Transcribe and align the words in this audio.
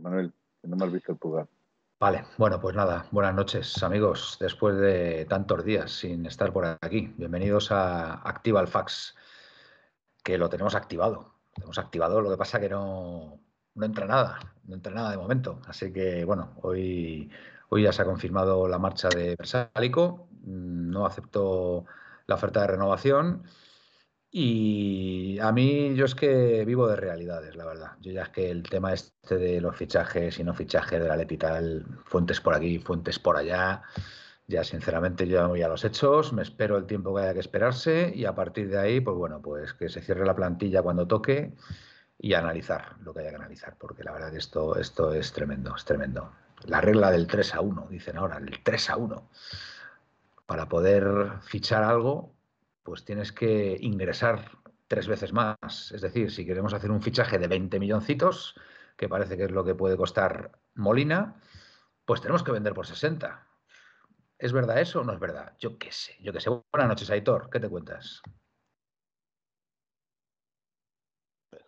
Manuel, 0.00 0.32
que 0.60 0.68
no 0.68 0.76
me 0.76 0.84
has 0.84 0.92
visto 0.92 1.12
el 1.12 1.18
pulgar. 1.18 1.48
Vale, 2.00 2.24
bueno, 2.36 2.60
pues 2.60 2.76
nada, 2.76 3.06
buenas 3.10 3.34
noches 3.34 3.82
amigos, 3.82 4.36
después 4.40 4.76
de 4.76 5.24
tantos 5.24 5.64
días 5.64 5.90
sin 5.90 6.26
estar 6.26 6.52
por 6.52 6.64
aquí. 6.80 7.12
Bienvenidos 7.16 7.72
a 7.72 8.14
Activa 8.28 8.60
el 8.60 8.68
Fax, 8.68 9.16
que 10.22 10.38
lo 10.38 10.48
tenemos 10.48 10.76
activado. 10.76 11.34
Lo 11.48 11.52
tenemos 11.54 11.78
activado, 11.78 12.20
lo 12.20 12.30
que 12.30 12.36
pasa 12.36 12.60
que 12.60 12.68
no, 12.68 13.40
no 13.74 13.84
entra 13.84 14.06
nada, 14.06 14.38
no 14.64 14.74
entra 14.74 14.92
nada 14.92 15.10
de 15.10 15.16
momento. 15.16 15.60
Así 15.66 15.92
que 15.92 16.24
bueno, 16.24 16.54
hoy, 16.62 17.30
hoy 17.68 17.82
ya 17.82 17.92
se 17.92 18.02
ha 18.02 18.04
confirmado 18.04 18.68
la 18.68 18.78
marcha 18.78 19.08
de 19.08 19.34
Versálico, 19.36 20.28
no 20.44 21.04
aceptó 21.04 21.84
la 22.26 22.36
oferta 22.36 22.60
de 22.60 22.68
renovación 22.68 23.42
y 24.30 25.38
a 25.40 25.52
mí, 25.52 25.94
yo 25.94 26.04
es 26.04 26.14
que 26.14 26.64
vivo 26.64 26.86
de 26.88 26.96
realidades, 26.96 27.56
la 27.56 27.64
verdad. 27.64 27.92
Yo 28.00 28.12
ya 28.12 28.22
es 28.24 28.28
que 28.28 28.50
el 28.50 28.62
tema 28.62 28.92
este 28.92 29.36
de 29.38 29.60
los 29.60 29.76
fichajes 29.76 30.38
y 30.38 30.44
no 30.44 30.54
fichajes 30.54 31.00
de 31.00 31.08
la 31.08 31.16
Leti 31.16 31.38
tal, 31.38 31.86
fuentes 32.04 32.40
por 32.40 32.54
aquí, 32.54 32.78
fuentes 32.78 33.18
por 33.18 33.36
allá, 33.36 33.82
ya 34.46 34.64
sinceramente 34.64 35.26
yo 35.28 35.46
voy 35.48 35.62
a 35.62 35.68
los 35.68 35.84
hechos, 35.84 36.32
me 36.32 36.42
espero 36.42 36.78
el 36.78 36.86
tiempo 36.86 37.14
que 37.14 37.22
haya 37.22 37.34
que 37.34 37.40
esperarse 37.40 38.12
y 38.14 38.24
a 38.24 38.34
partir 38.34 38.70
de 38.70 38.78
ahí, 38.78 39.00
pues 39.00 39.16
bueno, 39.16 39.42
pues 39.42 39.74
que 39.74 39.88
se 39.88 40.00
cierre 40.00 40.24
la 40.24 40.34
plantilla 40.34 40.82
cuando 40.82 41.06
toque 41.06 41.54
y 42.18 42.34
analizar 42.34 42.96
lo 43.02 43.14
que 43.14 43.20
haya 43.20 43.30
que 43.30 43.36
analizar, 43.36 43.76
porque 43.78 44.04
la 44.04 44.12
verdad 44.12 44.32
que 44.32 44.38
esto, 44.38 44.76
esto 44.76 45.12
es 45.12 45.32
tremendo, 45.32 45.74
es 45.76 45.84
tremendo. 45.84 46.32
La 46.64 46.80
regla 46.80 47.10
del 47.10 47.26
3 47.26 47.54
a 47.54 47.60
1, 47.60 47.88
dicen 47.90 48.16
ahora, 48.16 48.38
el 48.38 48.62
3 48.62 48.90
a 48.90 48.96
1. 48.96 49.30
Para 50.46 50.68
poder 50.68 51.32
fichar 51.42 51.84
algo, 51.84 52.34
pues 52.88 53.04
tienes 53.04 53.32
que 53.32 53.76
ingresar 53.80 54.50
tres 54.86 55.06
veces 55.06 55.34
más. 55.34 55.92
Es 55.92 56.00
decir, 56.00 56.30
si 56.30 56.46
queremos 56.46 56.72
hacer 56.72 56.90
un 56.90 57.02
fichaje 57.02 57.38
de 57.38 57.46
20 57.46 57.78
milloncitos, 57.78 58.54
que 58.96 59.10
parece 59.10 59.36
que 59.36 59.44
es 59.44 59.50
lo 59.50 59.62
que 59.62 59.74
puede 59.74 59.96
costar 59.96 60.58
Molina, 60.74 61.38
pues 62.06 62.22
tenemos 62.22 62.42
que 62.42 62.52
vender 62.52 62.72
por 62.72 62.86
60. 62.86 63.46
¿Es 64.38 64.52
verdad 64.54 64.80
eso 64.80 65.00
o 65.00 65.04
no 65.04 65.12
es 65.12 65.20
verdad? 65.20 65.54
Yo 65.58 65.78
qué 65.78 65.92
sé, 65.92 66.16
yo 66.20 66.32
qué 66.32 66.40
sé. 66.40 66.48
Buenas 66.48 66.88
noches, 66.88 67.10
Aitor, 67.10 67.50
¿qué 67.50 67.60
te 67.60 67.68
cuentas? 67.68 68.22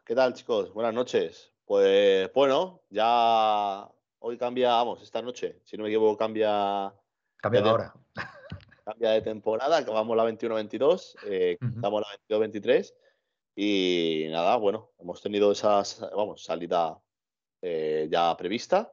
¿Qué 0.04 0.14
tal, 0.14 0.32
chicos? 0.32 0.72
Buenas 0.72 0.94
noches. 0.94 1.52
Pues 1.66 2.32
bueno, 2.32 2.82
ya 2.88 3.86
hoy 4.20 4.38
cambia, 4.38 4.70
vamos, 4.70 5.02
esta 5.02 5.20
noche, 5.20 5.60
si 5.64 5.76
no 5.76 5.82
me 5.82 5.90
equivoco, 5.90 6.16
cambia. 6.16 6.94
Cambia 7.36 7.60
ahora 7.60 7.94
cambia 8.90 9.10
de 9.10 9.22
temporada, 9.22 9.78
acabamos 9.78 10.16
la 10.16 10.24
21-22, 10.24 11.16
eh, 11.26 11.58
estamos 11.60 12.02
la 12.02 12.38
22-23 12.38 12.92
y 13.56 14.26
nada, 14.30 14.56
bueno, 14.56 14.90
hemos 14.98 15.22
tenido 15.22 15.52
esas, 15.52 16.00
vamos, 16.14 16.42
salida 16.44 16.98
eh, 17.62 18.08
ya 18.10 18.36
prevista, 18.36 18.92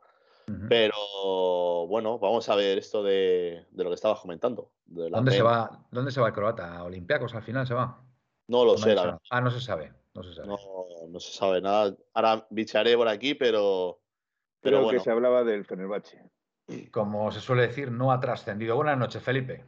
pero 0.70 1.88
bueno, 1.88 2.20
vamos 2.20 2.48
a 2.48 2.56
ver 2.56 2.78
esto 2.78 3.04
de, 3.04 3.66
lo 3.74 3.90
que 3.90 3.96
estabas 3.96 4.22
comentando. 4.22 4.72
¿Dónde, 4.86 5.32
se 5.32 5.42
va, 5.42 5.86
¿Dónde 5.92 6.12
se 6.12 6.22
va 6.22 6.28
el 6.28 6.34
croata? 6.34 6.84
¿Olimpiacos 6.84 7.36
al 7.36 7.44
final 7.44 7.68
se 7.68 7.74
va? 7.74 8.02
No 8.48 8.64
lo 8.64 8.78
sé, 8.78 8.96
la 8.96 9.20
Ah, 9.30 9.42
no 9.42 9.52
se 9.52 9.60
sabe. 9.60 9.92
No 10.14 10.24
se 10.24 10.34
sabe. 10.34 10.48
No, 10.48 11.20
se 11.20 11.34
sabe 11.34 11.60
nada. 11.60 11.94
Ahora 12.14 12.48
bicharé 12.50 12.96
por 12.96 13.10
aquí, 13.10 13.36
pero. 13.36 14.00
Pero 14.62 14.80
Creo 14.80 14.90
que 14.92 15.00
se 15.02 15.12
hablaba 15.12 15.44
del 15.44 15.66
Fenerbahce. 15.66 16.24
Como 16.92 17.30
se 17.32 17.42
suele 17.42 17.68
decir, 17.68 17.92
no 17.92 18.14
ha 18.14 18.20
trascendido. 18.22 18.78
Buenas 18.78 18.98
noches, 18.98 19.22
Felipe. 19.22 19.66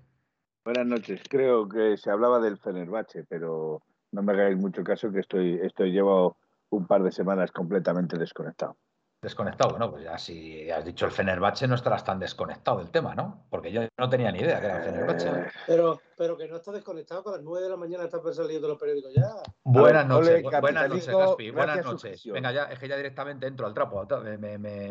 Buenas 0.71 0.85
noches. 0.85 1.19
Creo 1.27 1.67
que 1.67 1.97
se 1.97 2.11
hablaba 2.11 2.39
del 2.39 2.59
Fenerbahce, 2.59 3.25
pero 3.27 3.81
no 4.11 4.21
me 4.21 4.33
hagáis 4.33 4.55
mucho 4.55 4.83
caso 4.83 5.11
que 5.11 5.21
estoy, 5.21 5.59
estoy 5.63 5.91
llevo 5.91 6.37
un 6.69 6.85
par 6.85 7.01
de 7.01 7.11
semanas 7.11 7.51
completamente 7.51 8.19
desconectado. 8.19 8.77
Desconectado, 9.21 9.71
bueno, 9.71 9.91
pues 9.91 10.05
ya 10.05 10.17
si 10.17 10.71
has 10.71 10.85
dicho 10.85 11.05
el 11.05 11.11
Fenerbahce 11.11 11.67
no 11.67 11.75
estarás 11.75 12.05
tan 12.05 12.19
desconectado 12.19 12.77
del 12.77 12.89
tema, 12.89 13.15
¿no? 13.15 13.43
Porque 13.49 13.69
yo 13.69 13.81
no 13.97 14.09
tenía 14.09 14.31
ni 14.31 14.39
idea 14.39 14.61
que 14.61 14.67
era 14.67 14.77
el 14.77 14.83
Fenerbahce. 14.83 15.27
Eh. 15.27 15.45
Pero, 15.67 15.99
pero 16.15 16.37
que 16.37 16.47
no 16.47 16.55
estás 16.55 16.75
desconectado, 16.75 17.23
que 17.23 17.29
a 17.31 17.33
las 17.33 17.41
9 17.41 17.61
de 17.65 17.69
la 17.69 17.75
mañana 17.75 18.05
estás 18.05 18.21
saliendo 18.33 18.69
los 18.69 18.77
periódicos 18.77 19.13
ya. 19.13 19.29
Buenas 19.65 20.07
noches, 20.07 20.41
buenas 20.61 20.89
noches, 20.89 21.07
Gaspi, 21.07 21.51
buenas 21.51 21.85
noches. 21.85 22.23
Venga, 22.27 22.53
ya, 22.53 22.63
es 22.65 22.79
que 22.79 22.87
ya 22.87 22.95
directamente 22.95 23.45
entro 23.45 23.67
al 23.67 23.73
trapo. 23.73 24.07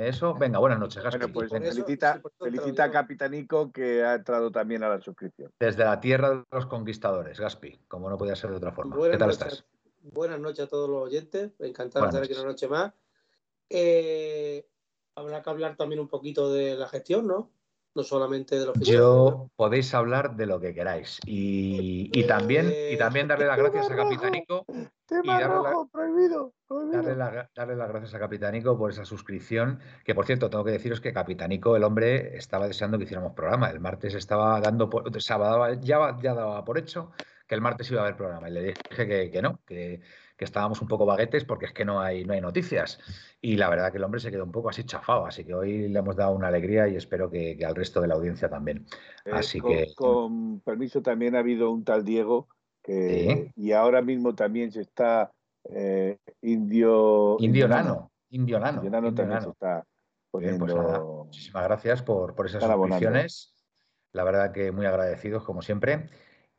eso, 0.00 0.34
venga, 0.34 0.58
buenas 0.58 0.78
noches, 0.78 1.02
Gaspi. 1.02 1.32
Bueno, 1.32 1.32
pues 1.32 1.50
felicita, 1.50 2.20
felicita 2.38 2.84
a 2.84 2.90
Capitanico 2.90 3.72
que 3.72 4.04
ha 4.04 4.16
entrado 4.16 4.50
también 4.50 4.82
a 4.82 4.90
la 4.90 5.00
suscripción. 5.00 5.50
Desde 5.58 5.84
la 5.84 6.00
tierra 6.00 6.30
de 6.30 6.44
los 6.52 6.66
conquistadores, 6.66 7.40
Gaspi, 7.40 7.80
como 7.88 8.10
no 8.10 8.18
podía 8.18 8.36
ser 8.36 8.50
de 8.50 8.56
otra 8.56 8.72
forma. 8.72 8.94
¿Qué 9.10 9.16
tal 9.16 9.30
estás? 9.30 9.64
Buenas 10.02 10.38
noches 10.38 10.66
a 10.66 10.68
todos 10.68 10.90
los 10.90 11.02
oyentes, 11.02 11.52
encantado 11.60 12.04
de 12.04 12.08
estar 12.10 12.22
aquí 12.22 12.34
una 12.34 12.50
noche 12.50 12.68
más. 12.68 12.92
Eh, 13.70 14.66
habrá 15.14 15.42
que 15.42 15.50
hablar 15.50 15.76
también 15.76 16.00
un 16.00 16.08
poquito 16.08 16.52
de 16.52 16.76
la 16.76 16.88
gestión, 16.88 17.26
¿no? 17.26 17.50
No 17.94 18.02
solamente 18.04 18.58
de 18.58 18.66
los 18.66 18.78
Yo 18.80 19.50
podéis 19.56 19.92
hablar 19.94 20.36
de 20.36 20.46
lo 20.46 20.60
que 20.60 20.72
queráis. 20.72 21.18
Y, 21.26 22.24
también, 22.28 22.72
y 22.90 22.96
también 22.96 23.26
darle 23.26 23.46
las 23.46 23.58
gracias 23.58 23.90
a 23.90 23.96
Capitanico. 23.96 24.64
y 24.68 25.26
darle, 25.26 25.70
prohibido, 25.90 26.52
Darle, 26.68 27.76
las 27.76 27.88
gracias 27.88 28.14
a 28.14 28.18
Capitanico 28.20 28.78
por 28.78 28.92
esa 28.92 29.04
suscripción. 29.04 29.80
Que 30.04 30.14
por 30.14 30.26
cierto, 30.26 30.48
tengo 30.48 30.64
que 30.64 30.70
deciros 30.70 31.00
que 31.00 31.12
Capitanico, 31.12 31.76
el 31.76 31.82
hombre, 31.82 32.36
estaba 32.36 32.68
deseando 32.68 32.98
que 32.98 33.04
hiciéramos 33.04 33.32
programa. 33.32 33.70
El 33.70 33.80
martes 33.80 34.14
estaba 34.14 34.60
dando 34.60 34.88
por, 34.88 35.10
ya, 35.80 36.16
ya 36.22 36.34
daba 36.34 36.64
por 36.64 36.78
hecho 36.78 37.10
que 37.48 37.54
el 37.54 37.62
martes 37.62 37.90
iba 37.90 38.00
a 38.00 38.04
haber 38.04 38.16
programa. 38.16 38.48
Y 38.48 38.52
le 38.52 38.62
dije 38.62 39.30
que 39.30 39.42
no, 39.42 39.58
que 39.66 40.00
que 40.38 40.44
estábamos 40.44 40.80
un 40.80 40.86
poco 40.86 41.04
baguetes 41.04 41.44
porque 41.44 41.66
es 41.66 41.72
que 41.72 41.84
no 41.84 42.00
hay, 42.00 42.24
no 42.24 42.32
hay 42.32 42.40
noticias. 42.40 43.00
Y 43.40 43.56
la 43.56 43.68
verdad 43.68 43.90
que 43.90 43.98
el 43.98 44.04
hombre 44.04 44.20
se 44.20 44.30
quedó 44.30 44.44
un 44.44 44.52
poco 44.52 44.70
así 44.70 44.84
chafado, 44.84 45.26
así 45.26 45.44
que 45.44 45.52
hoy 45.52 45.88
le 45.88 45.98
hemos 45.98 46.14
dado 46.14 46.30
una 46.30 46.46
alegría 46.46 46.86
y 46.86 46.94
espero 46.94 47.28
que, 47.28 47.58
al 47.66 47.74
resto 47.74 48.00
de 48.00 48.06
la 48.06 48.14
audiencia 48.14 48.48
también. 48.48 48.86
Eh, 49.24 49.32
así 49.32 49.58
con, 49.58 49.72
que... 49.72 49.94
Con 49.96 50.60
permiso 50.60 51.02
también 51.02 51.34
ha 51.34 51.40
habido 51.40 51.72
un 51.72 51.82
tal 51.82 52.04
Diego 52.04 52.46
que, 52.84 53.50
y 53.56 53.72
ahora 53.72 54.00
mismo 54.00 54.36
también 54.36 54.70
se 54.70 54.82
está 54.82 55.32
eh, 55.64 56.18
indio... 56.40 57.36
Indiolano. 57.40 58.12
Indiolano. 58.30 58.76
Indiolano 58.76 59.12
también 59.12 59.42
se 59.42 59.50
está 59.50 59.84
pues 60.30 60.56
poniendo... 60.56 61.24
muchísimas 61.24 61.64
gracias 61.64 62.02
por, 62.02 62.36
por 62.36 62.46
esas 62.46 62.62
suscripciones. 62.62 63.56
La 64.12 64.22
verdad 64.22 64.52
que 64.52 64.70
muy 64.70 64.86
agradecidos 64.86 65.42
como 65.42 65.62
siempre. 65.62 66.08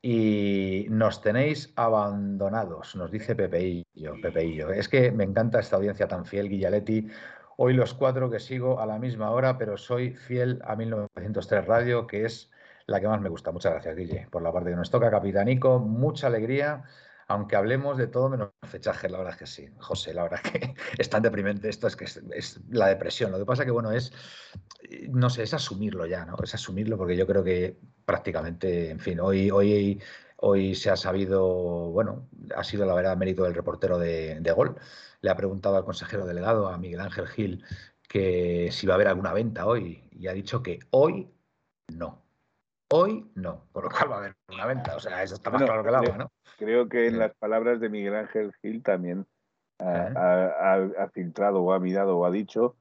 Y 0.02 0.86
nos 0.90 1.22
tenéis 1.22 1.74
abandonados, 1.76 2.96
nos 2.96 3.12
dice 3.12 3.36
Pepeillo, 3.36 4.16
Pepeillo. 4.22 4.72
Es 4.72 4.88
que 4.88 5.12
me 5.12 5.26
encanta 5.26 5.60
esta 5.60 5.76
audiencia 5.76 6.08
tan 6.08 6.26
fiel, 6.26 6.48
Guillaletti. 6.48 7.10
Hoy 7.58 7.74
los 7.74 7.94
cuatro 7.94 8.30
que 8.30 8.40
sigo 8.40 8.80
a 8.80 8.86
la 8.86 8.98
misma 8.98 9.32
hora, 9.32 9.58
pero 9.58 9.76
soy 9.78 10.16
fiel 10.16 10.62
a 10.64 10.78
1903 10.78 11.66
Radio, 11.66 12.08
que 12.08 12.24
es 12.24 12.50
la 12.88 13.02
que 13.02 13.08
más 13.08 13.20
me 13.20 13.30
gusta. 13.30 13.52
Muchas 13.52 13.74
gracias, 13.74 13.96
Guille, 13.96 14.28
por 14.32 14.42
la 14.42 14.54
parte 14.54 14.70
que 14.70 14.76
nos 14.78 14.90
toca. 14.90 15.12
Capitanico, 15.12 15.80
mucha 15.80 16.28
alegría, 16.28 16.84
aunque 17.28 17.56
hablemos 17.56 17.98
de 17.98 18.08
todo 18.08 18.30
menos 18.30 18.50
fechajes, 18.64 19.12
la 19.12 19.20
verdad 19.20 19.34
es 19.34 19.40
que 19.40 19.48
sí. 19.48 19.70
José, 19.78 20.14
la 20.14 20.24
verdad 20.24 20.40
que 20.40 20.74
es 20.98 21.10
tan 21.10 21.22
deprimente 21.22 21.70
esto, 21.70 21.88
es 21.88 21.96
que 21.96 22.06
es, 22.06 22.60
la 22.70 22.88
depresión. 22.88 23.32
Lo 23.32 23.38
que 23.38 23.46
pasa 23.46 23.66
que, 23.66 23.72
bueno, 23.72 23.92
es, 23.92 24.12
no 25.10 25.30
sé, 25.30 25.44
es 25.44 25.54
asumirlo 25.54 26.06
ya, 26.06 26.26
¿no? 26.26 26.36
Es 26.44 26.54
asumirlo 26.54 26.98
porque 26.98 27.16
yo 27.16 27.28
creo 27.28 27.44
que 27.44 27.78
prácticamente, 28.06 28.90
en 28.90 29.00
fin, 29.00 29.20
hoy, 29.20 29.52
hoy, 29.52 30.02
hoy 30.38 30.76
se 30.76 30.90
ha 30.90 30.96
sabido, 30.96 31.92
bueno, 31.92 32.28
ha 32.56 32.64
sido 32.64 32.86
la 32.86 32.96
verdad 32.96 33.18
mérito 33.18 33.44
del 33.44 33.54
reportero 33.54 34.00
de, 34.00 34.54
Gol. 34.56 34.76
Le 35.22 35.30
ha 35.30 35.36
preguntado 35.36 35.78
al 35.78 35.86
consejero 35.86 36.26
delegado, 36.26 36.70
a 36.70 36.78
Miguel 36.78 37.02
Ángel 37.02 37.28
Gil, 37.28 37.64
que 38.08 38.70
si 38.72 38.88
va 38.88 38.94
a 38.94 38.96
haber 38.96 39.10
alguna 39.10 39.34
venta 39.34 39.68
hoy 39.68 40.04
y 40.12 40.28
ha 40.28 40.34
dicho 40.34 40.64
que 40.64 40.80
hoy 40.92 41.30
no. 41.94 42.24
Hoy 42.92 43.30
no, 43.36 43.68
por 43.72 43.84
lo 43.84 43.90
cual 43.92 44.12
va 44.12 44.16
a 44.16 44.20
haber 44.20 44.36
una 44.52 44.66
venta. 44.66 44.96
O 44.96 45.00
sea, 45.00 45.22
eso 45.22 45.36
está 45.36 45.52
más 45.52 45.62
claro 45.62 45.84
que 45.84 45.90
el 45.90 45.96
agua, 45.96 46.18
¿no? 46.18 46.32
Creo 46.58 46.90
que 46.90 47.08
en 47.08 47.20
las 47.20 47.36
palabras 47.36 47.80
de 47.80 47.90
Miguel 47.90 48.16
Ángel 48.16 48.52
Gil 48.62 48.82
también 48.82 49.28
ha, 49.80 51.10
filtrado 51.14 51.62
o 51.62 51.74
ha 51.74 51.80
mirado 51.80 52.18
o 52.18 52.26
ha 52.26 52.32
dicho 52.32 52.76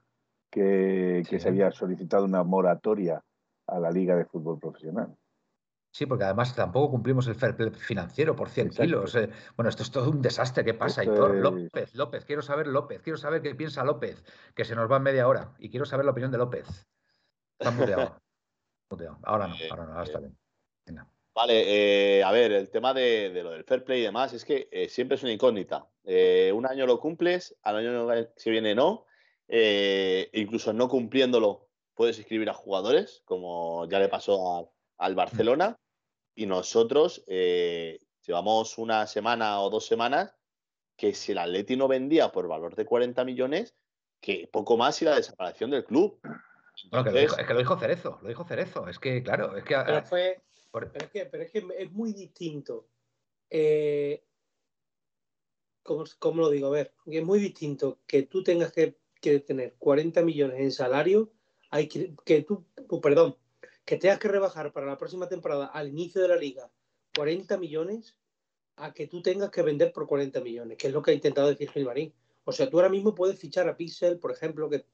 que, 0.50 1.22
que 1.28 1.40
se 1.40 1.48
había 1.48 1.70
solicitado 1.70 2.24
una 2.24 2.42
moratoria 2.42 3.22
a 3.66 3.78
la 3.78 3.90
Liga 3.90 4.16
de 4.16 4.24
Fútbol 4.24 4.58
Profesional. 4.58 5.16
Sí, 5.90 6.06
porque 6.06 6.24
además 6.24 6.54
tampoco 6.54 6.90
cumplimos 6.90 7.26
el 7.28 7.34
fair 7.34 7.56
play 7.56 7.70
financiero 7.70 8.36
por 8.36 8.50
100 8.50 8.70
kilos. 8.70 9.14
Eh. 9.14 9.30
bueno, 9.56 9.70
esto 9.70 9.82
es 9.82 9.90
todo 9.90 10.10
un 10.10 10.20
desastre. 10.20 10.64
¿Qué 10.64 10.74
pasa, 10.74 11.02
López, 11.02 11.94
López, 11.94 12.24
quiero 12.24 12.42
saber 12.42 12.66
López, 12.66 13.00
quiero 13.02 13.16
saber 13.16 13.42
qué 13.42 13.54
piensa 13.54 13.84
López, 13.84 14.22
que 14.54 14.64
se 14.64 14.74
nos 14.74 14.90
va 14.90 14.98
en 14.98 15.02
media 15.02 15.26
hora. 15.26 15.54
Y 15.58 15.70
quiero 15.70 15.86
saber 15.86 16.04
la 16.04 16.12
opinión 16.12 16.30
de 16.30 16.38
López. 16.38 16.86
Está 17.58 17.70
muteado. 17.70 18.20
Ahora 19.24 19.48
no, 19.48 19.54
ahora 19.70 19.84
no, 19.84 19.92
ahora 19.92 20.04
está 20.04 20.18
bien. 20.18 20.34
Vale, 21.34 22.18
eh, 22.18 22.24
a 22.24 22.32
ver, 22.32 22.52
el 22.52 22.70
tema 22.70 22.94
de, 22.94 23.30
lo 23.42 23.50
del 23.50 23.64
fair 23.64 23.84
play 23.84 24.00
y 24.00 24.04
demás 24.04 24.32
es 24.32 24.46
que 24.46 24.66
eh, 24.72 24.88
siempre 24.88 25.16
es 25.16 25.22
una 25.22 25.32
incógnita. 25.32 25.86
un 26.04 26.66
año 26.66 26.86
lo 26.86 26.98
cumples, 26.98 27.54
al 27.62 27.76
año 27.76 28.08
que 28.42 28.50
viene 28.50 28.74
no. 28.74 29.04
Incluso 29.48 30.72
no 30.72 30.88
cumpliéndolo 30.88 31.68
puedes 31.94 32.18
inscribir 32.18 32.48
a 32.48 32.54
jugadores, 32.54 33.22
como 33.24 33.88
ya 33.88 33.98
le 33.98 34.08
pasó 34.08 34.72
al 34.98 35.14
Barcelona, 35.14 35.78
y 36.38 36.46
nosotros 36.46 37.24
eh, 37.26 37.98
llevamos 38.24 38.78
una 38.78 39.08
semana 39.08 39.60
o 39.60 39.70
dos 39.70 39.86
semanas 39.86 40.32
que 40.96 41.12
si 41.12 41.32
el 41.32 41.38
Atleti 41.38 41.76
no 41.76 41.88
vendía 41.88 42.30
por 42.30 42.46
valor 42.46 42.76
de 42.76 42.84
40 42.84 43.24
millones, 43.24 43.74
que 44.20 44.48
poco 44.52 44.76
más 44.76 45.02
y 45.02 45.06
la 45.06 45.16
desaparición 45.16 45.70
del 45.72 45.84
club. 45.84 46.20
es 46.92 47.34
que 47.34 47.52
lo 47.52 47.58
dijo 47.58 47.76
Cerezo, 47.76 48.20
lo 48.22 48.28
dijo 48.28 48.44
Cerezo. 48.44 48.86
Es 48.88 49.00
que, 49.00 49.20
claro, 49.24 49.56
es 49.56 49.64
que. 49.64 49.76
Pero, 49.84 50.02
fue, 50.04 50.40
pero, 50.72 50.90
es, 50.94 51.10
que, 51.10 51.26
pero 51.26 51.42
es 51.42 51.50
que 51.50 51.66
es 51.76 51.90
muy 51.90 52.12
distinto. 52.12 52.86
Eh, 53.50 54.22
¿cómo, 55.82 56.42
lo 56.42 56.50
digo? 56.50 56.68
A 56.68 56.70
ver, 56.70 56.94
es 57.06 57.24
muy 57.24 57.40
distinto 57.40 57.98
que 58.06 58.22
tú 58.22 58.44
tengas 58.44 58.70
que, 58.70 58.96
tener 59.20 59.74
40 59.78 60.22
millones 60.22 60.60
en 60.60 60.72
salario, 60.72 61.30
hay 61.70 61.88
que, 61.88 62.14
que 62.24 62.42
tú, 62.42 62.64
perdón, 63.00 63.36
que 63.84 63.96
tengas 63.96 64.18
que 64.18 64.28
rebajar 64.28 64.72
para 64.72 64.86
la 64.86 64.98
próxima 64.98 65.28
temporada 65.28 65.66
al 65.66 65.88
inicio 65.88 66.22
de 66.22 66.28
la 66.28 66.36
liga 66.36 66.70
40 67.18 67.56
millones 67.56 68.16
a 68.76 68.92
que 68.92 69.08
tú 69.08 69.22
tengas 69.22 69.50
que 69.50 69.62
vender 69.62 69.92
por 69.92 70.06
40 70.06 70.40
millones, 70.40 70.78
que 70.78 70.86
es 70.86 70.92
lo 70.92 71.02
que 71.02 71.10
ha 71.10 71.14
intentado 71.14 71.48
decir 71.48 71.70
Gilmarín. 71.70 72.12
O 72.44 72.52
sea, 72.52 72.70
tú 72.70 72.78
ahora 72.78 72.88
mismo 72.88 73.14
puedes 73.14 73.38
fichar 73.38 73.68
a 73.68 73.76
Pixel, 73.76 74.18
por 74.18 74.30
ejemplo, 74.30 74.70
que, 74.70 74.84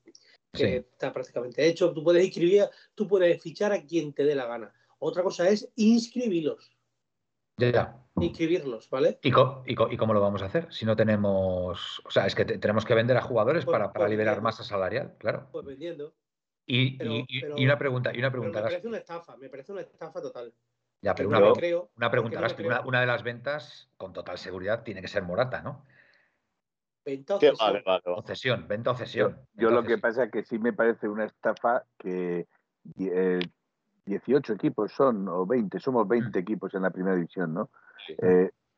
está 0.53 1.13
prácticamente 1.13 1.67
hecho. 1.67 1.93
Tú 1.93 2.03
puedes 2.03 2.25
inscribir, 2.25 2.65
tú 2.95 3.07
puedes 3.07 3.43
fichar 3.43 3.73
a 3.73 3.85
quien 3.85 4.13
te 4.13 4.25
dé 4.25 4.35
la 4.35 4.47
gana. 4.47 4.73
Otra 4.99 5.23
cosa 5.23 5.49
es 5.49 5.69
inscribirlos. 5.77 6.74
Ya. 7.57 8.01
Inscribirlos, 8.17 8.89
¿vale? 8.91 9.19
¿Y, 9.23 9.33
cómo 9.33 10.15
lo 10.15 10.21
vamos 10.21 10.43
a 10.43 10.47
hacer? 10.47 10.73
Si 10.73 10.85
no 10.85 10.95
tenemos. 10.95 12.01
O 12.05 12.11
sea, 12.11 12.27
es 12.27 12.35
que 12.35 12.45
tenemos 12.45 12.85
que 12.85 12.95
vender 12.95 13.17
a 13.17 13.23
jugadores 13.23 13.65
pues, 13.65 13.73
para, 13.73 13.93
para 13.93 14.05
pues 14.05 14.11
liberar 14.11 14.41
masa 14.41 14.63
salarial, 14.63 15.15
claro. 15.19 15.49
Pues 15.51 15.67
vendiendo. 15.67 16.15
Y, 16.67 16.99
una 17.61 17.77
pregunta, 17.77 18.15
y 18.15 18.19
una 18.19 18.31
pregunta. 18.31 18.61
me 18.61 18.69
parece 18.69 18.89
una 18.89 18.99
estafa, 18.99 19.37
me 19.37 19.49
parece 19.49 19.73
una 19.73 19.81
estafa 19.83 20.23
total. 20.23 20.53
Ya, 21.03 21.15
pero 21.15 21.29
una, 21.29 21.53
creo, 21.53 21.91
una 21.97 22.11
pregunta, 22.11 22.41
una, 22.87 23.01
de 23.01 23.07
las 23.07 23.23
ventas, 23.23 23.91
con 23.99 24.15
total 24.15 24.39
seguridad, 24.39 24.85
tiene 24.85 25.03
que 25.03 25.09
ser 25.09 25.23
Morata, 25.23 25.61
¿no? 25.61 25.85
Venta 27.05 27.35
o 27.35 27.41
cesión. 27.41 27.81
Vale, 27.85 28.67
venta 28.67 28.91
o 28.93 28.97
cesión. 28.97 29.47
Yo, 29.53 29.71
lo 29.71 29.85
que 29.85 29.99
pasa 29.99 30.25
es 30.25 30.33
que 30.33 30.45
sí 30.45 30.59
me 30.59 30.73
parece 30.73 31.07
una 31.07 31.27
estafa 31.27 31.85
que 31.99 32.47
18 34.07 34.53
eh, 34.53 34.57
equipos 34.57 34.93
son, 34.93 35.29
o 35.29 35.47
20, 35.47 35.79
somos 35.81 36.07
20 36.07 36.39
mm. 36.39 36.41
equipos 36.41 36.75
en 36.75 36.83
la 36.83 36.91
primera 36.91 37.17
división, 37.17 37.55
¿no? 37.55 37.71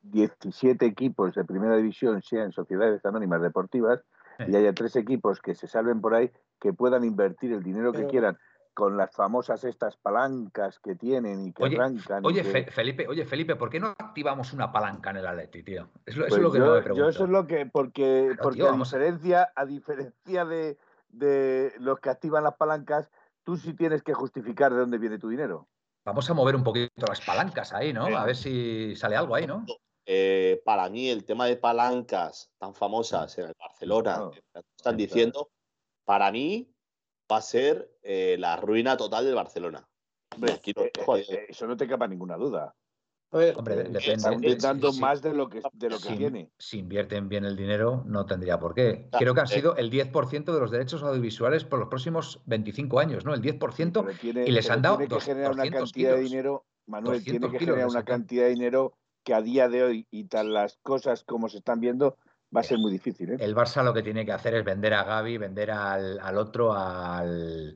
17 0.02 0.84
eh, 0.84 0.88
equipos 0.88 1.34
de 1.34 1.44
primera 1.44 1.76
división 1.76 2.22
sean 2.22 2.52
sociedades 2.52 3.04
anónimas 3.04 3.42
deportivas 3.42 4.02
y 4.38 4.54
haya 4.54 4.72
tres 4.72 4.96
equipos 4.96 5.40
que 5.40 5.54
se 5.54 5.66
salven 5.66 6.00
por 6.00 6.14
ahí 6.14 6.30
que 6.60 6.72
puedan 6.72 7.04
invertir 7.04 7.52
el 7.52 7.62
dinero 7.62 7.92
que 7.92 8.06
quieran 8.06 8.38
con 8.76 8.98
las 8.98 9.10
famosas 9.10 9.64
estas 9.64 9.96
palancas 9.96 10.78
que 10.80 10.94
tienen 10.96 11.46
y 11.46 11.52
que 11.54 11.64
arrancan. 11.64 12.26
Oye, 12.26 12.44
Felipe, 12.44 13.08
oye, 13.08 13.24
Felipe, 13.24 13.56
¿por 13.56 13.70
qué 13.70 13.80
no 13.80 13.94
activamos 13.98 14.52
una 14.52 14.70
palanca 14.70 15.10
en 15.10 15.16
el 15.16 15.26
Atleti, 15.26 15.62
tío? 15.62 15.88
Eso, 16.04 16.26
es 16.26 16.28
pues 16.28 16.42
lo 16.42 16.52
que 16.52 16.58
yo, 16.58 16.74
me 16.74 16.82
pregunto. 16.82 17.04
Yo 17.04 17.08
eso 17.08 17.24
es 17.24 17.30
lo 17.30 17.46
que, 17.46 17.64
porque, 17.64 18.36
porque 18.42 18.62
a, 18.62 18.72
diferencia, 18.72 19.50
a 19.56 19.64
diferencia 19.64 20.44
de, 20.44 20.76
de 21.08 21.72
los 21.78 21.98
que 22.00 22.10
activan 22.10 22.44
las 22.44 22.56
palancas, 22.56 23.10
tú 23.46 23.56
sí 23.56 23.74
tienes 23.74 24.02
que 24.02 24.12
justificar 24.12 24.72
de 24.72 24.80
dónde 24.80 24.98
viene 24.98 25.18
tu 25.18 25.28
dinero. 25.28 25.68
Vamos 26.04 26.28
a 26.28 26.34
mover 26.34 26.56
un 26.56 26.64
poquito 26.64 27.06
las 27.06 27.20
palancas 27.20 27.72
ahí, 27.72 27.92
¿no? 27.92 28.06
A 28.06 28.24
ver 28.24 28.36
si 28.36 28.94
sale 28.96 29.14
algo 29.14 29.36
ahí, 29.36 29.46
¿no? 29.46 29.64
Eh, 30.04 30.60
para 30.64 30.88
mí, 30.90 31.08
el 31.08 31.24
tema 31.24 31.46
de 31.46 31.56
palancas 31.56 32.50
tan 32.58 32.74
famosas 32.74 33.38
en 33.38 33.46
el 33.46 33.54
Barcelona, 33.58 34.30
están 34.76 34.96
diciendo, 34.96 35.50
para 36.04 36.30
mí 36.32 36.68
va 37.30 37.36
a 37.38 37.42
ser 37.42 37.96
eh, 38.02 38.36
la 38.38 38.56
ruina 38.56 38.96
total 38.96 39.24
del 39.24 39.34
Barcelona. 39.36 39.88
Hombre, 40.34 40.60
eh, 40.64 41.46
eso 41.48 41.66
no 41.68 41.76
te 41.76 41.86
capa 41.86 42.08
ninguna 42.08 42.36
duda. 42.36 42.74
Hombre, 43.30 43.84
depende. 43.84 43.98
Están 44.48 44.80
dando 44.80 44.92
más 44.94 45.20
de 45.20 45.34
lo 45.34 45.48
que, 45.48 45.60
de 45.72 45.90
lo 45.90 45.98
que 45.98 46.08
si, 46.08 46.16
tiene. 46.16 46.50
Si 46.58 46.78
invierten 46.78 47.28
bien 47.28 47.44
el 47.44 47.56
dinero, 47.56 48.02
no 48.06 48.24
tendría 48.24 48.58
por 48.58 48.74
qué. 48.74 49.08
Creo 49.18 49.34
que 49.34 49.40
han 49.40 49.48
sido 49.48 49.76
el 49.76 49.90
10% 49.90 50.44
de 50.44 50.60
los 50.60 50.70
derechos 50.70 51.02
audiovisuales 51.02 51.64
por 51.64 51.78
los 51.78 51.88
próximos 51.88 52.40
25 52.46 52.98
años, 53.00 53.24
¿no? 53.24 53.34
El 53.34 53.42
10% 53.42 54.46
y 54.46 54.50
les 54.50 54.70
han 54.70 54.82
dado 54.82 54.98
tiene 54.98 55.14
que 55.14 55.20
generar 55.20 55.52
una 55.52 55.70
cantidad 55.70 56.14
de 56.14 56.20
dinero, 56.20 56.64
Manuel, 56.86 57.22
tiene 57.24 57.50
que 57.50 57.58
generar 57.58 57.88
una 57.88 58.04
cantidad 58.04 58.44
de 58.44 58.50
dinero 58.50 58.94
que 59.24 59.34
a 59.34 59.42
día 59.42 59.68
de 59.68 59.82
hoy 59.82 60.06
y 60.10 60.24
tal 60.24 60.54
las 60.54 60.78
cosas 60.82 61.24
como 61.24 61.48
se 61.48 61.58
están 61.58 61.80
viendo, 61.80 62.16
va 62.54 62.60
a 62.60 62.64
ser 62.64 62.78
muy 62.78 62.92
difícil. 62.92 63.32
¿eh? 63.32 63.36
El 63.40 63.56
Barça 63.56 63.82
lo 63.82 63.92
que 63.92 64.02
tiene 64.02 64.24
que 64.24 64.32
hacer 64.32 64.54
es 64.54 64.64
vender 64.64 64.94
a 64.94 65.02
Gaby, 65.02 65.36
vender 65.36 65.72
al, 65.72 66.38
otro, 66.38 66.72
al. 66.72 67.74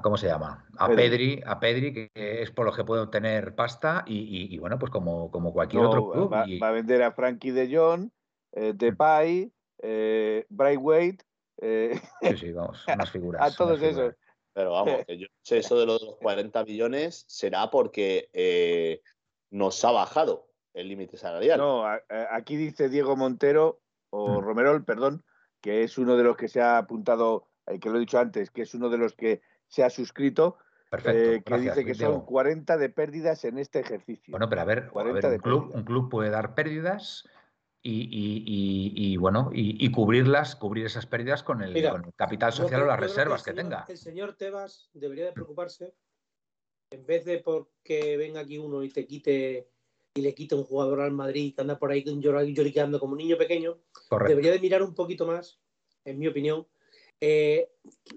¿Cómo 0.00 0.16
se 0.16 0.26
llama? 0.26 0.66
A 0.78 0.88
Pedri, 0.88 1.42
a 1.44 1.60
Pedri, 1.60 1.92
que 1.92 2.10
es 2.42 2.50
por 2.50 2.66
lo 2.66 2.72
que 2.72 2.84
puede 2.84 3.02
obtener 3.02 3.54
pasta 3.54 4.04
y, 4.06 4.56
bueno, 4.58 4.78
pues 4.78 4.90
como, 4.90 5.30
como 5.30 5.52
cualquier 5.52 5.84
otro 5.84 6.10
club. 6.10 6.32
Va, 6.32 6.68
a 6.68 6.72
vender 6.72 7.02
a 7.02 7.12
Frankie 7.12 7.50
de 7.50 7.76
Jong, 7.76 8.10
eh, 8.52 8.72
Depay, 8.74 9.52
eh, 9.82 10.46
Wade. 10.50 11.18
Eh, 11.60 12.00
sí, 12.22 12.36
sí, 12.36 12.52
vamos, 12.52 12.84
unas 12.94 13.10
figuras. 13.10 13.42
A 13.42 13.56
todos 13.56 13.80
esos. 13.82 14.14
Pero 14.54 14.72
vamos, 14.72 15.04
que 15.06 15.18
yo 15.18 15.26
sé 15.42 15.58
eso 15.58 15.78
de 15.78 15.86
los 15.86 16.16
40 16.20 16.64
millones 16.64 17.24
será 17.26 17.70
porque 17.70 18.28
eh, 18.34 19.00
nos 19.50 19.82
ha 19.84 19.92
bajado 19.92 20.48
el 20.74 20.88
límite 20.88 21.16
salarial. 21.16 21.58
No, 21.58 21.84
aquí 22.30 22.56
dice 22.56 22.88
Diego 22.90 23.16
Montero, 23.16 23.80
o 24.10 24.40
mm. 24.40 24.44
Romerol, 24.44 24.84
perdón, 24.84 25.24
que 25.60 25.84
es 25.84 25.96
uno 25.96 26.16
de 26.16 26.24
los 26.24 26.36
que 26.36 26.48
se 26.48 26.60
ha 26.60 26.78
apuntado, 26.78 27.48
eh, 27.66 27.78
que 27.78 27.88
lo 27.88 27.96
he 27.96 28.00
dicho 28.00 28.18
antes, 28.18 28.50
que 28.50 28.62
es 28.62 28.74
uno 28.74 28.90
de 28.90 28.98
los 28.98 29.14
que 29.14 29.40
se 29.72 29.82
ha 29.82 29.88
suscrito, 29.88 30.58
eh, 31.06 31.40
que 31.44 31.58
dice 31.58 31.84
que 31.86 31.94
son 31.94 32.26
40 32.26 32.76
de 32.76 32.90
pérdidas 32.90 33.42
en 33.46 33.56
este 33.56 33.80
ejercicio. 33.80 34.30
Bueno, 34.30 34.50
pero 34.50 34.60
a 34.60 34.64
ver, 34.66 34.90
un, 34.92 35.38
club, 35.38 35.70
un, 35.74 35.84
club, 35.84 36.10
puede 36.10 36.28
dar 36.28 36.54
pérdidas 36.54 37.26
y, 37.82 39.16
bueno, 39.16 39.48
y, 39.54 39.90
cubrirlas, 39.90 40.56
cubrir 40.56 40.84
esas 40.84 41.06
pérdidas 41.06 41.42
con 41.42 41.62
el, 41.62 41.72
capital 42.16 42.52
social 42.52 42.82
o 42.82 42.86
las 42.86 43.00
reservas 43.00 43.42
que, 43.42 43.54
tenga. 43.54 43.86
El 43.88 43.96
señor 43.96 44.34
Tebas 44.34 44.90
debería 44.92 45.24
de 45.24 45.32
preocuparse, 45.32 45.94
en 46.90 47.06
vez 47.06 47.24
de 47.24 47.38
porque 47.38 48.18
venga 48.18 48.40
aquí 48.40 48.58
uno 48.58 48.82
y 48.82 48.90
te 48.90 49.06
quite 49.06 49.70
y 50.14 50.20
le 50.20 50.34
quita 50.34 50.54
un 50.54 50.64
jugador 50.64 51.00
al 51.00 51.12
Madrid 51.12 51.54
que 51.54 51.62
anda 51.62 51.78
por 51.78 51.90
ahí 51.90 52.04
lloriqueando 52.04 53.00
como 53.00 53.12
un 53.12 53.18
niño 53.18 53.38
pequeño, 53.38 53.78
debería 54.28 54.52
de 54.52 54.58
mirar 54.58 54.82
un 54.82 54.94
poquito 54.94 55.26
más, 55.26 55.58
en 56.04 56.18
mi 56.18 56.28
opinión, 56.28 56.66
eh, 57.24 57.68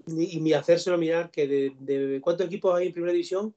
y, 0.08 0.52
hacérselo 0.52 0.98
mirar 0.98 1.30
que 1.30 1.46
de, 1.46 2.20
¿cuántos 2.20 2.48
equipos 2.48 2.74
hay 2.74 2.88
en 2.88 2.92
primera 2.92 3.12
división? 3.12 3.54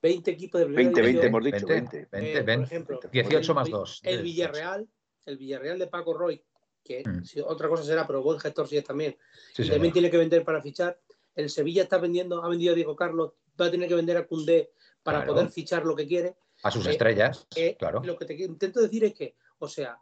20 0.00 0.30
equipos 0.30 0.60
de 0.60 0.66
primera 0.66 0.84
20, 0.84 1.00
división. 1.00 1.22
20 1.22 1.26
hemos 1.26 1.44
dicho, 1.44 1.66
20. 1.66 2.08
20, 2.12 2.38
eh, 2.38 2.42
por 2.44 2.64
ejemplo, 2.64 3.00
18 3.10 3.54
más 3.54 3.68
2. 3.68 4.00
El, 4.04 4.22
Villarreal, 4.22 4.88
el 5.26 5.36
Villarreal 5.36 5.80
de 5.80 5.88
Paco 5.88 6.14
Roy, 6.14 6.40
que 6.84 7.02
mm. 7.04 7.40
otra 7.44 7.68
cosa 7.68 7.82
será, 7.82 8.06
pero 8.06 8.22
buen 8.22 8.38
gestor 8.38 8.68
sí 8.68 8.76
es 8.76 8.84
también, 8.84 9.16
y 9.58 9.68
también 9.68 9.92
tiene 9.92 10.12
que 10.12 10.18
vender 10.18 10.44
para 10.44 10.62
fichar. 10.62 11.00
El 11.34 11.50
Sevilla 11.50 11.82
está 11.82 11.98
vendiendo, 11.98 12.44
ha 12.44 12.48
vendido 12.48 12.70
a 12.70 12.76
Diego 12.76 12.94
Carlos, 12.94 13.32
va 13.60 13.66
a 13.66 13.70
tener 13.72 13.88
que 13.88 13.96
vender 13.96 14.16
a 14.16 14.28
Cundé 14.28 14.70
para 15.02 15.26
poder 15.26 15.48
fichar 15.48 15.84
lo 15.84 15.96
que 15.96 16.06
quiere. 16.06 16.36
A 16.62 16.70
sus 16.70 16.86
estrellas, 16.86 17.48
claro. 17.80 18.00
Lo 18.04 18.16
que 18.16 18.26
te 18.26 18.34
intento 18.34 18.80
decir 18.80 19.02
es 19.02 19.14
que, 19.14 19.34
o 19.58 19.66
sea. 19.66 19.98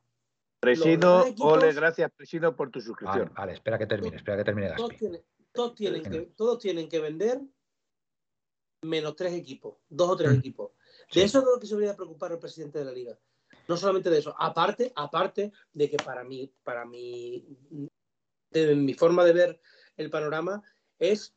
Presino, 0.61 1.25
ole, 1.38 1.73
gracias 1.73 2.11
Presino 2.12 2.55
por 2.57 2.71
tu 2.71 2.81
suscripción. 2.81 3.33
Vale, 3.35 3.53
espera 3.53 3.79
que 3.79 3.87
termine, 3.87 4.17
espera 4.17 4.38
que 4.38 4.45
termine 4.45 4.75
Todos, 5.53 5.75
tienen, 5.75 6.03
que, 6.03 6.21
todos 6.37 6.59
tienen 6.59 6.88
que 6.88 6.99
vender 6.99 7.41
menos 8.83 9.17
tres 9.17 9.35
equipos, 9.35 9.77
dos 9.88 10.11
o 10.11 10.17
tres 10.17 10.33
mm. 10.33 10.38
equipos. 10.38 10.73
De 11.12 11.23
eso 11.23 11.38
es 11.38 11.45
de 11.45 11.50
lo 11.50 11.61
que 11.61 11.67
se 11.67 11.75
debería 11.75 11.97
preocupar 11.97 12.33
el 12.33 12.38
presidente 12.38 12.79
de 12.79 12.85
la 12.85 12.93
liga. 12.93 13.19
No 13.67 13.77
solamente 13.77 14.11
de 14.11 14.19
eso, 14.19 14.35
aparte, 14.38 14.93
aparte 14.97 15.53
de 15.73 15.91
que 15.91 15.97
para 15.97 16.25
mí, 16.25 16.53
para 16.62 16.85
mí, 16.85 17.45
de 18.50 18.75
mi 18.75 18.95
forma 18.95 19.25
de 19.25 19.33
ver 19.33 19.61
el 19.97 20.11
panorama, 20.11 20.62
es 20.99 21.35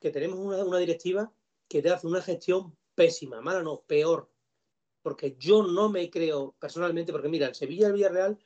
que 0.00 0.10
tenemos 0.10 0.38
una, 0.38 0.64
una 0.64 0.78
directiva 0.78 1.32
que 1.68 1.82
te 1.82 1.90
hace 1.90 2.06
una 2.06 2.22
gestión 2.22 2.76
pésima, 2.94 3.40
mala 3.40 3.62
no, 3.62 3.82
peor 3.86 4.30
porque 5.02 5.36
yo 5.38 5.62
no 5.62 5.88
me 5.88 6.10
creo 6.10 6.54
personalmente, 6.58 7.12
porque 7.12 7.28
mira, 7.28 7.48
el 7.48 7.54
Sevilla 7.54 7.86
y 7.86 7.90
el 7.90 7.92
Villarreal, 7.94 8.38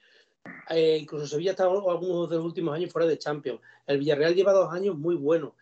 eh, 0.70 0.98
incluso 1.00 1.26
Sevilla 1.26 1.52
está 1.52 1.64
algunos 1.64 2.30
de 2.30 2.36
los 2.36 2.44
últimos 2.44 2.74
años 2.74 2.92
fuera 2.92 3.08
de 3.08 3.18
Champions. 3.18 3.60
El 3.86 3.98
Villarreal 3.98 4.34
lleva 4.34 4.52
dos 4.52 4.72
años 4.72 4.96
muy 4.96 5.16
buenos. 5.16 5.52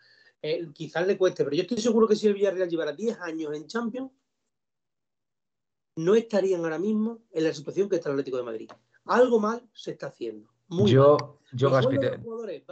Eh, 0.41 0.67
quizás 0.73 1.07
le 1.07 1.17
cueste, 1.17 1.43
pero 1.43 1.55
yo 1.55 1.63
estoy 1.63 1.77
seguro 1.77 2.07
que 2.07 2.15
si 2.15 2.27
el 2.27 2.33
Villarreal 2.33 2.69
llevara 2.69 2.91
10 2.91 3.19
años 3.21 3.53
en 3.55 3.67
Champions, 3.67 4.11
no 5.95 6.15
estarían 6.15 6.63
ahora 6.63 6.79
mismo 6.79 7.21
en 7.31 7.43
la 7.43 7.53
situación 7.53 7.87
que 7.87 7.95
está 7.95 8.09
el 8.09 8.13
Atlético 8.13 8.37
de 8.37 8.43
Madrid. 8.43 8.69
Algo 9.05 9.39
mal 9.39 9.61
se 9.73 9.91
está 9.91 10.07
haciendo. 10.07 10.49
Muy 10.67 10.91
yo, 10.91 11.17
mal. 11.19 11.29
yo 11.53 11.69
vamos 11.69 11.85
a 11.85 12.45
ver, 12.45 12.63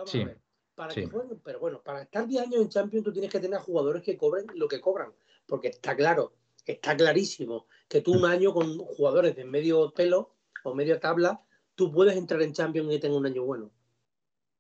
para 0.76 0.94
que 0.94 1.06
jueguen, 1.06 1.40
pero 1.44 1.60
bueno, 1.60 1.82
para 1.84 2.02
estar 2.02 2.28
10 2.28 2.44
años 2.44 2.62
en 2.62 2.70
Champions 2.70 3.06
tú 3.06 3.14
tienes 3.14 3.32
que 3.32 3.40
tener 3.40 3.60
jugadores 3.60 4.02
que 4.02 4.18
cobren 4.18 4.48
lo 4.56 4.68
que 4.68 4.82
cobran, 4.82 5.14
porque 5.46 5.68
está 5.68 5.96
claro 5.96 6.34
está 6.66 6.96
clarísimo 6.96 7.68
que 7.92 8.00
tú 8.00 8.14
un 8.14 8.24
año 8.24 8.54
con 8.54 8.78
jugadores 8.78 9.36
de 9.36 9.44
medio 9.44 9.92
pelo 9.92 10.34
o 10.64 10.74
media 10.74 10.98
tabla, 10.98 11.44
tú 11.76 11.92
puedes 11.92 12.16
entrar 12.16 12.42
en 12.42 12.54
Champions 12.54 12.94
y 12.94 13.00
tener 13.00 13.18
un 13.18 13.26
año 13.26 13.44
bueno. 13.44 13.70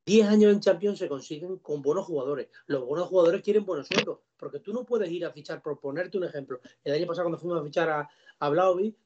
Diez 0.06 0.28
años 0.28 0.52
en 0.52 0.60
Champions 0.60 1.00
se 1.00 1.08
consiguen 1.08 1.60
con 1.60 1.82
buenos 1.82 2.06
jugadores. 2.06 2.50
Los 2.66 2.86
buenos 2.86 3.08
jugadores 3.08 3.42
quieren 3.42 3.64
buenos 3.64 3.88
sueldos, 3.88 4.20
porque 4.36 4.60
tú 4.60 4.74
no 4.74 4.86
puedes 4.86 5.10
ir 5.10 5.26
a 5.26 5.32
fichar, 5.32 5.62
por 5.62 5.80
ponerte 5.80 6.18
un 6.18 6.26
ejemplo. 6.26 6.60
El 6.84 6.94
año 6.94 7.08
pasado 7.08 7.24
cuando 7.28 7.38
fuimos 7.38 7.62
a 7.62 7.64
fichar 7.64 7.90
a, 7.90 8.10
a 8.38 8.50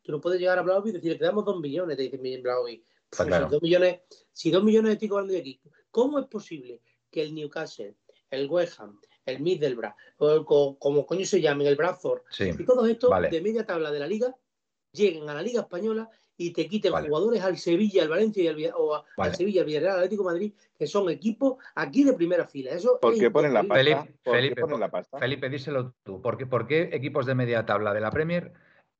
tú 0.01 0.11
no 0.11 0.19
puedes 0.19 0.39
llegar 0.39 0.57
a 0.57 0.63
Blaovic 0.63 0.89
y 0.89 0.93
decirle, 0.93 1.19
que 1.19 1.25
damos 1.25 1.45
dos 1.45 1.59
millones, 1.59 1.95
te 1.95 2.01
dice 2.01 2.41
Blaovic. 2.41 2.83
si, 3.11 3.29
dos 3.29 3.61
millones, 3.61 3.99
si 4.31 4.49
dos 4.49 4.63
millones 4.63 4.93
de 4.93 4.97
ticos 4.97 5.27
de 5.27 5.37
aquí, 5.37 5.61
¿Cómo 5.91 6.17
es 6.17 6.25
posible 6.25 6.81
que 7.11 7.21
el 7.21 7.35
Newcastle, 7.35 7.95
el 8.31 8.49
West 8.49 8.79
Ham, 8.79 8.99
el 9.25 9.39
Middlesbrough, 9.41 9.93
o, 10.17 10.77
como 10.77 11.05
coño 11.05 11.25
se 11.25 11.41
llamen, 11.41 11.67
el 11.67 11.75
Bradford, 11.75 12.21
y 12.39 12.63
todos 12.65 12.87
estos 12.89 13.11
de 13.29 13.41
media 13.41 13.65
tabla 13.65 13.91
de 13.91 13.99
la 13.99 14.07
liga 14.07 14.35
lleguen 14.91 15.29
a 15.29 15.33
la 15.33 15.41
Liga 15.41 15.61
Española 15.61 16.09
y 16.37 16.51
te 16.51 16.67
quiten 16.67 16.91
jugadores 16.91 17.41
al 17.41 17.57
Sevilla, 17.57 18.03
al 18.03 18.09
Valencia 18.09 18.43
y 18.43 18.65
al, 18.65 18.73
o 18.75 19.03
al 19.17 19.35
Sevilla, 19.35 19.61
al 19.61 19.67
Villarreal, 19.67 19.93
al 19.93 19.99
Atlético 19.99 20.23
Madrid, 20.23 20.53
que 20.77 20.87
son 20.87 21.09
equipos 21.09 21.57
aquí 21.75 22.03
de 22.03 22.13
primera 22.13 22.45
fila. 22.45 22.71
Eso 22.71 22.99
porque 23.01 23.31
ponen 23.31 23.53
la 23.53 23.63
pasta. 23.63 24.07
Felipe, 24.23 24.61
ponen 24.61 24.79
la 24.79 24.91
pasta? 24.91 25.19
Felipe, 25.19 25.49
díselo 25.49 25.93
tú. 26.03 26.21
¿Por 26.21 26.37
qué, 26.37 26.45
¿Por 26.45 26.67
qué 26.67 26.89
equipos 26.91 27.25
de 27.25 27.35
media 27.35 27.65
tabla 27.65 27.93
de 27.93 28.01
la 28.01 28.11
Premier 28.11 28.51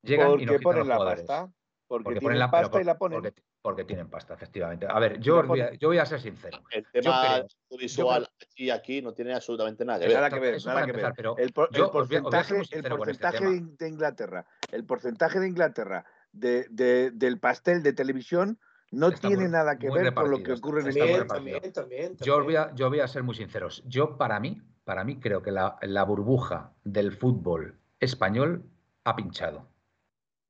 llegan 0.01 0.39
y 0.39 0.45
no 0.45 0.59
ponen 0.59 0.87
la 0.87 0.97
pasta? 0.97 1.51
Porque, 1.87 2.21
ponen 2.21 2.39
la 2.39 2.49
pasta 2.49 2.81
y 2.81 2.85
la 2.85 2.97
ponen. 2.97 3.21
Porque, 3.21 3.41
tienen 3.73 4.09
pasta, 4.09 4.33
efectivamente. 4.33 4.85
A 4.87 4.99
ver, 4.99 5.19
yo, 5.19 5.41
voy 5.43 5.61
a, 5.61 5.73
yo 5.73 5.87
voy 5.87 5.97
a 5.97 6.05
ser 6.05 6.21
sincero. 6.21 6.61
El 6.69 6.85
tema 6.91 7.43
visual 7.79 8.29
aquí, 8.41 8.69
aquí 8.69 9.01
no 9.01 9.13
tiene 9.13 9.33
absolutamente 9.33 9.83
nada 9.83 9.99
que 9.99 10.07
ver. 10.07 10.15
Nada 10.15 10.29
que 10.29 10.39
ver, 10.39 10.65
nada 10.65 10.85
que 10.85 10.91
ver. 10.91 11.05
el, 11.37 11.53
porcentaje, 11.53 12.61
el 12.71 12.83
porcentaje 12.83 13.45
de 13.79 13.87
Inglaterra, 13.87 14.45
el 14.71 14.85
porcentaje 14.85 15.39
de 15.39 15.47
Inglaterra 15.47 16.05
de, 16.31 17.11
del 17.13 17.39
pastel 17.39 17.81
de 17.81 17.93
televisión 17.93 18.59
no 18.91 19.11
tiene 19.11 19.47
nada 19.49 19.77
que 19.77 19.89
ver 19.89 20.13
con 20.13 20.29
lo 20.29 20.43
que 20.43 20.53
ocurre 20.53 20.81
en 20.81 20.87
esta 20.89 21.27
también, 21.27 21.73
también, 21.73 22.17
Yo, 22.17 22.43
voy 22.43 22.55
a, 22.55 22.73
yo 22.75 22.89
voy 22.89 22.99
a 22.99 23.07
ser 23.07 23.23
muy 23.23 23.35
sincero. 23.35 23.67
Yo, 23.85 24.17
para 24.17 24.39
mí, 24.39 24.61
para 24.83 25.03
mí 25.03 25.19
creo 25.19 25.41
que 25.41 25.51
la, 25.51 25.77
la 25.81 26.03
burbuja 26.03 26.73
del 26.83 27.11
fútbol 27.11 27.79
español 27.99 28.63
ha 29.03 29.15
pinchado. 29.15 29.67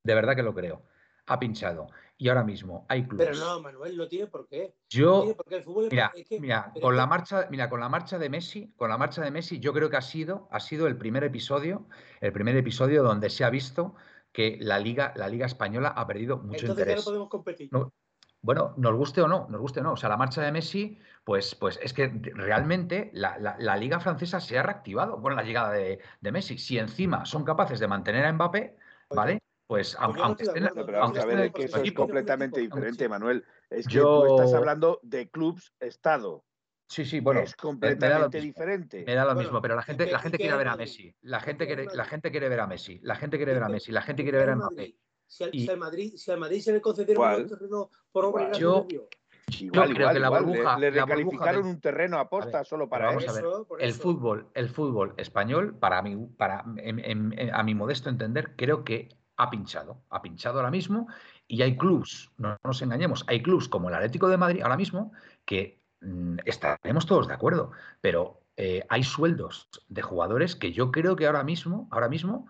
De 0.03 0.13
verdad 0.13 0.35
que 0.35 0.43
lo 0.43 0.53
creo. 0.53 0.83
Ha 1.27 1.39
pinchado. 1.39 1.87
Y 2.17 2.29
ahora 2.29 2.43
mismo 2.43 2.85
hay 2.87 3.05
clubes. 3.07 3.27
Pero 3.27 3.45
no, 3.45 3.61
Manuel, 3.61 3.97
no 3.97 4.07
tiene 4.07 4.27
por 4.27 4.47
qué. 4.47 4.73
Yo, 4.89 5.35
mira, 5.91 6.13
mira, 6.39 6.71
con 6.81 6.95
la 6.95 7.05
marcha, 7.05 7.47
mira, 7.51 7.69
con 7.69 7.81
la 7.81 7.89
marcha 7.89 8.17
de 8.17 8.29
Messi, 8.29 8.73
con 8.77 8.89
la 8.89 8.97
marcha 8.97 9.21
de 9.21 9.31
Messi, 9.31 9.59
yo 9.59 9.73
creo 9.73 9.89
que 9.89 9.97
ha 9.97 10.01
sido, 10.01 10.47
ha 10.51 10.61
sido 10.61 10.87
el 10.87 10.97
primer 10.97 11.25
episodio, 11.25 11.87
el 12.21 12.31
primer 12.31 12.55
episodio 12.55 13.03
donde 13.03 13.29
se 13.29 13.43
ha 13.43 13.49
visto 13.49 13.95
que 14.35 14.57
la 14.59 14.79
liga, 14.79 15.13
la 15.15 15.27
liga 15.27 15.45
española 15.45 15.89
ha 15.89 16.05
perdido 16.07 16.37
mucho 16.37 16.65
Entonces 16.65 16.69
interés. 16.69 16.95
Ya 16.95 17.01
no 17.01 17.03
podemos 17.03 17.29
competir. 17.29 17.69
bueno, 18.41 18.73
nos 18.77 18.95
guste 18.95 19.21
o 19.21 19.27
no, 19.27 19.47
nos 19.49 19.59
guste 19.59 19.79
o 19.81 19.83
no. 19.83 19.93
O 19.93 19.97
sea, 19.97 20.09
la 20.09 20.17
marcha 20.17 20.41
de 20.41 20.51
Messi, 20.51 20.99
pues, 21.23 21.55
pues 21.55 21.79
es 21.81 21.93
que 21.93 22.07
realmente 22.33 23.11
la, 23.13 23.77
liga 23.77 23.99
francesa 23.99 24.39
se 24.39 24.57
ha 24.57 24.63
reactivado 24.63 25.21
con 25.21 25.35
la 25.35 25.43
llegada 25.43 25.71
de, 25.71 25.99
Messi. 26.21 26.57
Si 26.57 26.77
encima 26.77 27.25
son 27.25 27.43
capaces 27.43 27.79
de 27.79 27.87
mantener 27.87 28.25
a 28.25 28.33
Mbappé, 28.33 28.77
¿vale? 29.09 29.41
Pues, 29.67 29.95
aunque, 29.99 30.43
estén, 30.43 30.69
que 31.51 31.63
eso 31.63 31.81
es 31.81 31.91
completamente 31.93 32.59
diferente, 32.59 33.09
Manuel. 33.09 33.43
Es 33.69 33.87
que 33.87 33.99
tú 33.99 34.25
estás 34.27 34.53
hablando 34.53 34.99
de 35.01 35.29
clubs 35.29 35.73
Estado. 35.79 36.43
Sí, 36.87 37.03
sí, 37.03 37.19
bueno. 37.19 37.39
Es 37.39 37.55
completamente 37.55 38.39
diferente. 38.39 39.03
Me 39.05 39.15
da 39.15 39.25
lo 39.25 39.33
mismo, 39.33 39.59
pero 39.61 39.75
la 39.75 39.81
gente, 39.81 40.05
la 40.05 40.19
gente 40.19 40.37
quiere 40.37 40.55
ver 40.55 40.67
a 40.67 40.77
Messi. 40.77 41.13
La 41.21 41.39
gente 41.39 41.65
quiere, 41.65 41.87
la 41.93 42.05
gente 42.05 42.29
quiere 42.29 42.47
ver 42.47 42.59
a 42.59 42.67
Messi. 42.67 42.99
La 43.01 43.15
gente 43.15 43.37
quiere 43.37 43.53
ver 43.53 43.63
a 43.63 43.69
Messi. 43.69 43.91
La 43.91 44.03
gente 44.03 44.21
quiere 44.21 44.37
ver 44.37 44.49
a 44.49 44.55
Mbappé. 44.55 44.95
Si 45.27 45.43
al, 45.43 45.51
si 45.51 45.67
al 45.67 45.77
Madrid, 45.77 46.13
si 46.15 46.29
al 46.29 46.39
Madrid 46.39 46.61
se 46.61 46.71
le 46.71 46.81
concedieron 46.81 47.41
un 47.41 47.49
terreno 47.49 47.89
por 48.11 48.25
obra 48.25 48.51
yo, 48.51 48.85
Igual, 49.59 49.89
yo 49.89 49.95
creo 49.95 50.13
que 50.13 50.19
la 50.19 50.29
burbuja. 50.29 50.79
Le, 50.79 50.91
recalificaron 50.91 51.65
un 51.65 51.79
terreno 51.79 52.19
a 52.19 52.29
posta 52.29 52.63
solo 52.63 52.89
para 52.89 53.15
eso. 53.15 53.67
el 53.79 53.93
fútbol, 53.93 54.49
el 54.53 54.69
fútbol 54.69 55.13
español, 55.17 55.77
para 55.77 56.01
mí, 56.01 56.15
para, 56.37 56.63
a 57.53 57.63
mi 57.63 57.75
modesto 57.75 58.09
entender, 58.09 58.55
creo 58.55 58.83
que 58.83 59.09
ha 59.37 59.49
pinchado. 59.49 60.01
Ha 60.09 60.21
pinchado 60.21 60.57
ahora 60.59 60.71
mismo 60.71 61.07
y 61.47 61.61
hay 61.61 61.77
clubs, 61.77 62.31
no 62.37 62.57
nos 62.63 62.81
engañemos, 62.81 63.23
hay 63.27 63.41
clubs 63.41 63.67
como 63.67 63.89
el 63.89 63.95
Atlético 63.95 64.27
de 64.29 64.37
Madrid 64.37 64.61
ahora 64.61 64.77
mismo 64.77 65.11
que 65.45 65.79
Mm, 66.05 66.37
estaremos 66.45 67.05
todos 67.05 67.27
de 67.27 67.33
acuerdo, 67.33 67.71
pero 68.01 68.41
eh, 68.57 68.85
hay 68.89 69.03
sueldos 69.03 69.69
de 69.89 70.01
jugadores 70.01 70.55
que 70.55 70.71
yo 70.71 70.91
creo 70.91 71.15
que 71.15 71.25
ahora 71.25 71.43
mismo, 71.43 71.87
ahora 71.91 72.09
mismo 72.09 72.47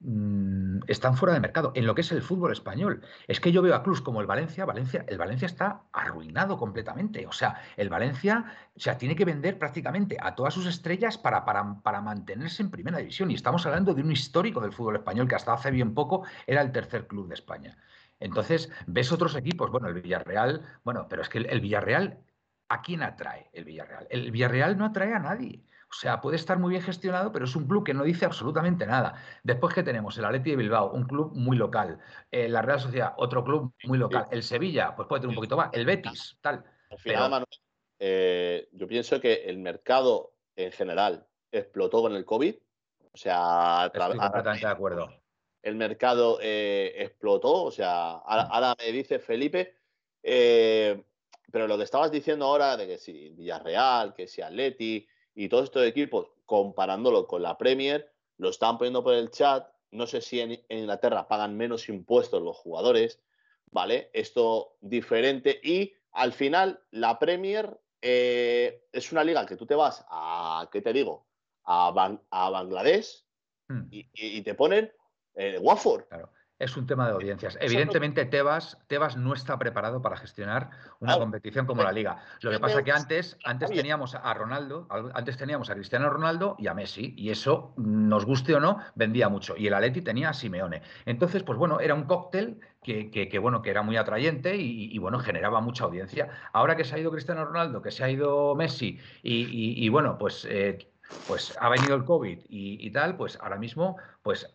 mm, 0.00 0.80
están 0.88 1.16
fuera 1.16 1.34
de 1.34 1.40
mercado 1.40 1.72
en 1.74 1.86
lo 1.86 1.94
que 1.94 2.00
es 2.02 2.12
el 2.12 2.22
fútbol 2.22 2.52
español. 2.52 3.02
Es 3.28 3.40
que 3.40 3.52
yo 3.52 3.62
veo 3.62 3.74
a 3.74 3.82
clubes 3.82 4.00
como 4.00 4.20
el 4.20 4.26
Valencia, 4.26 4.64
Valencia, 4.64 5.04
el 5.08 5.18
Valencia 5.18 5.46
está 5.46 5.82
arruinado 5.92 6.56
completamente. 6.58 7.26
O 7.26 7.32
sea, 7.32 7.60
el 7.76 7.88
Valencia, 7.88 8.44
o 8.74 8.80
sea, 8.80 8.98
tiene 8.98 9.16
que 9.16 9.24
vender 9.24 9.58
prácticamente 9.58 10.16
a 10.20 10.34
todas 10.34 10.54
sus 10.54 10.66
estrellas 10.66 11.18
para, 11.18 11.44
para, 11.44 11.80
para 11.82 12.00
mantenerse 12.00 12.62
en 12.62 12.70
primera 12.70 12.98
división. 12.98 13.30
Y 13.30 13.34
estamos 13.34 13.64
hablando 13.66 13.94
de 13.94 14.02
un 14.02 14.12
histórico 14.12 14.60
del 14.60 14.72
fútbol 14.72 14.96
español 14.96 15.28
que 15.28 15.36
hasta 15.36 15.52
hace 15.52 15.70
bien 15.70 15.94
poco 15.94 16.24
era 16.46 16.62
el 16.62 16.72
tercer 16.72 17.06
club 17.06 17.28
de 17.28 17.34
España. 17.34 17.78
Entonces, 18.18 18.70
ves 18.86 19.12
otros 19.12 19.34
equipos, 19.36 19.70
bueno, 19.70 19.88
el 19.88 19.94
Villarreal, 19.94 20.62
bueno, 20.84 21.06
pero 21.08 21.22
es 21.22 21.28
que 21.28 21.38
el 21.38 21.60
Villarreal 21.60 22.22
¿a 22.70 22.80
quién 22.82 23.02
atrae 23.02 23.50
el 23.52 23.64
Villarreal? 23.64 24.06
El 24.10 24.30
Villarreal 24.30 24.78
no 24.78 24.86
atrae 24.86 25.12
a 25.12 25.18
nadie. 25.18 25.62
O 25.90 25.92
sea, 25.92 26.20
puede 26.20 26.36
estar 26.36 26.58
muy 26.58 26.70
bien 26.70 26.82
gestionado, 26.82 27.32
pero 27.32 27.46
es 27.46 27.56
un 27.56 27.66
club 27.66 27.84
que 27.84 27.94
no 27.94 28.04
dice 28.04 28.24
absolutamente 28.24 28.86
nada. 28.86 29.14
Después 29.42 29.74
que 29.74 29.82
tenemos 29.82 30.16
el 30.16 30.24
Atleti 30.24 30.50
de 30.50 30.56
Bilbao, 30.56 30.92
un 30.92 31.04
club 31.04 31.32
muy 31.34 31.56
local. 31.56 31.98
Eh, 32.30 32.48
la 32.48 32.62
Real 32.62 32.78
Sociedad, 32.78 33.14
otro 33.16 33.42
club 33.42 33.74
muy 33.84 33.98
local. 33.98 34.26
El 34.30 34.44
Sevilla, 34.44 34.94
pues 34.94 35.08
puede 35.08 35.22
tener 35.22 35.30
un 35.30 35.34
poquito 35.34 35.56
más. 35.56 35.70
El 35.72 35.84
Betis, 35.84 36.38
tal. 36.40 36.64
Al 36.90 36.98
final, 36.98 37.30
Manuel, 37.30 37.48
eh, 37.98 38.68
yo 38.72 38.86
pienso 38.86 39.20
que 39.20 39.44
el 39.44 39.58
mercado 39.58 40.32
en 40.56 40.72
general 40.72 41.26
explotó 41.50 42.02
con 42.02 42.14
el 42.14 42.24
COVID. 42.24 42.54
O 43.12 43.16
sea, 43.16 43.90
Estoy 43.92 44.16
completamente 44.16 44.66
de 44.66 44.72
acuerdo. 44.72 45.08
El 45.62 45.74
mercado 45.74 46.38
eh, 46.40 46.94
explotó. 46.96 47.64
O 47.64 47.70
sea, 47.70 48.12
ahora, 48.12 48.74
me 48.78 48.92
dice 48.92 49.18
Felipe, 49.18 49.74
eh, 50.22 51.02
pero 51.50 51.66
lo 51.66 51.76
que 51.76 51.84
estabas 51.84 52.10
diciendo 52.10 52.46
ahora 52.46 52.76
de 52.76 52.86
que 52.86 52.98
si 52.98 53.30
Villarreal, 53.30 54.14
que 54.14 54.26
si 54.26 54.40
Atleti 54.40 55.06
y 55.34 55.48
todos 55.48 55.64
estos 55.64 55.86
equipos, 55.86 56.28
comparándolo 56.46 57.26
con 57.26 57.42
la 57.42 57.56
Premier, 57.56 58.10
lo 58.38 58.50
están 58.50 58.78
poniendo 58.78 59.02
por 59.02 59.14
el 59.14 59.30
chat. 59.30 59.68
No 59.90 60.06
sé 60.06 60.20
si 60.20 60.40
en, 60.40 60.62
Inglaterra 60.68 61.28
pagan 61.28 61.56
menos 61.56 61.88
impuestos 61.88 62.42
los 62.42 62.56
jugadores, 62.56 63.20
¿vale? 63.70 64.10
Esto 64.12 64.76
diferente. 64.80 65.60
Y 65.62 65.94
al 66.12 66.32
final, 66.32 66.82
la 66.90 67.18
Premier 67.18 67.80
eh, 68.02 68.84
es 68.92 69.12
una 69.12 69.24
liga 69.24 69.46
que 69.46 69.56
tú 69.56 69.66
te 69.66 69.74
vas 69.74 70.04
a, 70.08 70.68
¿qué 70.72 70.80
te 70.80 70.92
digo? 70.92 71.26
A, 71.64 71.90
Bangladesh 72.30 73.24
hmm. 73.68 73.88
y, 73.90 74.42
te 74.42 74.54
ponen 74.54 74.92
eh, 75.34 75.58
Watford. 75.60 76.06
Claro 76.08 76.30
es 76.60 76.76
un 76.76 76.86
tema 76.86 77.06
de 77.06 77.14
audiencias. 77.14 77.58
Evidentemente, 77.60 78.26
Tebas, 78.26 78.78
Tebas 78.86 79.16
no 79.16 79.32
está 79.32 79.58
preparado 79.58 80.02
para 80.02 80.16
gestionar 80.18 80.70
una 81.00 81.16
competición 81.16 81.66
como 81.66 81.82
la 81.82 81.90
Liga. 81.90 82.18
Lo 82.42 82.50
que 82.50 82.60
pasa 82.60 82.84
que 82.84 82.92
antes, 82.92 83.38
antes 83.44 83.70
teníamos 83.70 84.14
a 84.14 84.34
Ronaldo, 84.34 84.86
antes 85.14 85.38
teníamos 85.38 85.70
a 85.70 85.74
Cristiano 85.74 86.10
Ronaldo 86.10 86.56
y 86.58 86.66
a 86.66 86.74
Messi, 86.74 87.14
y 87.16 87.30
eso, 87.30 87.72
nos 87.78 88.26
guste 88.26 88.54
o 88.54 88.60
no, 88.60 88.78
vendía 88.94 89.30
mucho. 89.30 89.56
Y 89.56 89.68
el 89.68 89.74
Atleti 89.74 90.02
tenía 90.02 90.28
a 90.28 90.34
Simeone. 90.34 90.82
Entonces, 91.06 91.42
pues 91.42 91.58
bueno, 91.58 91.80
era 91.80 91.94
un 91.94 92.04
cóctel 92.04 92.60
que, 92.82 93.38
bueno, 93.40 93.62
que 93.62 93.70
era 93.70 93.82
muy 93.82 93.96
atrayente 93.96 94.54
y, 94.56 94.98
bueno, 94.98 95.18
generaba 95.18 95.62
mucha 95.62 95.84
audiencia. 95.84 96.28
Ahora 96.52 96.76
que 96.76 96.84
se 96.84 96.94
ha 96.94 96.98
ido 96.98 97.10
Cristiano 97.10 97.46
Ronaldo, 97.46 97.80
que 97.80 97.90
se 97.90 98.04
ha 98.04 98.10
ido 98.10 98.54
Messi, 98.54 99.00
y, 99.22 99.88
bueno, 99.88 100.18
pues. 100.18 100.46
Eh, 100.48 100.86
pues 101.26 101.58
ha 101.60 101.68
venido 101.68 101.96
el 101.96 102.04
COVID 102.04 102.38
y, 102.48 102.86
y, 102.86 102.90
tal, 102.92 103.16
pues 103.16 103.36
ahora 103.40 103.56
mismo, 103.56 103.96
pues 104.22 104.46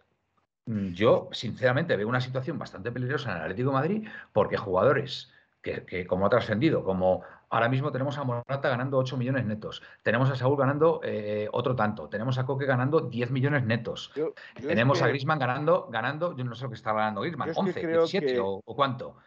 yo, 0.66 1.30
sinceramente, 1.32 1.96
veo 1.96 2.08
una 2.08 2.22
situación 2.22 2.58
bastante 2.58 2.92
peligrosa 2.92 3.32
en 3.32 3.38
el 3.38 3.44
Atlético 3.44 3.70
de 3.70 3.76
Madrid 3.76 4.08
porque 4.34 4.58
jugadores 4.58 5.32
que, 5.62 6.06
como 6.06 6.26
ha 6.26 6.30
trascendido, 6.30 6.84
como 6.84 7.24
ahora 7.50 7.70
mismo 7.70 7.92
tenemos 7.92 8.18
a 8.18 8.24
Morata 8.24 8.70
ganando 8.70 8.98
8 8.98 9.18
millones 9.18 9.46
netos, 9.46 9.82
tenemos 10.04 10.30
a 10.30 10.36
Saúl 10.36 10.58
ganando 10.58 11.02
eh, 11.04 11.48
otro 11.52 11.76
tanto, 11.76 12.08
tenemos 12.08 12.38
a 12.38 12.46
Coque 12.46 12.66
ganando 12.66 13.02
10 13.02 13.32
millones 13.32 13.64
netos, 13.64 14.12
tenemos 14.56 15.02
a 15.02 15.08
Grisman 15.08 15.40
ganando, 15.40 15.88
ganando, 15.90 16.36
yo 16.36 16.44
no 16.44 16.54
sé 16.54 16.64
lo 16.64 16.70
que 16.70 16.76
está 16.76 16.94
ganando 16.94 17.22
Grisman, 17.22 17.52
11, 17.56 17.88
17 17.88 18.40
o, 18.40 18.62
cuánto. 18.62 19.18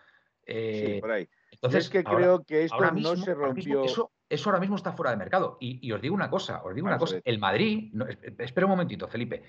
Eh, 0.47 0.99
por 1.01 1.11
ahí. 1.11 1.29
Entonces, 1.51 1.85
es 1.85 1.91
que 1.91 2.05
creo 2.05 2.43
que 2.45 2.65
esto 2.65 2.91
no 2.93 3.17
se 3.17 3.35
rompió. 3.35 3.85
Eso, 3.85 4.13
ahora 4.45 4.61
mismo 4.61 4.77
está 4.77 4.93
fuera 4.93 5.11
de 5.11 5.17
mercado. 5.17 5.57
Y, 5.61 5.91
os 5.93 6.01
digo 6.01 6.15
una 6.15 6.31
cosa, 6.31 6.63
os 6.63 6.75
digo 6.75 6.87
una 6.87 6.99
cosa. 6.99 7.19
El 7.25 7.39
Madrid, 7.39 7.93
espera 8.39 8.67
un 8.67 8.73
momentito, 8.73 9.09
Felipe. 9.09 9.45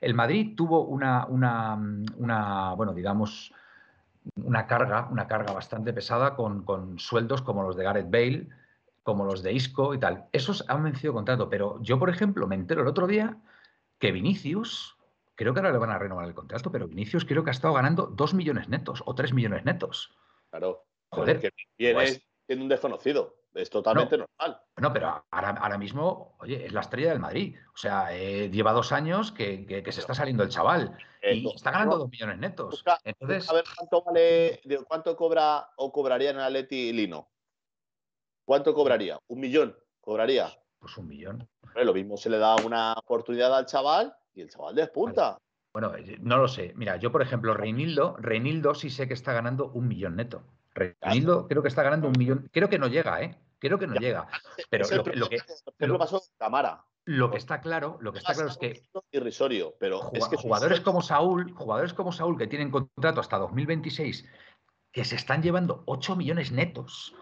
El 0.00 0.14
Madrid 0.14 0.54
tuvo 0.56 0.84
una, 0.84 1.26
una, 1.26 2.74
bueno, 2.76 2.92
digamos, 2.92 3.52
una 4.36 4.66
carga, 4.66 5.08
una 5.10 5.26
carga 5.26 5.52
bastante 5.52 5.92
pesada 5.92 6.34
con, 6.36 6.98
sueldos 6.98 7.42
como 7.42 7.62
los 7.62 7.76
de 7.76 7.84
Gareth 7.84 8.10
Bale, 8.10 8.48
como 9.02 9.24
los 9.24 9.42
de 9.42 9.52
Isco 9.52 9.94
y 9.94 9.98
tal. 9.98 10.26
Esos 10.32 10.64
han 10.68 10.84
vencido 10.84 11.14
contrato, 11.14 11.48
pero 11.48 11.80
yo, 11.82 11.98
por 11.98 12.10
ejemplo, 12.10 12.46
me 12.46 12.54
entero 12.54 12.82
el 12.82 12.88
otro 12.88 13.06
día 13.06 13.38
que 13.98 14.12
Vinicius, 14.12 14.96
creo 15.34 15.54
que 15.54 15.60
ahora 15.60 15.72
le 15.72 15.78
van 15.78 15.90
a 15.90 15.98
renovar 15.98 16.26
el 16.26 16.34
contrato, 16.34 16.70
pero 16.70 16.86
Vinicius 16.86 17.24
creo 17.24 17.42
que 17.42 17.50
ha 17.50 17.52
estado 17.52 17.74
ganando 17.74 18.06
2 18.06 18.34
millones 18.34 18.68
netos 18.68 19.02
o 19.06 19.14
3 19.14 19.32
millones 19.32 19.64
netos. 19.64 20.14
Claro. 20.50 20.84
Joder. 21.10 21.40
Que 21.40 21.50
viene 21.78 21.94
pues 21.94 22.22
siendo 22.46 22.64
un 22.64 22.68
desconocido. 22.68 23.34
Es 23.58 23.70
totalmente 23.70 24.16
normal. 24.16 24.60
No, 24.76 24.92
pero 24.92 25.24
ahora, 25.32 25.78
mismo, 25.78 26.36
oye, 26.38 26.66
es 26.66 26.72
la 26.72 26.80
estrella 26.80 27.10
del 27.10 27.18
Madrid. 27.18 27.56
O 27.74 27.76
sea, 27.76 28.16
eh, 28.16 28.48
lleva 28.50 28.72
dos 28.72 28.92
años 28.92 29.32
que, 29.32 29.82
se 29.90 30.00
está 30.00 30.14
saliendo 30.14 30.44
el 30.44 30.48
chaval 30.48 30.96
y 31.22 31.48
está 31.52 31.72
ganando 31.72 31.98
dos 31.98 32.08
millones 32.08 32.38
netos. 32.38 32.84
Entonces, 33.02 33.50
a 33.50 33.54
ver 33.54 33.64
cuánto 33.76 34.04
vale, 34.04 34.60
cuánto 34.86 35.16
cobra 35.16 35.70
o 35.76 35.90
cobraría 35.90 36.30
en 36.30 36.38
Atleti 36.38 36.92
Lino. 36.92 37.28
¿Cuánto 38.44 38.72
cobraría? 38.74 39.18
¿Un 39.26 39.40
millón? 39.40 39.76
¿Cobraría? 40.00 40.56
Pues 40.78 40.96
un 40.96 41.08
millón. 41.08 41.48
lo 41.74 41.92
mismo 41.92 42.16
se 42.16 42.30
le 42.30 42.38
da 42.38 42.54
una 42.64 42.92
oportunidad 42.92 43.52
al 43.56 43.66
chaval 43.66 44.14
y 44.34 44.42
el 44.42 44.50
chaval 44.50 44.76
despunta. 44.76 45.36
Bueno, 45.72 45.96
eh, 45.96 46.16
no 46.20 46.38
lo 46.38 46.46
sé. 46.46 46.72
Mira, 46.76 46.96
yo, 46.96 47.10
por 47.10 47.22
ejemplo, 47.22 47.54
Reinildo, 47.54 48.16
Reinildo 48.18 48.76
sí 48.76 48.88
sé 48.88 49.08
que 49.08 49.14
está 49.14 49.32
ganando 49.32 49.68
un 49.72 49.88
millón 49.88 50.14
neto. 50.14 50.44
Reinildo 50.74 51.48
creo 51.48 51.62
que 51.62 51.68
está 51.68 51.82
ganando 51.82 52.06
un 52.06 52.14
millón. 52.16 52.48
Creo 52.52 52.68
que 52.68 52.78
no 52.78 52.86
llega, 52.86 53.20
¿eh? 53.20 53.36
Creo 53.58 53.78
que 53.78 53.86
no 53.86 53.94
llega. 53.94 54.28
Pero 54.70 54.86
lo, 54.90 55.04
que, 55.04 55.16
lo 55.16 55.28
que, 55.28 55.38
lo, 55.78 55.98
pasó 55.98 56.22
Camara. 56.38 56.84
Lo 57.04 57.30
que 57.30 57.38
está 57.38 57.60
claro, 57.60 57.96
lo 58.00 58.12
que 58.12 58.18
está 58.18 58.34
claro 58.34 58.50
es 58.50 58.58
que 58.58 58.82
irrisorio, 59.12 59.74
pero 59.80 60.10
es 60.12 60.28
que 60.28 60.36
jugadores 60.36 60.80
como 60.80 61.00
Saúl, 61.00 61.52
jugadores 61.52 61.94
como 61.94 62.12
Saúl 62.12 62.36
que 62.36 62.46
tienen 62.46 62.70
contrato 62.70 63.20
hasta 63.20 63.38
2026, 63.38 64.26
que 64.92 65.04
se 65.04 65.16
están 65.16 65.42
llevando 65.42 65.82
8 65.86 66.16
millones 66.16 66.52
netos. 66.52 67.14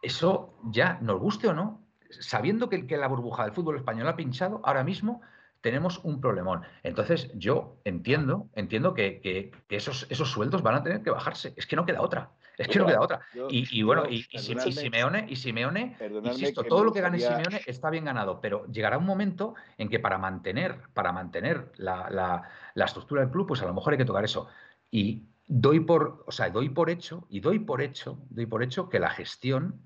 Eso 0.00 0.54
ya 0.70 0.98
nos 1.00 1.20
guste 1.20 1.48
o 1.48 1.54
no, 1.54 1.84
sabiendo 2.10 2.68
que, 2.68 2.86
que 2.86 2.96
la 2.96 3.08
burbuja 3.08 3.44
del 3.44 3.52
fútbol 3.52 3.76
español 3.76 4.08
ha 4.08 4.16
pinchado, 4.16 4.60
ahora 4.64 4.84
mismo 4.84 5.22
tenemos 5.62 6.00
un 6.02 6.20
problemón. 6.20 6.62
Entonces, 6.82 7.30
yo 7.34 7.80
entiendo, 7.84 8.50
entiendo 8.54 8.94
que, 8.94 9.52
esos, 9.70 10.06
esos 10.10 10.30
sueldos 10.30 10.62
van 10.62 10.74
a 10.74 10.82
tener 10.82 11.02
que 11.02 11.10
bajarse. 11.10 11.54
Es 11.56 11.66
que 11.66 11.76
no 11.76 11.86
queda 11.86 12.02
otra. 12.02 12.32
Es 12.58 12.68
que 12.68 12.78
no 12.78 12.86
queda 12.86 13.00
otra. 13.00 13.20
y, 13.48 13.82
bueno, 13.82 14.04
y, 14.08 14.22
Simeone, 14.22 15.26
y 15.28 15.36
Simeone, 15.36 15.96
insisto, 16.24 16.62
todo 16.64 16.84
lo 16.84 16.92
que 16.92 17.00
gane 17.00 17.18
Simeone 17.18 17.62
está 17.66 17.90
bien 17.90 18.04
ganado, 18.04 18.40
pero 18.40 18.66
llegará 18.66 18.98
un 18.98 19.06
momento 19.06 19.54
en 19.78 19.88
que 19.88 19.98
para 19.98 20.18
mantener, 20.18 20.80
para 20.92 21.12
mantener 21.12 21.72
la, 21.76 22.42
estructura 22.74 23.22
del 23.22 23.30
club, 23.30 23.48
pues 23.48 23.62
a 23.62 23.66
lo 23.66 23.74
mejor 23.74 23.92
hay 23.92 23.98
que 23.98 24.04
tocar 24.04 24.24
eso. 24.24 24.48
Y 24.90 25.24
doy 25.46 25.80
por, 25.80 26.24
o 26.26 26.32
sea, 26.32 26.50
doy 26.50 26.68
por 26.68 26.90
hecho, 26.90 27.26
y 27.28 27.40
doy 27.40 27.58
por 27.58 27.82
hecho, 27.82 28.18
doy 28.30 28.46
por 28.46 28.62
hecho 28.62 28.88
que 28.88 28.98
la 28.98 29.10
gestión, 29.10 29.82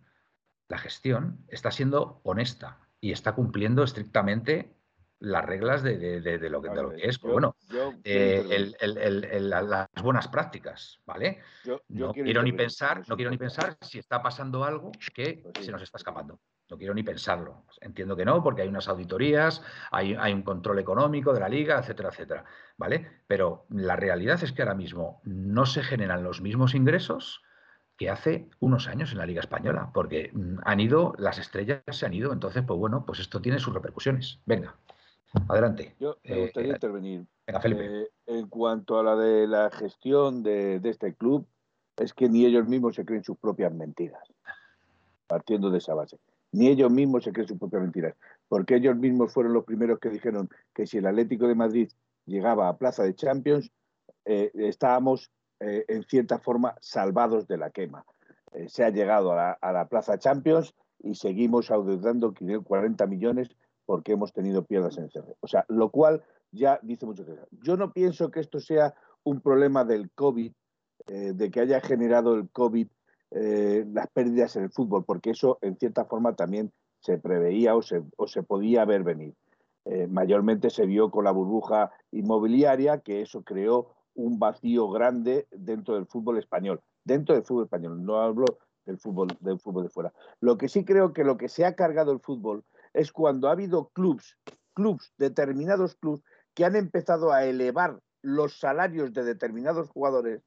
la 0.68 0.78
gestión 0.78 1.44
está 1.49 1.70
siendo 1.70 2.20
honesta 2.25 2.80
y 3.00 3.12
está 3.12 3.35
cumpliendo 3.35 3.85
estrictamente 3.85 4.75
las 5.18 5.44
reglas 5.44 5.82
de, 5.82 6.20
lo, 6.50 6.61
que, 6.62 6.68
es. 7.02 7.18
Pues 7.18 7.32
bueno, 7.32 7.56
eh, 8.04 8.73
las 9.40 9.88
buenas 10.02 10.28
prácticas, 10.28 11.00
¿vale? 11.06 11.40
no 11.88 12.12
quiero, 12.12 12.42
ni 12.42 12.52
pensar, 12.52 13.02
no 13.08 13.16
quiero 13.16 13.30
ni 13.30 13.38
pensar 13.38 13.76
si 13.80 13.99
está 13.99 14.23
pasando 14.23 14.64
algo 14.64 14.92
que 15.14 15.42
pues 15.52 15.64
se 15.64 15.73
nos 15.73 15.82
está 15.82 15.99
escapando. 15.99 16.40
No 16.68 16.76
quiero 16.76 16.94
ni 16.94 17.04
pensarlo. 17.04 17.64
Entiendo 17.80 18.16
que 18.16 18.25
no, 18.25 18.42
porque 18.42 18.62
hay 18.62 18.68
unas 18.68 18.88
auditorías, 18.88 19.62
hay, 19.92 20.16
hay, 20.18 20.32
un 20.32 20.42
control 20.42 20.80
económico 20.80 21.32
de 21.32 21.38
la 21.38 21.49
liga, 21.49 21.78
etcétera, 21.78 22.08
etcétera. 22.08 22.44
¿Vale? 22.76 23.23
Pero 23.28 23.66
la 23.70 23.94
realidad 23.94 24.42
es 24.42 24.52
que 24.52 24.62
ahora 24.62 24.74
mismo 24.74 25.20
no 25.22 25.64
se 25.64 25.85
generan 25.85 26.24
los 26.24 26.40
mismos 26.40 26.74
ingresos 26.74 27.42
que 27.96 28.11
hace 28.11 28.50
unos 28.61 28.88
años 28.88 29.12
en 29.12 29.18
la 29.18 29.26
Liga 29.26 29.40
Española, 29.40 29.90
porque 29.94 30.31
mm, 30.33 30.59
han 30.64 30.81
ido, 30.81 31.14
las 31.18 31.38
estrellas 31.38 31.83
se 31.90 32.07
han 32.07 32.14
ido, 32.14 32.33
entonces, 32.33 32.62
pues 32.66 32.79
bueno, 32.79 33.05
pues 33.07 33.20
esto 33.20 33.40
tiene 33.40 33.59
sus 33.59 33.72
repercusiones. 33.72 34.40
Venga. 34.44 34.76
Adelante. 35.48 35.94
Yo 35.98 36.16
me 36.24 36.42
gustaría 36.42 36.72
eh, 36.72 36.74
intervenir. 36.74 37.26
Eh, 37.46 38.08
en 38.26 38.48
cuanto 38.48 38.98
a 38.98 39.02
la 39.02 39.16
de 39.16 39.46
la 39.46 39.70
gestión 39.70 40.42
de, 40.42 40.80
este 40.84 41.14
club, 41.14 41.46
es 41.96 42.12
que 42.12 42.28
ni 42.28 42.44
ellos 42.44 42.66
mismos 42.68 42.96
se 42.96 43.04
creen 43.04 43.24
sus 43.24 43.38
propias 43.38 43.72
mentiras. 43.72 44.22
Partiendo 45.26 45.70
de 45.70 45.78
esa 45.78 45.94
base. 45.94 46.18
Ni 46.52 46.68
ellos 46.68 46.90
mismos 46.90 47.24
se 47.24 47.32
creen 47.32 47.48
sus 47.48 47.58
propias 47.58 47.82
mentiras. 47.82 48.14
Porque 48.48 48.76
ellos 48.76 48.96
mismos 48.96 49.32
fueron 49.32 49.52
los 49.52 49.64
primeros 49.64 49.98
que 49.98 50.08
dijeron 50.08 50.48
que 50.74 50.86
si 50.86 50.98
el 50.98 51.06
Atlético 51.06 51.48
de 51.48 51.54
Madrid 51.54 51.88
llegaba 52.26 52.68
a 52.68 52.76
Plaza 52.76 53.02
de 53.02 53.14
Champions, 53.14 53.70
eh, 54.24 54.50
estábamos 54.54 55.30
en 55.58 56.02
cierta 56.02 56.38
forma 56.38 56.74
salvados 56.82 57.48
de 57.48 57.56
la 57.56 57.70
quema. 57.70 58.04
se 58.66 58.84
ha 58.84 58.90
llegado 58.90 59.32
a 59.32 59.36
la, 59.36 59.52
a 59.52 59.72
la 59.72 59.88
Plaza 59.88 60.18
Champions 60.18 60.74
y 60.98 61.14
seguimos 61.14 61.70
auditando 61.70 62.34
40 62.34 63.06
millones 63.06 63.48
porque 63.87 64.12
hemos 64.12 64.33
tenido 64.33 64.64
piedras 64.64 64.99
en 64.99 65.05
el 65.05 65.11
cerro. 65.11 65.37
O 65.40 65.46
sea, 65.46 65.64
lo 65.68 65.90
cual 65.90 66.22
ya 66.53 66.79
dice 66.83 67.07
mucho 67.07 67.25
que 67.25 67.37
Yo 67.62 67.77
no 67.77 67.92
pienso 67.92 68.31
que 68.31 68.40
esto 68.40 68.61
sea 68.61 68.94
un 69.22 69.40
problema 69.40 69.85
del 69.85 70.11
COVID, 70.11 70.53
eh, 71.07 71.33
de 71.35 71.51
que 71.51 71.61
haya 71.61 71.81
generado 71.81 72.35
el 72.35 72.51
COVID 72.51 72.88
eh, 73.31 73.85
las 73.92 74.09
pérdidas 74.09 74.57
en 74.57 74.64
el 74.64 74.70
fútbol, 74.70 75.05
porque 75.05 75.31
eso 75.31 75.59
en 75.62 75.77
cierta 75.77 76.05
forma 76.05 76.35
también 76.35 76.72
se 77.01 77.18
preveía 77.18 77.75
o 77.77 77.83
se, 77.83 78.03
o 78.16 78.27
se 78.27 78.42
podía 78.42 78.85
ver 78.85 79.03
venir. 79.03 79.35
Eh, 79.85 80.07
mayormente 80.09 80.70
se 80.70 80.87
vio 80.87 81.11
con 81.11 81.25
la 81.25 81.31
burbuja 81.31 81.92
inmobiliaria, 82.11 82.99
que 83.01 83.22
eso 83.22 83.42
creó 83.42 83.94
un 84.14 84.38
vacío 84.38 84.88
grande 84.90 85.46
dentro 85.51 85.94
del 85.94 86.07
fútbol 86.07 86.38
español. 86.38 86.81
Dentro 87.05 87.35
del 87.35 87.44
fútbol 87.44 87.64
español, 87.64 88.05
no 88.05 88.16
hablo 88.16 88.46
del 88.85 88.99
fútbol, 88.99 89.29
del 89.40 89.61
fútbol 89.61 89.85
de 89.85 89.90
fuera. 89.90 90.12
Lo 90.40 90.57
que 90.57 90.68
sí 90.68 90.85
creo 90.85 91.12
que 91.12 91.25
lo 91.25 91.37
que 91.37 91.49
se 91.49 91.64
ha 91.64 91.75
cargado 91.77 92.12
el 92.12 92.20
fútbol 92.20 92.64
es 92.96 93.12
cuando 93.12 93.48
ha 93.48 93.52
habido 93.52 93.90
clubs, 93.90 94.38
clubs, 94.74 95.12
determinados 95.18 95.96
clubs, 95.96 96.22
que 96.54 96.64
han 96.64 96.76
empezado 96.76 97.30
a 97.30 97.44
elevar 97.44 98.00
los 98.22 98.59
salarios 98.59 99.12
de 99.12 99.22
determinados 99.22 99.90
jugadores 99.90 100.42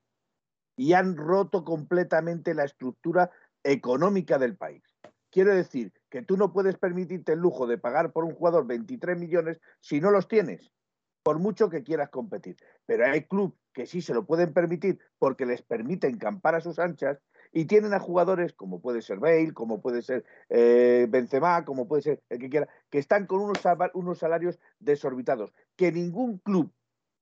y 0.75 0.93
han 0.93 1.15
roto 1.15 1.63
completamente 1.63 2.55
la 2.55 2.63
estructura 2.63 3.29
económica 3.63 4.39
del 4.39 4.57
país. 4.57 4.83
Quiero 5.29 5.53
decir 5.53 5.93
que 6.09 6.23
tú 6.23 6.37
no 6.37 6.51
puedes 6.51 6.75
permitirte 6.75 7.33
el 7.33 7.39
lujo 7.39 7.67
de 7.67 7.77
pagar 7.77 8.11
por 8.11 8.23
un 8.23 8.33
jugador 8.33 8.65
23 8.65 9.15
millones 9.15 9.61
si 9.79 10.01
no 10.01 10.09
los 10.09 10.27
tienes, 10.27 10.73
por 11.21 11.37
mucho 11.37 11.69
que 11.69 11.83
quieras 11.83 12.09
competir. 12.09 12.57
Pero 12.87 13.05
hay 13.05 13.27
clubes 13.27 13.59
que 13.73 13.85
sí 13.85 14.01
se 14.01 14.15
lo 14.15 14.25
pueden 14.25 14.53
permitir 14.53 14.97
porque 15.19 15.45
les 15.45 15.61
permiten 15.61 16.17
campar 16.17 16.55
a 16.55 16.61
sus 16.61 16.79
anchas 16.79 17.19
y 17.51 17.65
tienen 17.65 17.93
a 17.93 17.99
jugadores 17.99 18.53
como 18.53 18.81
puede 18.81 19.01
ser 19.01 19.19
Bale, 19.19 19.53
como 19.53 19.81
puede 19.81 20.01
ser 20.01 20.25
eh, 20.49 21.07
Benzema, 21.09 21.65
como 21.65 21.87
puede 21.87 22.03
ser 22.03 22.23
el 22.29 22.39
que 22.39 22.49
quiera, 22.49 22.67
que 22.89 22.99
están 22.99 23.25
con 23.25 23.41
unos, 23.41 23.59
unos 23.93 24.19
salarios 24.19 24.59
desorbitados, 24.79 25.53
que 25.75 25.91
ningún 25.91 26.37
club, 26.39 26.71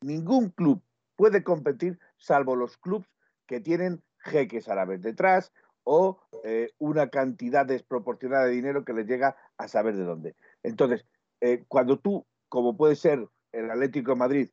ningún 0.01 0.49
club 0.49 0.81
puede 1.15 1.43
competir 1.43 1.99
salvo 2.17 2.55
los 2.55 2.77
clubes 2.77 3.07
que 3.45 3.61
tienen 3.61 4.03
jeques 4.19 4.67
árabes 4.67 5.01
detrás 5.01 5.53
o 5.83 6.19
eh, 6.43 6.71
una 6.79 7.09
cantidad 7.09 7.65
desproporcionada 7.65 8.45
de 8.45 8.51
dinero 8.51 8.83
que 8.83 8.93
les 8.93 9.07
llega 9.07 9.37
a 9.57 9.69
saber 9.69 9.95
de 9.95 10.03
dónde. 10.03 10.35
Entonces, 10.63 11.05
eh, 11.39 11.63
cuando 11.69 11.99
tú, 11.99 12.25
como 12.49 12.75
puede 12.75 12.95
ser 12.97 13.25
el 13.53 13.71
Atlético 13.71 14.11
de 14.11 14.17
Madrid, 14.17 14.49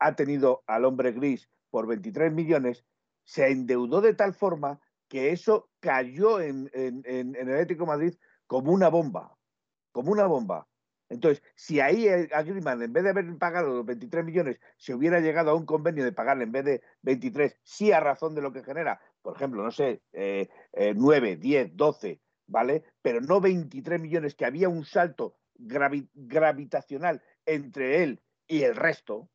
ha 0.00 0.16
tenido 0.16 0.64
al 0.66 0.84
hombre 0.84 1.12
gris 1.12 1.48
por 1.70 1.86
23 1.86 2.32
millones, 2.32 2.84
se 3.24 3.48
endeudó 3.48 4.00
de 4.00 4.14
tal 4.14 4.34
forma 4.34 4.80
que 5.12 5.30
eso 5.30 5.68
cayó 5.78 6.40
en, 6.40 6.70
el 6.72 7.36
Atlético 7.36 7.84
Madrid 7.84 8.14
como 8.46 8.72
una 8.72 8.88
bomba, 8.88 9.36
como 9.90 10.10
una 10.10 10.24
bomba. 10.24 10.66
Entonces, 11.10 11.42
si 11.54 11.80
ahí 11.80 12.08
a 12.08 12.42
Griezmann, 12.42 12.80
en 12.80 12.94
vez 12.94 13.04
de 13.04 13.10
haber 13.10 13.36
pagado 13.36 13.74
los 13.74 13.84
23 13.84 14.24
millones, 14.24 14.58
se 14.78 14.94
hubiera 14.94 15.20
llegado 15.20 15.50
a 15.50 15.54
un 15.54 15.66
convenio 15.66 16.02
de 16.02 16.12
pagarle 16.12 16.44
en 16.44 16.52
vez 16.52 16.64
de 16.64 16.82
23, 17.02 17.60
sí 17.62 17.92
a 17.92 18.00
razón 18.00 18.34
de 18.34 18.40
lo 18.40 18.54
que 18.54 18.64
genera, 18.64 19.02
por 19.20 19.36
ejemplo, 19.36 19.62
no 19.62 19.70
sé, 19.70 20.00
9, 20.72 21.36
10, 21.36 21.76
12, 21.76 22.22
¿vale? 22.46 22.82
Pero 23.02 23.20
no 23.20 23.42
23 23.42 24.00
millones, 24.00 24.34
que 24.34 24.46
había 24.46 24.70
un 24.70 24.86
salto 24.86 25.36
gravitacional 25.58 27.22
entre 27.44 28.02
él 28.02 28.22
y 28.46 28.62
el 28.62 28.76
resto, 28.76 29.28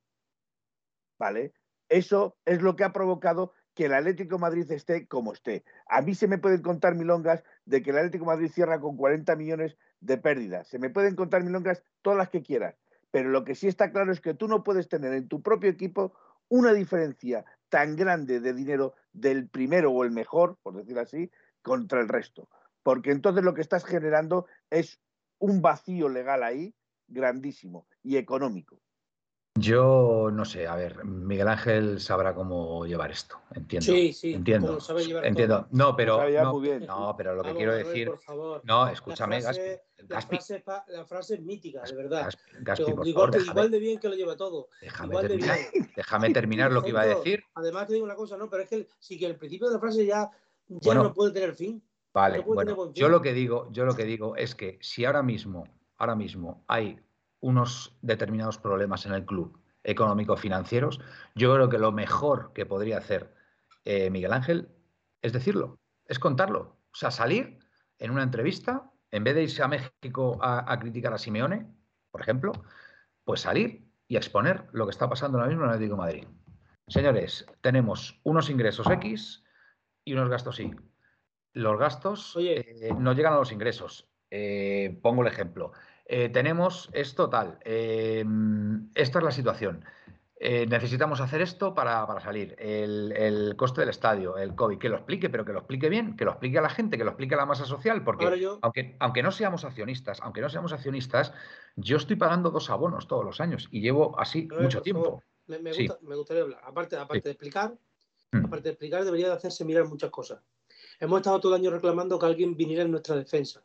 ¿vale? 1.19 1.53
Eso 1.87 2.35
es 2.45 2.63
lo 2.63 2.75
que 2.75 2.83
ha 2.83 2.91
provocado 2.91 3.53
que 3.77 3.85
el 3.85 3.93
Atlético 3.93 4.39
Madrid 4.39 4.69
esté 4.71 5.05
como 5.05 5.33
esté. 5.33 5.63
A 5.87 6.01
mí 6.01 6.15
se 6.15 6.27
me 6.27 6.39
pueden 6.39 6.63
contar 6.63 6.95
milongas 6.95 7.43
de 7.65 7.83
que 7.83 7.91
el 7.91 7.97
Atlético 7.97 8.25
Madrid 8.25 8.49
cierra 8.51 8.79
con 8.79 8.97
40 8.97 9.35
millones 9.35 9.77
de 9.99 10.17
pérdidas. 10.17 10.67
Se 10.67 10.79
me 10.79 10.89
pueden 10.89 11.15
contar 11.15 11.43
milongas 11.43 11.83
todas 12.01 12.17
las 12.17 12.29
que 12.29 12.41
quieras. 12.41 12.75
Pero 13.11 13.29
lo 13.29 13.43
que 13.43 13.53
sí 13.53 13.67
está 13.67 13.91
claro 13.91 14.11
es 14.11 14.19
que 14.19 14.33
tú 14.33 14.47
no 14.47 14.63
puedes 14.63 14.89
tener 14.89 15.13
en 15.13 15.27
tu 15.27 15.43
propio 15.43 15.69
equipo 15.69 16.11
una 16.49 16.73
diferencia 16.73 17.45
tan 17.69 17.95
grande 17.95 18.39
de 18.39 18.55
dinero 18.55 18.95
del 19.13 19.47
primero 19.47 19.91
o 19.91 20.03
el 20.03 20.09
mejor, 20.09 20.57
por 20.63 20.75
decir 20.75 20.97
así, 20.97 21.29
contra 21.61 22.01
el 22.01 22.09
resto. 22.09 22.49
Porque 22.81 23.11
entonces 23.11 23.43
lo 23.43 23.53
que 23.53 23.61
estás 23.61 23.85
generando 23.85 24.47
es 24.71 24.99
un 25.37 25.61
vacío 25.61 26.09
legal 26.09 26.41
ahí 26.41 26.73
grandísimo 27.07 27.85
y 28.01 28.17
económico. 28.17 28.81
Yo 29.59 30.29
no 30.31 30.45
sé, 30.45 30.67
a 30.67 30.75
ver, 30.75 31.03
Miguel 31.03 31.47
Ángel 31.47 31.99
sabrá 31.99 32.35
cómo 32.35 32.85
llevar 32.85 33.11
esto, 33.11 33.39
entiendo. 33.53 33.85
Sí, 33.85 34.13
sí, 34.13 34.33
entiendo. 34.33 34.77
entiendo. 35.23 35.67
No, 35.71 35.95
pero 35.95 36.17
no, 36.29 36.61
no, 36.85 37.15
pero 37.17 37.35
lo 37.35 37.43
que 37.43 37.53
quiero 37.55 37.73
decir, 37.73 38.11
no, 38.63 38.87
escúchame, 38.87 39.41
la 39.41 39.53
frase, 39.53 39.83
Gaspi. 40.07 40.37
La 40.87 41.05
frase, 41.05 41.35
es 41.35 41.41
mítica, 41.41 41.81
de 41.83 41.95
verdad. 41.95 42.29
Gaspi, 42.59 42.93
por 42.93 43.07
igual, 43.07 43.31
favor, 43.31 43.47
igual, 43.47 43.71
de 43.71 43.79
bien 43.79 43.99
que 43.99 44.09
lo 44.09 44.15
lleva 44.15 44.35
todo. 44.35 44.69
Déjame 44.81 45.19
terminar, 45.19 45.57
déjame 45.95 46.29
terminar 46.31 46.71
lo 46.71 46.83
que 46.83 46.89
iba 46.89 47.01
a 47.01 47.05
decir. 47.05 47.43
Además 47.55 47.87
te 47.87 47.93
digo 47.93 48.05
una 48.05 48.15
cosa, 48.15 48.37
no, 48.37 48.49
pero 48.49 48.63
es 48.63 48.69
que 48.69 48.87
sí 48.99 49.17
que 49.17 49.25
el 49.25 49.35
principio 49.35 49.67
de 49.67 49.73
la 49.73 49.79
frase 49.79 50.05
ya, 50.05 50.29
ya 50.67 50.93
no 50.93 51.13
puede 51.13 51.31
tener 51.31 51.55
fin. 51.55 51.81
Vale, 52.13 52.39
bueno, 52.39 52.91
yo 52.93 53.09
lo 53.09 53.21
que 53.21 53.33
digo, 53.33 53.69
yo 53.71 53.85
lo 53.85 53.95
que 53.95 54.03
digo 54.03 54.35
es 54.35 54.55
que 54.55 54.79
si 54.81 55.05
ahora 55.05 55.21
mismo, 55.21 55.67
ahora 55.97 56.15
mismo 56.15 56.63
hay 56.67 56.99
unos 57.39 57.97
determinados 58.01 58.57
problemas 58.57 59.05
en 59.05 59.13
el 59.13 59.25
club 59.25 59.59
económico-financieros, 59.83 60.99
yo 61.35 61.53
creo 61.53 61.69
que 61.69 61.77
lo 61.77 61.91
mejor 61.91 62.51
que 62.53 62.65
podría 62.65 62.97
hacer 62.97 63.33
eh, 63.85 64.09
Miguel 64.09 64.33
Ángel 64.33 64.69
es 65.21 65.33
decirlo, 65.33 65.79
es 66.05 66.19
contarlo. 66.19 66.77
O 66.91 66.95
sea, 66.95 67.11
salir 67.11 67.59
en 67.99 68.11
una 68.11 68.23
entrevista, 68.23 68.91
en 69.11 69.23
vez 69.23 69.35
de 69.35 69.43
irse 69.43 69.63
a 69.63 69.67
México 69.67 70.39
a, 70.41 70.79
criticar 70.79 71.13
a 71.13 71.17
Simeone, 71.17 71.67
por 72.11 72.21
ejemplo, 72.21 72.51
pues 73.23 73.41
salir 73.41 73.87
y 74.07 74.15
exponer 74.15 74.67
lo 74.71 74.85
que 74.85 74.91
está 74.91 75.09
pasando 75.09 75.37
ahora 75.37 75.49
mismo 75.49 75.63
en 75.63 75.69
el 75.69 75.75
Atlético 75.75 75.95
de 75.95 76.01
Madrid. 76.01 76.27
Señores, 76.87 77.45
tenemos 77.61 78.19
unos 78.23 78.49
ingresos 78.49 78.89
X 78.89 79.43
y 80.05 80.13
unos 80.13 80.29
gastos 80.29 80.59
Y. 80.59 80.73
Los 81.53 81.77
gastos 81.77 82.37
eh, 82.39 82.93
no 82.97 83.13
llegan 83.13 83.33
a 83.33 83.37
los 83.37 83.51
ingresos. 83.51 84.09
Eh, 84.29 84.97
pongo 85.01 85.23
el 85.23 85.27
ejemplo. 85.27 85.73
Eh, 86.09 86.29
tenemos 86.29 86.89
esto 86.93 87.29
tal. 87.29 87.59
esta 87.63 89.19
es 89.19 89.23
la 89.23 89.31
situación. 89.31 89.83
Eh, 90.39 90.67
necesitamos 90.67 91.19
hacer 91.19 91.41
esto 91.41 91.73
para, 91.73 92.05
salir. 92.19 92.55
El, 92.59 93.55
coste 93.57 93.81
del 93.81 93.89
estadio, 93.89 94.37
el 94.37 94.53
COVID, 94.53 94.77
que 94.77 94.89
lo 94.89 94.97
explique, 94.97 95.29
pero 95.29 95.43
que 95.43 95.51
lo 95.51 95.59
explique 95.59 95.89
bien, 95.89 96.15
que 96.15 96.25
lo 96.25 96.31
explique 96.31 96.59
a 96.59 96.61
la 96.61 96.69
gente, 96.69 96.97
que 96.97 97.03
lo 97.03 97.11
explique 97.11 97.33
a 97.33 97.37
la 97.37 97.47
masa 97.47 97.65
social, 97.65 98.03
porque 98.03 98.47
aunque, 98.61 98.95
aunque 98.99 99.23
no 99.23 99.31
seamos 99.31 99.65
accionistas, 99.65 100.21
aunque 100.21 100.41
no 100.41 100.49
seamos 100.49 100.73
accionistas, 100.73 101.33
yo 101.75 101.97
estoy 101.97 102.17
pagando 102.17 102.51
dos 102.51 102.69
abonos 102.69 103.07
todos 103.07 103.25
los 103.25 103.41
años 103.41 103.67
y 103.71 103.81
llevo 103.81 104.19
así 104.19 104.47
mucho 104.59 104.81
tiempo. 104.83 105.23
Me, 105.47 105.57
gustaría 106.15 106.43
hablar. 106.43 106.61
Aparte, 106.63 106.97
aparte 106.97 107.29
de 107.29 107.31
explicar, 107.31 107.75
mm. 108.31 108.45
aparte 108.45 108.63
de 108.63 108.69
explicar, 108.71 109.05
debería 109.05 109.29
de 109.29 109.33
hacerse 109.33 109.65
mirar 109.65 109.87
muchas 109.87 110.11
cosas. 110.11 110.43
Hemos 110.99 111.17
estado 111.17 111.39
todo 111.39 111.55
el 111.55 111.61
año 111.61 111.71
reclamando 111.71 112.19
que 112.19 112.25
alguien 112.27 112.55
viniera 112.55 112.83
en 112.83 112.91
nuestra 112.91 113.15
defensa. 113.15 113.63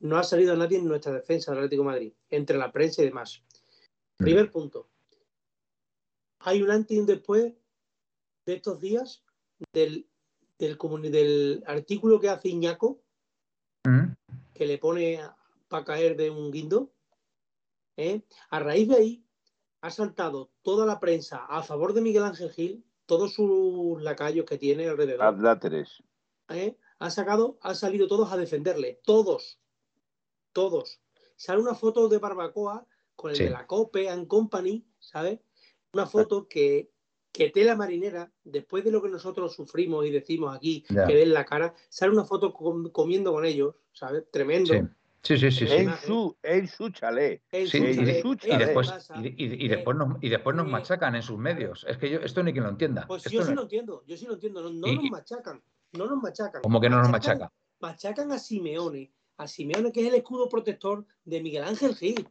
No 0.00 0.18
ha 0.18 0.22
salido 0.22 0.56
nadie 0.56 0.78
en 0.78 0.86
nuestra 0.86 1.12
defensa 1.12 1.50
del 1.50 1.60
Atlético 1.60 1.82
de 1.82 1.88
Madrid, 1.88 2.12
entre 2.30 2.58
la 2.58 2.72
prensa 2.72 3.02
y 3.02 3.06
demás. 3.06 3.42
Mm. 4.18 4.24
Primer 4.24 4.50
punto 4.50 4.88
hay 6.40 6.62
un 6.62 6.70
antes 6.70 6.96
y 6.96 7.00
un 7.00 7.06
después 7.06 7.52
de 8.46 8.54
estos 8.54 8.80
días 8.80 9.22
del, 9.72 10.06
del, 10.58 11.62
artículo 11.66 12.18
que 12.18 12.30
hace 12.30 12.48
Iñaco, 12.48 13.00
mm. 13.84 14.12
que 14.54 14.66
le 14.66 14.78
pone 14.78 15.20
para 15.68 15.84
caer 15.84 16.16
de 16.16 16.30
un 16.30 16.50
guindo. 16.50 16.90
¿eh? 17.96 18.22
A 18.48 18.58
raíz 18.58 18.88
de 18.88 18.96
ahí 18.96 19.24
ha 19.82 19.90
saltado 19.90 20.50
toda 20.62 20.86
la 20.86 20.98
prensa 20.98 21.44
a 21.46 21.62
favor 21.62 21.92
de 21.92 22.00
Miguel 22.00 22.24
Ángel 22.24 22.50
Gil, 22.50 22.84
todos 23.06 23.34
sus 23.34 24.02
lacayos 24.02 24.46
que 24.46 24.58
tiene 24.58 24.88
alrededor. 24.88 25.22
¿eh? 26.48 26.76
Ha 26.98 27.10
sacado, 27.10 27.58
han 27.60 27.76
salido 27.76 28.08
todos 28.08 28.32
a 28.32 28.36
defenderle, 28.36 29.00
todos, 29.04 29.59
todos. 30.52 31.00
Sale 31.36 31.60
una 31.60 31.74
foto 31.74 32.08
de 32.08 32.18
barbacoa 32.18 32.86
con 33.16 33.30
el 33.32 33.38
de 33.38 33.50
la 33.50 33.66
Cope 33.66 34.08
and 34.08 34.26
Company, 34.26 34.84
¿sabes? 34.98 35.40
una 35.92 36.06
foto 36.06 36.46
que, 36.48 36.90
que 37.32 37.50
tela 37.50 37.76
marinera, 37.76 38.30
después 38.44 38.84
de 38.84 38.90
lo 38.90 39.02
que 39.02 39.08
nosotros 39.08 39.54
sufrimos 39.54 40.06
y 40.06 40.10
decimos 40.10 40.56
aquí, 40.56 40.82
que 40.82 41.14
ven 41.14 41.32
la 41.32 41.44
cara, 41.44 41.74
sale 41.88 42.12
una 42.12 42.24
foto 42.24 42.52
comiendo 42.52 43.32
con 43.32 43.44
ellos, 43.44 43.74
¿sabes? 43.92 44.24
Tremendo. 44.30 44.74
Sí. 44.74 44.80
Sí, 45.22 45.36
sí, 45.50 45.66
En 45.68 45.94
su, 45.98 46.34
en 46.42 46.66
su 46.66 46.88
chalet. 46.88 47.42
y, 47.52 47.66
después, 48.06 48.90
y, 49.22 49.68
después 49.68 49.94
nos, 49.94 50.16
y 50.22 50.30
después 50.30 50.56
nos 50.56 50.66
machacan 50.66 51.14
en 51.14 51.22
sus 51.22 51.36
medios. 51.36 51.84
Es 51.86 51.98
que 51.98 52.08
yo, 52.08 52.20
esto 52.20 52.42
ni 52.42 52.52
quien 52.52 52.64
lo 52.64 52.70
entienda. 52.70 53.06
Pues 53.06 53.24
yo 53.24 53.44
sí 53.44 53.52
lo 53.52 53.62
entiendo, 53.62 54.02
yo 54.06 54.16
sí 54.16 54.24
lo 54.24 54.32
entiendo. 54.32 54.62
No, 54.62 54.70
nos 54.70 55.10
machacan. 55.10 55.62
No 55.92 56.06
nos 56.06 56.22
machacan. 56.22 56.62
¿Cómo 56.62 56.80
que 56.80 56.88
no 56.88 57.02
nos 57.02 57.10
machacan? 57.10 57.50
Machacan 57.80 58.32
a 58.32 58.38
Simeone. 58.38 59.12
A 59.40 59.48
Simeone, 59.48 59.90
que 59.90 60.02
es 60.02 60.08
el 60.08 60.14
escudo 60.16 60.50
protector 60.50 61.06
de 61.24 61.40
Miguel 61.40 61.64
Ángel 61.64 61.96
Gil. 61.96 62.28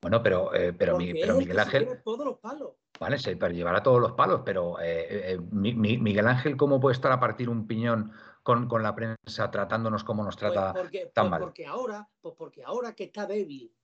Bueno, 0.00 0.22
pero, 0.22 0.54
eh, 0.54 0.72
pero, 0.72 0.96
pero 0.96 1.36
Miguel 1.36 1.58
Ángel. 1.58 2.00
Todos 2.04 2.24
los 2.24 2.38
palos. 2.38 2.74
Vale, 3.00 3.16
pero 3.36 3.52
llevará 3.52 3.82
todos 3.82 4.00
los 4.00 4.12
palos, 4.12 4.42
pero 4.44 4.80
eh, 4.80 5.32
eh, 5.32 5.38
Miguel 5.50 6.28
Ángel, 6.28 6.56
¿cómo 6.56 6.78
puede 6.78 6.94
estar 6.94 7.10
a 7.10 7.18
partir 7.18 7.48
un 7.48 7.66
piñón 7.66 8.12
con, 8.44 8.68
la 8.80 8.94
prensa 8.94 9.50
tratándonos 9.50 10.04
como 10.04 10.22
nos 10.22 10.36
pues 10.36 10.52
trata 10.52 10.72
tan 11.12 11.24
pues 11.24 11.30
mal? 11.30 11.40
Porque 11.40 11.66
ahora, 11.66 12.08
pues 12.20 12.36
porque 12.38 12.62
ahora 12.62 12.94
que 12.94 13.04
está 13.04 13.26
débil 13.26 13.74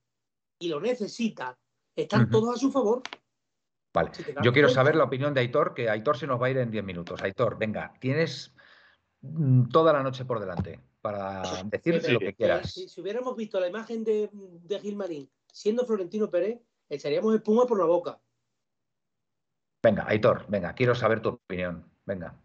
y 0.60 0.68
lo 0.68 0.80
necesita, 0.80 1.58
están 1.96 2.30
todos 2.30 2.54
a 2.54 2.58
su 2.58 2.70
favor. 2.70 3.02
Vale, 3.92 4.12
yo 4.44 4.52
quiero 4.52 4.68
saber 4.68 4.94
la 4.94 5.04
opinión 5.04 5.34
de 5.34 5.40
Aitor, 5.40 5.74
que 5.74 5.90
Aitor 5.90 6.16
se 6.16 6.28
nos 6.28 6.40
va 6.40 6.46
a 6.46 6.50
ir 6.50 6.58
en 6.58 6.70
10 6.70 6.84
minutos. 6.84 7.20
Aitor, 7.22 7.58
venga, 7.58 7.92
tienes 7.98 8.54
mm, 9.20 9.64
toda 9.64 9.92
la 9.92 10.04
noche 10.04 10.24
por 10.24 10.38
delante 10.38 10.80
para 11.02 11.42
decir 11.64 12.00
lo 12.10 12.18
que 12.20 12.34
quieras. 12.34 12.72
Si, 12.72 13.00
hubiéramos 13.00 13.36
visto 13.36 13.60
la 13.60 13.68
imagen 13.68 14.04
de, 14.04 14.30
de 14.32 14.80
Gilmarín 14.80 15.28
siendo 15.52 15.84
Florentino 15.84 16.30
Pérez, 16.30 16.60
echaríamos 16.88 17.34
espuma 17.34 17.66
por 17.66 17.78
la 17.78 17.84
boca. 17.84 18.18
Venga, 19.82 20.06
Aitor, 20.08 20.46
venga, 20.48 20.74
quiero 20.74 20.94
saber 20.94 21.20
tu 21.20 21.30
opinión. 21.30 21.90
Venga. 22.04 22.40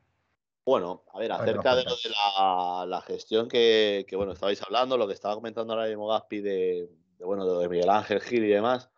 Bueno, 0.65 1.05
a 1.13 1.19
ver, 1.19 1.31
acerca 1.31 1.75
de, 1.75 1.85
la, 1.85 3.01
gestión 3.07 3.47
que, 3.47 4.05
bueno, 4.13 4.33
estabais 4.33 4.61
hablando, 4.63 4.97
lo 4.97 5.07
que 5.07 5.13
estaba 5.13 5.35
comentando 5.35 5.73
ahora 5.73 5.87
mismo 5.87 6.07
Gaspi 6.07 6.41
de, 6.41 6.89
bueno, 7.19 7.45
de 7.59 7.69
Miguel 7.69 7.89
Ángel 7.89 8.19
Gil 8.19 8.43
y 8.43 8.49
demás. 8.49 8.89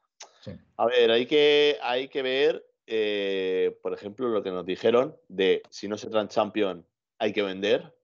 A 0.78 0.86
ver, 0.88 1.12
hay 1.12 1.28
que, 1.28 1.78
hay 1.84 2.08
que 2.08 2.24
ver, 2.24 2.66
eh, 2.88 3.78
por 3.84 3.94
ejemplo, 3.94 4.30
lo 4.30 4.42
que 4.42 4.50
nos 4.50 4.66
dijeron 4.66 5.16
de 5.28 5.62
si 5.70 5.88
no 5.88 5.96
se 5.96 6.10
traen 6.10 6.30
champion 6.30 6.88
hay 7.20 7.34
que 7.34 7.44
vender, 7.44 7.96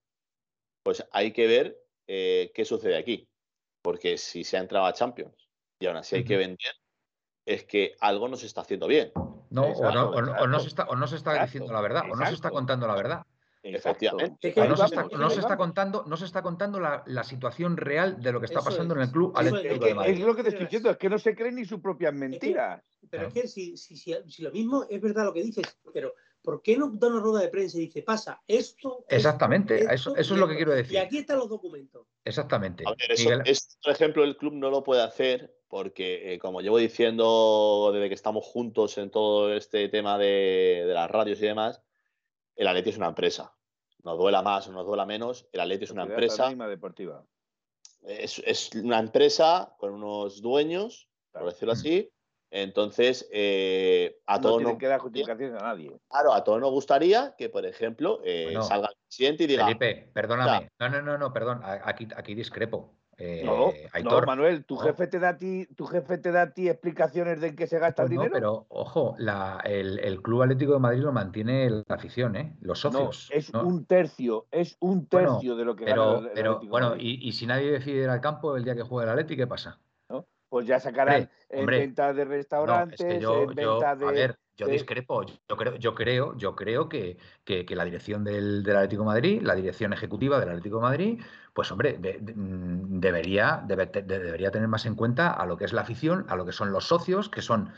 pues 0.86 1.04
hay 1.12 1.34
que 1.34 1.48
ver 1.48 1.84
eh, 2.06 2.52
qué 2.54 2.64
sucede 2.64 2.96
aquí. 2.96 3.28
Porque 3.82 4.18
si 4.18 4.44
se 4.44 4.58
ha 4.58 4.60
entrado 4.60 4.86
a 4.86 4.94
Champions 4.94 5.50
y 5.80 5.88
aún 5.88 5.98
así 5.98 6.16
hay 6.16 6.24
que 6.24 6.38
vender, 6.38 6.74
es 7.44 7.66
que 7.66 7.96
algo 8.00 8.28
no 8.28 8.36
se 8.38 8.46
está 8.46 8.62
haciendo 8.62 8.88
bien. 8.88 9.12
No, 9.50 9.64
o, 9.64 9.92
no, 9.92 10.10
o, 10.12 10.48
no, 10.48 10.60
se 10.60 10.68
está, 10.68 10.84
o 10.86 10.96
no 10.96 11.08
se 11.08 11.16
está 11.16 11.44
diciendo 11.44 11.74
la 11.74 11.82
verdad, 11.82 12.04
o 12.10 12.16
no 12.16 12.26
se 12.28 12.34
está 12.36 12.52
contando 12.52 12.88
la 12.88 12.96
verdad. 12.96 13.26
Efectivamente. 13.64 14.54
No 14.56 14.78
se, 14.78 14.86
está, 14.86 15.04
no 15.06 15.30
se, 15.32 15.40
está, 15.40 15.58
contando, 15.58 16.04
no 16.06 16.18
se 16.18 16.26
está 16.26 16.44
contando 16.44 16.80
la, 16.80 17.04
la 17.08 17.24
situación 17.24 17.78
real 17.78 18.22
de 18.22 18.32
lo 18.32 18.40
que 18.40 18.46
está 18.46 18.62
pasando 18.62 18.94
en 18.94 19.02
el 19.02 19.12
club 19.12 19.34
es, 19.40 20.20
lo 20.20 20.36
que 20.36 20.44
te 20.44 20.50
estoy 20.50 20.66
diciendo, 20.66 20.92
es 20.92 20.98
que 20.98 21.10
no 21.10 21.18
se 21.18 21.36
creen 21.36 21.56
ni 21.56 21.66
sus 21.66 21.82
propias 21.82 22.14
mentiras. 22.14 22.84
pero 23.10 23.28
es 23.28 23.34
que 23.34 23.48
si, 23.48 23.76
si, 23.76 23.98
si, 23.98 24.16
si, 24.28 24.44
lo 24.44 24.52
mismo 24.52 24.86
es 24.88 25.02
verdad 25.02 25.26
lo 25.26 25.34
que 25.34 25.42
dices, 25.42 25.66
pero 25.92 26.14
¿por 26.46 26.62
qué 26.62 26.78
no 26.78 26.90
da 26.94 27.08
una 27.08 27.20
rueda 27.20 27.42
de 27.42 27.50
prensa 27.50 27.78
y 27.78 27.88
dice, 27.88 28.04
pasa 28.04 28.42
esto? 28.48 29.04
Exactamente, 29.10 29.84
eso, 29.94 30.16
eso 30.16 30.34
es 30.36 30.40
lo 30.40 30.48
que 30.48 30.56
quiero 30.56 30.72
decir. 30.72 30.94
Y 30.94 30.98
aquí 30.98 31.18
están 31.18 31.40
los 31.40 31.50
documentos. 31.50 32.08
Exactamente. 32.24 32.84
A 32.88 32.92
ver, 32.92 33.12
eso, 33.46 33.68
por 33.84 33.92
ejemplo, 33.92 34.24
el 34.24 34.38
club 34.38 34.54
no 34.54 34.70
lo 34.70 34.84
puede 34.84 35.02
hacer 35.02 35.54
porque, 35.68 36.34
eh, 36.34 36.40
como 36.40 36.62
llevo 36.62 36.78
diciendo 36.78 37.90
desde 37.94 38.08
que 38.08 38.16
estamos 38.16 38.46
juntos 38.46 38.98
en 38.98 39.10
todo 39.10 39.54
este 39.54 39.90
tema 39.90 40.18
de, 40.18 40.84
las 40.88 41.10
radios 41.12 41.40
y 41.42 41.48
demás, 41.48 41.82
el 42.56 42.68
Atleti 42.68 42.92
es 42.92 42.98
una 42.98 43.08
empresa. 43.08 43.54
Nos 44.04 44.18
duela 44.18 44.42
más 44.42 44.68
o 44.68 44.72
nos 44.72 44.86
duela 44.86 45.06
menos, 45.06 45.50
el 45.52 45.60
Atleti 45.60 45.86
es 45.86 45.92
una 45.92 46.04
empresa. 46.04 46.54
deportiva. 46.54 47.26
Es, 48.04 48.40
es, 48.46 48.70
una 48.76 49.00
empresa 49.00 49.76
con 49.80 49.92
unos 49.92 50.42
dueños, 50.42 51.10
por 51.32 51.46
decirlo 51.46 51.74
mm. 51.74 51.78
así, 51.78 52.12
entonces, 52.52 53.28
eh, 53.32 54.18
a 54.26 54.40
todos 54.40 54.62
no 54.62 54.78
queda 54.78 55.00
justificación 55.00 55.56
a 55.58 55.64
nadie. 55.64 55.92
Claro, 56.10 56.34
a 56.34 56.44
todos 56.44 56.62
nos 56.62 56.72
gustaría 56.72 57.36
que, 57.38 57.50
por 57.50 57.66
ejemplo, 57.66 58.22
eh, 58.24 58.56
salga 58.62 58.90
el 58.90 58.96
presidente 59.08 59.44
y 59.44 59.48
diga. 59.48 59.66
Felipe, 59.66 60.10
perdóname. 60.14 60.70
no, 60.80 60.90
no, 60.90 61.02
no, 61.02 61.18
no, 61.18 61.34
perdón. 61.34 61.62
Aquí, 61.64 62.08
aquí 62.16 62.36
discrepo. 62.36 62.96
Eh, 63.18 63.44
no, 63.46 63.72
no, 64.04 64.22
Manuel, 64.26 64.66
tu 64.66 64.76
jefe 64.76 65.08
te 65.08 65.20
da 65.20 65.30
a 65.30 65.38
ti, 65.38 65.66
tu 65.76 65.86
jefe 65.86 66.18
te 66.18 66.34
da 66.34 66.42
a 66.44 66.54
ti 66.54 66.68
explicaciones 66.68 67.40
de 67.40 67.48
en 67.48 67.56
qué 67.56 67.66
se 67.66 67.80
gasta 67.80 68.04
el 68.04 68.10
pues 68.10 68.20
dinero. 68.20 68.34
pero 68.34 68.66
ojo, 68.68 69.16
la, 69.18 69.62
el, 69.64 70.22
Club 70.22 70.42
Atlético 70.42 70.74
de 70.74 70.80
Madrid 70.80 71.02
lo 71.02 71.14
mantiene 71.14 71.70
la 71.70 71.84
afición, 71.88 72.36
¿eh? 72.36 72.58
Los 72.60 72.80
socios. 72.80 73.30
es 73.32 73.54
un 73.54 73.86
tercio, 73.86 74.48
es 74.52 74.76
un 74.82 75.08
tercio 75.08 75.56
de 75.56 75.64
lo 75.64 75.78
que 75.78 75.86
pero, 75.86 76.16
gana 76.16 76.28
el, 76.28 76.34
pero 76.34 76.60
bueno, 76.68 76.96
y, 76.98 77.26
y, 77.26 77.32
si 77.32 77.48
nadie 77.48 77.72
decide 77.72 78.04
ir 78.04 78.10
al 78.10 78.20
campo 78.20 78.58
el 78.58 78.66
día 78.66 78.76
que 78.76 78.84
juega 78.84 79.06
el 79.06 79.18
Atlético, 79.18 79.44
¿qué 79.44 79.48
pasa? 79.48 79.80
Pues 80.56 80.68
ya 80.68 80.80
sacarán 80.80 81.30
en 81.50 81.66
venta 81.66 82.14
de 82.14 82.24
restaurantes, 82.24 82.98
de. 82.98 83.86
A 83.86 83.94
ver, 83.94 84.40
yo 84.56 84.68
discrepo. 84.68 85.26
Yo 85.26 85.58
creo, 85.58 85.76
yo 85.76 85.94
creo, 85.94 86.38
yo 86.38 86.56
creo 86.56 86.88
que, 86.88 87.18
que, 87.44 87.66
la 87.76 87.84
dirección 87.84 88.24
del, 88.24 88.64
del, 88.64 88.78
Atlético 88.78 89.02
de 89.02 89.08
Madrid, 89.08 89.42
la 89.42 89.54
dirección 89.54 89.92
ejecutiva 89.92 90.40
del 90.40 90.48
Atlético 90.48 90.78
de 90.78 90.82
Madrid, 90.82 91.22
pues 91.54 91.70
hombre, 91.74 91.98
mm, 91.98 93.02
debería, 93.02 93.66
debería 93.66 94.50
tener 94.50 94.70
más 94.70 94.86
en 94.86 94.96
cuenta 94.96 95.32
a 95.32 95.46
lo 95.46 95.58
que 95.58 95.66
es 95.66 95.74
la 95.74 95.82
afición, 95.82 96.26
a 96.30 96.38
lo 96.38 96.46
que 96.46 96.54
son 96.54 96.72
los 96.72 96.88
socios, 96.88 97.28
que 97.28 97.42
son 97.42 97.74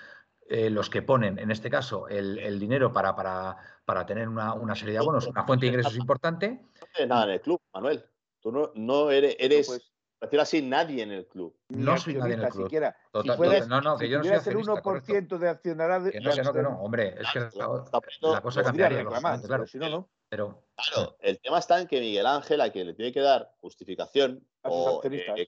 eh, 0.48 0.70
los 0.70 0.92
que 0.92 1.02
ponen, 1.02 1.40
en 1.40 1.50
este 1.50 1.72
caso, 1.72 2.08
el, 2.08 2.38
el 2.38 2.60
dinero 2.60 2.94
para, 2.94 3.16
para, 3.16 3.58
para 3.86 4.06
tener 4.06 4.28
una, 4.28 4.54
una, 4.54 4.76
serie 4.76 4.94
de 4.94 5.00
abonos, 5.00 5.26
una 5.26 5.46
fuente 5.46 5.66
de 5.66 5.70
ingresos 5.72 5.98
importante. 5.98 6.62
No 7.00 7.06
nada 7.08 7.24
en 7.24 7.32
el 7.32 7.42
club, 7.42 7.60
Manuel. 7.74 8.06
Tú 8.40 8.52
no, 8.52 8.72
no 8.76 9.10
eres, 9.10 9.36
eres 9.40 9.97
decirlo 10.22 10.42
así, 10.42 10.62
nadie 10.62 11.04
en 11.04 11.12
el 11.12 11.28
club. 11.28 11.56
No 11.70 11.98
soy 11.98 12.16
nadie 12.16 12.34
en 12.34 12.42
el 12.42 12.50
club. 12.50 12.66
Siquiera. 12.66 12.96
no, 13.14 13.82
no, 13.82 13.98
que 13.98 14.10
yo 14.10 14.18
no 14.18 14.24
soy 14.24 14.54
el 14.54 14.60
1% 14.60 15.38
de 15.38 15.50
accionarios. 15.50 16.12
Que 16.12 16.20
no, 16.20 16.32
que 16.32 16.44
no, 16.44 16.54
que 16.54 16.62
no, 16.62 16.82
hombre, 16.82 17.16
es 17.20 17.28
que 17.32 17.40
la, 17.40 18.42
cosa 18.42 18.64
cambiaría. 18.64 19.06
claro, 19.06 19.68
si 19.68 19.78
no, 19.78 19.90
no. 19.90 20.10
Pero, 20.30 20.66
claro, 20.76 21.16
el 21.22 21.40
tema 21.40 21.60
está 21.60 21.80
en 21.80 21.88
que 21.88 22.00
Miguel 22.00 22.26
Ángel, 22.26 22.60
a 22.60 22.70
quien 22.70 22.88
le 22.88 22.94
tiene 22.94 23.14
que 23.14 23.22
dar 23.22 23.54
justificación, 23.62 24.46
o, 24.64 25.02
eh, 25.06 25.48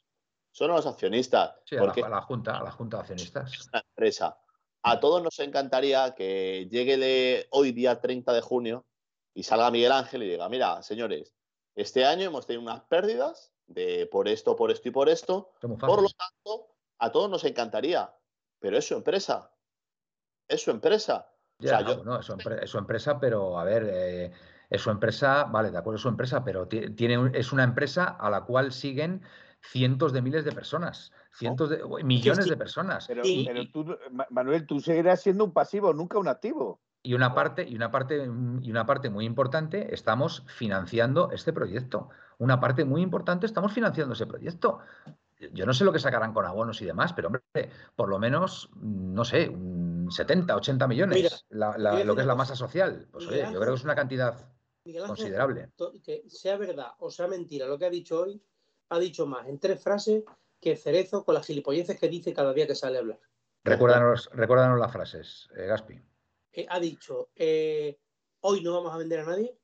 son 0.52 0.72
los 0.72 0.86
accionistas. 0.86 1.56
Sí, 1.66 1.76
porque 1.78 2.02
a, 2.02 2.10
la, 2.10 2.22
Junta, 2.22 2.58
a 2.58 2.64
la 2.64 2.72
Junta 2.72 2.98
de 2.98 3.02
Accionistas. 3.02 3.54
Es 3.54 3.68
una 3.68 3.82
empresa. 3.82 4.38
A 4.84 5.00
todos 5.02 5.22
nos 5.22 5.38
encantaría 5.40 6.16
que 6.16 6.70
llegue 6.72 7.48
hoy, 7.52 7.74
día 7.74 8.00
30 8.00 8.32
de 8.32 8.42
junio, 8.42 8.86
y 9.34 9.44
salga 9.44 9.72
Miguel 9.72 9.92
Ángel 9.92 10.24
y 10.24 10.30
diga, 10.30 10.48
mira, 10.48 10.82
señores, 10.82 11.34
este 11.76 12.06
año 12.06 12.28
hemos 12.28 12.46
tenido 12.46 12.62
unas 12.62 12.82
pérdidas 12.82 13.52
de 13.70 14.08
por 14.12 14.28
esto, 14.28 14.56
por 14.56 14.72
esto 14.72 14.90
y 14.90 14.92
por 14.92 15.10
esto. 15.10 15.54
Por 15.62 16.02
lo 16.02 16.10
tanto, 16.10 16.68
a 16.98 17.12
todos 17.12 17.30
nos 17.30 17.46
encantaría, 17.46 18.14
pero 18.60 18.78
es 18.78 18.88
su 18.88 18.96
empresa. 18.96 19.52
Es 20.48 20.64
su 20.64 20.72
empresa. 20.72 21.32
no, 21.60 22.20
es, 22.20 22.70
su 22.70 22.78
empresa, 22.78 23.20
pero 23.20 23.60
a 23.60 23.64
ver, 23.64 23.88
eh, 23.90 24.32
es 24.70 24.82
su 24.82 24.90
empresa, 24.90 25.46
vale, 25.46 25.72
de 25.72 25.78
acuerdo, 25.78 25.98
es 25.98 26.02
su 26.02 26.10
empresa, 26.10 26.44
pero 26.44 26.68
tiene, 26.68 27.32
es 27.34 27.54
una 27.54 27.64
empresa 27.64 28.06
a 28.06 28.30
la 28.30 28.42
cual 28.42 28.72
siguen 28.72 29.22
cientos 29.62 30.14
de 30.14 30.22
miles 30.22 30.46
de 30.46 30.52
personas, 30.52 31.12
cientos 31.32 31.70
de 31.70 31.84
millones 32.04 32.48
de 32.48 32.58
personas. 32.58 33.08
Pero, 33.08 33.24
tú, 33.72 33.98
Manuel, 34.30 34.66
tú 34.66 34.80
seguirás 34.80 35.22
siendo 35.22 35.44
un 35.44 35.54
pasivo, 35.54 35.94
nunca 35.94 36.18
un 36.18 36.28
activo. 36.28 36.82
Y 37.02 37.14
una 37.14 37.34
parte, 37.34 37.68
y 37.68 37.76
una 37.76 37.92
parte, 37.92 38.26
y 38.62 38.72
una 38.72 38.86
parte 38.86 39.10
muy 39.10 39.26
importante, 39.26 39.94
estamos 39.94 40.44
financiando 40.48 41.32
este 41.32 41.54
proyecto. 41.54 42.10
Una 42.40 42.60
parte 42.60 42.86
muy 42.86 43.02
importante, 43.02 43.46
estamos 43.46 43.72
financiando 43.74 44.14
ese 44.14 44.26
proyecto. 44.26 44.80
Yo 45.54 45.66
no 45.66 45.74
sé 45.74 45.86
lo 45.86 45.94
que 45.94 46.00
sacarán 46.00 46.34
con 46.34 46.46
abonos 46.46 46.82
y 46.82 46.86
demás, 46.86 47.14
pero 47.14 47.28
hombre, 47.28 47.42
por 47.96 48.10
lo 48.10 48.20
menos, 48.20 48.70
no 48.76 49.24
sé, 49.24 49.56
70, 50.10 50.56
80 50.56 50.88
millones, 50.88 51.46
lo 51.50 52.16
que 52.16 52.22
es 52.22 52.28
la 52.28 52.36
masa 52.36 52.56
social. 52.56 53.08
Pues 53.12 53.28
oye, 53.28 53.44
yo 53.52 53.60
creo 53.60 53.74
que 53.74 53.78
es 53.78 53.84
una 53.84 53.96
cantidad 53.96 54.50
considerable. 55.06 55.70
Que 56.04 56.24
sea 56.28 56.58
verdad 56.58 56.92
o 57.00 57.12
sea 57.12 57.28
mentira 57.28 57.68
lo 57.68 57.78
que 57.78 57.86
ha 57.86 57.90
dicho 57.90 58.22
hoy, 58.22 58.42
ha 58.90 59.00
dicho 59.00 59.26
más 59.26 59.48
en 59.48 59.60
tres 59.60 59.82
frases 59.82 60.24
que 60.60 60.76
Cerezo 60.76 61.24
con 61.24 61.36
las 61.36 61.46
gilipolleces 61.46 62.00
que 62.00 62.10
dice 62.10 62.34
cada 62.34 62.54
día 62.54 62.68
que 62.68 62.76
sale 62.76 62.98
a 62.98 63.02
hablar. 63.02 63.20
Recuérdanos, 63.64 64.30
recuérdanos 64.34 64.80
las 64.80 64.92
frases, 64.92 65.50
eh, 65.56 65.66
Gaspi. 65.66 66.02
Eh, 66.54 66.66
ha 66.70 66.80
dicho, 66.80 67.30
eh, 67.36 68.00
hoy 68.42 68.62
no 68.62 68.74
vamos 68.74 68.94
a 68.94 68.98
vender 68.98 69.20
a 69.20 69.26
nadie. 69.26 69.59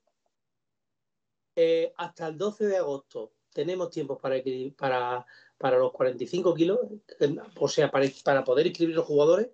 Hasta 1.98 2.28
el 2.28 2.38
12 2.38 2.66
de 2.66 2.78
agosto 2.78 3.32
tenemos 3.54 3.90
tiempo 3.90 4.18
para, 4.18 4.42
para, 4.78 5.26
para 5.58 5.78
los 5.78 5.94
45 5.94 6.54
kilos, 6.54 6.80
o 7.58 7.68
sea, 7.70 7.90
para, 7.90 8.06
para 8.24 8.44
poder 8.44 8.68
inscribir 8.68 8.96
los 8.96 9.06
jugadores. 9.06 9.50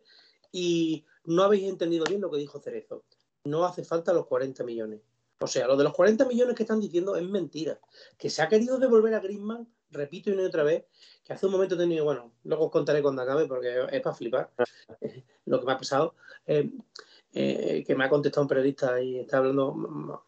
Y 0.51 1.05
no 1.23 1.43
habéis 1.43 1.69
entendido 1.69 2.05
bien 2.05 2.21
lo 2.21 2.31
que 2.31 2.39
dijo 2.39 2.59
Cerezo. 2.59 3.03
No 3.43 3.63
hace 3.63 3.83
falta 3.83 4.11
los 4.11 4.25
40 4.25 4.63
millones. 4.63 5.01
O 5.39 5.47
sea, 5.47 5.67
lo 5.67 5.77
de 5.77 5.83
los 5.83 5.93
40 5.93 6.25
millones 6.25 6.55
que 6.55 6.63
están 6.63 6.79
diciendo 6.79 7.15
es 7.15 7.23
mentira. 7.23 7.79
Que 8.17 8.29
se 8.29 8.41
ha 8.41 8.49
querido 8.49 8.77
devolver 8.77 9.13
a 9.15 9.19
Griezmann, 9.19 9.67
repito 9.89 10.29
y 10.29 10.33
una 10.33 10.43
y 10.43 10.45
otra 10.45 10.63
vez, 10.63 10.85
que 11.23 11.33
hace 11.33 11.45
un 11.45 11.51
momento 11.51 11.75
he 11.75 11.77
tenido, 11.77 12.05
bueno, 12.05 12.33
luego 12.43 12.65
os 12.65 12.71
contaré 12.71 13.01
cuando 13.01 13.21
acabe 13.21 13.45
porque 13.47 13.87
es 13.91 14.01
para 14.01 14.15
flipar 14.15 14.51
lo 15.45 15.59
que 15.59 15.65
me 15.65 15.71
ha 15.71 15.77
pasado. 15.77 16.15
Eh, 16.45 16.71
eh, 17.33 17.83
que 17.85 17.95
me 17.95 18.05
ha 18.05 18.09
contestado 18.09 18.43
un 18.43 18.47
periodista 18.49 19.01
y 19.01 19.19
está 19.19 19.37
hablando, 19.37 19.73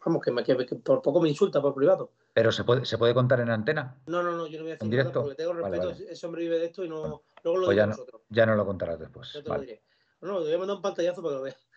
vamos, 0.04 0.22
que, 0.22 0.30
me, 0.30 0.44
que, 0.44 0.54
por 0.54 1.02
poco 1.02 1.20
me 1.20 1.28
insulta 1.28 1.60
por 1.60 1.74
privado. 1.74 2.12
¿Pero 2.32 2.50
se 2.50 2.64
puede, 2.64 2.84
se 2.84 2.98
puede 2.98 3.14
contar 3.14 3.40
en 3.40 3.50
antena? 3.50 3.96
No, 4.06 4.22
no, 4.22 4.32
no, 4.32 4.46
yo 4.46 4.58
no 4.58 4.64
voy 4.64 4.72
a 4.72 4.76
decir 4.76 4.96
nada 4.96 5.12
porque 5.12 5.34
tengo 5.34 5.52
respeto, 5.52 5.90
ese 5.90 6.26
hombre 6.26 6.42
vive 6.42 6.58
de 6.58 6.66
esto 6.66 6.84
y 6.84 6.88
no, 6.88 7.22
luego 7.42 7.58
lo 7.58 7.66
pues 7.66 7.76
ya 7.76 7.86
no, 7.86 7.96
ya 8.28 8.46
no 8.46 8.54
lo 8.54 8.66
contarás 8.66 8.98
después. 8.98 9.32
Yo 9.32 9.42
te 9.42 9.48
lo 9.48 9.60
diré. 9.60 9.82
No, 10.20 10.38
te 10.38 10.44
voy 10.44 10.54
a 10.54 10.58
mandar 10.58 10.76
un 10.76 10.82
pantallazo 10.82 11.22
para 11.22 11.34
que 11.34 11.36
lo 11.36 11.42
veas. 11.42 11.68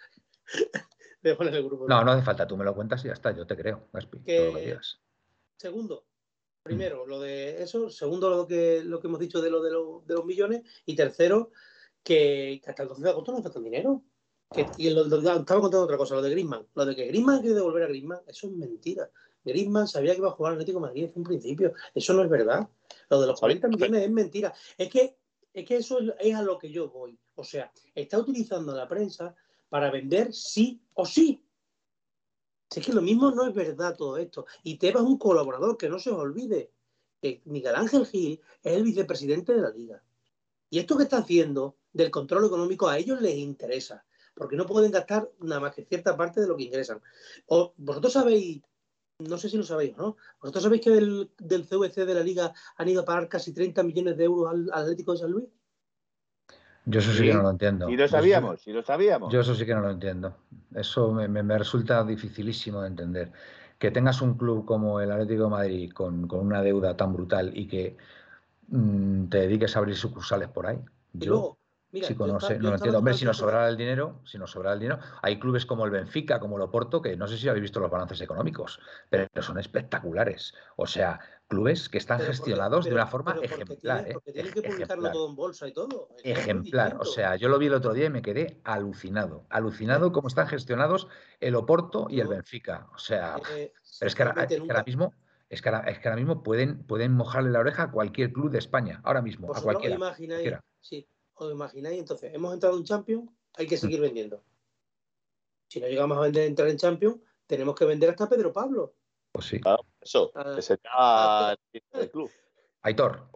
No, 1.88 2.04
no 2.04 2.12
hace 2.12 2.24
falta, 2.24 2.48
tú 2.48 2.56
me 2.56 2.63
lo 2.63 2.74
cuentas 2.74 3.04
y 3.04 3.08
ya 3.08 3.13
está, 3.13 3.32
yo 3.32 3.46
te 3.46 3.58
creo, 3.58 3.90
Gaspi. 3.92 4.20
Segundo, 5.58 6.06
primero, 6.62 7.06
lo 7.06 7.20
de 7.20 7.62
eso, 7.62 7.90
segundo, 7.90 8.30
lo 8.30 8.48
que, 8.48 8.82
lo 8.84 9.00
que 9.00 9.08
hemos 9.08 9.20
dicho 9.20 9.42
de 9.42 9.50
lo 9.50 9.62
de, 9.62 10.13
los 10.13 10.26
millones, 10.26 10.63
y 10.86 10.96
tercero, 10.96 11.52
que, 12.04 12.62
hasta 12.66 12.84
el 12.84 12.90
12 12.90 13.02
de 13.02 13.10
agosto 13.10 13.32
no 13.32 13.42
falta 13.42 13.60
dinero. 13.60 14.04
Y 14.77 14.89
lo, 14.89 15.03
estaba 15.05 15.43
contando 15.43 15.81
otra 15.81 15.97
cosa, 15.97 16.15
lo 16.15 16.21
de 16.21 16.31
Griezmann. 16.31 16.65
Lo 16.73 16.86
de 16.86 16.95
que 16.95 17.05
Griezmann 17.07 17.41
quiere 17.41 17.55
devolver 17.55 17.83
a 17.83 17.88
Griezmann, 17.88 18.21
eso 18.27 18.47
es 18.47 18.53
mentira. 18.53 19.10
Griezmann 19.43 19.88
sabía 19.88 20.13
que 20.13 20.19
iba 20.19 20.29
a 20.29 20.31
jugar 20.31 20.53
al 20.53 20.57
Atlético 20.57 20.79
de 20.79 20.88
Madrid 20.88 21.05
desde 21.05 21.19
un 21.19 21.25
principio. 21.25 21.73
Eso 21.93 22.13
no 22.13 22.23
es 22.23 22.29
verdad. 22.29 22.67
Lo 23.10 23.21
de 23.21 23.27
los 23.27 23.39
40 23.39 23.67
millones 23.67 24.03
es 24.03 24.12
mentira. 24.12 24.53
Es 24.77 24.89
que, 24.89 25.17
es 25.53 25.65
que 25.65 25.77
eso 25.77 25.99
es 26.19 26.36
a 26.36 26.41
lo 26.41 26.57
que 26.57 26.71
yo 26.71 26.89
voy. 26.89 27.17
O 27.36 27.43
sea, 27.43 27.71
está 27.93 28.19
utilizando 28.19 28.73
la 28.75 28.88
prensa 28.88 29.36
para 29.69 29.91
vender 29.91 30.33
sí 30.33 30.81
o 30.93 31.05
sí. 31.05 31.43
Si 32.69 32.79
es 32.79 32.86
que 32.86 32.93
lo 32.93 33.01
mismo 33.01 33.31
no 33.31 33.45
es 33.47 33.53
verdad 33.53 33.95
todo 33.95 34.17
esto. 34.17 34.45
Y 34.63 34.77
Tebas 34.77 35.03
es 35.03 35.10
un 35.10 35.17
colaborador, 35.17 35.77
que 35.77 35.89
no 35.89 35.99
se 35.99 36.10
os 36.10 36.17
olvide, 36.17 36.71
que 37.21 37.41
Miguel 37.45 37.75
Ángel 37.75 38.05
Gil 38.05 38.41
es 38.62 38.73
el 38.73 38.83
vicepresidente 38.83 39.53
de 39.53 39.62
la 39.62 39.69
liga. 39.69 40.03
Y 40.69 40.79
esto 40.79 40.97
que 40.97 41.03
está 41.03 41.19
haciendo 41.19 41.77
del 41.93 42.12
control 42.12 42.45
económico 42.45 42.88
a 42.89 42.97
ellos 42.97 43.21
les 43.21 43.36
interesa, 43.36 44.05
porque 44.38 44.56
no 44.56 44.65
pueden 44.65 44.91
gastar 44.91 45.30
nada 45.39 45.60
más 45.60 45.73
que 45.73 45.84
cierta 45.84 46.15
parte 46.15 46.39
de 46.39 46.47
lo 46.47 46.56
que 46.56 46.63
ingresan. 46.63 47.02
O, 47.47 47.73
vosotros 47.78 48.13
sabéis, 48.13 48.62
no 49.19 49.38
sé 49.38 49.50
si 49.50 49.58
lo 49.58 49.63
sabéis 49.63 49.95
o 49.97 50.02
no, 50.02 50.17
vosotros 50.41 50.63
sabéis 50.63 50.84
que 50.84 50.91
del, 50.91 51.32
del 51.39 51.67
CVC 51.67 52.06
de 52.06 52.13
la 52.13 52.23
liga 52.23 52.54
han 52.78 52.88
ido 52.88 53.02
a 53.02 53.06
pagar 53.06 53.28
casi 53.28 53.54
30 53.54 53.84
millones 53.84 54.17
de 54.17 54.23
euros 54.23 54.52
al 54.52 54.71
Atlético 54.71 55.13
de 55.13 55.17
San 55.17 55.32
Luis. 55.32 55.47
Yo 56.89 57.00
eso 57.00 57.12
sí, 57.12 57.26
que 57.26 57.34
no 57.34 57.41
lo 57.41 57.50
entiendo. 57.50 57.89
Y 57.89 57.97
lo 57.97 58.08
sabíamos, 58.08 58.65
y 58.65 58.71
lo 58.71 58.82
sabíamos. 58.82 59.34
Yo 59.34 59.41
eso 59.41 59.54
sí 59.56 59.65
que 59.65 59.76
no 59.76 59.82
lo 59.82 59.91
entiendo. 59.91 60.38
Eso 60.73 61.12
me, 61.12 61.58
resulta 61.58 62.02
dificilísimo 62.06 62.82
de 62.82 62.88
entender. 62.88 63.32
Que 63.78 63.91
tengas 63.91 64.21
un 64.21 64.36
club 64.36 64.63
como 64.63 65.02
el 65.02 65.12
Atlético 65.12 65.43
de 65.43 65.50
Madrid 65.50 65.91
con, 65.91 66.32
una 66.32 66.62
deuda 66.62 66.95
tan 66.95 67.12
brutal 67.12 67.52
y 67.54 67.67
que 67.67 67.97
mm, 68.69 69.26
te 69.26 69.39
dediques 69.39 69.76
a 69.76 69.80
abrir 69.80 69.97
sucursales 69.97 70.47
por 70.47 70.65
ahí. 70.65 70.80
Yo, 71.12 71.57
Mira, 71.99 72.10
no, 72.10 72.69
lo 72.69 72.75
entiendo. 72.75 72.97
Hombre, 72.99 73.13
si 73.13 73.25
nos 73.25 73.38
sobrara 73.38 73.69
el 73.69 73.77
dinero, 73.77 74.21
si 74.25 74.38
nos 74.38 74.51
sobrara 74.51 74.73
el 74.73 74.79
dinero, 74.79 74.99
hay 75.21 75.39
clubes 75.39 75.65
como 75.65 75.86
el 75.86 75.91
Benfica, 75.91 76.39
como 76.39 76.57
el 76.57 76.63
Oporto, 76.63 77.01
que 77.01 77.15
no 77.15 77.27
sé 77.27 77.38
si 77.38 77.47
habéis 77.47 77.63
visto 77.63 77.79
los 77.79 77.91
balances 77.91 78.21
económicos, 78.21 78.79
pero 79.10 79.27
son 79.41 79.60
espectaculares. 79.60 80.53
O 80.75 80.88
sea, 80.88 81.19
clubes 81.47 81.89
que 81.89 81.97
están 81.97 82.19
gestionados 82.19 82.86
de 82.86 82.93
una 82.93 83.07
forma 83.07 83.38
ejemplar. 83.41 84.07
porque 84.13 84.31
tienen 84.31 84.53
que 84.53 84.62
publicarlo 84.62 85.12
todo 85.12 85.29
en 85.29 85.36
bolsa 85.36 85.67
y 85.67 85.73
todo. 85.73 86.10
ejemplar. 86.23 86.97
O 86.99 87.05
sea, 87.05 87.36
yo 87.36 87.49
lo 87.49 87.57
vi 87.57 87.67
el 87.67 87.73
otro 87.73 87.93
día 87.93 88.05
y 88.05 88.10
me 88.10 88.21
quedé 88.21 88.60
alucinado. 88.63 89.45
Alucinado 89.49 90.12
cómo 90.12 90.27
están 90.27 90.47
gestionados 90.47 91.07
el 91.39 91.55
Oporto 91.55 92.07
y 92.10 92.19
el 92.19 92.27
Benfica. 92.27 92.88
O 92.93 92.97
sea, 92.97 93.38
eh, 93.55 93.73
pero 93.99 94.07
es 94.07 94.15
que, 94.15 94.23
ahora, 94.23 94.83
mismo 94.86 95.13
es 95.49 95.62
que 95.62 95.69
ahora, 95.69 96.15
mismo 96.15 96.43
pueden, 96.43 96.83
pueden 96.83 97.13
mojarle 97.13 97.51
la 97.51 97.60
oreja 97.60 97.83
a 97.83 97.91
cualquier 97.91 98.33
club 98.33 98.51
de 98.51 98.60
España, 98.60 99.01
ahora 99.03 99.21
mismo, 99.21 99.55
a 99.55 99.62
cualquiera. 99.62 99.95
Imagináis, 99.95 100.55
sí, 100.81 101.07
os 101.45 101.52
imagináis, 101.52 102.00
entonces, 102.00 102.34
hemos 102.34 102.54
entrado 102.54 102.78
en 102.78 102.84
Champions, 102.84 103.30
hay 103.56 103.67
que 103.67 103.76
mm. 103.76 103.80
seguir 103.80 104.02
vendiendo. 104.02 104.43
Si 105.69 105.80
no 105.80 105.88
llegamos 105.88 106.17
a 106.17 106.21
vender, 106.21 106.47
entrar 106.47 106.69
en 106.69 106.78
Champions, 106.78 107.17
tenemos 107.45 107.76
que 107.76 107.86
vender 107.86 108.10
hasta 108.10 108.30
Pedro 108.30 108.54
Pablo. 108.54 108.95
Pues 109.32 109.45
sí. 109.45 109.60
Claro, 109.60 109.86
eso, 110.02 110.32
ah. 110.36 110.54
que 110.56 110.62
sería 110.62 111.58
el 111.93 112.12
club. 112.12 112.32
Aitor, 112.82 113.30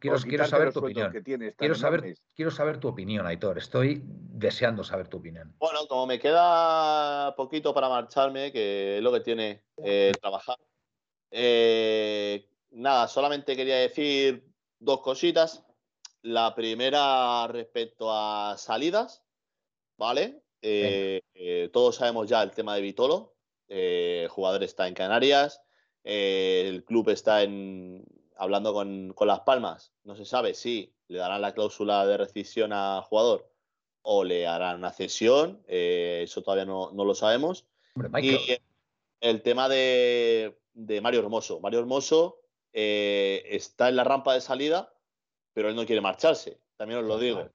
quiero, 0.00 0.46
saber 0.46 0.72
tu 0.72 0.80
opinión. 0.80 1.12
quiero, 1.56 1.74
saber, 1.74 2.16
quiero 2.34 2.50
saber 2.50 2.78
tu 2.78 2.88
opinión, 2.88 3.26
Aitor. 3.26 3.58
Estoy 3.58 4.02
deseando 4.04 4.84
saber 4.84 5.08
tu 5.08 5.18
opinión. 5.18 5.54
Bueno, 5.58 5.80
como 5.88 6.06
me 6.06 6.18
queda 6.18 7.34
poquito 7.36 7.72
para 7.72 7.88
marcharme, 7.88 8.52
que 8.52 8.98
es 8.98 9.02
lo 9.02 9.12
que 9.12 9.20
tiene 9.20 9.64
eh, 9.78 10.12
trabajar. 10.20 10.56
Eh, 11.30 12.48
nada, 12.70 13.08
solamente 13.08 13.56
quería 13.56 13.76
decir 13.76 14.52
dos 14.78 15.00
cositas. 15.00 15.64
La 16.22 16.54
primera 16.54 17.46
respecto 17.46 18.12
a 18.12 18.56
salidas, 18.58 19.22
¿vale? 19.96 20.42
Eh, 20.62 21.20
eh, 21.34 21.70
todos 21.72 21.96
sabemos 21.96 22.28
ya 22.28 22.42
el 22.42 22.50
tema 22.50 22.74
de 22.74 22.80
Vitolo. 22.80 23.36
Eh, 23.68 24.22
el 24.24 24.28
jugador 24.28 24.62
está 24.62 24.88
en 24.88 24.94
Canarias. 24.94 25.62
el 26.02 26.84
club 26.84 27.10
está 27.10 27.42
en, 27.42 28.04
hablando 28.36 28.72
con, 28.72 29.14
Las 29.20 29.40
Palmas. 29.40 29.92
No 30.04 30.16
se 30.16 30.24
sabe 30.24 30.54
si 30.54 30.92
le 31.06 31.18
darán 31.18 31.42
la 31.42 31.54
cláusula 31.54 32.06
de 32.06 32.16
rescisión 32.16 32.72
al 32.72 33.02
jugador 33.02 33.50
o 34.02 34.24
le 34.24 34.46
harán 34.46 34.76
una 34.76 34.92
cesión. 34.92 35.62
eso 35.68 36.42
todavía 36.42 36.64
no, 36.64 36.90
lo 36.92 37.14
sabemos. 37.14 37.66
y 38.20 38.36
el 39.20 39.42
tema 39.42 39.68
de, 39.68 40.58
de 40.72 41.00
Mario 41.00 41.20
Hermoso. 41.20 41.60
Mario 41.60 41.80
Hermoso 41.80 42.40
está 42.72 43.88
en 43.88 43.96
la 43.96 44.04
rampa 44.04 44.34
de 44.34 44.40
salida 44.40 44.92
pero 45.58 45.70
él 45.70 45.74
no 45.74 45.84
quiere 45.84 46.00
marcharse, 46.00 46.60
también 46.76 47.00
os 47.00 47.06
lo 47.06 47.18
digo. 47.18 47.50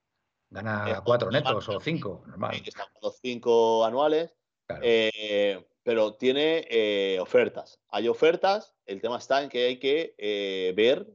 Gana 0.49 1.01
cuatro 1.05 1.31
netos 1.31 1.69
o 1.69 1.79
cinco, 1.79 2.21
normal. 2.27 2.53
Está 2.53 2.85
los 3.01 3.17
cinco 3.21 3.85
anuales, 3.85 4.35
eh, 4.81 5.65
pero 5.83 6.15
tiene 6.15 6.67
eh, 6.69 7.17
ofertas. 7.21 7.79
Hay 7.87 8.09
ofertas, 8.09 8.75
el 8.85 8.99
tema 8.99 9.19
está 9.19 9.41
en 9.41 9.47
que 9.47 9.67
hay 9.67 9.79
que 9.79 10.15
eh, 10.17 10.73
ver 10.75 11.07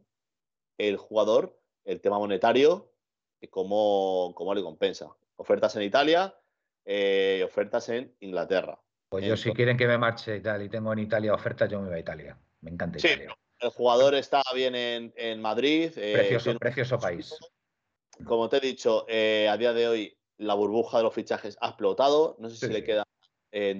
el 0.79 0.96
jugador, 0.96 1.61
el 1.85 2.01
tema 2.01 2.18
monetario, 2.18 2.90
cómo, 3.51 4.33
cómo 4.35 4.55
le 4.55 4.62
compensa. 4.62 5.14
Ofertas 5.37 5.77
en 5.77 5.83
Italia, 5.83 6.35
ofertas 7.44 7.90
en 7.90 8.16
Inglaterra. 8.20 8.81
Pues 9.11 9.27
yo 9.27 9.37
si 9.37 9.53
quieren 9.53 9.77
que 9.77 9.87
me 9.87 9.98
marche 9.98 10.38
y 10.38 10.40
tal 10.40 10.62
y 10.62 10.70
tengo 10.70 10.90
en 10.94 11.01
Italia 11.01 11.35
ofertas, 11.35 11.70
yo 11.70 11.83
me 11.83 11.88
voy 11.88 11.96
a 11.96 12.01
Italia. 12.01 12.38
Me 12.62 12.70
encanta 12.70 12.98
Italia. 12.98 13.37
El 13.61 13.71
jugador 13.71 14.14
está 14.14 14.42
bien 14.55 14.75
en, 14.75 15.40
Madrid. 15.40 15.92
Eh, 15.97 16.12
precioso, 16.14 16.59
precioso 16.59 16.99
país. 16.99 17.35
Como 18.25 18.49
te 18.49 18.59
he 18.59 18.61
dicho, 18.61 19.05
eh, 19.09 19.49
a 19.51 19.57
día 19.57 19.73
de 19.73 19.88
hoy 19.88 20.18
la 20.38 20.55
burbuja 20.55 20.99
de 20.99 21.05
los 21.05 21.14
fichajes 21.14 21.57
ha 21.61 21.68
explotado. 21.68 22.37
No 22.38 22.49
sé 22.51 22.66
si 22.66 22.73
le 22.73 22.85
quedan 22.85 23.05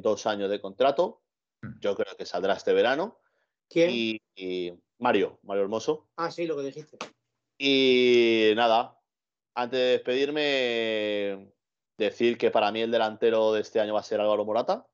dos 0.03 0.27
años 0.27 0.51
de 0.51 0.61
contrato. 0.61 1.23
Hmm. 1.63 1.79
Yo 1.81 1.95
creo 1.95 2.17
que 2.17 2.27
saldrá 2.27 2.55
este 2.55 2.73
verano. 2.73 3.21
¿Quién? 3.69 3.91
Y, 3.93 4.73
Mario, 4.99 5.39
Mario 5.43 5.63
Hermoso. 5.63 6.09
Ah, 6.17 6.31
sí, 6.31 6.47
lo 6.47 6.57
que 6.57 6.63
dijiste. 6.63 6.99
Y 7.59 8.53
nada, 8.57 8.99
antes 9.55 9.79
de 9.79 9.87
despedirme, 9.87 11.53
decir 11.97 12.39
que 12.39 12.51
para 12.51 12.73
mí 12.73 12.81
el 12.81 12.91
delantero 12.91 13.53
de 13.53 13.61
este 13.61 13.81
año 13.81 13.95
va 13.95 14.01
a 14.01 14.05
ser 14.05 14.21
Álvaro 14.21 14.45
Morata. 14.45 14.87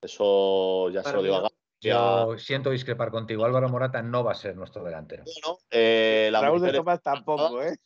Eso 0.00 0.88
ya 0.90 1.02
se 1.02 1.12
lo 1.12 1.22
digo 1.22 1.36
a 1.36 1.50
Yo 1.80 2.38
siento 2.38 2.70
discrepar 2.70 3.10
contigo. 3.10 3.44
Álvaro 3.44 3.68
Morata 3.68 4.02
no 4.02 4.22
va 4.22 4.32
a 4.32 4.34
ser 4.34 4.56
nuestro 4.56 4.84
delantero. 4.84 5.24
Bueno, 5.24 5.58
eh, 5.70 6.28
la 6.30 6.40
Raúl 6.42 6.60
de 6.60 6.72
Tomás 6.72 7.02
tampoco, 7.02 7.62
¿eh? 7.62 7.76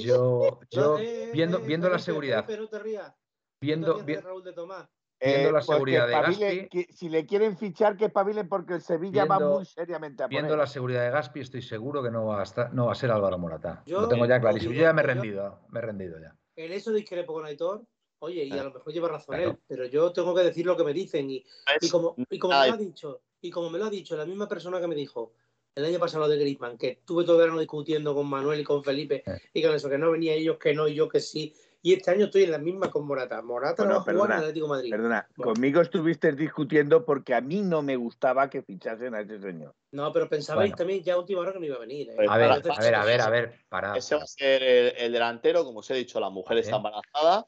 Yo, 0.00 0.60
yo 0.70 0.98
Eh, 0.98 1.30
viendo, 1.32 1.58
eh, 1.58 1.62
viendo 1.66 1.88
la 1.88 1.98
seguridad, 1.98 2.46
no 2.48 2.68
te 2.68 2.78
rías. 2.78 3.12
viendo, 3.60 4.02
Raúl 4.22 4.44
de 4.44 4.52
Tomás. 4.52 4.88
Viendo 5.22 5.52
la 5.52 5.58
pues 5.58 5.66
seguridad 5.66 6.06
de 6.06 6.14
Gaspi- 6.14 6.68
que 6.70 6.86
si 6.94 7.10
le 7.10 7.26
quieren 7.26 7.58
fichar, 7.58 7.94
que 7.98 8.06
espabilen 8.06 8.48
porque 8.48 8.72
el 8.74 8.80
Sevilla 8.80 9.26
va 9.26 9.38
muy 9.38 9.66
seriamente 9.66 10.22
a 10.22 10.28
viendo 10.28 10.56
la 10.56 10.66
seguridad 10.66 11.02
de 11.04 11.10
Gaspi, 11.10 11.40
estoy 11.40 11.60
seguro 11.60 12.02
que 12.02 12.10
no 12.10 12.24
va 12.24 12.40
a, 12.40 12.42
estar, 12.44 12.72
no 12.72 12.86
va 12.86 12.92
a 12.92 12.94
ser 12.94 13.10
Álvaro 13.10 13.36
Morata. 13.36 13.82
Yo- 13.84 14.00
lo 14.00 14.08
tengo 14.08 14.24
ya 14.24 14.40
clarísimo. 14.40 14.72
Yo 14.72 14.80
ya 14.80 14.94
me 14.94 15.02
he 15.02 15.04
yo- 15.04 15.08
rendido, 15.12 15.60
me 15.68 15.80
he 15.80 15.82
rendido 15.82 16.18
ya. 16.18 16.34
En 16.56 16.72
eso 16.72 16.90
discrepo 16.92 17.34
con 17.34 17.44
Aitor. 17.44 17.82
Oye, 18.22 18.44
y 18.44 18.52
a 18.52 18.64
lo 18.64 18.70
mejor 18.72 18.92
lleva 18.92 19.08
razón 19.08 19.34
Claro. 19.34 19.50
él, 19.52 19.58
pero 19.66 19.84
yo 19.86 20.12
tengo 20.12 20.34
que 20.34 20.42
decir 20.42 20.64
lo 20.66 20.76
que 20.76 20.84
me 20.84 20.92
dicen. 20.94 21.30
Y, 21.30 21.44
y 21.80 21.88
como, 21.90 22.14
y 22.30 22.38
como 22.38 22.52
me 22.58 22.68
ha 22.70 22.76
dicho, 22.76 23.20
y 23.40 23.50
como 23.50 23.70
me 23.70 23.78
lo 23.78 23.86
ha 23.86 23.90
dicho 23.90 24.16
la 24.16 24.24
misma 24.26 24.48
persona 24.48 24.80
que 24.80 24.86
me 24.86 24.94
dijo 24.94 25.32
el 25.74 25.84
año 25.84 25.98
pasado 26.00 26.24
lo 26.24 26.28
de 26.28 26.36
Griezmann, 26.38 26.76
que 26.76 26.88
estuve 26.90 27.22
todo 27.24 27.36
el 27.36 27.42
verano 27.42 27.60
discutiendo 27.60 28.12
con 28.14 28.26
Manuel 28.28 28.60
y 28.60 28.64
con 28.64 28.82
Felipe, 28.82 29.22
Eh. 29.24 29.38
y 29.54 29.62
con 29.62 29.72
eso, 29.74 29.88
que 29.88 29.98
no 29.98 30.10
venía 30.10 30.34
ellos, 30.34 30.58
que 30.58 30.74
no, 30.74 30.88
y 30.88 30.94
yo 30.94 31.08
que 31.08 31.20
sí. 31.20 31.54
Y 31.82 31.94
este 31.94 32.10
año 32.10 32.26
estoy 32.26 32.42
en 32.42 32.50
la 32.50 32.58
misma 32.58 32.90
con 32.90 33.06
Morata. 33.06 33.40
Morata 33.40 33.84
Bueno, 33.84 33.92
no 33.92 33.94
va 33.94 34.00
a 34.00 34.02
jugar 34.02 34.14
perdona, 34.16 34.34
en 34.34 34.40
Atlético 34.40 34.66
de 34.66 34.70
Madrid. 34.70 34.90
Perdona, 34.90 35.28
Bueno. 35.36 35.52
conmigo 35.54 35.80
estuviste 35.80 36.32
discutiendo 36.32 37.04
porque 37.06 37.34
a 37.34 37.40
mí 37.40 37.62
no 37.62 37.80
me 37.82 37.96
gustaba 37.96 38.50
que 38.50 38.62
fichasen 38.62 39.14
a 39.14 39.20
ese 39.22 39.40
señor. 39.40 39.74
No, 39.92 40.12
pero 40.12 40.28
pensabais 40.28 40.70
Bueno. 40.72 40.76
también 40.76 41.02
ya 41.02 41.14
a 41.14 41.18
última 41.18 41.40
hora 41.40 41.52
que 41.54 41.60
no 41.60 41.64
iba 41.66 41.76
a 41.76 41.80
venir. 41.80 42.10
¿eh? 42.10 42.14
Pues 42.16 42.28
A 42.28 42.36
ver, 42.36 42.50
a 42.52 42.58
ver, 42.58 42.94
a 42.96 43.04
ver, 43.04 43.20
a 43.22 43.30
ver, 43.30 43.64
para. 43.70 43.96
Ese 43.96 44.14
va 44.16 44.22
a 44.24 44.26
ser 44.26 44.62
el, 44.62 44.92
el 44.98 45.12
delantero, 45.12 45.64
como 45.64 45.78
os 45.78 45.90
he 45.90 45.94
dicho, 45.94 46.20
la 46.20 46.28
mujer 46.28 46.50
Vale. 46.56 46.60
está 46.60 46.76
embarazada. 46.76 47.46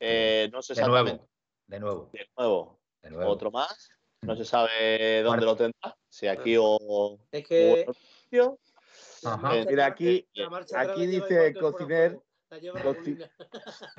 Eh, 0.00 0.48
no 0.52 0.62
sé 0.62 0.72
De 0.74 0.80
exactamente. 0.80 1.12
nuevo, 1.18 1.28
de 1.66 1.80
nuevo, 1.80 2.10
De 2.12 2.26
nuevo, 2.36 2.80
de 3.02 3.10
nuevo. 3.10 3.30
otro 3.30 3.50
más. 3.50 3.90
No 4.22 4.34
se 4.36 4.44
sabe 4.44 5.22
dónde 5.22 5.44
lo 5.46 5.56
tendrá, 5.56 5.96
si 6.08 6.26
aquí 6.26 6.56
o, 6.58 7.18
Es 7.30 7.46
que 7.46 7.86
Ajá. 9.24 9.36
marcha 9.36 9.64
Mira, 9.70 9.86
aquí- 9.86 10.26
atrás 10.34 10.72
aquí 10.74 11.06
dice 11.06 11.54
Cociner- 11.54 12.20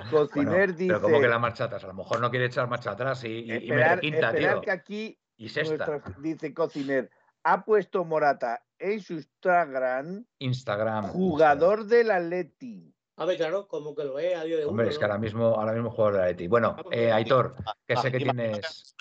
Cociner 0.09 0.73
dice. 0.75 0.87
pero 0.87 1.01
como 1.01 1.19
que 1.19 1.27
la 1.27 1.39
marcha 1.39 1.65
atrás, 1.65 1.83
a 1.83 1.87
lo 1.87 1.93
mejor 1.93 2.19
no 2.19 2.29
quiere 2.29 2.45
echar 2.45 2.67
marcha 2.67 2.91
atrás 2.91 3.23
y, 3.23 3.27
y- 3.27 3.41
y 3.41 3.47
me 3.47 3.55
esperar, 3.57 3.95
requinta, 3.95 4.29
esperar 4.29 4.53
tío. 4.55 4.61
que 4.61 4.71
aquí 4.71 5.19
Y 5.37 5.49
sexta, 5.49 6.01
dice 6.19 6.53
Cociner 6.53 7.09
ha 7.43 7.63
puesto 7.63 8.03
Morata 8.03 8.63
en 8.79 8.99
su 9.01 9.13
Instagram 9.13 10.25
Instagram. 10.39 11.07
jugador 11.07 11.85
del 11.85 12.11
Atleti. 12.11 12.93
A 13.19 13.25
ver, 13.25 13.35
claro, 13.35 13.67
como 13.67 13.95
que 13.95 14.03
lo 14.03 14.19
es 14.19 14.37
a 14.37 14.43
día 14.43 14.57
de 14.57 14.61
uno. 14.65 14.71
Hombre, 14.71 14.89
es 14.89 14.97
que 14.97 15.01
¿no? 15.01 15.07
ahora 15.07 15.17
mismo, 15.19 15.45
ahora 15.47 15.73
mismo 15.73 15.89
jugador 15.89 16.13
de 16.13 16.19
la 16.19 16.25
Leti. 16.27 16.47
Bueno, 16.47 16.75
Vamos, 16.77 16.93
eh, 16.93 17.05
mira. 17.05 17.15
Aitor, 17.15 17.55
que 17.87 17.93
Ah, 17.95 18.01
sé 18.01 18.11
que 18.11 18.19
tienes. 18.19 18.95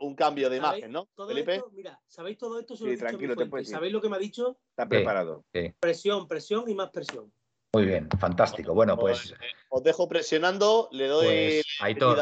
un 0.00 0.14
cambio 0.14 0.50
de 0.50 0.58
¿Sabéis 0.58 0.78
imagen, 0.80 0.92
¿no, 0.92 1.08
todo 1.14 1.28
Felipe? 1.28 1.54
esto? 1.54 1.70
mira, 1.72 1.98
¿sabéis 2.06 2.36
todo 2.36 2.60
esto? 2.60 2.76
Sí, 2.76 2.96
tranquilo, 2.98 3.34
te 3.34 3.46
puedes 3.46 3.68
ir. 3.68 3.74
¿Sabéis 3.74 3.94
lo 3.94 4.02
que 4.02 4.10
me 4.10 4.16
ha 4.16 4.18
dicho? 4.18 4.58
Está 4.70 4.82
Sí. 4.84 4.88
preparado. 4.90 5.46
Presión, 5.80 6.28
presión 6.28 6.68
y 6.68 6.74
más 6.74 6.90
presión. 6.90 7.32
Muy 7.72 7.86
bien, 7.86 8.10
fantástico. 8.20 8.74
Bueno, 8.74 8.98
pues, 8.98 9.30
eh, 9.32 9.36
os 9.70 9.82
dejo 9.82 10.06
presionando, 10.06 10.90
le 10.92 11.06
doy 11.06 11.24
pues 11.24 11.64
Aitor, 11.80 12.18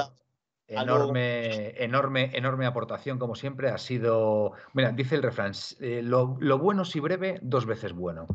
enorme, 0.71 1.83
enorme, 1.83 2.31
enorme 2.35 2.67
aportación, 2.67 3.19
como 3.19 3.35
siempre, 3.35 3.69
ha 3.69 3.79
sido. 3.79 4.53
Mira, 4.73 4.93
dice 4.93 5.17
el 5.17 5.23
refrán: 5.23 5.53
eh, 5.81 6.01
lo, 6.03 6.37
lo 6.41 6.59
bueno 6.59 6.85
si 6.85 7.01
breve, 7.01 7.39
dos 7.43 7.67
veces 7.67 7.93
bueno. 7.93 8.27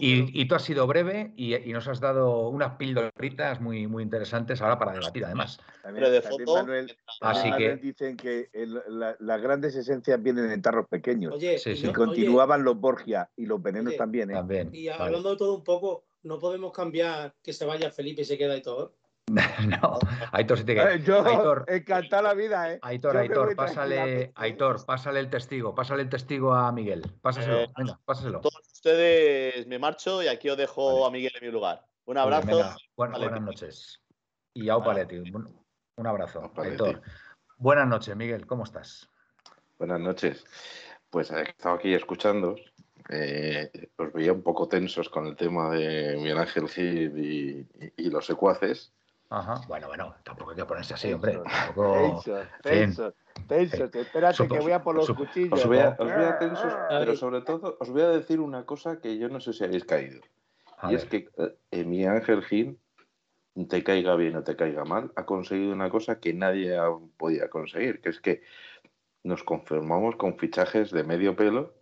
Y, 0.00 0.40
y 0.40 0.48
tú 0.48 0.54
has 0.54 0.62
sido 0.62 0.86
breve 0.86 1.32
y, 1.36 1.54
y 1.54 1.72
nos 1.72 1.86
has 1.88 2.00
dado 2.00 2.48
unas 2.48 2.76
pildoritas 2.76 3.60
muy, 3.60 3.86
muy 3.86 4.02
interesantes 4.02 4.60
ahora 4.60 4.78
para 4.78 4.92
debatir, 4.92 5.24
además. 5.24 5.58
También, 5.82 6.04
Hombre, 6.04 6.10
de 6.10 6.20
también 6.20 6.46
foto. 6.46 6.60
Manuel, 6.60 6.96
Así 7.20 7.52
que- 7.52 7.76
dicen 7.76 8.16
que 8.16 8.50
el- 8.52 8.82
la- 8.88 9.16
las 9.20 9.40
grandes 9.40 9.74
esencias 9.76 10.22
vienen 10.22 10.50
en 10.50 10.60
tarros 10.62 10.86
pequeños. 10.88 11.34
Oye, 11.34 11.58
Sí, 11.58 11.70
y 11.70 11.76
sí. 11.76 11.86
y 11.88 11.92
continuaban 11.92 12.64
los 12.64 12.78
Borgia 12.78 13.30
y 13.36 13.46
los 13.46 13.62
venenos 13.62 13.88
Oye, 13.90 13.98
también. 13.98 14.30
¿eh? 14.30 14.34
También. 14.34 14.70
y 14.72 14.88
vale. 14.88 15.02
hablando 15.02 15.30
de 15.30 15.36
todo 15.36 15.54
un 15.54 15.64
poco, 15.64 16.04
no 16.22 16.38
podemos 16.38 16.72
cambiar 16.72 17.34
que 17.42 17.52
se 17.52 17.64
vaya 17.64 17.90
Felipe 17.90 18.22
y 18.22 18.24
se 18.24 18.36
queda 18.36 18.54
Aitor. 18.54 18.92
no, 19.82 19.98
Aitor, 20.32 20.58
sí 20.58 20.64
te 20.64 20.74
queda. 20.74 20.94
Eh, 20.94 21.02
Yo, 21.02 21.24
Aitor, 21.24 21.64
encantado 21.68 22.22
la 22.22 22.34
vida, 22.34 22.72
¿eh? 22.72 22.78
Aitor, 22.82 23.14
yo 23.14 23.20
Aitor, 23.20 23.56
pásale. 23.56 24.32
Aitor, 24.34 24.84
pásale 24.86 25.20
el 25.20 25.30
testigo, 25.30 25.74
pásale 25.74 26.02
el 26.02 26.08
testigo 26.08 26.54
a 26.54 26.70
Miguel. 26.72 27.02
Pásaselo, 27.20 27.58
Eh, 27.60 27.68
venga, 27.76 27.98
pásaselo. 28.04 28.40
Todos 28.40 28.60
ustedes 28.72 29.66
me 29.66 29.78
marcho 29.78 30.22
y 30.22 30.28
aquí 30.28 30.48
os 30.48 30.56
dejo 30.56 30.94
Vale. 30.94 31.06
a 31.06 31.10
Miguel 31.10 31.32
en 31.40 31.46
mi 31.46 31.52
lugar. 31.52 31.84
Un 32.06 32.16
abrazo. 32.18 32.46
venga, 32.46 32.76
buen- 32.96 33.12
Vale. 33.12 33.24
buenas 33.26 33.42
noches. 33.44 34.00
Y 34.54 34.68
a 34.68 34.76
Vale. 34.76 35.04
Paletti, 35.06 35.30
un, 35.30 35.62
un 35.96 36.06
abrazo. 36.06 36.50
Aitor. 36.56 37.02
Buenas 37.58 37.86
noches, 37.88 38.16
Miguel, 38.16 38.46
¿cómo 38.46 38.64
estás? 38.64 39.08
Buenas 39.78 40.00
noches. 40.00 40.44
Pues 41.10 41.30
he 41.30 41.42
estado 41.42 41.74
aquí 41.76 41.92
escuchando. 41.94 42.56
eh, 43.10 43.70
os 43.96 44.12
veía 44.12 44.32
un 44.34 44.42
poco 44.42 44.68
tensos 44.68 45.08
con 45.08 45.26
el 45.26 45.34
tema 45.34 45.70
de 45.70 46.16
Miguel 46.16 46.36
Ángel 46.38 46.68
Gil 46.68 47.18
y, 47.18 47.66
y- 47.84 47.92
y 48.06 48.10
los 48.10 48.26
secuaces. 48.26 48.92
Ajá. 49.30 49.60
Bueno, 49.68 49.88
bueno, 49.88 50.14
tampoco 50.24 50.50
hay 50.52 50.56
que 50.56 50.64
ponerse 50.64 50.94
así, 50.94 51.12
hombre. 51.12 51.32
Tensos, 51.32 51.52
Tampoco... 51.52 51.92
Tensos, 51.92 52.46
tensos, 52.62 53.14
tensos. 53.46 53.94
Espérate 53.94 54.36
Supo- 54.36 54.54
que 54.54 54.60
voy 54.60 54.72
a 54.72 54.82
por 54.82 54.94
los 54.94 55.10
cuchillos. 55.10 55.52
Os 55.64 55.68
veía, 55.68 55.96
os 55.98 56.08
veía 56.08 56.38
tensos, 56.38 56.72
Ay. 56.88 56.96
pero 57.00 57.16
sobre 57.16 57.42
todo 57.42 57.76
os 57.78 57.90
voy 57.90 58.02
a 58.02 58.08
decir 58.08 58.40
una 58.40 58.64
cosa 58.64 59.00
que 59.00 59.18
yo 59.18 59.28
no 59.28 59.40
sé 59.40 59.52
si 59.52 59.64
habéis 59.64 59.84
caído. 59.84 60.20
A 60.78 60.92
y 60.92 60.94
es 60.94 61.04
que 61.04 61.28
eh, 61.72 61.84
Miguel 61.84 62.10
Ángel 62.10 62.42
Gil, 62.44 62.78
te 63.68 63.82
caiga 63.82 64.14
bien 64.14 64.36
o 64.36 64.44
te 64.44 64.54
caiga 64.56 64.84
mal, 64.84 65.12
ha 65.16 65.26
conseguido 65.26 65.72
una 65.72 65.90
cosa 65.90 66.20
que 66.20 66.32
nadie 66.32 66.78
ha 66.78 66.88
podido 67.16 67.50
conseguir, 67.50 68.00
que 68.00 68.10
es 68.10 68.20
que 68.20 68.42
nos 69.24 69.42
conformamos 69.42 70.14
con 70.16 70.38
fichajes 70.38 70.90
de 70.92 71.02
medio 71.02 71.34
pelo 71.34 71.74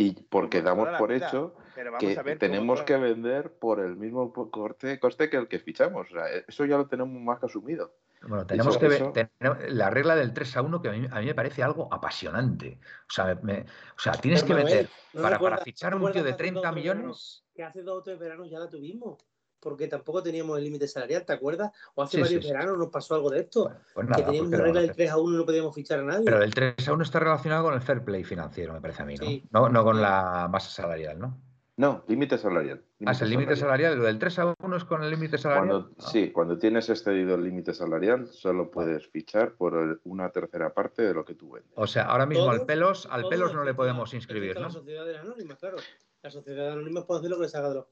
y 0.00 0.12
porque 0.12 0.62
damos 0.62 0.88
por 0.98 1.12
vida. 1.12 1.28
hecho 1.28 1.54
que 1.98 2.36
tenemos 2.36 2.82
que 2.82 2.96
vender 2.96 3.52
por 3.58 3.80
el 3.80 3.96
mismo 3.96 4.32
corte, 4.50 4.98
coste 4.98 5.28
que 5.28 5.36
el 5.36 5.46
que 5.48 5.58
fichamos. 5.58 6.08
O 6.10 6.14
sea, 6.14 6.26
eso 6.48 6.64
ya 6.64 6.76
lo 6.78 6.86
tenemos 6.86 7.20
más 7.20 7.38
que 7.38 7.46
asumido. 7.46 7.92
bueno, 8.22 8.46
tenemos 8.46 8.78
que 8.78 8.88
ver 8.88 9.30
la 9.68 9.90
regla 9.90 10.14
del 10.16 10.32
3 10.32 10.56
a 10.56 10.62
1 10.62 10.80
que 10.82 10.88
a 10.88 10.92
mí, 10.92 11.06
a 11.10 11.20
mí 11.20 11.26
me 11.26 11.34
parece 11.34 11.62
algo 11.62 11.92
apasionante. 11.92 12.78
O 13.08 13.12
sea, 13.12 13.26
me- 13.26 13.34
me- 13.42 13.60
o 13.62 13.98
sea 13.98 14.12
tienes 14.12 14.42
que 14.42 14.48
Pero, 14.54 14.58
Manuel, 14.64 14.74
vender 14.78 14.90
¿no 15.12 15.22
para, 15.22 15.36
recuerdas- 15.36 15.58
para 15.60 15.64
fichar 15.64 15.94
un 15.94 16.00
tío 16.12 16.22
de 16.22 16.22
que 16.22 16.28
hace 16.30 16.38
30 16.38 16.60
dos 16.60 16.64
o 16.66 16.72
tres 16.72 16.74
millones. 16.82 17.02
veranos- 17.02 17.44
Que 17.54 17.62
hace 17.64 17.82
dos 17.82 17.98
o 17.98 18.02
tres 18.02 18.18
veranos 18.18 18.50
ya 18.50 18.58
la 18.58 18.68
tuvimos. 18.70 19.18
Porque 19.60 19.86
tampoco 19.88 20.22
teníamos 20.22 20.56
el 20.58 20.64
límite 20.64 20.88
salarial, 20.88 21.24
¿te 21.24 21.34
acuerdas? 21.34 21.70
O 21.94 22.02
hace 22.02 22.16
Sí, 22.16 22.22
varios 22.22 22.42
sí, 22.42 22.48
sí. 22.48 22.54
veranos 22.54 22.78
nos 22.78 22.88
pasó 22.88 23.14
algo 23.14 23.30
de 23.30 23.40
esto. 23.40 23.64
Bueno, 23.94 24.08
pues 24.08 24.16
que 24.16 24.22
teníamos 24.24 24.48
pues, 24.48 24.50
¿qué 24.50 24.56
una 24.56 24.64
regla 24.64 24.80
del 24.80 24.90
hacer? 24.90 24.96
3 24.96 25.10
a 25.10 25.16
1 25.18 25.34
y 25.34 25.38
no 25.38 25.46
podíamos 25.46 25.74
fichar 25.74 25.98
a 26.00 26.02
nadie. 26.02 26.24
Pero 26.24 26.42
el 26.42 26.54
3 26.54 26.88
a 26.88 26.92
1 26.94 27.02
está 27.02 27.20
relacionado 27.20 27.64
con 27.64 27.74
el 27.74 27.82
fair 27.82 28.02
play 28.02 28.24
financiero, 28.24 28.72
me 28.72 28.80
parece 28.80 29.02
a 29.02 29.04
mí, 29.06 29.14
¿no? 29.16 29.26
Sí. 29.26 29.44
No, 29.50 29.68
no 29.68 29.84
con 29.84 30.00
la 30.00 30.48
masa 30.50 30.70
salarial, 30.70 31.18
¿no? 31.18 31.38
No, 31.76 32.04
límite 32.08 32.36
salarial. 32.36 32.82
Ah, 33.06 33.12
es 33.12 33.22
el 33.22 33.30
límite 33.30 33.56
salarial. 33.56 33.96
Lo 33.96 34.04
del 34.04 34.18
3 34.18 34.38
a 34.38 34.54
1 34.62 34.76
es 34.76 34.84
con 34.84 35.02
el 35.02 35.10
límite 35.10 35.38
salarial. 35.38 35.68
Cuando, 35.68 35.94
Ah, 35.98 36.10
Sí, 36.10 36.30
cuando 36.30 36.58
tienes 36.58 36.88
excedido 36.90 37.34
el 37.36 37.44
límite 37.44 37.72
salarial, 37.72 38.28
solo 38.28 38.70
puedes 38.70 39.06
fichar 39.08 39.52
por 39.54 39.74
el- 39.76 40.00
una 40.04 40.30
tercera 40.30 40.74
parte 40.74 41.00
de 41.02 41.14
lo 41.14 41.24
que 41.24 41.34
tú 41.34 41.52
vendes. 41.52 41.72
O 41.76 41.86
sea, 41.86 42.04
ahora 42.04 42.26
mismo 42.26 42.44
Todos- 42.44 42.60
al 42.60 42.66
pelos, 42.66 43.08
al 43.10 43.28
pelos 43.28 43.54
no 43.54 43.64
le 43.64 43.72
podemos 43.72 44.12
la- 44.12 44.16
inscribir, 44.16 44.56
¿no? 44.56 44.62
Las 44.62 44.72
sociedades 44.74 45.18
anónimas, 45.18 45.58
claro. 45.58 45.76
Las 46.22 46.34
sociedades 46.34 46.72
anónimas 46.74 47.04
pueden 47.04 47.20
hacer 47.20 47.30
lo 47.30 47.36
que 47.38 47.42
les 47.44 47.54
haga 47.54 47.68
de 47.70 47.74
los. 47.76 47.86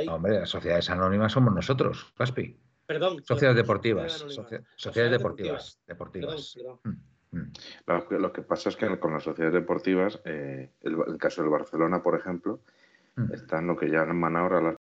Ahí. 0.00 0.08
Hombre, 0.08 0.40
las 0.40 0.50
sociedades 0.50 0.88
anónimas 0.90 1.32
somos 1.32 1.54
nosotros, 1.54 2.12
Caspi. 2.16 2.56
Perdón. 2.86 3.22
Sociedades 3.24 3.40
perdón, 3.40 3.56
deportivas. 3.56 4.12
sociedades 4.76 5.12
deportivas. 5.18 5.78
Deportivas. 5.86 6.54
perdón. 6.54 6.78
Mm, 6.84 7.38
mm. 7.38 7.52
Lo 7.86 8.08
que, 8.08 8.18
lo 8.18 8.32
que 8.32 8.42
pasa 8.42 8.68
es 8.68 8.76
que 8.76 8.98
con 8.98 9.12
las 9.12 9.22
sociedades 9.22 9.54
deportivas, 9.54 10.20
eh, 10.24 10.72
el, 10.80 10.96
el 11.06 11.18
caso 11.18 11.42
del 11.42 11.50
Barcelona, 11.50 12.02
por 12.02 12.18
ejemplo, 12.18 12.60
Mm. 13.16 13.32
está 13.34 13.58
en 13.58 13.66
lo 13.66 13.76
que 13.76 13.88
llaman 13.88 14.36
ahora 14.36 14.60
las 14.60 14.76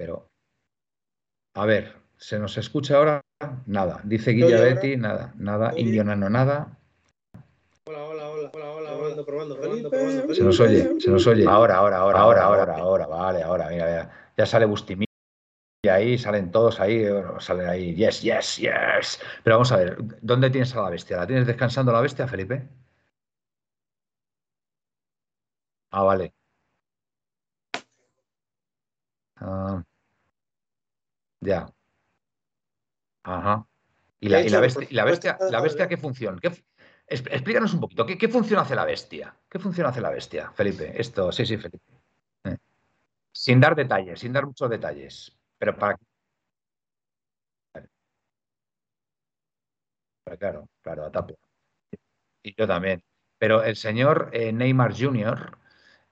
pero. 0.00 0.30
A 1.54 1.66
ver, 1.66 1.94
¿se 2.16 2.38
nos 2.38 2.56
escucha 2.56 2.96
ahora? 2.96 3.20
Nada. 3.66 4.00
Dice 4.04 4.30
Guilla 4.30 4.58
Betty, 4.62 4.96
nada, 4.96 5.34
nada. 5.36 5.74
Indio 5.76 6.04
Nano, 6.04 6.30
nada. 6.30 6.78
Hola, 7.84 8.04
hola, 8.06 8.30
hola, 8.30 8.50
hola, 8.50 8.70
hola, 8.72 8.90
probando, 8.96 9.26
probando, 9.26 9.56
probando, 9.60 9.90
probando. 9.90 10.34
Se 10.34 10.42
nos 10.42 10.58
oye, 10.58 10.98
se 10.98 11.10
nos 11.10 11.26
oye. 11.26 11.46
Ahora, 11.46 11.76
ahora, 11.76 11.98
ahora, 11.98 12.20
ahora, 12.20 12.42
ahora, 12.44 12.76
ahora, 12.76 13.06
vale, 13.08 13.42
ahora, 13.42 13.68
mira, 13.68 13.90
ya, 13.90 14.32
ya 14.38 14.46
sale 14.46 14.64
Bustimí. 14.64 15.04
Y 15.82 15.88
ahí 15.88 16.16
salen 16.16 16.50
todos 16.50 16.80
ahí, 16.80 17.04
salen 17.40 17.68
ahí, 17.68 17.94
yes, 17.94 18.22
yes, 18.22 18.56
yes. 18.56 19.20
Pero 19.44 19.56
vamos 19.56 19.70
a 19.72 19.76
ver, 19.76 19.98
¿dónde 20.22 20.48
tienes 20.48 20.74
a 20.74 20.82
la 20.82 20.88
bestia? 20.90 21.18
¿La 21.18 21.26
tienes 21.26 21.46
descansando 21.46 21.92
la 21.92 22.00
bestia, 22.00 22.26
Felipe? 22.26 22.66
Ah, 25.92 26.02
vale. 26.04 26.32
Ah, 29.36 29.82
ya. 31.40 31.72
Ajá. 33.22 33.66
¿Y 34.20 34.28
la, 34.28 34.42
y 34.42 34.48
la 34.48 34.60
bestia, 34.60 34.86
y 34.90 34.94
la 34.94 35.04
bestia, 35.04 35.38
la 35.50 35.60
bestia 35.60 35.88
qué 35.88 35.96
función? 35.96 36.38
¿Qué, 36.40 36.52
explícanos 37.06 37.72
un 37.74 37.80
poquito, 37.80 38.06
¿qué, 38.06 38.18
¿qué, 38.18 38.28
función 38.28 38.60
hace 38.60 38.74
la 38.74 38.84
bestia? 38.84 39.34
¿Qué 39.48 39.58
función 39.58 39.86
hace 39.86 40.00
la 40.00 40.10
bestia, 40.10 40.52
Felipe? 40.52 40.92
Esto, 41.00 41.32
sí, 41.32 41.46
sí, 41.46 41.56
Felipe. 41.56 41.84
Eh. 42.44 42.56
Sin 43.32 43.60
dar 43.60 43.74
detalles, 43.74 44.20
sin 44.20 44.32
dar 44.32 44.46
muchos 44.46 44.68
detalles. 44.68 45.36
Pero 45.58 45.76
para. 45.76 45.96
Claro, 50.38 50.68
claro, 50.80 51.04
a 51.04 51.10
Tapia. 51.10 51.36
Y 52.42 52.54
yo 52.54 52.66
también. 52.66 53.02
Pero 53.38 53.62
el 53.64 53.76
señor 53.76 54.30
eh, 54.32 54.52
Neymar 54.52 54.94
Jr. 54.96 55.58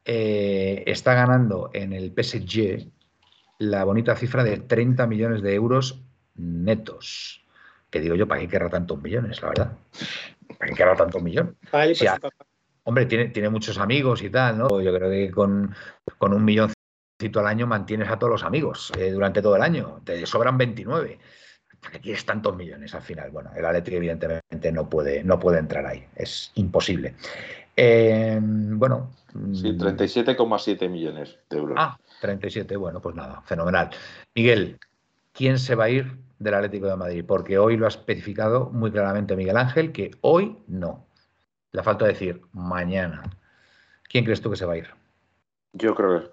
Eh, 0.05 0.85
está 0.87 1.15
ganando 1.15 1.71
en 1.75 1.93
el 1.93 2.13
PSG 2.13 2.91
la 3.59 3.85
bonita 3.85 4.17
cifra 4.17 4.45
de 4.45 4.59
30 4.59 5.07
millones 5.07 5.43
de 5.43 5.55
euros 5.55 6.01
netos. 6.37 7.45
Que 7.91 8.01
digo 8.01 8.15
yo, 8.15 8.29
¿para 8.29 8.41
qué 8.41 8.49
querrá 8.49 8.69
tantos 8.69 9.01
millones, 9.03 9.41
la 9.43 9.49
verdad? 9.49 9.73
¿Para 10.59 10.71
qué 10.71 10.77
querrá 10.77 10.95
tantos 10.95 11.23
millones? 11.23 11.55
hombre, 12.85 13.07
tiene, 13.07 13.29
tiene 13.29 13.49
muchos 13.49 13.79
amigos 13.79 14.23
y 14.23 14.31
tal, 14.31 14.59
¿no? 14.59 14.81
Yo 14.81 14.95
creo 14.95 15.11
que 15.11 15.31
con, 15.31 15.75
con 16.19 16.33
un 16.33 16.45
millón 16.45 16.73
al 17.35 17.47
año 17.47 17.67
mantienes 17.67 18.09
a 18.09 18.19
todos 18.19 18.31
los 18.31 18.45
amigos 18.45 18.93
eh, 18.97 19.11
durante 19.11 19.43
todo 19.43 19.57
el 19.57 19.63
año. 19.63 20.01
Te 20.05 20.25
sobran 20.25 20.57
29. 20.57 21.19
¿Para 21.81 21.93
qué 21.93 22.01
quieres 22.01 22.25
tantos 22.25 22.57
millones 22.57 22.95
al 22.95 23.03
final? 23.03 23.31
Bueno, 23.31 23.51
el 23.57 23.65
Atlético 23.65 23.97
evidentemente 23.97 24.73
no 24.73 24.89
puede, 24.89 25.25
no 25.25 25.39
puede 25.39 25.59
entrar 25.59 25.85
ahí. 25.87 26.07
Es 26.15 26.53
imposible. 26.55 27.15
Eh, 27.77 28.39
bueno. 28.41 29.11
Sí, 29.53 29.73
37,7 29.77 30.89
mm, 30.89 30.93
millones 30.93 31.39
de 31.51 31.59
euros. 31.59 31.77
Ah, 31.79 31.99
37, 32.21 32.77
bueno, 32.77 33.01
pues 33.01 33.15
nada, 33.15 33.43
fenomenal. 33.43 33.91
Miguel, 34.35 34.79
¿quién 35.33 35.59
se 35.59 35.75
va 35.75 35.85
a 35.85 35.91
ir 35.91 36.19
del 36.39 36.55
Atlético 36.55 36.87
de 36.87 36.97
Madrid? 36.97 37.25
Porque 37.27 37.59
hoy 37.59 37.77
lo 37.77 37.87
ha 37.87 37.89
especificado 37.89 38.71
muy 38.71 38.91
claramente 38.91 39.37
Miguel 39.37 39.57
Ángel, 39.57 39.93
que 39.93 40.13
hoy 40.23 40.59
no. 40.67 41.07
Le 41.73 41.83
falta 41.83 42.07
decir 42.07 42.41
mañana. 42.53 43.23
¿Quién 44.09 44.25
crees 44.25 44.41
tú 44.41 44.51
que 44.51 44.57
se 44.57 44.65
va 44.65 44.73
a 44.73 44.79
ir? 44.79 44.89
Yo 45.75 45.95
creo 45.95 46.33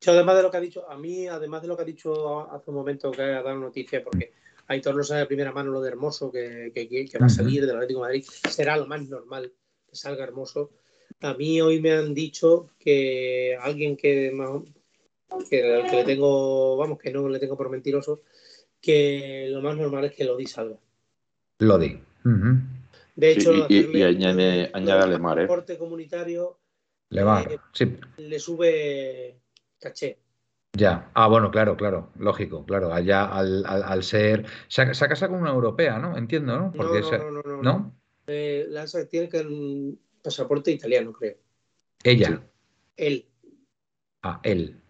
que 0.00 0.10
además 0.10 0.36
de 0.36 0.42
lo 0.42 0.50
que 0.50 0.56
ha 0.56 0.60
dicho, 0.60 0.88
a 0.88 0.96
mí, 0.96 1.26
además 1.26 1.62
de 1.62 1.68
lo 1.68 1.76
que 1.76 1.82
ha 1.82 1.86
dicho 1.86 2.50
hace 2.50 2.70
un 2.70 2.76
momento 2.76 3.10
que 3.10 3.22
ha 3.22 3.42
dado 3.42 3.56
noticia, 3.56 4.02
porque 4.02 4.32
Aitor 4.68 4.94
no 4.94 5.02
sabe 5.02 5.20
de 5.20 5.26
primera 5.26 5.52
mano 5.52 5.70
lo 5.70 5.80
de 5.80 5.88
Hermoso 5.88 6.30
que, 6.30 6.72
que, 6.74 7.18
va 7.18 7.26
a 7.26 7.30
salir 7.30 7.66
del 7.66 7.76
Atlético 7.76 8.00
de 8.00 8.06
Madrid, 8.06 8.24
será 8.48 8.76
lo 8.76 8.86
más 8.86 9.08
normal 9.08 9.52
que 9.88 9.96
salga 9.96 10.24
Hermoso. 10.24 10.70
A 11.20 11.34
mí 11.34 11.60
hoy 11.60 11.80
me 11.80 11.92
han 11.92 12.14
dicho 12.14 12.70
que 12.78 13.56
alguien 13.60 13.96
que, 13.96 14.32
que, 15.50 15.92
le 15.92 16.04
tengo, 16.04 16.76
vamos, 16.76 16.98
que 16.98 17.12
no 17.12 17.28
le 17.28 17.38
tengo 17.38 17.56
por 17.56 17.70
mentiroso, 17.70 18.22
que 18.80 19.48
lo 19.50 19.60
más 19.60 19.76
normal 19.76 20.04
es 20.04 20.14
que 20.14 20.24
Lodi 20.24 20.46
salga. 20.46 20.76
Lodi. 21.58 22.00
De 23.16 23.32
hecho, 23.32 23.52
y, 23.68 24.02
añade, 24.02 24.70
añade 24.72 25.02
a 25.02 25.06
Lemar, 25.06 25.40
¿eh? 25.40 25.48
comunitario 25.78 26.58
Lemar, 27.10 27.52
eh, 27.52 27.58
sí. 27.72 27.96
le 28.18 28.38
sube 28.38 29.40
caché. 29.80 30.18
Ya, 30.74 31.10
ah, 31.14 31.26
bueno, 31.26 31.50
claro, 31.50 31.76
claro, 31.76 32.12
lógico, 32.18 32.64
claro. 32.64 32.92
Allá 32.92 33.24
al, 33.24 33.64
al, 33.66 34.02
ser. 34.04 34.44
Se 34.68 34.82
ha, 34.82 34.86
casado 34.92 35.32
con 35.32 35.40
una 35.40 35.50
europea, 35.50 35.98
¿no? 35.98 36.16
Entiendo, 36.16 36.56
¿no? 36.56 36.72
Porque 36.72 37.00
no, 37.00 37.10
no, 37.10 37.30
no, 37.30 37.42
no, 37.42 37.62
¿no? 37.62 37.98
Eh, 38.26 38.66
Lanza 38.68 39.08
tiene 39.08 39.28
que 39.28 39.40
un 39.40 39.98
pasaporte 40.22 40.70
italiano, 40.70 41.12
creo. 41.12 41.36
¿Ella? 42.04 42.42
Él. 42.96 43.26
Ah, 44.22 44.40
él. 44.42 44.80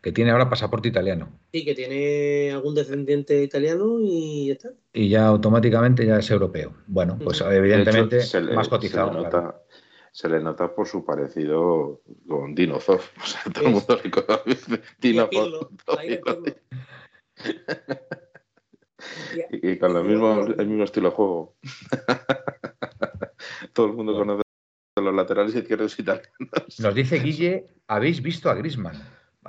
Que 0.00 0.12
tiene 0.12 0.30
ahora 0.30 0.48
pasaporte 0.48 0.88
italiano. 0.88 1.28
Sí, 1.52 1.64
que 1.64 1.74
tiene 1.74 2.52
algún 2.52 2.74
descendiente 2.74 3.42
italiano 3.42 3.98
y 4.00 4.46
ya 4.46 4.52
está. 4.52 4.70
Y 4.92 5.08
ya 5.08 5.26
automáticamente 5.26 6.06
ya 6.06 6.18
es 6.18 6.30
europeo. 6.30 6.74
Bueno, 6.86 7.18
pues 7.22 7.40
evidentemente 7.40 8.20
más 8.54 8.68
cotizado 8.68 9.64
se 10.12 10.28
le 10.28 10.40
nota 10.40 10.74
por 10.74 10.86
su 10.86 11.04
parecido 11.04 12.02
con 12.26 12.54
Dinozov. 12.54 13.00
O 13.22 13.26
sea, 13.26 13.42
todo 13.52 13.66
el 13.66 13.72
mundo 13.72 14.00
le 14.02 14.10
conoce 14.10 14.82
Dinozov. 15.00 15.68
y, 19.52 19.78
con 19.78 19.94
lo 19.94 20.02
mismo, 20.02 20.40
el 20.58 20.66
mismo 20.66 20.84
estilo 20.84 21.10
de 21.10 21.14
juego. 21.14 21.56
todo 23.72 23.86
el 23.86 23.92
mundo 23.94 24.14
conoce 24.14 24.42
los 24.96 25.14
laterales 25.14 25.54
izquierdos 25.54 25.98
italianos. 25.98 26.80
Nos 26.80 26.94
dice 26.94 27.18
Guille, 27.22 27.66
¿habéis 27.86 28.22
visto 28.22 28.50
a 28.50 28.54
Grisman? 28.54 28.96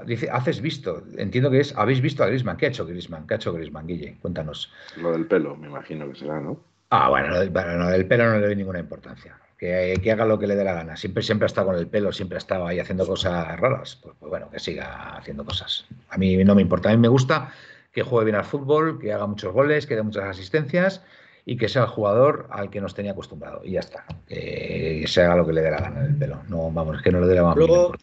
Dice, 0.06 0.30
haces 0.30 0.62
visto. 0.62 1.04
Entiendo 1.18 1.52
que 1.52 1.60
es, 1.60 1.76
¿habéis 1.76 2.02
visto 2.02 2.24
a 2.24 2.28
Grisman? 2.28 2.56
¿Qué 2.56 2.68
ha 2.68 2.70
hecho 2.70 2.86
Grisman? 2.86 3.28
¿Qué 3.28 3.34
ha 3.34 3.38
hecho 3.38 3.54
Grisman, 3.54 3.88
Guille? 3.88 4.18
Cuéntanos. 4.22 4.72
Lo 4.98 5.12
del 5.12 5.26
pelo, 5.26 5.56
me 5.56 5.68
imagino 5.68 6.08
que 6.10 6.20
será, 6.20 6.40
¿no? 6.40 6.64
Ah, 6.92 7.10
bueno, 7.10 7.30
lo 7.30 7.40
del 7.40 7.52
pelo 8.08 8.26
no 8.30 8.40
le 8.40 8.46
doy 8.46 8.56
ninguna 8.56 8.80
importancia 8.80 9.38
que, 9.60 10.12
haga 10.12 10.26
lo 10.26 10.40
que 10.40 10.48
le 10.48 10.56
dé 10.56 10.64
la 10.64 10.74
gana. 10.74 10.96
Siempre, 10.96 11.22
siempre 11.22 11.46
ha 11.46 11.48
estado 11.48 11.68
con 11.68 11.76
el 11.76 11.88
pelo, 11.88 12.12
siempre 12.14 12.38
ha 12.38 12.40
estado 12.40 12.66
ahí 12.66 12.80
haciendo 12.80 13.06
cosas 13.06 13.60
raras. 13.60 14.00
Pues, 14.02 14.16
pues, 14.18 14.30
bueno, 14.30 14.50
que 14.50 14.60
siga 14.60 15.18
haciendo 15.18 15.44
cosas. 15.44 15.86
A 16.10 16.18
mí 16.18 16.38
no 16.44 16.56
me 16.56 16.62
importa. 16.62 16.90
A 16.90 16.94
mí 16.94 16.98
me 16.98 17.10
gusta 17.10 17.52
que 17.92 18.02
juegue 18.02 18.26
bien 18.26 18.38
al 18.38 18.46
fútbol, 18.46 19.00
que 19.00 19.12
haga 19.12 19.28
muchos 19.28 19.52
goles, 19.54 19.86
que 19.86 19.96
dé 19.96 20.04
muchas 20.04 20.24
asistencias 20.24 21.04
y 21.50 21.58
que 21.58 21.68
sea 21.68 21.82
el 21.82 21.88
jugador 21.88 22.46
al 22.52 22.70
que 22.70 22.80
nos 22.80 22.94
tenía 22.94 23.14
acostumbrado. 23.14 23.62
Y 23.64 23.72
ya 23.72 23.80
está. 23.80 24.06
Que 24.28 25.04
se 25.08 25.24
haga 25.24 25.36
lo 25.36 25.48
que 25.48 25.54
le 25.54 25.62
dé 25.62 25.72
la 25.72 25.82
gana 25.82 26.02
en 26.02 26.12
el 26.12 26.16
pelo. 26.16 26.44
No, 26.48 26.70
vamos, 26.72 26.98
es 26.98 27.02
que 27.02 27.12
no 27.12 27.20
le 27.20 27.26
dé 27.26 27.34
la 27.34 27.42
gana. 27.42 27.98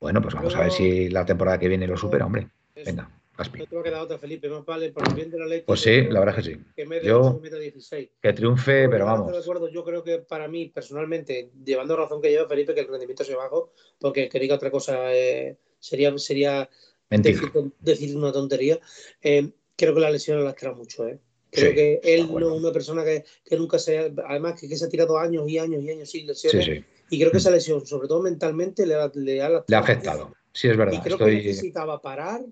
Bueno, 0.00 0.22
pues 0.22 0.34
vamos 0.34 0.54
a 0.54 0.60
ver 0.60 0.72
si 0.72 1.10
la 1.10 1.26
temporada 1.26 1.58
que 1.58 1.68
viene 1.68 1.86
lo 1.86 1.98
supera, 1.98 2.24
hombre. 2.24 2.48
Venga. 2.74 3.10
No 3.36 3.82
te 3.82 3.90
va 3.90 3.98
a 3.98 4.02
otra, 4.04 4.16
Felipe, 4.16 4.48
más 4.48 4.64
vale 4.64 4.90
por 4.90 5.06
el 5.06 5.14
bien 5.14 5.30
de 5.30 5.38
la 5.38 5.44
ley. 5.44 5.64
Pues 5.66 5.80
sí, 5.80 6.04
la 6.04 6.20
verdad 6.20 6.38
es 6.38 6.46
que 6.46 6.54
sí. 6.54 6.60
Que 6.74 7.04
yo, 7.04 7.42
16. 7.42 8.08
Que 8.22 8.32
triunfe, 8.32 8.88
pero 8.88 9.04
vamos. 9.04 9.30
De 9.30 9.38
acuerdo, 9.38 9.68
yo 9.68 9.84
creo 9.84 10.02
que 10.02 10.20
para 10.20 10.48
mí, 10.48 10.70
personalmente, 10.70 11.50
llevando 11.62 11.94
razón 11.94 12.22
que 12.22 12.32
yo, 12.32 12.48
Felipe, 12.48 12.74
que 12.74 12.80
el 12.80 12.88
rendimiento 12.88 13.22
se 13.22 13.34
bajó, 13.34 13.70
porque 14.00 14.30
que 14.30 14.40
diga 14.40 14.54
otra 14.54 14.70
cosa 14.70 15.14
eh, 15.14 15.58
sería, 15.78 16.16
sería 16.16 16.70
decir, 17.10 18.16
una 18.16 18.32
tontería. 18.32 18.80
Eh, 19.20 19.52
creo 19.76 19.94
que 19.94 20.00
la 20.00 20.10
lesión 20.10 20.38
la 20.38 20.44
lastra 20.44 20.72
mucho, 20.72 21.06
¿eh? 21.06 21.20
Creo 21.50 21.74
que 21.74 22.00
él 22.02 22.28
no 22.28 22.54
es 22.54 22.60
una 22.60 22.72
persona 22.72 23.04
que, 23.04 23.24
que 23.44 23.56
nunca 23.56 23.78
se. 23.78 24.12
Además, 24.26 24.60
que, 24.60 24.68
que, 24.68 24.76
se 24.76 24.84
ha 24.84 24.88
tirado 24.88 25.18
años 25.18 25.48
y 25.48 25.58
años 25.58 25.82
y 25.82 25.90
años 25.90 26.10
sin 26.10 26.26
lesiones. 26.26 26.64
Sí, 26.64 26.72
sí. 26.74 26.84
Y 27.08 27.18
creo 27.18 27.30
que 27.30 27.38
esa 27.38 27.50
lesión, 27.50 27.86
sobre 27.86 28.08
todo 28.08 28.20
mentalmente, 28.20 28.84
le, 28.84 28.94
ha, 28.94 29.10
le 29.14 29.40
ha, 29.40 29.64
le 29.66 29.76
ha 29.76 29.78
afectado. 29.78 30.34
Sí, 30.52 30.68
es 30.68 30.76
verdad. 30.76 30.94
Y 30.98 31.00
creo 31.00 31.18
que 31.18 31.24
necesitaba 31.26 32.02
parar 32.02 32.44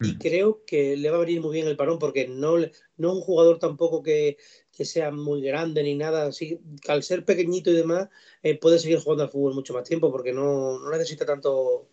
y 0.00 0.12
mm. 0.12 0.18
creo 0.18 0.64
que 0.64 0.96
le 0.96 1.10
va 1.10 1.16
a 1.16 1.20
venir 1.20 1.40
muy 1.40 1.52
bien 1.52 1.66
el 1.66 1.76
parón 1.76 1.98
porque 1.98 2.28
no, 2.28 2.58
no 2.58 2.64
es 2.64 2.70
un 2.98 3.20
jugador 3.20 3.58
tampoco 3.58 4.02
que, 4.02 4.36
sea 4.70 5.10
muy 5.10 5.42
grande 5.42 5.82
ni 5.82 5.96
nada. 5.96 6.26
Así, 6.26 6.60
al 6.86 7.02
ser 7.02 7.24
pequeñito 7.24 7.70
y 7.70 7.76
demás, 7.76 8.08
eh, 8.42 8.58
puede 8.58 8.78
seguir 8.78 8.98
jugando 8.98 9.24
al 9.24 9.30
fútbol 9.30 9.54
mucho 9.54 9.74
más 9.74 9.88
tiempo 9.88 10.12
porque 10.12 10.32
no, 10.32 10.78
necesita 10.90 11.26
tanto 11.26 11.88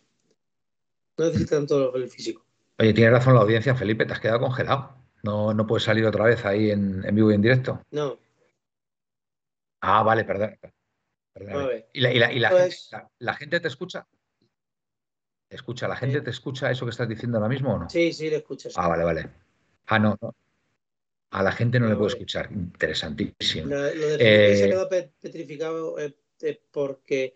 no 1.17 1.25
necesita 1.25 1.55
tanto 1.55 1.95
el 1.95 2.09
físico. 2.09 2.44
Oye, 2.77 2.93
tiene 2.93 3.11
razón 3.11 3.35
la 3.35 3.41
audiencia, 3.41 3.75
Felipe, 3.75 4.05
te 4.05 4.13
has 4.13 4.19
quedado 4.19 4.39
congelado. 4.39 4.95
No, 5.23 5.53
no 5.53 5.65
puedes 5.65 5.83
salir 5.83 6.05
otra 6.05 6.25
vez 6.25 6.45
ahí 6.45 6.71
en, 6.71 7.01
vivo 7.15 7.31
y 7.31 7.35
en 7.35 7.41
directo. 7.41 7.81
No. 7.91 8.19
Ah, 9.81 10.03
vale, 10.03 10.23
perdón. 10.23 10.57
¿Y, 11.93 12.01
la, 12.01 12.31
y, 12.31 12.39
la, 12.39 12.49
pues 12.49 12.89
gente, 12.89 13.07
la 13.19 13.33
gente 13.33 13.59
te 13.59 13.67
escucha? 13.67 14.07
escucha? 15.49 15.87
¿La 15.87 15.95
gente 15.95 16.21
te 16.21 16.29
escucha 16.29 16.71
eso 16.71 16.85
que 16.85 16.91
estás 16.91 17.07
diciendo 17.07 17.37
ahora 17.37 17.49
mismo 17.49 17.73
o 17.73 17.79
no? 17.79 17.89
Sí, 17.89 18.13
sí, 18.13 18.29
le 18.29 18.37
escuchas. 18.37 18.73
Ah, 18.75 18.87
vale, 18.87 19.03
vale. 19.03 19.29
Ah, 19.87 19.99
no, 19.99 20.17
A 21.31 21.43
la 21.43 21.51
gente 21.51 21.79
no, 21.79 21.87
le 21.87 21.95
puedo 21.95 22.07
escuchar. 22.07 22.51
Interesantísimo. 22.51 23.67
Lo, 23.67 23.81
de 23.83 24.15
eh, 24.19 24.57
se 24.57 24.69
quedó 24.69 24.89
petrificado 24.89 25.99
eh, 25.99 26.15
eh, 26.41 26.61
porque 26.71 27.35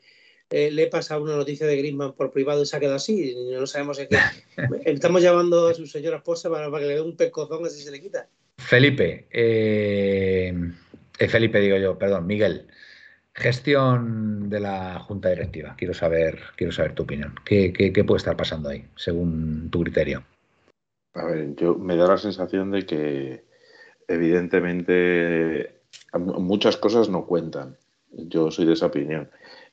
le 0.50 0.84
he 0.84 0.88
pasado 0.88 1.24
una 1.24 1.36
noticia 1.36 1.68
de 1.68 1.78
Griezmann 1.78 2.14
por 2.14 2.32
privado 2.32 2.62
y 2.62 2.66
se 2.66 2.76
ha 2.76 2.80
quedado 2.80 2.96
así. 2.96 3.36
No 3.52 3.68
sabemos 3.68 4.00
qué. 4.00 4.08
Estamos 4.86 5.22
llamando 5.22 5.68
a 5.68 5.74
su 5.74 5.86
señora 5.86 6.18
esposa 6.18 6.50
para, 6.50 6.70
que 6.72 6.86
le 6.86 6.96
dé 6.96 7.02
un 7.02 7.16
pescozón 7.16 7.66
así 7.66 7.82
se 7.82 7.92
le 7.92 8.02
quita. 8.02 8.28
Felipe, 8.58 9.28
Felipe 11.14 11.60
digo 11.60 11.78
yo, 11.78 11.98
perdón, 11.98 12.28
Miguel. 12.28 12.68
Gestión 13.34 14.50
de 14.50 14.60
la 14.60 15.00
Junta 15.00 15.30
Directiva. 15.30 15.76
Quiero 15.78 15.94
saber, 15.94 16.40
quiero 16.58 16.74
saber 16.74 16.94
tu 16.94 17.04
opinión. 17.04 17.36
¿Qué, 17.46 17.72
qué 17.72 18.04
puede 18.04 18.18
estar 18.18 18.36
pasando 18.36 18.70
ahí, 18.70 18.86
según 18.96 19.70
tu 19.70 19.82
criterio? 19.82 20.24
A 21.14 21.26
ver, 21.26 21.56
yo 21.56 21.76
me 21.76 21.96
da 21.96 22.08
la 22.08 22.18
sensación 22.18 22.72
de 22.72 22.86
que 22.86 23.44
evidentemente 24.08 25.82
muchas 26.14 26.78
cosas 26.78 27.10
no 27.10 27.26
cuentan. 27.26 27.78
Yo 28.12 28.52
soy 28.52 28.66
de 28.66 28.74
esa 28.74 28.88
opinión. 28.88 29.30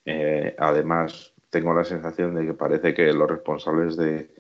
Eh, 0.07 0.55
además, 0.59 1.35
tengo 1.51 1.75
la 1.75 1.85
sensación 1.85 2.35
de 2.35 2.47
que 2.47 2.55
parece 2.55 2.95
que 2.95 3.13
los 3.13 3.29
responsables 3.29 3.97
de, 3.97 4.31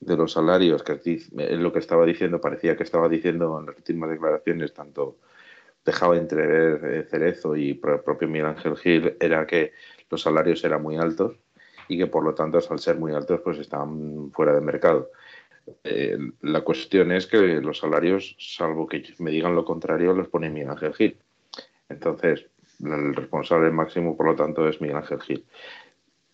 los 0.00 0.32
salarios, 0.32 0.82
que 0.82 0.92
es 1.02 1.32
lo 1.32 1.72
que 1.72 1.78
estaba 1.78 2.04
diciendo, 2.04 2.40
parecía 2.40 2.76
que 2.76 2.84
estaba 2.84 3.08
diciendo 3.08 3.58
en 3.58 3.66
las 3.66 3.76
últimas 3.76 4.10
declaraciones, 4.10 4.72
tanto 4.72 5.18
dejaba 5.84 6.16
entrever 6.18 6.84
eh, 6.84 7.06
Cerezo 7.10 7.56
y 7.56 7.70
el 7.70 8.00
propio 8.00 8.28
Miguel 8.28 8.48
Ángel 8.48 8.76
Gil, 8.76 9.16
era 9.18 9.46
que 9.46 9.72
los 10.10 10.22
salarios 10.22 10.62
eran 10.64 10.82
muy 10.82 10.96
altos 10.96 11.36
y 11.88 11.98
que 11.98 12.06
por 12.06 12.22
lo 12.22 12.34
tanto, 12.34 12.58
al 12.70 12.78
ser 12.78 12.96
muy 12.96 13.12
altos, 13.12 13.40
pues 13.42 13.58
estaban 13.58 14.30
fuera 14.32 14.52
de 14.52 14.60
mercado. 14.60 15.10
Eh, 15.84 16.18
la 16.42 16.60
cuestión 16.62 17.12
es 17.12 17.26
que 17.26 17.38
los 17.60 17.78
salarios, 17.78 18.36
salvo 18.38 18.86
que 18.86 19.02
me 19.18 19.30
digan 19.30 19.54
lo 19.54 19.64
contrario, 19.64 20.12
los 20.12 20.28
pone 20.28 20.50
Miguel 20.50 20.70
Ángel 20.70 20.94
Gil. 20.94 21.18
Entonces, 21.88 22.46
el 22.84 23.14
responsable 23.14 23.70
máximo, 23.70 24.16
por 24.16 24.26
lo 24.26 24.36
tanto, 24.36 24.68
es 24.68 24.80
Miguel 24.80 24.98
Ángel 24.98 25.20
Gil. 25.20 25.46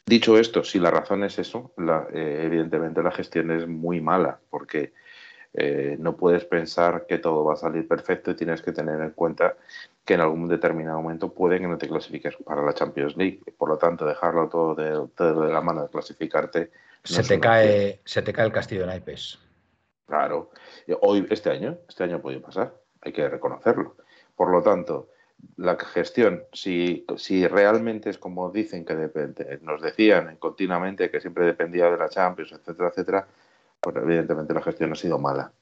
Dicho 0.07 0.38
esto, 0.38 0.62
si 0.62 0.78
la 0.78 0.90
razón 0.90 1.24
es 1.24 1.38
eso, 1.38 1.72
eh, 2.12 2.42
evidentemente 2.44 3.03
la 3.03 3.11
gestión 3.11 3.51
es 3.51 3.66
muy 3.66 4.01
mala, 4.01 4.38
porque 4.51 4.92
eh, 5.53 5.97
no 5.99 6.16
puedes 6.16 6.44
pensar 6.44 7.07
que 7.09 7.18
todo 7.18 7.44
va 7.44 7.55
a 7.55 7.57
salir 7.57 7.88
perfecto 7.88 8.30
y 8.30 8.36
tienes 8.36 8.62
que 8.62 8.72
tener 8.72 9.01
en 9.01 9.11
cuenta 9.11 9.57
que 10.05 10.14
en 10.14 10.20
algún 10.20 10.47
determinado 10.49 11.03
momento 11.03 11.32
puede 11.32 11.59
que 11.59 11.66
no 11.66 11.78
te 11.78 11.88
clasifiques 11.88 12.36
para 12.44 12.62
la 12.62 12.72
Champions 12.72 13.16
League. 13.16 13.40
Por 13.59 13.68
lo 13.68 13.78
tanto, 13.78 14.07
dejarlo 14.07 14.49
todo 14.49 14.74
de, 14.74 14.90
de 14.90 15.53
la 15.53 15.61
mano 15.61 15.82
de 15.82 15.88
clasificarte. 15.88 16.70
se, 17.03 17.22
te 17.24 17.40
cae, 17.40 18.01
se 18.05 18.22
te 18.22 18.32
cae 18.32 18.47
el 18.47 18.53
castillo 18.53 18.82
de 18.82 18.86
naipes. 18.88 19.40
Claro. 20.07 20.51
Hoy, 21.01 21.26
este 21.30 21.51
año, 21.51 21.78
este 21.88 22.05
año 22.05 22.20
puede 22.20 22.38
pasar. 22.38 22.74
Hay 23.01 23.12
que 23.12 23.28
reconocerlo. 23.28 23.97
Por 24.36 24.51
lo 24.53 24.62
tanto, 24.62 25.09
la 25.57 25.76
gestión, 25.76 26.45
si, 26.53 27.07
si 27.16 27.47
realmente 27.47 28.11
es 28.11 28.18
como 28.18 28.51
dicen 28.51 28.84
que 28.84 28.95
depende, 28.95 29.59
nos 29.62 29.80
decían 29.80 30.37
continuamente 30.37 31.11
que 31.11 31.20
siempre 31.20 31.47
dependía 31.47 31.91
de 31.91 31.97
la 31.97 32.09
Champions, 32.09 32.53
etcétera, 32.53 32.89
etcétera, 32.89 33.26
pues 33.80 33.97
evidentemente 33.97 34.55
la 34.55 34.62
gestión 34.62 34.93
ha 34.93 34.97
sido 34.97 35.18
mala. 35.18 35.53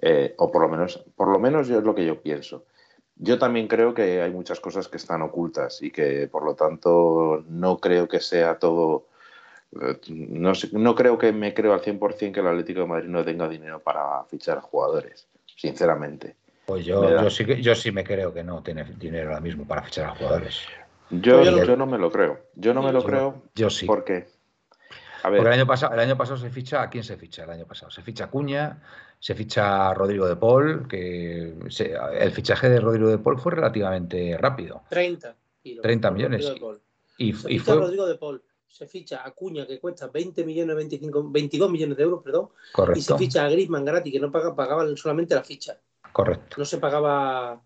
Eh, 0.00 0.34
o 0.38 0.50
por 0.50 0.62
lo 0.62 0.68
menos, 0.68 1.04
por 1.16 1.28
lo 1.28 1.38
menos 1.38 1.68
yo 1.68 1.78
es 1.78 1.84
lo 1.84 1.94
que 1.94 2.06
yo 2.06 2.20
pienso. 2.20 2.66
Yo 3.16 3.38
también 3.38 3.68
creo 3.68 3.94
que 3.94 4.22
hay 4.22 4.32
muchas 4.32 4.60
cosas 4.60 4.88
que 4.88 4.96
están 4.96 5.22
ocultas 5.22 5.82
y 5.82 5.90
que 5.90 6.28
por 6.28 6.44
lo 6.44 6.54
tanto 6.54 7.44
no 7.48 7.78
creo 7.78 8.08
que 8.08 8.20
sea 8.20 8.58
todo. 8.58 9.06
No, 10.08 10.52
no 10.72 10.94
creo 10.94 11.18
que 11.18 11.32
me 11.32 11.54
creo 11.54 11.72
al 11.74 11.82
100% 11.82 12.32
que 12.32 12.40
el 12.40 12.46
Atlético 12.46 12.80
de 12.80 12.86
Madrid 12.86 13.08
no 13.08 13.24
tenga 13.24 13.48
dinero 13.48 13.80
para 13.80 14.24
fichar 14.24 14.60
jugadores, 14.60 15.26
sinceramente. 15.56 16.36
Pues 16.66 16.84
yo, 16.84 17.22
yo, 17.22 17.30
sí 17.30 17.44
que, 17.44 17.60
yo 17.60 17.74
sí 17.74 17.92
me 17.92 18.04
creo 18.04 18.32
que 18.32 18.42
no 18.42 18.62
tiene 18.62 18.84
dinero 18.84 19.28
ahora 19.28 19.40
mismo 19.40 19.66
para 19.66 19.82
fichar 19.82 20.06
a 20.06 20.14
jugadores. 20.14 20.60
Yo, 21.10 21.42
pues 21.42 21.66
yo 21.66 21.76
no 21.76 21.86
me 21.86 21.98
lo 21.98 22.10
creo. 22.10 22.46
Yo 22.54 22.72
no 22.72 22.82
me 22.82 22.92
lo 22.92 23.04
creo. 23.04 23.42
Yo 23.54 23.68
sí. 23.68 23.86
Porque, 23.86 24.26
Porque 25.22 25.40
el 25.40 25.46
año, 25.46 25.66
pasado, 25.66 25.92
el 25.92 26.00
año 26.00 26.16
pasado 26.16 26.38
se 26.38 26.50
ficha. 26.50 26.82
¿A 26.82 26.88
quién 26.88 27.04
se 27.04 27.16
ficha 27.16 27.44
el 27.44 27.50
año 27.50 27.66
pasado? 27.66 27.90
Se 27.90 28.02
ficha 28.02 28.28
Cuña, 28.28 28.82
se 29.18 29.34
ficha 29.34 29.92
Rodrigo 29.92 30.26
de 30.26 30.36
Paul, 30.36 30.88
que 30.88 31.54
el 32.18 32.32
fichaje 32.32 32.70
de 32.70 32.80
Rodrigo 32.80 33.10
de 33.10 33.18
Paul 33.18 33.38
fue 33.38 33.52
relativamente 33.52 34.36
rápido. 34.38 34.82
30 34.88 35.36
30 35.82 36.10
millones. 36.10 36.52
Y, 37.18 37.30
y 37.30 37.58
fue... 37.58 37.76
Rodrigo 37.76 38.06
de 38.06 38.16
Paul 38.16 38.42
se 38.74 38.88
ficha 38.88 39.24
a 39.24 39.30
Cuña 39.30 39.66
que 39.66 39.78
cuesta 39.78 40.08
20 40.08 40.44
millones, 40.44 40.74
25, 40.74 41.30
22 41.30 41.70
millones 41.70 41.96
de 41.96 42.02
euros, 42.02 42.22
perdón. 42.24 42.48
Correcto. 42.72 42.98
Y 42.98 43.02
se 43.02 43.16
ficha 43.16 43.44
a 43.44 43.48
Griezmann 43.48 43.84
gratis, 43.84 44.12
que 44.12 44.18
no 44.18 44.32
paga, 44.32 44.56
pagaban 44.56 44.96
solamente 44.96 45.34
la 45.34 45.44
ficha. 45.44 45.78
Correcto. 46.14 46.54
No 46.58 46.64
se 46.64 46.78
pagaba. 46.78 47.60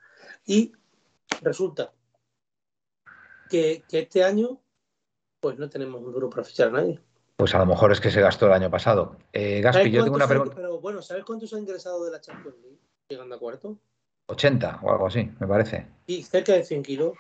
Y 0.47 0.73
resulta 1.43 1.93
que, 3.51 3.85
este 3.93 4.25
año, 4.25 4.59
pues 5.39 5.59
no 5.59 5.69
tenemos 5.69 6.01
un 6.01 6.13
duro 6.13 6.31
para 6.31 6.45
fichar 6.45 6.69
a 6.69 6.71
nadie. 6.71 6.99
Pues 7.37 7.55
a 7.55 7.59
lo 7.59 7.67
mejor 7.67 7.93
es 7.93 8.01
que 8.01 8.11
se 8.11 8.23
gastó 8.23 8.47
el 8.47 8.53
año 8.53 8.71
pasado. 8.71 9.17
Eh, 9.35 9.61
Gaspi, 9.61 9.91
yo 9.91 10.03
tengo 10.03 10.17
una 10.17 10.27
pregunta. 10.27 10.55
Pero 10.57 10.81
bueno, 10.81 11.03
¿sabes 11.03 11.25
cuántos 11.27 11.53
ha 11.53 11.59
ingresado 11.59 12.03
de 12.07 12.11
la 12.11 12.23
Champions 12.23 12.57
League 12.63 12.79
llegando 13.11 13.35
a 13.35 13.39
cuarto? 13.39 13.77
80 14.29 14.81
o 14.83 14.93
algo 14.93 15.07
así, 15.09 15.31
me 15.39 15.47
parece. 15.47 15.87
Y 16.07 16.23
cerca 16.23 16.55
de 16.55 16.65
100 16.65 16.83
kilos. 16.83 17.19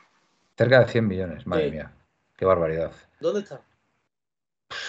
Cerca 0.56 0.80
de 0.80 0.90
100 0.90 1.06
millones, 1.06 1.46
madre 1.46 1.70
mía. 1.70 1.92
Qué 2.38 2.46
barbaridad. 2.46 2.92
¿Dónde 3.20 3.40
está? 3.40 3.60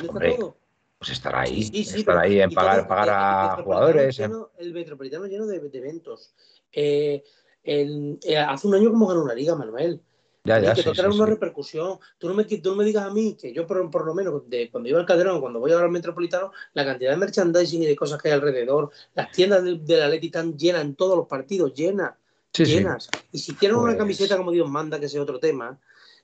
¿Dónde 0.01 0.29
está 0.29 0.39
todo? 0.39 0.57
Pues 0.99 1.11
estar 1.11 1.33
ahí, 1.33 1.69
estar 1.73 2.17
ahí 2.17 2.41
en 2.41 2.51
pagar, 2.51 2.85
pagar 2.85 3.09
a 3.09 3.63
jugadores. 3.63 4.19
el 4.19 4.73
Metropolitano 4.73 5.25
lleno 5.27 5.47
de, 5.47 5.55
eventos. 5.73 6.33
Eh, 6.73 7.23
eh, 7.63 8.37
hace 8.37 8.67
un 8.67 8.75
año 8.75 8.91
como 8.91 9.07
ganó 9.07 9.23
una 9.23 9.33
liga, 9.33 9.55
Manuel. 9.55 10.01
Ya, 10.43 10.59
ya, 10.59 10.73
que 10.73 10.83
sí, 10.83 10.89
una 10.89 11.25
repercusión. 11.25 11.99
Tú 12.17 12.27
no, 12.27 12.33
me, 12.33 12.43
tú 12.43 12.71
no 12.71 12.75
me 12.75 12.83
digas 12.83 13.05
a 13.05 13.11
mí 13.11 13.37
que 13.39 13.53
yo, 13.53 13.65
por, 13.65 13.89
por 13.89 14.05
lo 14.05 14.13
menos, 14.13 14.49
de, 14.49 14.69
cuando 14.69 14.89
iba 14.89 14.99
al 14.99 15.05
Calderón, 15.05 15.39
cuando 15.39 15.59
voy 15.59 15.71
ahora 15.71 15.85
al 15.85 15.91
Metropolitano, 15.91 16.51
la 16.73 16.83
cantidad 16.83 17.11
de 17.11 17.17
merchandising 17.17 17.83
y 17.83 17.85
de 17.85 17.95
cosas 17.95 18.21
que 18.21 18.27
hay 18.27 18.33
alrededor, 18.33 18.89
las 19.15 19.31
tiendas 19.31 19.63
de, 19.63 19.97
la 19.97 20.09
Leti 20.09 20.27
están 20.27 20.57
llenas 20.57 20.81
en 20.81 20.95
todos 20.95 21.15
los 21.15 21.27
partidos, 21.27 21.73
llenas, 21.73 22.13
llenas. 22.57 23.09
Y 23.31 23.39
si 23.39 23.53
tienen 23.53 23.77
una 23.77 23.91
pues 23.91 23.99
camiseta 23.99 24.35
como 24.35 24.51
Dios 24.51 24.69
manda, 24.69 24.99
que 24.99 25.07
sea 25.07 25.21
otro 25.21 25.39
tema, 25.39 25.79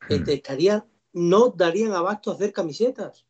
mm. 0.10 0.24
te 0.24 0.34
estaría, 0.34 0.86
no 1.14 1.54
darían 1.56 1.94
abasto 1.94 2.32
a 2.32 2.34
hacer 2.34 2.52
camisetas. 2.52 3.26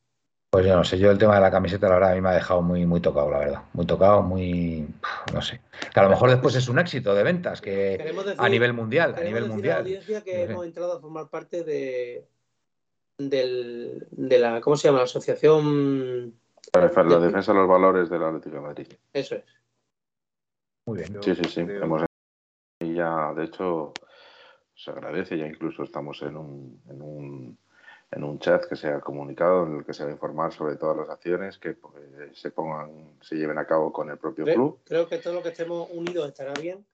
Pues 0.56 0.68
yo 0.68 0.78
no 0.78 0.86
sé, 0.86 0.98
yo 0.98 1.12
el 1.12 1.18
tema 1.18 1.36
de 1.36 1.42
la 1.42 1.52
camiseta, 1.52 1.90
la 1.90 1.96
verdad, 1.96 2.12
a 2.14 2.16
mí 2.16 2.22
me 2.22 2.30
ha 2.30 2.36
dejado 2.36 2.62
muy, 2.62 2.86
muy 2.86 3.02
tocado, 3.02 3.30
la 3.30 3.40
verdad. 3.40 3.64
Muy 3.74 3.86
tocado, 3.86 4.22
muy. 4.22 4.88
No 5.34 5.42
sé. 5.42 5.60
Que 5.94 6.00
a 6.00 6.04
lo 6.04 6.10
mejor 6.10 6.30
después 6.30 6.56
es 6.56 6.70
un 6.70 6.80
éxito 6.80 7.14
de 7.14 7.24
ventas, 7.24 7.60
que 7.60 8.16
a 8.38 8.48
nivel 8.48 8.72
mundial. 8.72 9.16
A 9.18 9.22
nivel 9.22 9.50
mundial. 9.50 9.80
la 9.80 9.82
audiencia 9.82 10.24
que 10.24 10.44
hemos 10.44 10.66
entrado 10.66 10.94
a 10.94 11.02
formar 11.02 11.28
parte 11.28 11.66
de. 11.66 12.26
Del, 13.18 14.08
de 14.12 14.40
la. 14.40 14.62
¿Cómo 14.62 14.78
se 14.78 14.88
llama? 14.88 15.00
La 15.00 15.04
asociación. 15.04 16.34
La, 16.74 17.20
defensa 17.20 17.52
de 17.52 17.60
los 17.60 17.68
valores 17.68 18.10
de 18.10 18.18
la 18.18 18.30
Atlético 18.30 18.56
de 18.56 18.62
Madrid. 18.62 18.88
Eso 19.12 19.36
es. 19.36 19.44
Muy 20.86 21.00
bien. 21.00 21.22
Sí, 21.22 21.36
sí, 21.36 21.44
sí. 21.50 21.60
Hemos... 21.60 22.06
Y 22.80 22.94
ya, 22.94 23.34
de 23.34 23.44
hecho, 23.44 23.92
se 24.74 24.90
agradece, 24.90 25.38
ya 25.38 25.48
incluso 25.48 25.84
estamos 25.84 26.22
en 26.22 26.38
un, 26.38 26.82
en 26.90 27.02
un 27.02 27.58
en 28.16 28.24
un 28.24 28.40
chat 28.40 28.66
que 28.66 28.78
sea 28.78 29.02
comunicado 29.02 29.66
en 29.68 29.78
el 29.78 29.86
que 29.86 29.94
se 29.94 30.04
va 30.04 30.10
a 30.10 30.14
informar 30.14 30.54
sobre 30.54 30.78
todas 30.78 30.96
las 30.96 31.10
acciones 31.10 31.58
que 31.58 31.74
pues, 31.74 31.94
se 32.34 32.50
pongan, 32.50 33.18
se 33.22 33.36
lleven 33.36 33.58
a 33.58 33.66
cabo 33.66 33.92
con 33.92 34.10
el 34.10 34.18
propio 34.18 34.46
club. 34.46 34.80
Creo 34.86 35.08
que 35.08 35.18
todo 35.18 35.34
lo 35.34 35.44
que 35.44 35.50
estemos 35.50 35.90
unidos 35.92 36.30
estará 36.30 36.54
bien. 36.54 36.86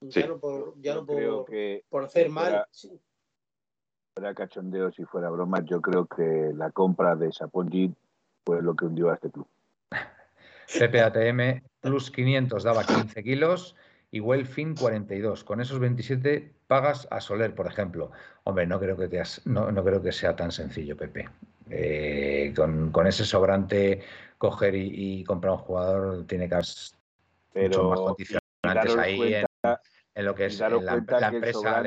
Ya 0.00 0.26
no 0.26 0.38
por, 0.38 0.74
ya 0.80 0.94
no 0.94 1.06
por, 1.06 1.46
por, 1.88 2.04
hacer 2.04 2.30
mal. 2.30 2.66
Fuera 4.14 4.34
cachondeo, 4.34 4.90
si 4.90 5.04
fuera 5.04 5.30
broma, 5.30 5.62
yo 5.64 5.80
creo 5.80 6.06
que 6.06 6.52
la 6.54 6.70
compra 6.70 7.14
de 7.16 7.30
Sapongi 7.32 7.94
fue 8.44 8.62
lo 8.62 8.74
que 8.74 8.86
hundió 8.86 9.10
a 9.10 9.14
este 9.14 9.30
club. 9.30 9.46
CPATM 10.66 11.62
plus 11.80 12.10
500 12.10 12.62
daba 12.62 12.84
15 12.84 13.22
kilos 13.22 13.76
y 14.12 14.20
Wellfin 14.20 14.76
42. 14.76 15.42
Con 15.42 15.60
esos 15.60 15.80
27 15.80 16.52
pagas 16.68 17.08
a 17.10 17.20
Soler, 17.20 17.54
por 17.54 17.66
ejemplo. 17.66 18.12
Hombre, 18.44 18.66
no 18.66 18.78
creo 18.78 18.96
que, 18.96 19.08
te 19.08 19.20
no, 19.46 19.72
no, 19.72 19.82
creo 19.82 20.00
que 20.00 20.12
sea 20.12 20.36
tan 20.36 20.52
sencillo, 20.52 20.96
Pepe. 20.96 21.28
Eh, 21.70 22.52
con, 22.54 23.06
ese 23.06 23.24
sobrante, 23.24 24.02
coger 24.36 24.74
y, 24.74 25.24
comprar 25.24 25.54
un 25.54 25.58
jugador 25.58 26.26
tiene 26.26 26.48
que 26.48 26.54
haber 26.54 26.66
mucho 27.54 27.88
más 27.88 28.00
condicionantes 28.00 28.96
ahí 28.98 29.34
en, 30.14 30.24
lo 30.26 30.34
que 30.34 30.44
es 30.46 30.60
la, 30.60 30.68
empresa 30.68 31.82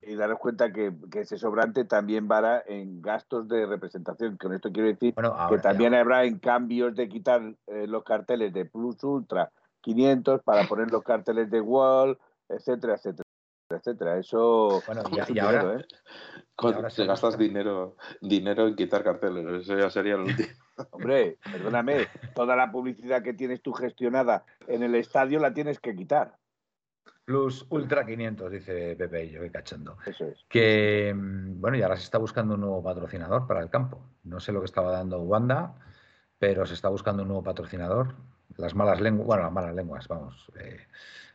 y 0.00 0.14
daros 0.14 0.38
cuenta 0.38 0.72
que, 0.72 0.92
ese 1.14 1.38
sobrante 1.38 1.84
también 1.84 2.28
va 2.28 2.62
en 2.66 3.00
gastos 3.00 3.46
de 3.48 3.66
representación. 3.66 4.36
Con 4.36 4.52
esto 4.54 4.72
quiero 4.72 4.88
decir 4.88 5.14
que 5.14 5.58
también 5.58 5.94
habrá 5.94 6.24
en 6.24 6.38
cambios 6.38 6.96
de 6.96 7.08
quitar 7.08 7.42
eh, 7.68 7.86
los 7.86 8.02
carteles 8.02 8.52
de 8.52 8.64
Plus 8.64 9.02
Ultra 9.04 9.52
500 9.80 10.42
para 10.42 10.66
poner 10.66 10.90
los 10.90 11.02
carteles 11.02 11.50
de 11.50 11.60
Wall, 11.60 12.18
etcétera, 12.48 12.94
etcétera, 12.94 13.24
etcétera. 13.70 14.18
Eso. 14.18 14.82
Bueno, 14.86 15.02
y, 15.28 15.38
ahora, 15.38 15.80
¿eh? 15.80 15.84
te 16.94 17.06
gastas 17.06 17.38
dinero, 17.38 17.96
dinero 18.20 18.66
en 18.66 18.74
quitar 18.74 19.04
carteles, 19.04 19.62
eso 19.62 19.78
ya 19.78 19.90
sería 19.90 20.16
lo 20.16 20.24
último. 20.24 20.48
Hombre, 20.90 21.38
perdóname, 21.50 22.08
toda 22.34 22.56
la 22.56 22.70
publicidad 22.70 23.22
que 23.22 23.34
tienes 23.34 23.62
tú 23.62 23.72
gestionada 23.72 24.44
en 24.66 24.82
el 24.82 24.94
estadio 24.94 25.38
la 25.40 25.52
tienes 25.52 25.80
que 25.80 25.94
quitar. 25.94 26.36
Plus 27.24 27.66
Ultra 27.68 28.06
500, 28.06 28.50
dice 28.50 28.96
Pepe, 28.96 29.26
y 29.26 29.30
yo 29.32 29.40
voy 29.40 29.50
cachando. 29.50 29.98
Eso 30.06 30.24
es. 30.24 30.46
Que, 30.48 31.12
mm, 31.14 31.60
bueno, 31.60 31.76
y 31.76 31.82
ahora 31.82 31.96
se 31.96 32.04
está 32.04 32.16
buscando 32.16 32.54
un 32.54 32.62
nuevo 32.62 32.82
patrocinador 32.82 33.46
para 33.46 33.60
el 33.60 33.68
campo. 33.68 34.00
No 34.24 34.40
sé 34.40 34.50
lo 34.50 34.60
que 34.60 34.64
estaba 34.64 34.92
dando 34.92 35.20
Wanda, 35.20 35.74
pero 36.38 36.64
se 36.64 36.72
está 36.72 36.88
buscando 36.88 37.22
un 37.22 37.28
nuevo 37.28 37.42
patrocinador 37.42 38.14
las 38.58 38.74
malas 38.74 39.00
lenguas, 39.00 39.26
bueno, 39.26 39.44
las 39.44 39.52
malas 39.52 39.74
lenguas, 39.74 40.06
vamos. 40.08 40.50
Eh, 40.58 40.86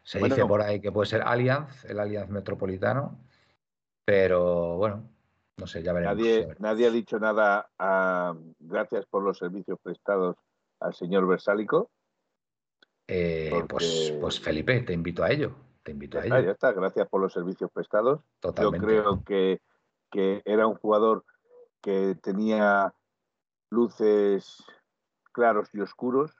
se 0.04 0.20
dice 0.20 0.46
por 0.46 0.62
ahí 0.62 0.80
que 0.80 0.92
puede 0.92 1.10
ser 1.10 1.22
Allianz, 1.22 1.86
el 1.86 2.00
Allianz 2.00 2.30
Metropolitano. 2.30 3.18
Pero 4.06 4.76
bueno, 4.78 5.10
no 5.58 5.68
sé, 5.68 5.82
ya 5.82 5.94
veremos. 5.94 6.18
Nadie, 6.18 6.56
nadie 6.60 6.88
ha 6.88 6.92
dicho 6.92 7.20
nada 7.20 7.70
a, 7.80 8.36
gracias 8.60 9.06
por 9.06 9.24
los 9.24 9.38
servicios 9.38 9.80
prestados 9.82 10.36
al 10.82 10.94
señor 10.94 11.26
Versálico. 11.26 11.90
Eh, 13.08 13.64
pues, 13.70 14.14
pues 14.20 14.40
Felipe, 14.40 14.82
te 14.82 14.94
invito 14.94 15.24
a 15.24 15.32
ello. 15.32 15.56
Te 15.84 15.92
invito 15.92 16.20
a 16.20 16.26
ello. 16.26 16.40
ya 16.42 16.52
está, 16.52 16.72
gracias 16.74 17.08
por 17.08 17.22
los 17.22 17.32
servicios 17.32 17.72
prestados. 17.72 18.22
Totalmente. 18.42 18.80
Yo 18.80 19.02
creo 19.02 19.24
que, 19.24 19.62
que 20.12 20.42
era 20.46 20.68
un 20.68 20.76
jugador 20.76 21.24
que 21.82 22.18
tenía 22.22 22.94
luces 23.70 24.64
claros 25.32 25.70
y 25.74 25.82
oscuros, 25.82 26.32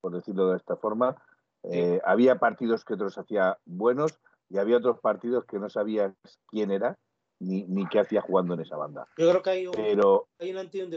por 0.00 0.14
decirlo 0.14 0.50
de 0.50 0.56
esta 0.56 0.76
forma. 0.76 1.16
Eh, 1.64 2.00
había 2.04 2.38
partidos 2.38 2.84
que 2.84 2.94
otros 2.94 3.18
hacía 3.18 3.58
buenos 3.64 4.18
y 4.48 4.58
había 4.58 4.78
otros 4.78 5.00
partidos 5.00 5.44
que 5.44 5.58
no 5.58 5.68
sabías 5.68 6.14
quién 6.46 6.70
era 6.70 6.96
ni, 7.40 7.64
ni 7.64 7.86
qué 7.86 8.00
hacía 8.00 8.20
jugando 8.20 8.54
en 8.54 8.60
esa 8.60 8.76
banda. 8.76 9.06
Yo 9.16 9.28
creo 9.30 9.42
que 9.42 9.50
hay 9.50 9.66
un, 9.66 9.74
pero, 9.74 10.28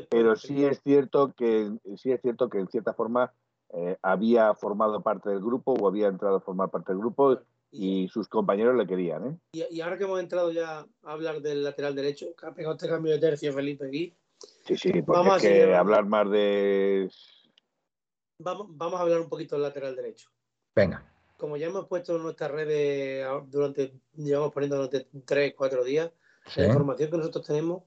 pero 0.10 0.36
sí 0.36 0.66
es 0.66 0.82
cierto 0.82 1.34
que 1.36 1.72
sí 1.97 2.12
es 2.12 2.22
cierto 2.22 2.49
que 2.49 2.60
en 2.60 2.68
cierta 2.68 2.93
forma 2.93 3.34
eh, 3.74 3.97
había 4.02 4.54
formado 4.54 5.02
parte 5.02 5.30
del 5.30 5.39
grupo 5.39 5.74
o 5.74 5.88
había 5.88 6.08
entrado 6.08 6.38
a 6.38 6.41
formar 6.41 6.70
parte 6.70 6.91
del 6.91 6.99
grupo 6.99 7.39
y, 7.72 8.10
sus 8.10 8.28
compañeros 8.28 8.76
le 8.76 8.86
querían. 8.86 9.39
¿eh? 9.54 9.66
Y, 9.70 9.82
ahora 9.82 9.97
que 9.97 10.04
hemos 10.04 10.20
entrado 10.20 10.52
ya 10.52 10.80
a 10.80 11.12
hablar 11.12 11.41
del 11.41 11.64
lateral 11.64 11.95
derecho, 11.95 12.28
que 12.38 12.45
ha 12.45 12.54
pegado 12.54 12.76
este 12.76 12.89
cambio 12.89 13.14
de 13.14 13.20
tercio 13.20 13.54
Felipe 13.54 13.88
aquí. 13.88 14.14
Sí, 14.66 14.76
sí, 14.76 15.02
porque 15.02 15.06
vamos 15.06 15.43
es 15.43 15.49
que 15.49 15.76
hablar 15.76 16.06
más 16.06 16.30
de. 16.30 17.10
Vamos, 18.44 18.68
vamos 18.72 19.00
a 19.00 19.04
hablar 19.04 19.22
un 19.22 19.30
poquito 19.30 19.56
del 19.56 19.64
lateral 19.64 19.96
derecho. 19.96 20.30
Venga. 20.76 21.06
Como 21.38 21.58
ya 21.58 21.68
hemos 21.68 21.88
puesto 21.88 22.16
en 22.16 22.24
nuestras 22.24 22.52
redes 22.52 23.26
durante, 23.48 23.94
llevamos 24.16 24.54
poniendo 24.54 24.76
durante 24.78 25.08
tres, 25.26 25.54
cuatro 25.58 25.84
días, 25.84 26.12
la 26.56 26.68
información 26.68 27.10
que 27.10 27.18
nosotros 27.18 27.46
tenemos 27.46 27.84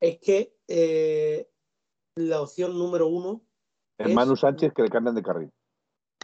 es 0.00 0.18
que 0.18 0.54
eh, 0.68 1.48
la 2.16 2.40
opción 2.40 2.78
número 2.78 3.06
uno. 3.06 3.42
Hermano 3.98 4.36
Sánchez 4.36 4.72
que 4.74 4.82
le 4.82 4.88
cambian 4.88 5.14
de 5.14 5.22
carril. 5.22 5.52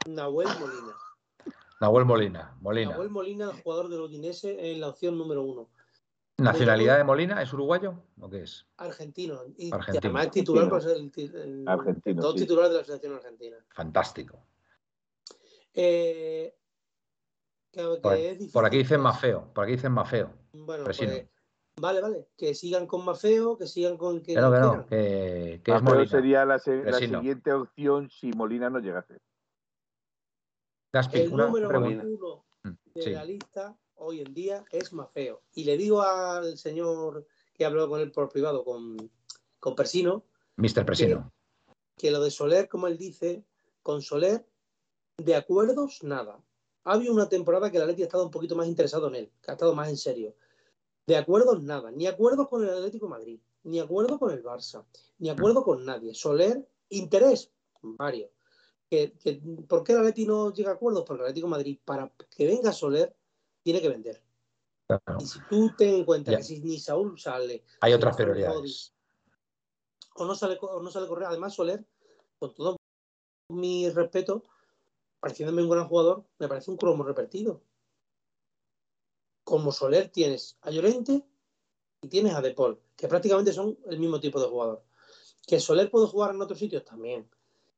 Nahuel 0.06 0.48
Molina. 0.58 0.96
Nahuel 1.80 2.04
Molina. 2.04 2.56
Molina. 2.60 2.90
Nahuel 2.92 3.10
Molina, 3.10 3.50
jugador 3.62 3.88
del 3.88 4.00
Udinese, 4.00 4.72
en 4.72 4.80
la 4.80 4.88
opción 4.88 5.16
número 5.16 5.42
uno. 5.42 5.68
¿Nacionalidad 6.40 6.98
de 6.98 7.04
Molina? 7.04 7.42
¿Es 7.42 7.52
uruguayo 7.52 8.02
o 8.20 8.28
qué 8.30 8.42
es? 8.42 8.66
Argentino. 8.76 9.42
Y 9.56 9.70
además 9.72 10.26
es 10.26 10.32
titular 10.32 10.68
para 10.68 10.80
ser 10.80 10.96
el, 10.96 11.64
Argentino, 11.66 12.22
dos 12.22 12.34
titulares 12.34 12.72
de 12.72 12.78
la 12.78 12.84
selección 12.84 13.14
argentina. 13.14 13.56
Fantástico. 13.70 14.44
Eh, 15.74 16.54
por, 18.52 18.64
aquí 18.64 18.78
dicen 18.78 19.00
más 19.00 19.20
feo. 19.20 19.52
Por 19.54 19.64
aquí 19.64 19.72
dicen 19.72 19.92
más 19.92 20.08
feo. 20.08 20.32
Bueno, 20.52 20.84
pues, 20.84 21.00
vale, 21.80 22.00
vale. 22.00 22.28
Que 22.36 22.54
sigan 22.54 22.86
con 22.86 23.04
más 23.04 23.20
feo, 23.20 23.56
que 23.56 23.66
sigan 23.66 23.96
con 23.96 24.22
que. 24.22 24.34
Claro 24.34 24.52
que 24.52 24.60
no, 24.60 24.86
que, 24.86 25.60
que 25.64 26.06
sería 26.08 26.44
la, 26.44 26.58
siguiente 26.58 27.52
opción 27.52 28.10
si 28.10 28.32
Molina 28.32 28.70
no 28.70 28.80
llegase. 28.80 29.20
el 31.12 31.30
número 31.30 31.68
uno 31.68 32.44
mm, 32.64 32.70
de 32.94 33.10
la 33.10 33.24
lista 33.24 33.76
hoy 34.00 34.20
en 34.20 34.34
día 34.34 34.64
es 34.70 34.92
más 34.92 35.10
feo. 35.12 35.42
Y 35.54 35.64
le 35.64 35.76
digo 35.76 36.02
al 36.02 36.58
señor 36.58 37.26
que 37.54 37.64
ha 37.64 37.68
hablado 37.68 37.88
con 37.88 38.00
él 38.00 38.10
por 38.10 38.28
privado, 38.28 38.64
con, 38.64 39.10
con 39.58 39.74
Persino. 39.74 40.24
Mr. 40.56 40.84
Persino. 40.84 41.32
Que, 41.96 42.10
lo 42.10 42.20
de 42.20 42.30
Soler, 42.30 42.68
como 42.68 42.86
él 42.86 42.98
dice, 42.98 43.44
con 43.82 44.02
Soler, 44.02 44.46
de 45.18 45.36
acuerdos, 45.36 46.02
nada. 46.02 46.42
Ha 46.84 46.94
habido 46.94 47.12
una 47.12 47.28
temporada 47.28 47.70
que 47.70 47.76
el 47.76 47.82
Atlético 47.82 48.04
ha 48.04 48.08
estado 48.08 48.24
un 48.24 48.30
poquito 48.30 48.56
más 48.56 48.66
interesado 48.66 49.08
en 49.08 49.16
él, 49.16 49.32
que 49.42 49.50
ha 49.50 49.54
estado 49.54 49.74
más 49.74 49.90
en 49.90 49.98
serio. 49.98 50.34
De 51.06 51.16
acuerdos, 51.16 51.62
nada. 51.62 51.90
Ni 51.90 52.06
acuerdos 52.06 52.48
con 52.48 52.64
el 52.64 52.70
Atlético 52.70 53.08
Madrid, 53.08 53.38
ni 53.64 53.80
acuerdo 53.80 54.18
con 54.18 54.30
el 54.30 54.42
Barça, 54.42 54.84
ni 55.18 55.28
acuerdo 55.28 55.62
con 55.62 55.84
nadie. 55.84 56.14
Soler, 56.14 56.66
interés, 56.88 57.52
Mario. 57.82 58.30
Que, 58.88 59.12
¿Por 59.68 59.84
qué 59.84 59.92
el 59.92 59.98
Atlético 59.98 60.32
no 60.32 60.52
llega 60.52 60.70
a 60.70 60.74
acuerdos? 60.74 61.04
Porque 61.06 61.22
el 61.22 61.28
Atlético 61.28 61.48
Madrid, 61.48 61.78
para 61.84 62.10
que 62.34 62.46
venga 62.46 62.72
Soler, 62.72 63.14
tiene 63.62 63.80
que 63.80 63.88
vender. 63.88 64.22
Y 65.20 65.26
si 65.26 65.38
tú 65.48 65.70
ten 65.76 65.94
en 65.94 66.04
cuenta 66.04 66.36
que 66.36 66.42
si 66.42 66.60
ni 66.60 66.78
Saúl 66.78 67.18
sale. 67.18 67.64
Hay 67.80 67.92
otras 67.92 68.16
prioridades. 68.16 68.92
O 70.16 70.24
no 70.24 70.34
sale, 70.34 70.58
o 70.60 70.80
no 70.80 70.90
sale 70.90 71.06
Correa. 71.06 71.28
Además, 71.28 71.54
Soler, 71.54 71.86
con 72.38 72.52
todo 72.54 72.76
mi 73.50 73.88
respeto, 73.90 74.44
pareciéndome 75.20 75.62
un 75.62 75.70
gran 75.70 75.88
jugador, 75.88 76.24
me 76.38 76.48
parece 76.48 76.70
un 76.70 76.76
cromo 76.76 77.04
repetido. 77.04 77.62
Como 79.44 79.72
Soler 79.72 80.08
tienes 80.10 80.58
a 80.62 80.70
Llorente 80.70 81.24
y 82.02 82.08
tienes 82.08 82.34
a 82.34 82.40
Depol, 82.40 82.80
que 82.96 83.08
prácticamente 83.08 83.52
son 83.52 83.78
el 83.86 83.98
mismo 83.98 84.20
tipo 84.20 84.40
de 84.40 84.48
jugador. 84.48 84.84
Que 85.46 85.60
Soler 85.60 85.90
puede 85.90 86.06
jugar 86.06 86.34
en 86.34 86.42
otros 86.42 86.58
sitios 86.58 86.84
también. 86.84 87.28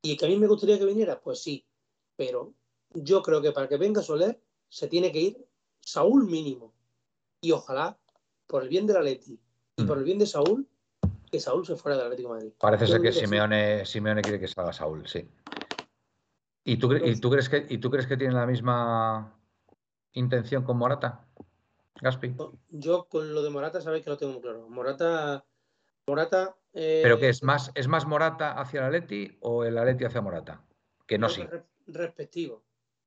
Y 0.02 0.16
que 0.16 0.26
a 0.26 0.28
mí 0.28 0.36
me 0.36 0.48
gustaría 0.48 0.78
que 0.78 0.84
viniera, 0.84 1.20
pues 1.20 1.42
sí. 1.42 1.66
Pero 2.16 2.54
yo 2.94 3.22
creo 3.22 3.40
que 3.40 3.52
para 3.52 3.68
que 3.68 3.76
venga 3.76 4.02
Soler 4.02 4.42
se 4.68 4.88
tiene 4.88 5.12
que 5.12 5.20
ir 5.20 5.46
Saúl 5.84 6.26
mínimo. 6.26 6.72
Y 7.40 7.52
ojalá, 7.52 7.98
por 8.46 8.62
el 8.62 8.68
bien 8.68 8.86
de 8.86 8.94
la 8.94 9.02
Leti 9.02 9.38
y 9.76 9.84
por 9.84 9.98
el 9.98 10.04
bien 10.04 10.18
de 10.18 10.26
Saúl, 10.26 10.66
que 11.30 11.40
Saúl 11.40 11.66
se 11.66 11.76
fuera 11.76 11.96
del 11.96 12.06
Atlético 12.06 12.28
de 12.28 12.34
Madrid. 12.34 12.52
Parece 12.58 12.86
ser 12.86 13.00
que 13.00 13.12
Simeone, 13.12 13.84
Simeone, 13.84 14.22
quiere 14.22 14.38
que 14.38 14.48
salga 14.48 14.72
Saúl, 14.72 15.06
sí. 15.06 15.28
¿Y 16.64 16.76
tú, 16.76 16.94
¿Y 16.94 17.18
tú, 17.20 17.30
crees 17.30 17.48
que, 17.48 17.66
¿Y 17.68 17.78
tú 17.78 17.90
crees 17.90 18.06
que 18.06 18.16
tiene 18.16 18.34
la 18.34 18.46
misma 18.46 19.36
intención 20.12 20.62
con 20.62 20.76
Morata? 20.76 21.26
Gaspi. 22.00 22.34
Yo 22.70 23.04
con 23.04 23.34
lo 23.34 23.42
de 23.42 23.50
Morata 23.50 23.80
sabéis 23.80 24.04
que 24.04 24.10
lo 24.10 24.16
tengo 24.16 24.34
muy 24.34 24.42
claro. 24.42 24.68
Morata. 24.68 25.44
Morata. 26.06 26.56
Eh, 26.72 27.00
¿Pero 27.02 27.18
qué 27.18 27.28
es 27.28 27.42
más? 27.42 27.70
¿Es 27.74 27.88
más 27.88 28.06
Morata 28.06 28.52
hacia 28.52 28.80
el 28.80 28.86
Atleti 28.86 29.38
o 29.40 29.64
el 29.64 29.78
Atleti 29.78 30.04
hacia 30.04 30.20
Morata? 30.20 30.64
Que 31.06 31.18
no, 31.18 31.28
sí. 31.28 31.44
Respectivo 31.86 32.62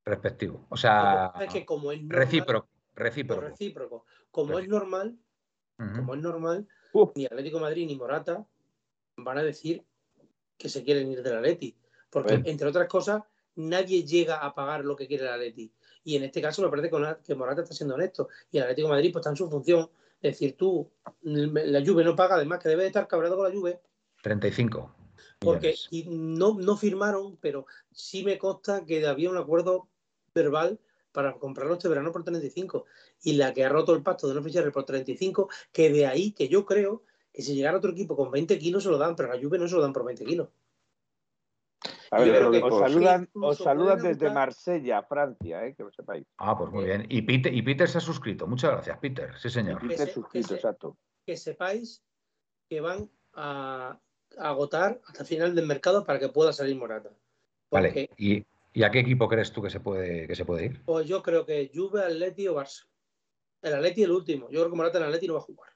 respectivo. 0.06 0.66
O 0.70 0.78
sea, 0.78 1.34
como 1.66 1.92
es 1.92 2.02
recíproco, 2.08 2.70
recíproco. 2.96 3.42
recíproco. 3.42 4.06
Como 4.32 4.60
es 4.60 4.68
normal, 4.68 5.18
como 5.78 6.14
es 6.14 6.22
normal, 6.22 6.68
ni 7.16 7.26
Atlético 7.26 7.60
Madrid 7.60 7.88
ni 7.88 7.96
Morata 7.96 8.46
van 9.18 9.38
a 9.38 9.44
decir 9.44 9.84
que 10.58 10.70
se 10.70 10.84
quieren 10.84 11.12
ir 11.12 11.24
del 11.24 11.38
Atleti. 11.38 11.76
Porque, 12.10 12.42
entre 12.46 12.68
otras 12.68 12.88
cosas, 12.88 13.24
nadie 13.56 14.04
llega 14.04 14.38
a 14.38 14.54
pagar 14.54 14.86
lo 14.86 14.96
que 14.96 15.08
quiere 15.08 15.26
el 15.26 15.32
Atleti. 15.32 15.72
Y 16.04 16.16
en 16.16 16.24
este 16.24 16.42
caso 16.42 16.62
me 16.62 16.70
parece 16.70 16.90
que 17.24 17.36
Morata 17.36 17.64
está 17.64 17.74
siendo 17.74 17.96
honesto. 17.96 18.30
Y 18.52 18.58
el 18.58 18.64
Atlético 18.64 18.90
Madrid 18.90 19.12
pues, 19.12 19.22
está 19.22 19.32
en 19.32 19.38
su 19.38 19.50
función. 19.50 19.90
Es 20.22 20.34
decir, 20.34 20.56
tú, 20.56 20.90
la 21.24 21.84
Juve 21.86 22.04
no 22.04 22.16
paga, 22.16 22.36
además 22.36 22.60
que 22.60 22.70
debe 22.70 22.84
de 22.84 22.88
estar 22.88 23.08
cabrado 23.08 23.36
con 23.36 23.50
la 23.50 23.56
Juve. 23.56 23.82
35. 24.22 24.96
Porque 25.40 25.76
y 25.92 26.06
no, 26.10 26.54
no 26.54 26.78
firmaron, 26.78 27.38
pero 27.42 27.66
sí 27.92 28.24
me 28.24 28.38
consta 28.38 28.86
que 28.86 29.06
había 29.06 29.30
un 29.30 29.38
acuerdo 29.38 29.90
verbal 30.36 30.80
para 31.12 31.34
comprarlo 31.34 31.74
este 31.74 31.88
verano 31.88 32.12
por 32.12 32.24
35 32.24 32.86
y 33.24 33.34
la 33.34 33.54
que 33.54 33.64
ha 33.64 33.70
roto 33.70 33.96
el 33.96 34.04
pacto 34.04 34.28
de 34.28 34.36
no 34.36 34.44
fichar 34.44 34.70
por 34.72 34.84
35, 34.84 35.50
que 35.72 35.90
de 35.90 36.06
ahí 36.06 36.34
que 36.34 36.50
yo 36.50 36.66
creo 36.66 37.04
que 37.32 37.42
si 37.42 37.56
llegara 37.56 37.78
otro 37.78 37.92
equipo 37.92 38.16
con 38.16 38.30
20 38.30 38.60
kilos 38.60 38.84
se 38.84 38.90
lo 38.90 38.98
dan, 38.98 39.16
pero 39.16 39.32
a 39.32 39.36
la 39.36 39.42
Juve 39.42 39.58
no 39.58 39.68
se 39.68 39.76
lo 39.76 39.82
dan 39.82 39.94
por 39.94 40.06
20 40.06 40.26
kilos. 40.26 40.50
A 42.12 42.20
ver, 42.20 42.44
os, 42.44 42.80
saludan, 42.80 43.30
os 43.34 43.58
saludan 43.58 44.02
desde 44.02 44.30
Marsella, 44.30 45.04
Francia, 45.04 45.66
eh, 45.66 45.74
que 45.76 45.84
lo 45.84 45.92
sepáis. 45.92 46.26
Ah, 46.38 46.58
pues 46.58 46.72
muy 46.72 46.86
bien. 46.86 47.06
Y 47.10 47.22
Peter, 47.24 47.54
y 47.54 47.62
Peter 47.62 47.90
se 47.90 47.98
ha 47.98 48.02
suscrito. 48.02 48.48
Muchas 48.48 48.72
gracias, 48.72 48.98
Peter. 49.00 49.38
Sí, 49.38 49.50
señor. 49.50 49.86
Peter 49.86 50.10
suscrito, 50.10 50.56
exacto. 50.56 50.98
Que 51.26 51.36
sepáis 51.36 52.04
que 52.70 52.80
van 52.80 53.10
a 53.34 54.00
agotar 54.38 55.02
hasta 55.08 55.24
el 55.24 55.28
final 55.28 55.56
del 55.56 55.66
mercado 55.66 56.06
para 56.06 56.20
que 56.20 56.30
pueda 56.30 56.54
salir 56.54 56.76
Morata. 56.78 57.10
Vale. 57.72 58.10
Y, 58.18 58.46
¿Y 58.76 58.84
a 58.84 58.92
qué 58.92 59.00
equipo 59.00 59.30
crees 59.30 59.54
tú 59.54 59.62
que 59.62 59.70
se 59.70 59.80
puede, 59.80 60.28
que 60.28 60.36
se 60.36 60.44
puede 60.44 60.66
ir? 60.66 60.84
Pues 60.84 61.08
yo 61.08 61.24
creo 61.24 61.46
que 61.46 61.72
Juve, 61.74 62.04
Atleti 62.04 62.46
o 62.50 62.56
Barça. 62.56 62.86
El 63.62 63.74
Atleti 63.74 64.04
el 64.04 64.12
último. 64.12 64.50
Yo 64.50 64.60
creo 64.60 64.70
que 64.70 64.76
Morata 64.76 64.98
en 64.98 65.04
el 65.06 65.10
Atleti 65.10 65.28
no 65.28 65.36
va 65.36 65.40
a 65.40 65.44
jugar. 65.44 65.70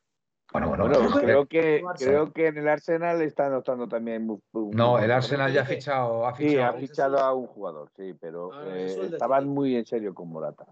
Bueno, 0.51 0.67
bueno, 0.67 0.83
creo, 1.13 1.45
que, 1.45 1.81
creo 1.97 2.33
que 2.33 2.47
en 2.47 2.57
el 2.57 2.67
Arsenal 2.67 3.21
está 3.21 3.45
anotando 3.45 3.87
también. 3.87 4.27
no, 4.53 4.99
el 4.99 5.11
Arsenal 5.11 5.53
ya 5.53 5.61
ha 5.61 5.65
fichado, 5.65 6.25
ha 6.27 6.33
fichado. 6.33 6.51
Sí, 6.51 6.57
ha 6.57 6.73
fichado 6.73 7.19
a 7.19 7.33
un 7.33 7.47
jugador, 7.47 7.89
sí, 7.95 8.13
pero 8.19 8.51
ah, 8.51 8.65
eh, 8.67 9.09
estaban 9.13 9.47
muy 9.47 9.75
en 9.75 9.85
serio 9.85 10.13
con 10.13 10.27
Morata. 10.27 10.65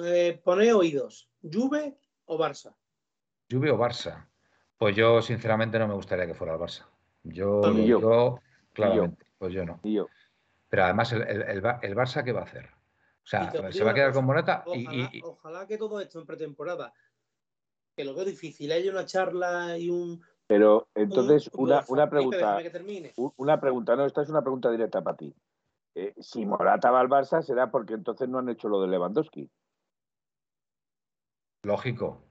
Eh, 0.00 0.40
pone 0.44 0.72
oídos, 0.74 1.28
¿Juve 1.42 1.96
o 2.26 2.38
Barça? 2.38 2.74
¿Juve 3.50 3.70
o 3.70 3.78
Barça? 3.78 4.28
Pues 4.76 4.94
yo, 4.94 5.22
sinceramente, 5.22 5.78
no 5.78 5.88
me 5.88 5.94
gustaría 5.94 6.26
que 6.26 6.34
fuera 6.34 6.54
el 6.54 6.60
Barça. 6.60 6.84
Yo, 7.22 7.62
yo, 7.72 8.38
claramente, 8.74 9.24
pues 9.38 9.54
yo 9.54 9.64
no. 9.64 9.80
yo. 9.82 10.06
Pero 10.74 10.86
además, 10.86 11.12
el, 11.12 11.22
el, 11.22 11.62
Barça, 11.62 12.24
¿qué 12.24 12.32
va 12.32 12.40
a 12.40 12.44
hacer? 12.46 12.64
O 12.64 13.26
sea, 13.28 13.48
se 13.70 13.84
va 13.84 13.92
a 13.92 13.94
quedar 13.94 14.12
con 14.12 14.24
Morata 14.24 14.64
y, 14.74 15.22
Ojalá 15.22 15.68
que 15.68 15.78
todo 15.78 16.00
esto 16.00 16.18
en 16.18 16.26
pretemporada, 16.26 16.92
que 17.94 18.04
lo 18.04 18.12
veo 18.12 18.24
difícil, 18.24 18.72
haya 18.72 18.90
una 18.90 19.06
charla 19.06 19.78
y 19.78 19.88
un... 19.88 20.20
Pero 20.48 20.88
entonces, 20.96 21.48
una, 21.52 21.84
una 21.86 22.10
pregunta. 22.10 22.58
Una 23.36 23.60
pregunta, 23.60 23.94
no, 23.94 24.04
esta 24.04 24.22
es 24.22 24.30
una 24.30 24.42
pregunta 24.42 24.68
directa 24.68 25.00
para 25.00 25.16
ti. 25.16 25.32
Eh, 25.94 26.12
si 26.18 26.44
Morata 26.44 26.90
va 26.90 26.98
al 26.98 27.08
Barça, 27.08 27.40
será 27.40 27.70
porque 27.70 27.94
entonces 27.94 28.28
no 28.28 28.40
han 28.40 28.48
hecho 28.48 28.68
lo 28.68 28.82
de 28.82 28.88
Lewandowski. 28.88 29.48
Lógico. 31.62 32.24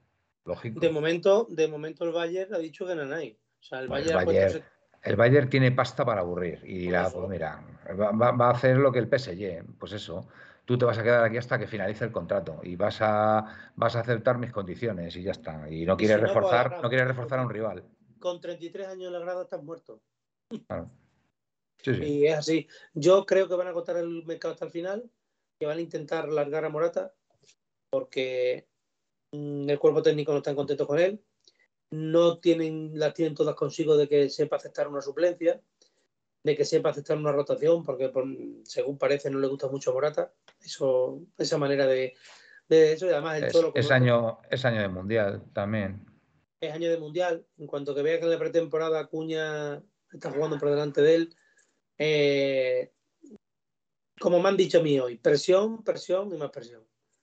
Lógico. 0.44 0.80
De 0.80 0.90
momento, 0.90 1.46
de 1.48 1.66
momento 1.66 2.04
el 2.04 2.12
Bayern 2.12 2.52
ha 2.52 2.58
dicho 2.58 2.86
que 2.86 2.94
no 2.94 3.14
hay. 3.14 3.38
O 3.58 3.62
sea, 3.62 3.80
el 3.80 3.88
Bayern, 3.88 4.10
el 4.10 4.18
ha 4.18 4.24
puesto 4.24 4.58
Bayern- 4.58 4.64
El 5.04 5.16
Bayern 5.16 5.50
tiene 5.50 5.70
pasta 5.70 6.04
para 6.04 6.22
aburrir 6.22 6.60
y 6.64 6.78
dirá, 6.78 7.10
pues 7.10 7.28
mira, 7.28 7.62
va, 8.00 8.46
a 8.46 8.50
hacer 8.50 8.78
lo 8.78 8.90
que 8.90 8.98
el 8.98 9.06
PSG, 9.06 9.78
pues 9.78 9.92
eso, 9.92 10.26
tú 10.64 10.78
te 10.78 10.86
vas 10.86 10.96
a 10.96 11.02
quedar 11.02 11.24
aquí 11.24 11.36
hasta 11.36 11.58
que 11.58 11.66
finalice 11.66 12.04
el 12.04 12.12
contrato 12.12 12.60
y 12.62 12.74
vas 12.76 12.98
a, 13.00 13.72
vas 13.76 13.96
a 13.96 14.00
aceptar 14.00 14.38
mis 14.38 14.50
condiciones 14.50 15.14
y 15.16 15.22
ya 15.22 15.32
está. 15.32 15.68
Y 15.70 15.84
no 15.84 15.96
quieres 15.96 16.16
si 16.16 16.22
no, 16.22 16.26
pues 16.28 16.34
reforzar, 16.34 16.82
no 16.82 16.88
quieres 16.88 17.06
reforzar 17.06 17.38
a 17.38 17.42
un 17.42 17.50
rival. 17.50 17.84
con 18.18 18.40
33 18.40 18.88
años 18.88 19.08
en 19.08 19.12
la 19.12 19.18
grada 19.18 19.42
estás 19.42 19.62
muerto. 19.62 20.00
Claro. 20.66 20.90
Sí, 21.82 21.94
sí. 21.96 22.02
Y 22.02 22.26
es 22.26 22.38
así. 22.38 22.66
Yo 22.94 23.26
creo 23.26 23.46
que 23.46 23.56
van 23.56 23.66
a 23.66 23.70
agotar 23.70 23.98
el 23.98 24.24
mercado 24.24 24.54
hasta 24.54 24.64
el 24.64 24.70
final, 24.70 25.10
que 25.58 25.66
van 25.66 25.76
a 25.76 25.82
intentar 25.82 26.30
largar 26.30 26.64
a 26.64 26.70
Morata, 26.70 27.12
porque 27.90 28.66
mm, 29.32 29.68
el 29.68 29.78
cuerpo 29.78 30.00
técnico 30.00 30.32
no 30.32 30.38
está 30.38 30.54
contento 30.54 30.86
con 30.86 30.98
él. 30.98 31.22
No 31.94 32.38
tienen, 32.38 32.90
las 32.98 33.14
tienen 33.14 33.34
todas 33.36 33.54
consigo 33.54 33.96
de 33.96 34.08
que 34.08 34.28
sepa 34.28 34.56
aceptar 34.56 34.88
una 34.88 35.00
suplencia, 35.00 35.60
de 36.42 36.56
que 36.56 36.64
sepa 36.64 36.90
aceptar 36.90 37.16
una 37.16 37.30
rotación, 37.30 37.84
porque 37.84 38.08
por- 38.08 38.26
según 38.64 38.98
parece 38.98 39.30
no 39.30 39.38
le 39.38 39.46
gusta 39.46 39.68
mucho 39.68 39.90
a 39.90 39.94
Morata. 39.94 40.32
Eso, 40.60 41.20
esa 41.38 41.56
manera 41.56 41.86
de, 41.86 42.14
de 42.68 42.92
eso, 42.94 43.06
y 43.06 43.10
además 43.10 43.38
el 43.38 43.44
Es, 43.44 43.52
Cholo, 43.52 43.72
es 43.76 43.86
como- 43.86 43.94
año, 43.94 44.38
es 44.50 44.64
año 44.64 44.80
de 44.82 44.88
mundial 44.88 45.44
también. 45.52 46.04
es 46.60 46.72
año 46.72 46.90
de 46.90 46.98
mundial. 46.98 47.46
En 47.58 47.66
cuanto 47.68 47.94
que 47.94 48.02
vea 48.02 48.18
que 48.18 48.24
en 48.24 48.30
la 48.30 48.38
pretemporada 48.38 48.98
Acuña 48.98 49.80
está 50.12 50.30
jugando 50.32 50.58
por 50.58 50.70
delante 50.70 51.00
de 51.00 51.14
él, 51.14 51.36
eh, 51.98 52.92
como 54.18 54.40
me 54.40 54.48
han 54.48 54.56
dicho 54.56 54.78
a 54.78 54.82
mí 54.82 54.98
hoy, 54.98 55.16
presión, 55.18 55.84
presión 55.84 56.32
y 56.34 56.38
más 56.38 56.50
presión. 56.50 56.82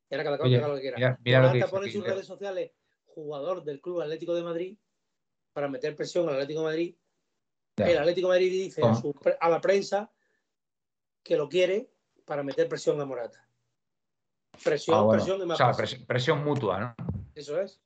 Y 0.10 0.14
ahora 0.14 0.24
cada 0.24 0.38
cual 0.38 0.48
Oye, 0.50 0.58
haga 0.58 0.68
lo 0.70 0.76
que 0.76 0.82
quiera. 0.82 0.98
mira- 0.98 1.20
mira 1.24 1.40
lo 1.40 1.44
que 1.44 1.48
Morata 1.60 1.66
dice 1.66 1.76
pone 1.76 1.86
en 1.88 1.94
sus 1.94 2.04
redes 2.06 2.26
sociales 2.28 2.72
jugador 3.14 3.64
del 3.64 3.82
Club 3.82 4.02
Atlético 4.02 4.34
de 4.34 4.44
Madrid 4.44 4.78
para 5.54 5.68
meter 5.68 5.96
presión 5.96 6.28
al 6.28 6.36
Atlético 6.36 6.62
de 6.62 6.66
Madrid. 6.66 6.96
Ya. 7.78 7.90
El 7.90 7.98
Atlético 7.98 8.28
de 8.28 8.34
Madrid 8.34 8.52
dice 8.52 8.82
a, 9.40 9.50
la 9.50 9.62
prensa 9.62 10.12
que 11.24 11.36
lo 11.38 11.48
quiere 11.50 11.90
para 12.26 12.44
meter 12.44 12.68
presión 12.68 13.00
a 13.02 13.06
Morata. 13.06 13.48
Presión, 14.64 14.98
Ah, 14.98 15.02
bueno. 15.02 15.24
presión 15.24 15.40
y 15.40 15.44
O 15.44 15.46
más 15.48 15.58
sea, 15.58 15.72
presión. 15.72 16.02
pres- 16.02 16.08
presión 16.08 16.44
mutua, 16.44 16.80
¿no? 16.80 16.96
Eso 17.36 17.60
es. 17.60 17.82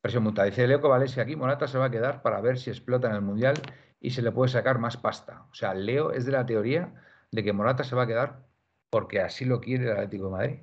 Presión 0.00 0.22
mutua. 0.24 0.44
Dice 0.44 0.66
Leo 0.66 0.80
Valencia 0.80 1.22
aquí, 1.22 1.36
Morata 1.36 1.66
se 1.68 1.78
va 1.78 1.86
a 1.86 1.90
quedar 1.90 2.22
para 2.22 2.40
ver 2.40 2.58
si 2.58 2.70
explota 2.70 3.08
en 3.08 3.14
el 3.14 3.22
Mundial 3.22 3.54
y 4.00 4.10
se 4.10 4.22
le 4.22 4.32
puede 4.32 4.50
sacar 4.50 4.78
más 4.78 4.96
pasta. 4.96 5.46
O 5.50 5.54
sea, 5.54 5.74
Leo 5.74 6.12
es 6.12 6.24
de 6.24 6.32
la 6.32 6.46
teoría 6.46 6.94
de 7.30 7.44
que 7.44 7.52
Morata 7.52 7.84
se 7.84 7.94
va 7.94 8.02
a 8.04 8.06
quedar 8.06 8.46
porque 8.90 9.20
así 9.20 9.44
lo 9.44 9.60
quiere 9.60 9.84
el 9.84 9.92
Atlético 9.92 10.24
de 10.26 10.30
Madrid, 10.30 10.58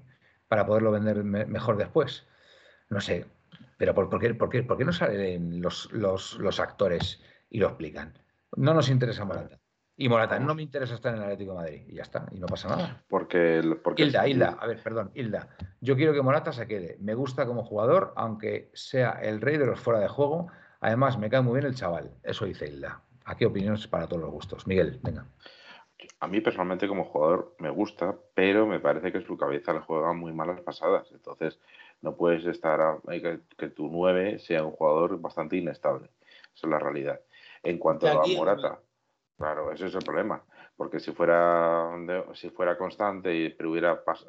para 0.47 0.65
poderlo 0.65 0.91
vender 0.91 1.23
me- 1.23 1.45
mejor 1.45 1.77
después. 1.77 2.25
No 2.89 2.99
sé, 2.99 3.25
pero 3.77 3.93
¿por, 3.95 4.09
por 4.09 4.19
qué, 4.19 4.33
por 4.33 4.49
qué- 4.49 4.63
por 4.63 4.77
qué 4.77 4.85
no 4.85 4.91
salen 4.93 5.61
los, 5.61 5.91
los- 5.91 6.37
los 6.39 6.59
actores 6.59 7.21
y 7.49 7.59
lo 7.59 7.67
explican? 7.67 8.17
No 8.55 8.73
nos 8.73 8.89
interesa 8.89 9.23
Morata. 9.25 9.59
Y 9.99 10.09
Morata, 10.09 10.37
no 10.39 10.53
me 10.53 10.61
interesa 10.61 10.93
estar 10.93 11.11
en 11.13 11.17
el 11.19 11.23
Atlético 11.23 11.51
de 11.53 11.57
Madrid. 11.57 11.83
Y 11.87 11.95
ya 11.95 12.03
está, 12.03 12.27
y 12.31 12.39
no 12.39 12.45
pasa 12.45 12.67
nada. 12.69 13.03
Porque, 13.09 13.63
porque 13.83 14.03
Hilda, 14.03 14.27
Hilda, 14.27 14.57
a 14.59 14.67
ver, 14.67 14.81
perdón, 14.83 15.09
Hilda. 15.15 15.49
Yo 15.81 15.95
quiero 15.95 16.13
que 16.13 16.21
Morata 16.21 16.51
se 16.53 16.67
quede. 16.67 16.97
Me 16.99 17.15
gusta 17.15 17.47
como 17.47 17.63
jugador, 17.63 18.13
aunque 18.15 18.69
sea 18.75 19.11
el 19.21 19.41
rey 19.41 19.57
de 19.57 19.65
los 19.65 19.79
fuera 19.79 19.99
de 19.99 20.07
juego. 20.07 20.47
Además, 20.81 21.17
me 21.17 21.29
cae 21.31 21.41
muy 21.41 21.53
bien 21.55 21.65
el 21.65 21.73
chaval. 21.73 22.11
Eso 22.21 22.45
dice 22.45 22.67
Hilda. 22.67 23.01
Aquí 23.25 23.43
opiniones 23.45 23.87
para 23.87 24.07
todos 24.07 24.21
los 24.21 24.31
gustos. 24.31 24.67
Miguel, 24.67 24.99
venga. 25.01 25.25
A 26.19 26.27
mí 26.27 26.41
personalmente 26.41 26.87
como 26.87 27.05
jugador 27.05 27.55
me 27.59 27.69
gusta, 27.69 28.15
pero 28.35 28.67
me 28.67 28.79
parece 28.79 29.11
que 29.11 29.21
su 29.21 29.35
cabeza 29.37 29.73
le 29.73 29.79
juega 29.81 30.13
muy 30.13 30.31
malas 30.33 30.61
pasadas. 30.61 31.11
Entonces 31.11 31.59
no 32.01 32.15
puedes 32.15 32.45
estar 32.45 32.79
a- 32.81 32.99
hay 33.07 33.21
que, 33.21 33.39
que 33.57 33.69
tu 33.69 33.87
9 33.89 34.37
sea 34.39 34.63
un 34.63 34.71
jugador 34.71 35.19
bastante 35.19 35.57
inestable. 35.57 36.09
Esa 36.55 36.67
es 36.67 36.71
la 36.71 36.79
realidad. 36.79 37.19
En 37.63 37.77
cuanto 37.79 38.07
a 38.07 38.25
Morata, 38.37 38.79
claro, 39.37 39.71
ese 39.71 39.87
es 39.87 39.95
el 39.95 40.03
problema. 40.03 40.43
Porque 40.75 40.99
si 40.99 41.11
fuera 41.11 41.89
si 42.35 42.51
fuera 42.51 42.77
constante 42.77 43.33
y 43.35 43.49
pudiera 43.49 44.03
pas, 44.03 44.23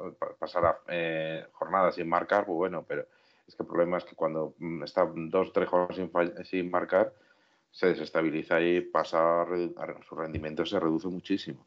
eh, 0.89 1.47
jornadas 1.53 1.95
sin 1.97 2.09
marcar, 2.09 2.47
pues 2.47 2.57
bueno, 2.57 2.85
pero 2.89 3.05
es 3.47 3.55
que 3.55 3.62
el 3.62 3.66
problema 3.69 3.99
es 3.99 4.05
que 4.05 4.14
cuando 4.16 4.55
mm, 4.59 4.83
está 4.85 5.07
dos 5.14 5.49
o 5.49 5.53
tres 5.53 5.69
jornadas 5.69 5.97
sin, 5.97 6.11
sin 6.47 6.71
marcar, 6.71 7.12
se 7.71 7.89
desestabiliza 7.89 8.61
y 8.61 8.81
pasa 8.81 9.43
a 9.43 9.43
a- 9.43 10.03
su 10.07 10.14
rendimiento 10.16 10.64
se 10.66 10.81
reduce 10.81 11.09
muchísimo. 11.09 11.66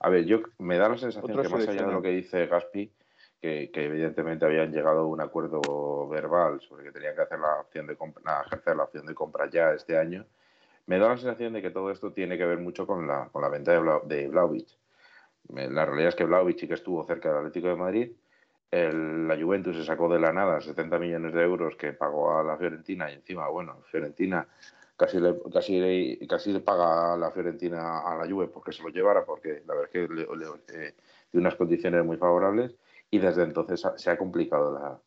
A 0.00 0.10
ver, 0.10 0.24
yo 0.26 0.40
me 0.58 0.76
da 0.76 0.88
la 0.88 0.98
sensación 0.98 1.30
Otro 1.32 1.42
que 1.42 1.48
más 1.48 1.68
allá 1.68 1.86
de 1.86 1.92
lo 1.92 2.02
que 2.02 2.10
dice 2.10 2.46
Gaspi, 2.46 2.92
que, 3.40 3.70
que 3.72 3.84
evidentemente 3.86 4.44
habían 4.44 4.72
llegado 4.72 5.00
a 5.00 5.06
un 5.06 5.20
acuerdo 5.20 6.08
verbal 6.08 6.60
sobre 6.60 6.84
que 6.84 6.92
tenían 6.92 7.14
que 7.14 7.22
hacer 7.22 7.38
la 7.38 7.60
opción 7.60 7.86
de 7.86 7.96
compra, 7.96 8.42
ejercer 8.46 8.76
la 8.76 8.84
opción 8.84 9.06
de 9.06 9.14
compra 9.14 9.48
ya 9.48 9.72
este 9.72 9.96
año, 9.96 10.26
me 10.86 10.98
da 10.98 11.08
la 11.08 11.16
sensación 11.16 11.52
de 11.52 11.62
que 11.62 11.70
todo 11.70 11.90
esto 11.90 12.12
tiene 12.12 12.38
que 12.38 12.44
ver 12.46 12.58
mucho 12.58 12.86
con 12.86 13.06
la, 13.06 13.28
con 13.30 13.42
la 13.42 13.48
venta 13.48 13.72
de, 13.72 13.78
Blau, 13.80 14.06
de 14.06 14.28
La 15.70 15.84
realidad 15.86 16.08
es 16.10 16.14
que 16.14 16.24
Vlaovic 16.24 16.58
sí 16.58 16.68
que 16.68 16.74
estuvo 16.74 17.04
cerca 17.04 17.28
del 17.28 17.38
Atlético 17.38 17.68
de 17.68 17.76
Madrid. 17.76 18.12
El- 18.70 19.28
la 19.28 19.36
Juventus 19.36 19.76
se 19.76 19.84
sacó 19.84 20.08
de 20.12 20.18
la 20.20 20.32
nada 20.32 20.60
70 20.60 20.98
millones 20.98 21.32
de 21.34 21.42
euros 21.42 21.76
que 21.76 21.92
pagó 21.92 22.36
a 22.38 22.42
la 22.42 22.56
Fiorentina 22.56 23.10
y 23.10 23.14
encima, 23.14 23.48
bueno, 23.48 23.80
Fiorentina 23.90 24.46
casi 24.96 25.20
le, 25.20 25.38
casi 25.52 26.18
casi 26.28 26.52
le 26.52 26.60
paga 26.60 27.14
a 27.14 27.16
la 27.16 27.30
Fiorentina 27.30 28.00
a 28.00 28.16
la 28.16 28.26
Juve 28.30 28.48
porque 28.48 28.72
se 28.72 28.82
lo 28.82 28.88
llevara, 28.90 29.24
porque 29.24 29.62
la 29.66 29.74
verdad 29.74 29.84
es 29.84 29.90
que 30.08 30.14
le, 30.14 30.26
le- 30.36 30.86
eh, 30.88 30.94
de 31.32 31.38
unas 31.38 31.54
condiciones 31.56 32.04
muy 32.04 32.16
favorables 32.16 32.76
y 33.10 33.18
desde 33.18 33.42
entonces 33.44 33.82
se 33.96 34.10
ha 34.10 34.18
complicado 34.18 34.72
la, 34.78 35.00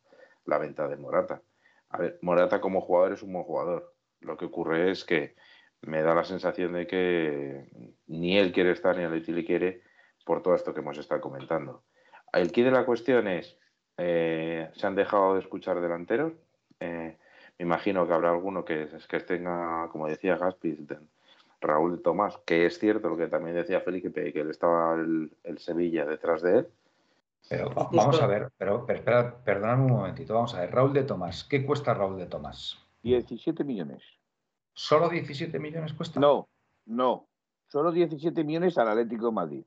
la 0.46 0.58
venta 0.58 0.88
de 0.88 0.96
Morata. 0.96 1.42
A 1.90 1.98
ver, 1.98 2.18
Morata 2.22 2.60
como 2.60 2.80
jugador 2.80 3.12
es 3.12 3.22
un 3.22 3.32
buen 3.32 3.44
jugador. 3.44 3.94
Lo 4.20 4.36
que 4.36 4.44
ocurre 4.46 4.90
es 4.90 5.04
que 5.04 5.34
me 5.82 6.02
da 6.02 6.14
la 6.14 6.24
sensación 6.24 6.72
de 6.74 6.86
que 6.86 7.68
ni 8.06 8.38
él 8.38 8.52
quiere 8.52 8.72
estar 8.72 8.96
ni 8.96 9.02
el 9.02 9.08
Atleti 9.08 9.32
le 9.32 9.44
quiere 9.44 9.82
por 10.24 10.42
todo 10.42 10.54
esto 10.54 10.72
que 10.74 10.80
hemos 10.80 10.98
estado 10.98 11.20
comentando. 11.20 11.84
El 12.32 12.52
quid 12.52 12.64
de 12.66 12.70
la 12.70 12.84
cuestión 12.86 13.26
es, 13.28 13.58
eh, 13.96 14.70
¿se 14.74 14.86
han 14.86 14.94
dejado 14.94 15.34
de 15.34 15.40
escuchar 15.40 15.80
delanteros? 15.80 16.34
Eh, 16.78 17.18
me 17.60 17.66
imagino 17.66 18.06
que 18.06 18.14
habrá 18.14 18.30
alguno 18.30 18.64
que, 18.64 18.88
que 19.06 19.20
tenga, 19.20 19.88
como 19.92 20.06
decía 20.06 20.36
Gaspi, 20.38 20.78
Raúl 21.60 21.96
de 21.96 22.02
Tomás, 22.02 22.38
que 22.46 22.64
es 22.64 22.78
cierto 22.78 23.10
lo 23.10 23.18
que 23.18 23.26
también 23.26 23.54
decía 23.54 23.82
Felipe, 23.82 24.32
que 24.32 24.40
él 24.40 24.48
estaba 24.50 24.94
el, 24.94 25.36
el 25.44 25.58
Sevilla 25.58 26.06
detrás 26.06 26.40
de 26.40 26.60
él. 26.60 26.68
Pero 27.50 27.68
va- 27.74 27.90
vamos 27.92 28.18
a 28.22 28.26
ver, 28.26 28.50
pero, 28.56 28.86
pero 28.86 28.98
espera, 28.98 29.44
perdóname 29.44 29.84
un 29.84 29.92
momentito. 29.92 30.32
Vamos 30.32 30.54
a 30.54 30.60
ver, 30.60 30.70
Raúl 30.72 30.94
de 30.94 31.02
Tomás. 31.02 31.44
¿Qué 31.44 31.66
cuesta 31.66 31.92
Raúl 31.92 32.16
de 32.16 32.26
Tomás? 32.26 32.78
17 33.02 33.62
millones. 33.64 34.02
¿Solo 34.72 35.10
17 35.10 35.58
millones 35.58 35.92
cuesta? 35.92 36.18
No, 36.18 36.48
no. 36.86 37.26
Solo 37.68 37.92
17 37.92 38.42
millones 38.42 38.78
al 38.78 38.88
Atlético 38.88 39.26
de 39.26 39.32
Madrid, 39.32 39.64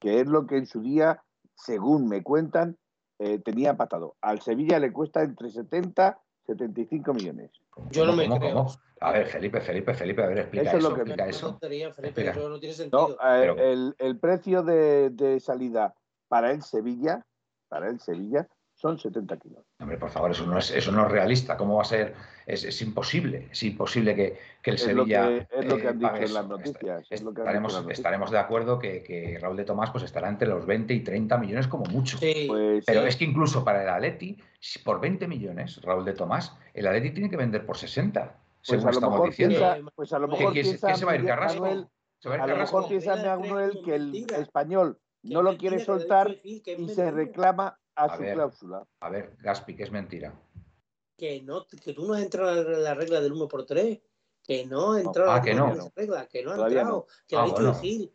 que 0.00 0.20
es 0.20 0.26
lo 0.26 0.48
que 0.48 0.56
en 0.56 0.66
su 0.66 0.80
día, 0.80 1.22
según 1.54 2.08
me 2.08 2.24
cuentan, 2.24 2.76
eh, 3.20 3.38
tenía 3.38 3.76
patado. 3.76 4.16
Al 4.20 4.40
Sevilla 4.40 4.80
le 4.80 4.92
cuesta 4.92 5.22
entre 5.22 5.50
70 5.50 6.18
y 6.18 6.25
75 6.46 7.12
millones. 7.14 7.50
Yo 7.90 8.06
no 8.06 8.12
me 8.14 8.26
¿Cómo, 8.28 8.40
creo. 8.40 8.54
cómo? 8.54 8.72
A 9.00 9.12
ver, 9.12 9.26
Felipe, 9.26 9.60
Felipe, 9.60 9.92
Felipe, 9.94 10.22
a 10.22 10.26
ver, 10.28 10.38
explica 10.38 10.68
Eso 10.68 10.76
es 10.78 10.84
eso, 10.84 10.88
lo 10.90 10.94
que- 10.94 11.00
explica 11.02 11.28
eso. 11.28 11.50
tontería, 11.50 11.92
Felipe, 11.92 12.08
Espera. 12.20 12.30
eso 12.32 12.48
no 12.48 12.58
tiene 12.60 12.72
No, 12.74 12.76
sentido. 12.78 13.12
eh, 13.12 13.16
Pero- 13.40 13.58
el, 13.58 13.94
el 13.98 14.18
precio 14.18 14.62
de, 14.62 15.10
de 15.10 15.40
salida 15.40 15.94
para 16.28 16.50
el 16.52 16.62
Sevilla, 16.62 17.26
para 17.68 17.88
el 17.88 18.00
Sevilla, 18.00 18.48
son 18.76 18.98
70 18.98 19.36
kilos. 19.38 19.64
Hombre, 19.80 19.96
por 19.96 20.10
favor, 20.10 20.30
eso 20.30 20.46
no 20.46 20.58
es, 20.58 20.70
eso 20.70 20.92
no 20.92 21.06
es 21.06 21.10
realista. 21.10 21.56
¿Cómo 21.56 21.76
va 21.76 21.82
a 21.82 21.86
ser? 21.86 22.14
Es, 22.46 22.62
es 22.62 22.80
imposible. 22.82 23.48
Es 23.50 23.62
imposible 23.62 24.14
que, 24.14 24.38
que 24.62 24.70
el 24.70 24.76
Es 24.76 24.86
lo 24.92 25.02
Sevilla. 25.04 25.28
que- 25.28 25.48
es 25.50 25.64
lo 25.66 25.76
que 25.78 25.82
eh, 25.84 25.88
han 25.88 25.98
dicho 25.98 26.12
pague 26.12 26.24
en 26.26 26.34
las 26.34 26.46
noticias, 26.46 27.06
es 27.10 27.22
lo 27.22 27.32
que 27.32 27.40
han 27.40 27.46
dicho 27.46 27.48
en 27.48 27.48
estaremos, 27.48 27.72
las 27.72 27.82
noticias. 27.82 27.98
estaremos 27.98 28.30
de 28.30 28.38
acuerdo 28.38 28.78
que, 28.78 29.02
que 29.02 29.38
Raúl 29.40 29.56
de 29.56 29.64
Tomás 29.64 29.90
pues, 29.90 30.04
estará 30.04 30.28
entre 30.28 30.46
los 30.48 30.66
20 30.66 30.92
y 30.92 31.00
30 31.00 31.38
millones 31.38 31.66
como 31.68 31.84
mucho. 31.86 32.18
Sí, 32.18 32.44
Pues 32.48 32.84
Pero 32.86 33.00
sí, 33.02 33.08
es 33.08 33.16
que 33.16 33.24
incluso 33.24 33.64
para 33.64 33.82
el 33.82 33.88
Atleti, 33.88 34.36
si 34.60 34.78
por 34.80 35.00
20 35.00 35.26
millones, 35.26 35.80
Raúl 35.82 36.04
de 36.04 36.12
Tomás, 36.12 36.54
el 36.74 36.86
Atleti 36.86 37.10
tiene 37.12 37.30
que 37.30 37.36
vender 37.38 37.64
por 37.64 37.78
60, 37.78 38.24
pues 38.24 38.38
según 38.62 38.82
a 38.82 38.86
lo 38.86 38.90
estamos 38.92 39.14
mejor 39.16 39.30
diciendo. 39.30 39.58
piensa, 39.58 39.90
pues 39.94 40.12
a 40.12 40.18
lo 40.18 40.28
¿Qué- 40.28 40.36
mejor 40.36 40.52
¿Qué, 40.52 40.62
piensa 40.62 40.88
qué 40.88 40.94
se 40.96 41.04
va 41.06 41.12
a 41.12 41.16
ir 41.16 41.24
Carrasco? 41.24 41.60
Manuel, 41.62 41.86
¿Se 42.18 42.28
va 42.28 42.34
a 42.34 42.38
ir 42.38 42.42
a 42.42 42.46
lo 42.46 42.52
Carrasco? 42.52 42.76
mejor 42.76 42.90
piensa 42.90 43.16
Manuel 43.16 43.80
que 43.84 43.94
el 43.94 44.26
español 44.38 44.98
no 45.22 45.42
lo 45.42 45.56
quiere 45.56 45.78
lo 45.78 45.84
soltar 45.84 46.28
dicho 46.44 46.70
y 46.76 46.88
se 46.90 47.10
reclama 47.10 47.78
a 47.96 48.04
A 48.04 48.16
su 48.16 48.22
ver. 48.22 48.34
cláusula. 48.34 48.86
A 49.00 49.08
ver, 49.10 49.36
Gaspi, 49.40 49.74
que 49.74 49.82
es 49.84 49.90
mentira. 49.90 50.32
que 51.16 51.40
no 51.42 51.66
que 51.66 51.94
tú 51.94 52.06
no 52.06 52.12
has 52.14 52.22
entrado 52.22 52.60
en 52.74 52.84
la 52.84 52.92
regla 52.94 53.20
del 53.22 53.32
1 53.32 53.48
por 53.48 53.64
3 53.64 54.00
que 54.44 54.66
no 54.66 54.92
ha 54.92 55.00
entrado 55.00 55.30
Ah, 55.32 55.38
en 55.38 55.42
que 55.44 55.54
la 55.54 55.74
no. 55.74 55.90
regla 55.96 56.26
que 56.26 56.44
no 56.44 56.52
ha 56.52 56.54
Todavía 56.56 56.80
entrado 56.80 57.06
que 57.26 57.36
lo 57.36 57.40
Ah, 57.40 57.42
ha 57.42 57.46
dicho 57.46 57.56
bueno. 57.56 57.70
el 57.70 57.76
Gil 57.80 58.12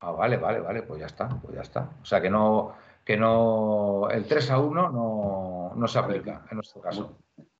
Ah, 0.00 0.12
vale, 0.12 0.36
vale, 0.36 0.60
vale, 0.60 0.82
pues 0.84 1.00
ya 1.00 1.06
está, 1.06 1.28
pues 1.42 1.54
ya 1.56 1.60
está. 1.62 1.90
O 2.00 2.04
sea 2.04 2.20
que 2.22 2.30
no, 2.30 2.74
que 3.04 3.16
no, 3.16 4.08
el 4.10 4.26
3 4.26 4.50
a 4.52 4.58
1 4.60 4.90
no, 4.90 5.72
no 5.74 5.88
se 5.88 5.98
aplica 5.98 6.46
en 6.50 6.54
nuestro 6.56 6.80
caso. 6.80 7.18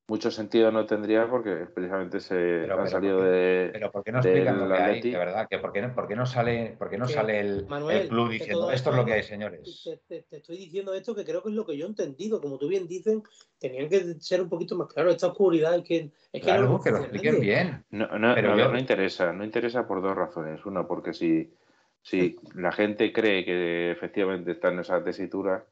Mucho 0.08 0.30
sentido 0.30 0.72
no 0.72 0.86
tendría 0.86 1.28
porque 1.28 1.66
precisamente 1.72 2.18
se 2.20 2.34
Pero- 2.34 2.72
han 2.74 2.78
pero 2.80 2.90
salido 2.90 3.16
¿por 3.18 3.26
qué? 3.26 3.30
de. 3.30 3.70
Pero 3.74 3.92
¿por 3.92 4.02
qué 4.04 4.12
no 4.12 4.18
explican 4.20 4.58
lo 4.58 4.74
que 4.74 4.82
hay? 4.82 5.00
De 5.02 5.18
verdad, 5.18 5.46
que 5.48 5.58
por 5.58 5.70
qué 5.72 5.82
no, 5.82 5.94
por 5.94 6.08
qué 6.08 6.16
no 6.16 6.24
sale, 6.24 6.74
por 6.78 6.88
qué 6.88 6.96
no 6.96 7.06
Que, 7.06 7.12
sale 7.12 7.40
el, 7.40 7.66
Manuel, 7.68 7.96
el 7.98 8.08
club 8.08 8.30
diciendo 8.30 8.70
esto 8.70 8.90
es 8.90 8.96
lo 8.96 9.04
que 9.04 9.12
hay, 9.12 9.22
señores. 9.22 9.82
Te, 9.84 9.98
te- 10.08 10.22
te 10.22 10.36
estoy 10.38 10.56
diciendo 10.56 10.94
esto 10.94 11.14
que 11.14 11.24
creo 11.26 11.42
que 11.42 11.50
es 11.50 11.54
lo 11.54 11.66
que 11.66 11.76
yo 11.76 11.84
he 11.84 11.88
entendido. 11.88 12.40
Como 12.40 12.56
tú 12.58 12.68
bien 12.68 12.88
dicen, 12.88 13.22
tenían 13.58 13.90
que 13.90 14.14
ser 14.18 14.40
un 14.40 14.48
poquito 14.48 14.76
más 14.76 14.88
claro. 14.88 15.10
Esta 15.10 15.26
oscuridad 15.26 15.76
es 15.76 15.84
que, 15.84 15.96
es 15.96 16.10
que 16.32 16.38
no 16.40 16.42
Claro, 16.42 16.80
que 16.82 16.90
lo 16.90 16.96
expliquen 16.98 17.34
nadie. 17.34 17.44
bien. 17.44 17.84
No, 17.90 18.18
no, 18.18 18.34
Pero 18.34 18.50
no, 18.52 18.58
yo- 18.58 18.72
no 18.72 18.78
interesa, 18.78 19.32
no 19.34 19.44
interesa 19.44 19.86
por 19.86 20.00
dos 20.00 20.16
razones. 20.16 20.64
Una, 20.64 20.86
porque 20.86 21.12
si, 21.12 21.52
si 22.00 22.38
la 22.54 22.72
gente 22.72 23.12
cree 23.12 23.44
que 23.44 23.90
efectivamente 23.90 24.52
está 24.52 24.68
en 24.68 24.78
esa 24.78 25.04
tesitura, 25.04 25.66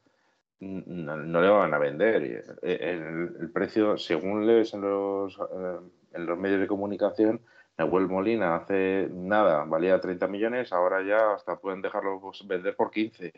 no, 0.59 1.17
no 1.17 1.41
le 1.41 1.49
van 1.49 1.73
a 1.73 1.77
vender. 1.77 2.23
Eh, 2.61 2.77
El, 2.81 3.35
el 3.39 3.51
precio, 3.51 3.97
según 3.97 4.45
lees 4.47 4.73
en 4.73 4.81
los, 4.81 5.37
eh, 5.37 5.79
en 6.13 6.25
los 6.25 6.37
medios 6.37 6.59
de 6.61 6.67
comunicación, 6.67 7.41
Nahuel 7.77 8.07
Molina 8.07 8.55
hace 8.55 9.07
nada, 9.11 9.63
valía 9.65 9.99
30 10.01 10.27
millones, 10.27 10.73
ahora 10.73 11.03
ya 11.05 11.33
hasta 11.33 11.57
pueden 11.59 11.81
dejarlo 11.81 12.19
pues, 12.19 12.45
vender 12.47 12.75
por 12.75 12.89
15. 12.89 13.31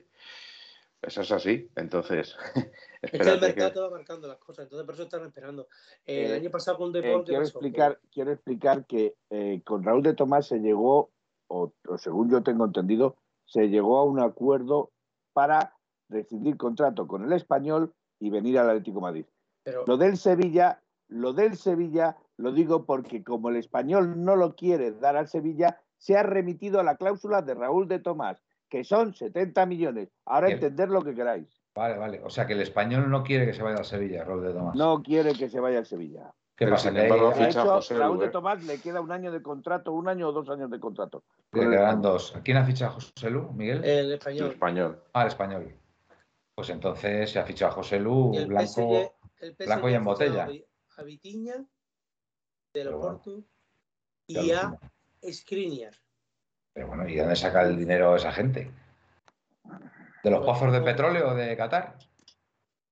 Eso 1.02 1.22
es 1.22 1.32
así. 1.32 1.70
Entonces, 1.76 2.36
Es 3.02 3.12
que 3.12 3.18
el 3.18 3.40
mercado 3.40 3.74
que- 3.74 3.80
va 3.80 3.90
marcando 3.90 4.28
las 4.28 4.38
cosas, 4.38 4.64
entonces 4.64 4.86
por 4.86 4.94
eso 4.96 5.04
están 5.04 5.26
esperando. 5.26 5.68
Eh, 6.06 6.26
el 6.26 6.32
Eh, 6.32 6.36
año 6.36 6.50
pasado 6.52 6.78
con 6.78 6.90
Eh, 6.90 7.02
Depor, 7.02 7.20
¿qué 7.22 7.26
quiero, 7.28 7.42
pasó? 7.44 7.58
explicar, 7.60 8.00
quiero 8.12 8.32
explicar 8.32 8.86
que 8.86 9.16
eh, 9.30 9.62
con 9.66 9.84
Raúl 9.84 10.04
de 10.04 10.14
Tomás 10.14 10.48
se 10.48 10.60
llegó, 10.60 11.12
o, 11.48 11.74
o 11.88 11.98
según 11.98 12.30
yo 12.30 12.44
tengo 12.44 12.66
entendido, 12.66 13.16
se 13.46 13.70
llegó 13.70 13.98
a 13.98 14.04
un 14.04 14.20
acuerdo 14.20 14.92
para 15.34 15.74
rescindir 16.10 16.58
contrato 16.58 17.08
con 17.08 17.24
el 17.24 17.34
español 17.34 17.94
y 18.20 18.30
venir 18.30 18.60
al 18.60 18.70
Atlético 18.70 18.98
de 19.00 19.02
Madrid. 19.02 19.26
Pero, 19.64 19.84
Lo 19.88 19.98
del 19.98 20.18
Sevilla, 20.18 20.82
lo 21.08 21.34
del 21.34 21.56
Sevilla, 21.56 22.18
lo 22.38 22.52
digo 22.52 22.86
porque 22.86 23.24
como 23.24 23.50
el 23.50 23.56
español 23.56 24.24
no 24.24 24.36
lo 24.36 24.56
quiere 24.56 24.92
dar 24.92 25.16
al 25.16 25.28
Sevilla, 25.28 25.80
se 25.98 26.18
ha 26.18 26.24
remitido 26.24 26.80
a 26.80 26.84
la 26.84 26.96
cláusula 26.96 27.42
de 27.42 27.54
Raúl 27.54 27.88
de 27.88 28.00
Tomás, 28.00 28.42
que 28.70 28.84
son 28.84 29.14
70 29.14 29.66
millones. 29.66 30.10
Ahora 30.26 30.48
Bien. 30.48 30.58
entender 30.58 30.90
lo 30.90 31.02
que 31.02 31.14
queráis. 31.16 31.48
Vale, 31.76 31.98
vale. 31.98 32.22
O 32.24 32.30
sea 32.30 32.46
que 32.48 32.54
el 32.54 32.62
español 32.62 33.10
no 33.10 33.24
quiere 33.24 33.46
que 33.46 33.54
se 33.54 33.64
vaya 33.64 33.80
a 33.80 33.84
Sevilla, 33.84 34.24
Raúl 34.24 34.44
de 34.44 34.54
Tomás. 34.54 34.76
No 34.76 35.02
quiere 35.02 35.34
que 35.34 35.50
se 35.50 35.60
vaya 35.60 35.80
al 35.80 35.86
Sevilla. 35.86 36.34
¿Qué 36.56 36.66
Pero 36.66 36.78
sin 36.78 36.98
embargo, 36.98 37.30
a 37.34 37.48
hecho, 37.48 37.62
José 37.64 37.98
Raúl 37.98 38.20
de 38.20 38.26
¿eh? 38.26 38.30
Tomás 38.30 38.62
le 38.66 38.82
queda 38.82 39.00
un 39.00 39.12
año 39.14 39.32
de 39.32 39.42
contrato, 39.42 39.94
un 39.94 40.10
año 40.10 40.28
o 40.28 40.32
dos 40.34 40.50
años 40.50 40.70
de 40.70 40.78
contrato. 40.78 41.24
le 41.54 41.64
el 41.64 41.70
quedan 41.70 42.02
dos. 42.02 42.34
¿Quién 42.44 42.58
ha 42.58 42.66
fichado 42.66 42.92
a 42.92 42.94
José 42.96 43.30
Lu? 43.30 43.54
¿Miguel? 43.54 43.78
el 43.86 44.08
el 44.08 44.12
español. 44.14 44.50
español. 44.52 45.04
Ah, 45.14 45.22
el 45.22 45.28
español. 45.30 45.79
Pues 46.60 46.72
entonces 46.72 47.32
se 47.32 47.40
ha 47.40 47.46
fichado 47.46 47.72
a 47.72 47.76
José 47.76 48.02
Lu, 48.02 48.34
el 48.36 48.48
blanco. 48.48 48.70
PSG, 48.70 49.12
el 49.46 49.56
PSG 49.56 49.66
blanco 49.66 49.90
y 49.90 49.94
en 49.94 50.04
botella. 50.04 50.44
A 50.44 50.48
Vi- 50.50 50.66
a 50.98 51.04
Vitiña, 51.04 51.54
del 51.56 51.66
Pero 52.74 52.98
bueno, 52.98 53.16
Oporto, 53.16 53.44
qué 54.28 54.34
y 54.34 54.52
a. 54.52 54.78
Skriniar. 55.32 55.94
Pero 56.74 56.88
bueno, 56.88 57.08
¿y 57.08 57.14
de 57.14 57.22
dónde 57.22 57.38
saca 57.38 57.62
el 57.62 57.78
dinero 57.78 58.14
esa 58.14 58.34
gente? 58.34 58.70
¿De 60.22 60.30
los 60.30 60.40
Pues, 60.44 60.58
pozos 60.58 60.74
de 60.74 60.82
petróleo 60.82 61.34
de 61.34 61.56
Qatar? 61.56 61.98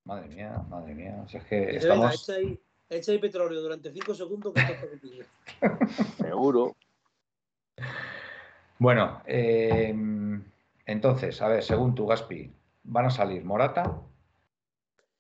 Madre 0.06 0.30
mía, 0.30 0.64
madre 0.70 0.96
mía. 0.96 1.26
Si 1.28 1.36
es 1.36 1.44
que 1.44 1.58
Dice, 1.66 1.90
venga, 1.90 2.08
estamos. 2.14 2.24
echa 2.24 2.34
ahí, 2.36 2.62
echa 2.90 3.12
ahí 3.12 3.18
petróleo 3.20 3.62
durante 3.62 3.92
5 3.92 4.14
segundos 4.16 4.54
que 4.54 4.62
toca 4.62 4.86
Vitiña. 4.94 5.26
Seguro. 6.20 6.74
Bueno, 8.80 9.22
eh, 9.26 9.94
entonces, 10.86 11.42
a 11.42 11.50
ver, 11.50 11.62
según 11.64 11.94
tu 11.94 12.08
Gaspi, 12.08 12.54
van 12.88 13.06
a 13.06 13.10
salir 13.10 13.44
Morata, 13.44 13.84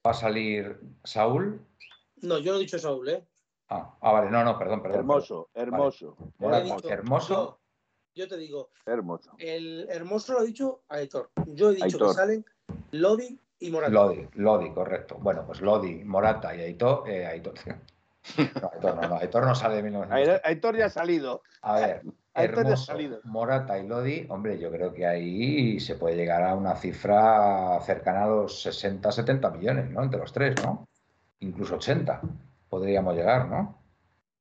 va 0.06 0.12
a 0.12 0.14
salir 0.14 0.80
Saúl. 1.04 1.62
No, 2.22 2.38
yo 2.40 2.52
no 2.54 2.58
he 2.58 2.62
dicho 2.62 2.80
Saúl, 2.80 3.10
¿eh? 3.10 3.24
Ah, 3.70 3.96
ah, 4.02 4.12
vale, 4.14 4.32
no, 4.32 4.44
no, 4.44 4.58
perdón, 4.58 4.82
perdón. 4.82 5.00
Hermoso, 5.00 5.50
hermoso, 5.54 6.16
Morata, 6.40 6.64
hermoso, 6.64 6.76
dicho- 6.88 6.90
hermoso. 6.94 7.60
Yo, 8.14 8.24
yo 8.24 8.28
te 8.30 8.38
digo, 8.38 8.70
hermoso. 8.86 9.32
el 9.38 9.88
hermoso 9.90 10.34
lo 10.34 10.40
ha 10.40 10.44
dicho 10.44 10.84
Aitor. 10.88 11.30
Yo 11.46 11.70
he 11.70 11.74
dicho 11.76 11.86
Aitor. 11.86 12.08
que 12.08 12.14
salen 12.14 12.46
Lodi 12.92 13.40
y 13.60 13.70
Morata. 13.70 13.92
Lodi, 13.94 14.28
Lodi, 14.36 14.72
correcto. 14.74 15.18
Bueno, 15.20 15.46
pues 15.46 15.62
Lodi, 15.62 16.04
Morata 16.06 16.56
y 16.56 16.62
Aitor. 16.62 17.08
eh, 17.10 17.26
Aitor. 17.28 17.54
No, 18.62 18.70
Aitor 18.74 18.96
no, 18.96 19.08
no, 19.08 19.16
Aitor 19.20 19.46
no 19.46 19.56
sale 19.56 19.78
de 19.78 19.84
1900. 19.84 20.42
Aitor 20.44 20.76
ya 20.76 20.86
ha 20.88 20.90
salido. 20.90 21.44
A 21.62 21.76
ver, 21.80 22.02
Hermoso. 22.44 22.94
Morata 23.24 23.80
y 23.80 23.88
Lodi, 23.88 24.26
hombre, 24.30 24.60
yo 24.60 24.72
creo 24.72 24.94
que 24.94 25.06
ahí 25.06 25.80
se 25.80 25.96
puede 25.96 26.16
llegar 26.16 26.44
a 26.44 26.56
una 26.56 26.76
cifra 26.76 27.80
cercana 27.82 28.24
a 28.24 28.28
los 28.28 28.62
60, 28.62 29.12
70 29.12 29.50
millones, 29.52 29.90
¿no? 29.90 30.04
Entre 30.04 30.20
los 30.20 30.32
tres, 30.32 30.56
¿no? 30.64 30.88
Incluso 31.40 31.76
80 31.76 32.22
podríamos 32.70 33.16
llegar, 33.16 33.48
¿no? 33.48 33.82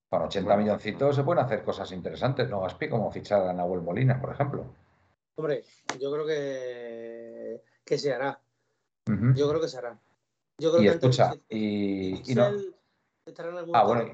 Con 0.08 0.22
80 0.22 0.46
Bueno. 0.46 0.62
milloncitos 0.62 1.16
se 1.16 1.22
pueden 1.24 1.44
hacer 1.44 1.62
cosas 1.64 1.90
interesantes, 1.92 2.48
¿no, 2.48 2.60
Gaspi? 2.60 2.88
Como 2.88 3.10
fichar 3.10 3.42
a 3.48 3.52
Nahuel 3.52 3.82
Molina, 3.82 4.20
por 4.20 4.30
ejemplo. 4.32 4.64
Hombre, 5.36 5.64
yo 6.00 6.12
creo 6.12 6.26
que, 6.26 7.62
que 7.84 7.98
se 7.98 8.12
hará. 8.12 8.40
Yo 9.06 9.48
creo 9.48 9.60
que 9.60 9.68
se 9.68 9.78
hará. 9.78 9.98
Yo 10.58 10.70
creo 10.72 10.82
Y 10.82 10.86
que 10.86 10.92
escucha, 10.92 11.34
y, 11.48 12.32
y 12.32 12.34
no- 12.34 12.50
Ah, 13.74 13.84
bueno, 13.84 14.04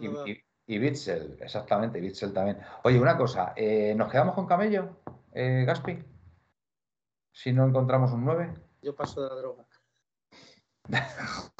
y, 0.00 0.42
y 0.72 0.78
Bitzel, 0.78 1.36
exactamente, 1.40 2.00
Bitzel 2.00 2.32
también. 2.32 2.58
Oye, 2.84 2.98
una 2.98 3.16
cosa, 3.16 3.52
eh, 3.54 3.94
¿nos 3.94 4.10
quedamos 4.10 4.34
con 4.34 4.46
Camello, 4.46 5.02
eh, 5.32 5.64
Gaspi? 5.66 6.02
Si 7.30 7.52
no 7.52 7.66
encontramos 7.66 8.10
un 8.12 8.24
9. 8.24 8.54
Yo 8.80 8.96
paso 8.96 9.22
de 9.22 9.28
la 9.28 9.34
droga. 9.36 9.66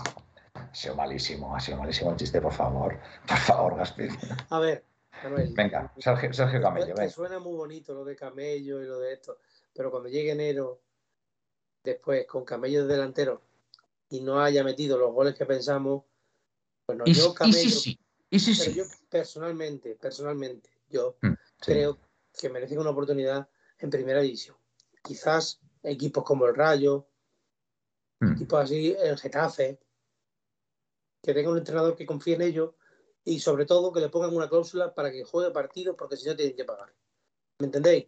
Ha 0.54 0.74
sido 0.74 0.96
malísimo, 0.96 1.54
ha 1.54 1.60
sido 1.60 1.76
malísimo 1.76 2.12
el 2.12 2.16
chiste, 2.16 2.40
por 2.40 2.52
favor. 2.52 2.98
Por 3.28 3.36
favor, 3.36 3.76
Gaspi. 3.76 4.08
A 4.48 4.58
ver, 4.58 4.82
Manuel. 5.22 5.52
Venga, 5.54 5.92
Sergio, 5.98 6.32
Sergio 6.32 6.62
Camello, 6.62 6.94
que 6.94 7.10
suena 7.10 7.38
muy 7.38 7.54
bonito 7.54 7.92
lo 7.92 8.06
de 8.06 8.16
camello 8.16 8.82
y 8.82 8.86
lo 8.86 8.98
de 8.98 9.12
esto, 9.12 9.36
pero 9.74 9.90
cuando 9.90 10.08
llegue 10.08 10.32
enero, 10.32 10.80
después 11.84 12.26
con 12.26 12.46
camello 12.46 12.86
de 12.86 12.94
delantero 12.94 13.42
y 14.08 14.22
no 14.22 14.40
haya 14.40 14.64
metido 14.64 14.96
los 14.96 15.12
goles 15.12 15.34
que 15.34 15.44
pensamos, 15.44 16.04
pues 16.86 16.96
no, 16.96 17.04
Y, 17.06 17.12
yo 17.12 17.32
y 17.32 17.34
camello, 17.34 17.68
sí, 17.68 17.70
sí, 17.70 18.00
y 18.36 18.40
sí, 18.40 18.54
pero 18.58 18.70
sí. 18.70 18.76
yo 18.78 18.84
personalmente, 19.08 19.94
personalmente, 19.94 20.70
yo 20.88 21.16
Mm, 21.22 21.32
sí. 21.32 21.36
creo 21.60 21.98
que 22.38 22.48
merece 22.48 22.78
una 22.78 22.90
oportunidad 22.90 23.48
en 23.78 23.90
primera 23.90 24.20
división. 24.20 24.56
Quizás 25.02 25.60
equipos 25.82 26.24
como 26.24 26.46
el 26.46 26.54
Rayo, 26.54 27.06
Mm. 28.20 28.32
equipos 28.32 28.60
así, 28.64 28.96
el 28.98 29.18
Getafe, 29.18 29.78
que 31.22 31.34
tenga 31.34 31.50
un 31.50 31.58
entrenador 31.58 31.94
que 31.96 32.06
confíe 32.06 32.34
en 32.34 32.42
ellos 32.42 32.74
y 33.24 33.38
sobre 33.40 33.66
todo 33.66 33.92
que 33.92 34.00
le 34.00 34.08
pongan 34.08 34.34
una 34.34 34.48
cláusula 34.48 34.94
para 34.94 35.10
que 35.12 35.24
juegue 35.24 35.50
partidos 35.52 35.94
porque 35.96 36.16
si 36.16 36.26
no 36.28 36.34
tienen 36.36 36.56
que 36.56 36.64
pagar. 36.64 36.92
¿Me 37.58 37.66
entendéis? 37.66 38.06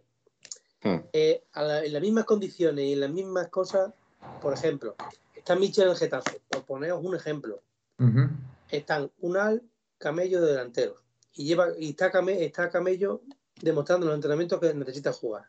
Hmm. 0.82 0.98
Eh, 1.12 1.44
a 1.52 1.62
la- 1.62 1.84
en 1.84 1.92
las 1.92 2.02
mismas 2.02 2.24
condiciones 2.24 2.84
y 2.84 2.92
en 2.94 3.00
las 3.00 3.10
mismas 3.10 3.48
cosas, 3.48 3.92
por 4.40 4.52
ejemplo, 4.54 4.96
está 5.34 5.54
Michel 5.54 5.84
en 5.84 5.90
el 5.90 5.96
Getafe, 5.96 6.40
por 6.48 6.64
poneros 6.64 7.04
un 7.04 7.14
ejemplo. 7.14 7.62
Ujú. 7.98 8.28
Están 8.68 9.10
Unal, 9.20 9.62
Camello 10.04 10.40
de 10.42 10.52
delanteros. 10.52 11.02
Y, 11.32 11.46
lleva, 11.46 11.68
y 11.78 11.90
está, 11.90 12.10
Came- 12.12 12.44
está 12.44 12.68
Camello 12.70 13.22
demostrando 13.60 14.04
en 14.06 14.08
los 14.10 14.16
entrenamientos 14.16 14.60
que 14.60 14.74
necesita 14.74 15.12
jugar, 15.12 15.46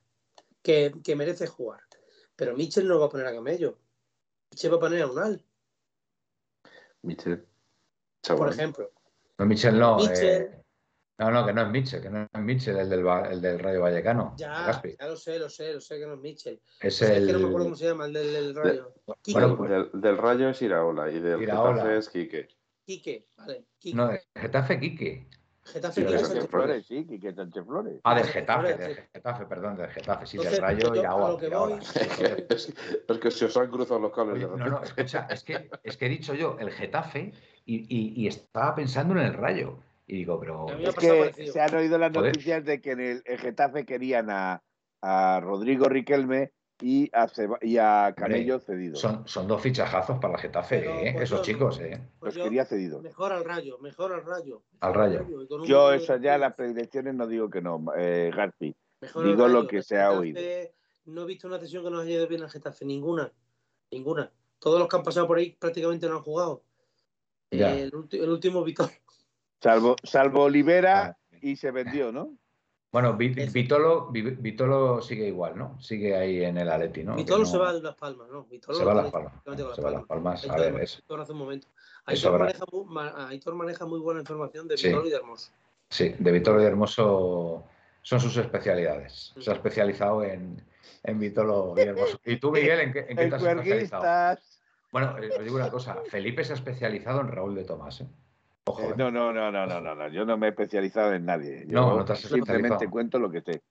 que, 0.63 0.93
que 1.03 1.15
merece 1.15 1.45
jugar. 1.47 1.81
Pero 2.35 2.55
Michel 2.55 2.87
no 2.87 2.99
va 2.99 3.05
a 3.07 3.09
poner 3.09 3.27
a 3.27 3.33
Camello. 3.33 3.77
Michel 4.51 4.71
va 4.73 4.77
a 4.77 4.79
poner 4.79 5.01
a 5.03 5.07
Unal, 5.07 5.43
Michel. 7.03 7.45
por 8.35 8.49
ejemplo. 8.49 8.91
No, 9.37 9.45
Michel 9.45 9.77
no. 9.77 9.97
Michel. 9.97 10.25
eh, 10.25 10.61
no, 11.19 11.31
no, 11.31 11.45
que 11.45 11.53
no 11.53 11.61
es 11.61 11.69
Michel, 11.69 12.01
que 12.01 12.09
no 12.09 12.23
es 12.23 12.41
Michel, 12.41 12.77
el 12.77 12.89
del, 12.89 13.05
el 13.31 13.41
del 13.41 13.59
Rayo 13.59 13.81
Vallecano. 13.81 14.33
Ya, 14.37 14.65
Gaspi. 14.67 14.95
ya 14.99 15.07
lo 15.07 15.15
sé, 15.15 15.39
lo 15.39 15.49
sé, 15.49 15.73
lo 15.73 15.79
sé 15.81 15.99
que 15.99 16.07
no 16.07 16.15
es 16.15 16.19
Michel. 16.19 16.61
Es 16.81 17.01
el. 17.01 17.27
que 17.27 17.33
no 17.33 17.39
me 17.39 17.45
acuerdo 17.47 17.65
cómo 17.65 17.75
se 17.75 17.85
llama, 17.85 18.05
el 18.05 18.13
del, 18.13 18.33
del 18.33 18.55
Rayo. 18.55 18.93
Bueno, 19.31 19.57
pues- 19.57 19.69
del, 19.69 19.89
del 19.93 20.17
Rayo 20.17 20.49
es 20.49 20.61
Iraola 20.61 21.11
y 21.11 21.19
del 21.19 21.41
Iraola. 21.41 21.73
Getafe 21.83 21.97
es 21.97 22.09
Quique. 22.09 22.47
Quique, 22.85 23.25
vale. 23.37 23.65
Quique. 23.79 23.95
No, 23.97 24.07
de 24.07 24.21
Getafe 24.35 24.79
Quique. 24.79 25.27
Getafe, 25.63 25.93
Sí, 25.95 26.01
Quique 26.01 26.11
de 26.13 26.19
Sánchez 26.19 26.27
Sánchez 26.35 26.49
Flores, 26.51 26.85
sí, 26.85 27.05
Quique 27.07 27.33
Sánchez 27.33 27.65
Flores. 27.65 27.99
Ah, 28.03 28.15
del 28.15 28.25
Getafe, 28.25 28.59
Flores, 28.59 28.77
del 28.79 28.95
sí. 28.95 29.01
Getafe, 29.13 29.45
perdón, 29.47 29.77
del 29.77 29.89
Getafe, 29.89 30.25
sí, 30.27 30.37
del 30.37 30.57
Rayo 30.57 30.79
yo 30.79 30.91
a 30.93 30.97
Iraola. 30.97 31.27
lo 31.29 31.37
que 31.39 31.47
voy- 31.49 31.73
es, 32.49 32.73
es 33.09 33.17
que 33.19 33.31
se 33.31 33.45
os 33.45 33.57
han 33.57 33.71
cruzado 33.71 33.99
los 33.99 34.13
cables 34.13 34.35
Oye, 34.43 34.45
de 34.53 34.57
no, 34.59 34.69
no, 34.69 34.83
escucha, 34.83 35.27
es 35.31 35.43
que, 35.43 35.69
es 35.83 35.97
que 35.97 36.05
he 36.05 36.09
dicho 36.09 36.35
yo 36.35 36.57
el 36.59 36.69
Getafe 36.71 37.33
y, 37.65 37.77
y- 37.89 38.13
y 38.23 38.27
estaba 38.27 38.75
pensando 38.75 39.13
en 39.15 39.21
el 39.25 39.33
Rayo. 39.33 39.79
Y 40.07 40.17
digo, 40.17 40.39
pero. 40.39 40.67
Es 40.69 40.93
que 40.95 41.07
parecido. 41.09 41.53
se 41.53 41.61
han 41.61 41.73
oído 41.75 41.97
las 41.97 42.11
noticias 42.11 42.63
de 42.63 42.79
que 42.79 42.91
en 42.91 42.99
el, 42.99 43.21
el 43.25 43.39
Getafe 43.39 43.85
querían 43.87 44.29
a, 44.29 44.61
a 45.01 45.39
Rodrigo 45.41 45.85
Riquelme 45.89 46.51
y 46.81 47.09
a, 47.13 47.27
Seba- 47.27 47.57
y 47.61 47.77
a 47.77 48.13
Camello 48.15 48.59
cedido. 48.59 48.95
Son, 48.95 49.27
son 49.27 49.47
dos 49.47 49.61
fichajazos 49.61 50.19
para 50.19 50.33
el 50.35 50.39
Getafe, 50.41 50.79
Pero, 50.79 50.91
¿eh? 50.99 51.11
pues, 51.13 51.23
esos 51.23 51.39
yo- 51.39 51.43
chicos, 51.43 51.79
¿eh? 51.79 52.01
Pues 52.19 52.35
Los 52.35 52.35
yo- 52.35 52.43
quería 52.43 52.65
cedidos. 52.65 53.01
Mejor 53.01 53.31
al 53.31 53.45
rayo, 53.45 53.77
mejor 53.79 54.13
al 54.13 54.25
rayo. 54.25 54.63
Al 54.81 54.93
Rayo. 54.93 55.25
Yo 55.65 55.93
eso 55.93 56.17
ya 56.17 56.37
las 56.37 56.53
predicciones 56.55 57.15
no 57.15 57.27
digo 57.27 57.49
que 57.49 57.61
no, 57.61 57.85
eh, 57.97 58.31
al 58.35 58.53
digo 58.59 59.47
lo 59.47 59.67
que 59.67 59.77
El 59.77 59.83
se 59.83 59.99
ha 59.99 60.11
oído. 60.11 60.41
No 61.05 61.21
he 61.21 61.25
visto 61.25 61.47
una 61.47 61.59
sesión 61.59 61.83
que 61.83 61.91
nos 61.91 62.01
haya 62.03 62.15
ido 62.15 62.27
bien 62.27 62.41
al 62.43 62.49
Getafe, 62.49 62.83
ninguna. 62.83 63.31
Ninguna. 63.91 64.31
Todos 64.59 64.79
los 64.79 64.87
que 64.89 64.95
han 64.97 65.03
pasado 65.03 65.27
por 65.27 65.37
ahí 65.37 65.51
prácticamente 65.51 66.07
no 66.09 66.17
han 66.17 66.23
jugado. 66.23 66.63
El, 67.51 67.93
último 67.93 68.63
Vitolo. 68.63 68.89
Salvo, 69.61 69.95
salvo 70.03 70.43
Olivera 70.43 71.05
ah, 71.05 71.17
y 71.41 71.55
se 71.55 71.71
vendió, 71.71 72.11
¿no? 72.11 72.35
Bueno, 72.95 73.11
Vitolo, 73.17 74.07
Vitolo 74.09 75.01
sigue 75.01 75.27
igual, 75.27 75.57
¿no? 75.57 75.77
Sigue 75.81 76.15
ahí 76.15 76.45
en 76.45 76.57
el 76.57 76.69
Aleti, 76.69 77.03
¿no? 77.03 77.17
Vitolo 77.17 77.45
se 77.45 77.57
va 77.57 77.73
de 77.73 77.81
Las 77.81 77.95
Palmas, 77.95 78.29
¿no? 78.31 78.45
Vitolo 78.45 78.77
se 78.77 78.85
va 78.85 78.93
a 78.93 78.95
Las 78.95 79.11
Palmas. 79.11 79.33
Se 79.75 79.81
va 79.81 79.89
a 79.89 79.91
Las 79.91 80.05
Palmas. 80.05 80.49
A 80.49 80.55
ver, 80.55 80.79
eso. 80.79 81.03
Hace 81.19 81.33
un 81.33 81.39
momento. 81.39 81.67
Aitor 82.05 82.39
maneja, 82.39 82.63
muy, 82.71 82.85
Aitor 83.27 83.55
maneja 83.55 83.85
muy 83.85 83.99
buena 83.99 84.21
información 84.21 84.69
de 84.69 84.75
Vitolo 84.75 85.07
y 85.07 85.09
de 85.09 85.15
Hermoso. 85.17 85.51
Sí, 85.89 86.15
de 86.17 86.31
Vitolo 86.31 86.61
y 86.61 86.63
de 86.63 86.69
Hermoso 86.69 87.65
son 88.01 88.21
sus 88.21 88.37
especialidades. 88.37 89.33
Se 89.41 89.51
ha 89.51 89.55
especializado 89.55 90.23
en, 90.23 90.63
en 91.03 91.19
Vitolo 91.19 91.73
y 91.75 91.81
Hermoso. 91.81 92.17
¿Y 92.23 92.37
tú, 92.37 92.49
Miguel, 92.49 92.79
en 92.79 92.93
qué, 92.93 92.99
en 93.09 93.17
qué 93.17 93.27
te 93.27 93.35
has 93.35 93.43
especializado? 93.43 94.39
Bueno, 94.93 95.17
eh, 95.17 95.31
os 95.37 95.43
digo 95.43 95.57
una 95.57 95.69
cosa. 95.69 95.97
Felipe 96.09 96.45
se 96.45 96.53
ha 96.53 96.55
especializado 96.55 97.19
en 97.19 97.27
Raúl 97.27 97.55
de 97.55 97.65
Tomás, 97.65 97.99
¿eh? 97.99 98.07
Ojo, 98.67 98.81
eh, 98.81 98.93
no, 98.97 99.11
no, 99.11 99.31
no, 99.31 99.51
no, 99.51 99.67
no, 99.67 99.95
no, 99.95 100.07
Yo 100.09 100.25
no 100.25 100.37
me 100.37 100.47
he 100.47 100.49
especializado 100.49 101.13
en 101.13 101.25
nadie. 101.25 101.65
Yo 101.67 101.81
no, 101.81 101.97
no 101.97 102.05
te 102.05 102.15
simplemente 102.15 102.89
cuento 102.89 103.19
lo 103.19 103.29
que 103.29 103.41
sé. 103.41 103.61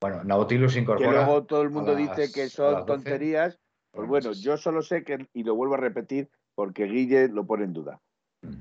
Bueno, 0.00 0.24
Nautilus 0.24 0.76
incorpora. 0.76 1.08
Que 1.08 1.16
luego 1.16 1.44
todo 1.44 1.62
el 1.62 1.70
mundo 1.70 1.94
dice 1.94 2.32
que 2.32 2.48
son 2.48 2.84
tonterías. 2.84 3.58
Pues 3.92 4.08
bueno, 4.08 4.32
yo 4.32 4.56
solo 4.58 4.82
sé 4.82 5.04
que, 5.04 5.26
y 5.32 5.42
lo 5.44 5.54
vuelvo 5.54 5.74
a 5.74 5.78
repetir, 5.78 6.30
porque 6.54 6.84
Guille 6.84 7.28
lo 7.28 7.46
pone 7.46 7.64
en 7.64 7.72
duda. 7.72 8.00
Mm. 8.42 8.60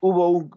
Hubo 0.00 0.28
un 0.28 0.50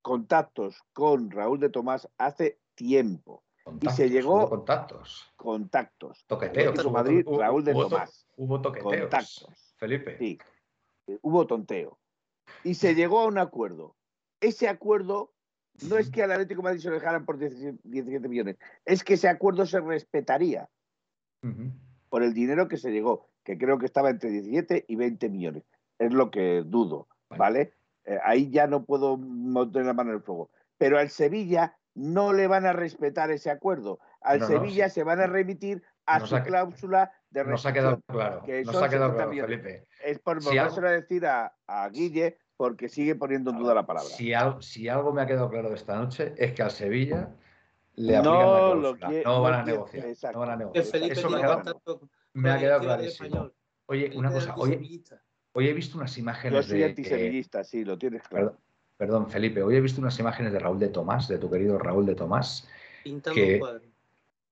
contactos 0.00 0.80
con 0.92 1.30
Raúl 1.30 1.58
de 1.58 1.70
Tomás 1.70 2.08
hace 2.18 2.60
tiempo. 2.74 3.42
y 3.80 3.88
se 3.88 4.10
llegó. 4.10 4.48
contactos. 4.48 5.32
Contactos. 5.34 6.24
Toqueteos. 6.26 6.92
Madrid, 6.92 7.26
Raúl 7.26 7.64
de 7.64 7.72
Tomás. 7.72 8.28
Hubo 8.36 8.60
toqueteos. 8.60 9.00
Contactos. 9.00 9.74
Felipe. 9.78 10.18
Sí. 10.18 10.38
Hubo 11.22 11.46
tonteo 11.46 11.98
y 12.62 12.74
se 12.74 12.94
llegó 12.94 13.20
a 13.20 13.26
un 13.26 13.38
acuerdo. 13.38 13.96
Ese 14.40 14.68
acuerdo 14.68 15.32
no 15.88 15.96
es 15.98 16.10
que 16.10 16.22
al 16.22 16.32
Atlético 16.32 16.60
de 16.60 16.64
Madrid 16.64 16.80
se 16.80 16.88
lo 16.88 16.94
dejaran 16.94 17.24
por 17.24 17.38
17 17.38 18.28
millones, 18.28 18.56
es 18.84 19.02
que 19.02 19.14
ese 19.14 19.28
acuerdo 19.28 19.66
se 19.66 19.80
respetaría 19.80 20.68
por 22.08 22.22
el 22.22 22.32
dinero 22.32 22.68
que 22.68 22.76
se 22.76 22.90
llegó, 22.90 23.28
que 23.42 23.58
creo 23.58 23.78
que 23.78 23.86
estaba 23.86 24.10
entre 24.10 24.30
17 24.30 24.84
y 24.88 24.96
20 24.96 25.28
millones. 25.28 25.64
Es 25.98 26.12
lo 26.12 26.30
que 26.30 26.62
dudo, 26.64 27.08
¿vale? 27.28 27.74
Eh, 28.04 28.18
ahí 28.24 28.50
ya 28.50 28.66
no 28.66 28.84
puedo 28.84 29.16
meter 29.16 29.84
la 29.84 29.92
mano 29.92 30.10
en 30.10 30.16
el 30.16 30.22
fuego. 30.22 30.50
Pero 30.78 30.98
al 30.98 31.10
Sevilla 31.10 31.76
no 31.94 32.32
le 32.32 32.46
van 32.46 32.66
a 32.66 32.72
respetar 32.72 33.30
ese 33.30 33.50
acuerdo. 33.50 33.98
Al 34.20 34.42
Sevilla 34.46 34.88
se 34.88 35.04
van 35.04 35.20
a 35.20 35.26
remitir 35.26 35.82
a 36.06 36.20
su 36.26 36.36
cláusula 36.42 37.12
de 37.30 37.44
Nos 37.44 37.66
ha 37.66 37.72
quedado 37.72 38.00
claro. 38.06 38.42
nos 38.64 38.76
ha 38.76 38.88
quedado 38.88 39.14
claro, 39.14 39.30
Felipe. 39.30 39.86
Es 40.04 40.18
por 40.18 40.42
si 40.42 40.56
a 40.58 40.68
decir 40.68 41.26
a, 41.26 41.52
Guille 41.90 42.38
porque 42.56 42.88
sigue 42.88 43.14
poniendo 43.14 43.50
en 43.50 43.58
duda 43.58 43.74
la 43.74 43.84
palabra. 43.84 44.08
Si, 44.08 44.32
si, 44.60 44.88
algo 44.88 45.12
me 45.12 45.22
ha 45.22 45.26
quedado 45.26 45.50
claro 45.50 45.68
de 45.68 45.74
esta 45.74 45.96
noche 45.96 46.34
es 46.36 46.52
que 46.52 46.62
al 46.62 46.70
Sevilla 46.70 47.30
le 47.96 48.16
aplican 48.16 48.40
no, 48.40 48.74
la 48.74 48.96
cláusula. 48.96 49.22
no, 49.24 49.42
van 49.42 49.54
a 49.54 49.64
negociar, 49.64 50.32
no 50.32 50.38
van 50.40 50.50
a 50.50 50.56
negociar. 50.56 51.02
Eso 51.10 51.30
me, 51.30 51.40
me 52.34 52.50
ha 52.50 52.58
quedado 52.58 52.80
clarísimo. 52.80 53.50
Oye, 53.86 54.12
una 54.14 54.30
cosa. 54.32 54.54
Hoy, 54.56 55.04
hoy, 55.52 55.68
he 55.68 55.72
visto 55.72 55.98
unas 55.98 56.16
imágenes. 56.16 56.66
Yo 56.66 56.70
soy 56.70 56.82
antisevillista, 56.84 57.64
sí, 57.64 57.84
lo 57.84 57.98
tienes 57.98 58.22
claro. 58.28 58.56
Perdón, 58.96 59.28
Felipe. 59.28 59.62
Hoy 59.62 59.76
he 59.76 59.80
visto 59.80 60.00
unas 60.00 60.18
imágenes 60.18 60.52
de 60.52 60.58
Raúl 60.60 60.78
de 60.78 60.88
Tomás, 60.88 61.26
de 61.28 61.38
tu 61.38 61.50
querido 61.50 61.78
Raúl 61.78 62.06
de 62.06 62.14
Tomás. 62.14 62.68
Pintando 63.02 63.34
que, 63.34 63.54
un 63.54 63.58
cuadro. 63.58 63.82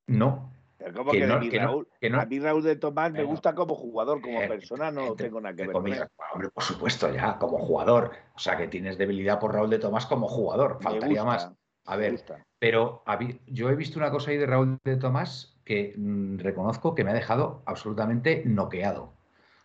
No, 0.09 0.52
¿Cómo 0.95 1.11
que, 1.12 1.20
que, 1.20 1.26
no, 1.26 1.41
que 1.41 1.59
Raúl, 1.59 1.89
no, 2.11 2.20
a 2.20 2.26
mí 2.26 2.39
Raúl 2.39 2.62
de 2.62 2.76
Tomás 2.76 3.12
me 3.12 3.24
gusta 3.24 3.55
como 3.55 3.74
jugador, 3.74 4.20
como 4.20 4.41
eh, 4.41 4.49
persona 4.49 4.91
no 4.91 5.14
tengo 5.14 5.41
nada 5.41 5.55
que 5.55 5.62
ver 5.62 5.72
con 5.72 5.87
él. 5.87 6.09
Hombre, 6.33 6.49
por 6.51 6.62
supuesto, 6.62 7.12
ya, 7.12 7.39
como 7.39 7.59
jugador. 7.59 8.12
O 8.35 8.39
sea, 8.39 8.57
que 8.57 8.68
tienes 8.68 8.99
debilidad 8.99 9.39
por 9.39 9.53
Raúl 9.53 9.70
de 9.70 9.78
Tomás 9.78 10.07
como 10.07 10.28
jugador. 10.28 10.78
Faltaría 10.80 11.24
más. 11.24 11.51
A 11.85 11.97
ver, 11.97 12.22
pero 12.59 13.03
yo 13.47 13.68
he 13.68 13.74
visto 13.74 13.99
una 13.99 14.11
cosa 14.11 14.30
ahí 14.30 14.37
de 14.37 14.47
Raúl 14.47 14.78
de 14.85 14.97
Tomás 14.97 15.61
que 15.64 15.95
mm, 15.97 16.39
reconozco 16.39 16.95
que 16.95 17.05
me 17.05 17.11
ha 17.11 17.14
dejado 17.14 17.62
absolutamente 17.66 18.43
noqueado 18.47 19.14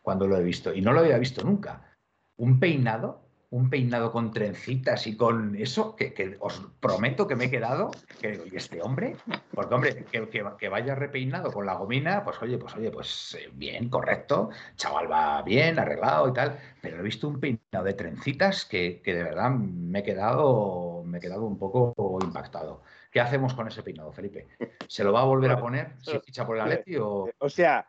cuando 0.01 0.28
lo 0.28 0.38
he 0.38 0.43
visto. 0.43 0.74
Y 0.74 0.82
no 0.82 0.93
lo 0.93 1.01
había 1.01 1.18
visto 1.18 1.43
nunca. 1.43 1.95
Un 2.38 2.59
peinado 2.59 3.26
un 3.50 3.70
peinado 3.70 4.12
con 4.12 4.32
trencitas 4.32 5.08
y 5.08 5.16
con 5.16 5.56
eso, 5.56 5.95
que, 5.95 6.36
os 6.39 6.62
prometo 6.82 7.28
que 7.28 7.36
me 7.36 7.45
he 7.45 7.50
quedado, 7.50 7.91
que 8.20 8.43
¿y 8.52 8.56
este 8.56 8.82
hombre? 8.82 9.16
Porque 9.54 9.74
hombre, 9.74 10.06
que, 10.06 10.70
vaya 10.70 10.95
repeinado 10.95 11.52
con 11.52 11.66
la 11.66 11.76
gomina, 11.76 12.24
pues 12.26 12.41
oye, 12.41 12.58
pues 12.58 12.76
oye, 12.76 12.91
pues 12.91 13.38
eh, 13.39 13.50
bien, 13.54 13.89
correcto, 13.89 14.50
chaval 14.76 15.10
va 15.10 15.41
bien, 15.43 15.80
arreglado 15.80 16.28
y 16.28 16.34
tal, 16.34 16.60
pero 16.82 17.00
he 17.00 17.04
visto 17.04 17.30
un 17.30 17.39
peinado 17.39 17.86
de 17.86 17.93
trencitas 17.93 18.66
que, 18.66 19.02
de 19.06 19.24
verdad 19.24 19.52
me 19.52 20.00
he 20.00 20.04
quedado, 20.04 21.04
me 21.06 21.20
he 21.20 21.22
quedado 21.22 21.45
un 21.45 21.58
poco 21.58 22.20
impactado. 22.22 22.84
¿Qué 23.12 23.22
hacemos 23.22 23.54
con 23.54 23.70
ese 23.70 23.82
peinado, 23.82 24.12
Felipe? 24.12 24.48
¿Se 24.88 25.06
lo 25.06 25.14
va 25.14 25.22
a 25.22 25.26
volver 25.26 25.52
a 25.52 25.60
poner 25.60 25.95
si 26.02 26.20
ficha 26.20 26.45
por 26.45 26.58
el 26.58 26.64
Atleti 26.64 26.98
o...? 26.98 27.30
O 27.38 27.50
sea, 27.50 27.88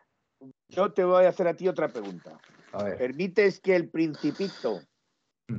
yo 0.69 0.93
te 0.93 1.03
voy 1.03 1.25
a 1.25 1.29
hacer 1.29 1.49
a 1.49 1.53
ti 1.53 1.67
otra 1.67 1.89
pregunta. 1.89 2.39
¿Permites 2.97 3.59
que 3.59 3.75
el 3.75 3.89
principito 3.89 4.79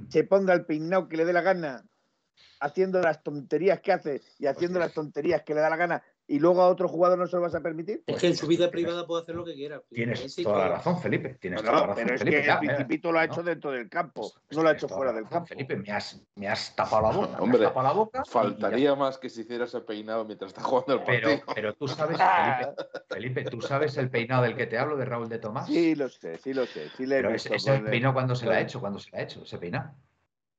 se 0.09 0.25
ponga 0.25 0.55
el 0.55 0.65
peinado 0.65 1.09
que 1.09 1.17
le 1.17 1.25
dé 1.25 1.33
la 1.33 1.43
gana, 1.43 1.85
haciendo 2.61 3.01
las 3.01 3.23
tonterías 3.23 3.81
que 3.81 3.93
hace 3.93 4.23
y 4.39 4.47
haciendo 4.47 4.79
las 4.79 4.93
tonterías 4.93 5.43
que 5.43 5.55
le 5.55 5.61
da 5.61 5.71
la 5.71 5.77
gana, 5.77 6.03
y 6.31 6.39
luego 6.39 6.63
a 6.63 6.69
otro 6.69 6.87
jugador 6.87 7.19
no 7.19 7.27
se 7.27 7.35
lo 7.35 7.43
vas 7.43 7.57
a 7.57 7.61
permitir? 7.61 8.05
Es 8.07 8.19
que 8.19 8.29
en 8.29 8.37
su 8.37 8.47
vida 8.47 8.71
privada 8.71 9.05
puede 9.05 9.23
hacer 9.23 9.35
lo 9.35 9.45
que 9.45 9.53
quiera. 9.53 9.83
Tienes 9.91 10.37
toda 10.37 10.59
la 10.59 10.69
razón, 10.69 11.01
Felipe. 11.01 11.37
Tienes 11.41 11.61
toda 11.61 11.73
la 11.73 11.87
razón, 11.89 12.05
pero 12.05 12.15
es 12.15 12.23
que 12.23 12.49
el 12.49 12.59
Principito 12.61 13.11
lo 13.11 13.19
ha 13.19 13.25
hecho 13.25 13.43
dentro 13.43 13.73
del 13.73 13.89
campo, 13.89 14.33
pues 14.47 14.57
no 14.57 14.63
lo 14.63 14.69
ha 14.69 14.73
hecho 14.73 14.89
fuera 14.89 15.13
del 15.13 15.27
campo. 15.27 15.47
Felipe, 15.47 15.75
me 15.75 15.91
has, 15.91 16.23
me 16.37 16.47
has 16.47 16.77
tapado 16.77 17.03
la 17.03 17.11
boca. 17.17 17.43
Hombre, 17.43 17.59
tapado 17.59 17.89
la 17.89 17.93
boca 17.93 18.23
faltaría 18.25 18.95
más 18.95 19.19
que 19.19 19.29
si 19.29 19.41
hicieras 19.41 19.75
el 19.75 19.83
peinado 19.83 20.25
mientras 20.25 20.53
está 20.53 20.63
jugando 20.63 20.95
el 20.95 21.03
partido. 21.03 21.31
Pero, 21.31 21.53
pero 21.53 21.75
tú 21.75 21.89
sabes, 21.89 22.17
Felipe, 23.09 23.41
Felipe, 23.41 23.45
¿tú 23.47 23.61
sabes 23.61 23.97
el 23.97 24.09
peinado 24.09 24.45
del 24.45 24.55
que 24.55 24.69
te 24.69 24.79
hablo 24.79 24.97
de 24.97 25.07
Raúl 25.07 25.29
de 25.29 25.39
Tomás? 25.41 25.67
Sí, 25.67 25.97
lo 25.97 26.09
sé, 26.09 26.39
sí 26.39 26.55
lo 26.55 26.65
sé. 26.65 26.91
Sí 26.97 27.07
pero 27.09 27.35
ese, 27.35 27.57
ese 27.57 27.81
peinado 27.81 28.15
cuando 28.15 28.37
se 28.37 28.47
lo 28.47 28.53
ha 28.53 28.61
hecho, 28.61 28.79
cuando 28.79 29.01
se 29.01 29.11
lo 29.11 29.19
ha 29.19 29.23
hecho, 29.23 29.43
ese 29.43 29.59
peinado. 29.59 29.97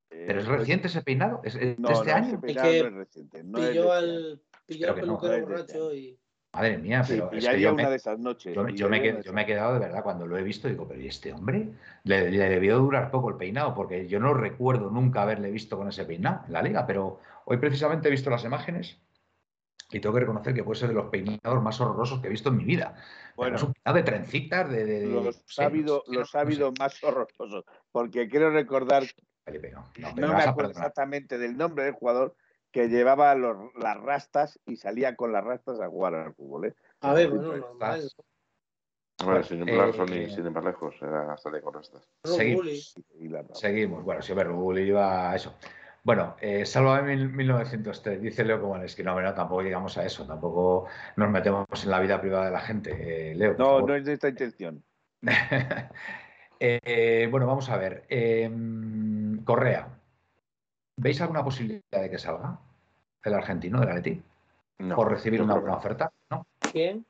¿Pero 0.09 0.41
es 0.41 0.45
eh, 0.45 0.49
reciente 0.49 0.87
ese 0.87 1.01
peinado? 1.01 1.39
¿Es, 1.45 1.53
de 1.53 1.77
este 1.79 2.11
año? 2.11 2.27
Ese 2.27 2.37
peinado 2.39 2.67
no 2.67 2.73
es 2.73 2.93
reciente. 2.93 3.43
No 3.45 3.57
pilló 3.57 3.69
pilló 3.69 3.91
al 3.93 4.41
peluquero 4.77 5.41
borracho 5.41 5.93
y... 5.93 6.17
Madre 6.53 6.77
mía, 6.77 7.01
pero 7.07 7.31
es 7.31 7.47
que 7.47 7.61
yo 7.61 7.73
una 7.73 7.83
me, 7.83 7.89
de 7.91 7.95
esas 7.95 8.19
noches. 8.19 8.53
Yo, 8.53 8.89
me, 8.89 8.97
he 8.97 9.45
quedado 9.45 9.73
de 9.75 9.79
verdad 9.79 10.03
cuando 10.03 10.27
lo 10.27 10.37
he 10.37 10.43
visto, 10.43 10.67
digo, 10.67 10.85
pero 10.85 10.99
¿y 10.99 11.07
este 11.07 11.31
hombre? 11.31 11.69
Le, 12.03 12.29
debió 12.29 12.77
durar 12.77 13.09
poco 13.09 13.29
el 13.29 13.37
peinado, 13.37 13.73
porque 13.73 14.05
yo 14.09 14.19
no 14.19 14.33
recuerdo 14.33 14.89
nunca 14.89 15.21
haberle 15.21 15.49
visto 15.49 15.77
con 15.77 15.87
ese 15.87 16.03
peinado 16.03 16.43
en 16.47 16.53
la 16.53 16.61
liga, 16.61 16.85
pero 16.85 17.21
hoy 17.45 17.55
precisamente 17.55 18.09
he 18.09 18.11
visto 18.11 18.29
las 18.29 18.43
imágenes 18.43 18.99
y 19.91 20.01
tengo 20.01 20.13
que 20.13 20.21
reconocer 20.21 20.53
que 20.53 20.65
puede 20.65 20.79
ser 20.79 20.89
de 20.89 20.95
los 20.95 21.09
peinados 21.09 21.63
más 21.63 21.79
horrorosos 21.79 22.19
que 22.19 22.27
he 22.27 22.31
visto 22.31 22.49
en 22.49 22.57
mi 22.57 22.65
vida. 22.65 22.95
Bueno, 23.37 23.55
es 23.55 23.63
un 23.63 23.71
peinado 23.71 23.95
de 23.95 24.03
trencitas, 24.03 24.69
de... 24.69 24.83
de 24.83 25.05
los, 25.05 25.57
ha 25.57 25.65
habido, 25.65 26.03
los 26.07 26.35
ha 26.35 26.41
habido 26.41 26.73
más 26.77 27.01
horrorosos, 27.01 27.63
porque 27.93 28.27
quiero 28.27 28.49
recordar 28.51 29.03
no, 30.15 30.33
me 30.33 30.43
acuerdo 30.43 30.71
exactamente 30.71 31.37
del 31.37 31.57
nombre 31.57 31.83
del 31.83 31.93
jugador 31.93 32.35
que 32.71 32.87
llevaba 32.87 33.35
las 33.35 33.97
rastas 34.01 34.59
y 34.65 34.77
salía 34.77 35.15
con 35.15 35.31
las 35.31 35.43
rastas 35.43 35.79
a 35.79 35.87
jugar 35.87 36.15
al 36.15 36.33
fútbol. 36.33 36.67
¿eh? 36.67 36.75
A 37.01 37.13
ver, 37.13 37.29
bueno, 37.29 37.55
normal. 37.57 38.09
Bueno, 39.23 39.43
sin 39.43 39.67
embargo, 39.67 40.03
eh, 40.05 40.29
sin 40.29 40.45
ir 40.45 40.51
más 40.51 40.63
lejos, 40.63 40.95
era 41.01 41.37
salir 41.37 41.61
con 41.61 41.73
rastas. 41.73 42.07
Seguimos. 42.23 42.95
Seguimos. 43.53 44.03
Bueno, 44.03 44.21
si 44.21 44.33
ver, 44.33 44.49
Google 44.49 44.83
iba 44.83 45.31
a 45.31 45.35
eso. 45.35 45.53
Bueno, 46.03 46.35
eh, 46.41 46.63
en 46.73 47.35
1903, 47.35 48.21
dice 48.21 48.43
Leo 48.43 48.59
Comanes, 48.59 48.95
que 48.95 49.03
no, 49.03 49.19
no, 49.21 49.33
tampoco 49.35 49.61
llegamos 49.61 49.97
a 49.99 50.05
eso, 50.05 50.25
tampoco 50.25 50.87
nos 51.15 51.29
metemos 51.29 51.67
en 51.83 51.91
la 51.91 51.99
vida 51.99 52.19
privada 52.19 52.45
de 52.45 52.51
la 52.51 52.59
gente. 52.59 53.31
Eh, 53.31 53.35
Leo. 53.35 53.55
No, 53.57 53.81
no 53.81 53.95
es 53.95 54.05
de 54.05 54.13
esta 54.13 54.29
intención. 54.29 54.83
Eh, 56.63 57.27
bueno, 57.31 57.47
vamos 57.47 57.67
a 57.71 57.77
ver. 57.77 58.05
Correa. 59.43 60.00
¿Veis 61.01 61.19
alguna 61.19 61.43
posibilidad 61.43 62.01
de 62.01 62.09
que 62.09 62.19
salga 62.19 62.59
el 63.23 63.33
argentino 63.33 63.79
del 63.79 63.89
Atleti? 63.89 64.21
No, 64.79 64.95
¿Por 64.95 65.09
recibir 65.09 65.41
una 65.41 65.55
buena 65.55 65.75
oferta? 65.75 66.11
¿No? 66.29 66.45
¿Quién? 66.71 67.05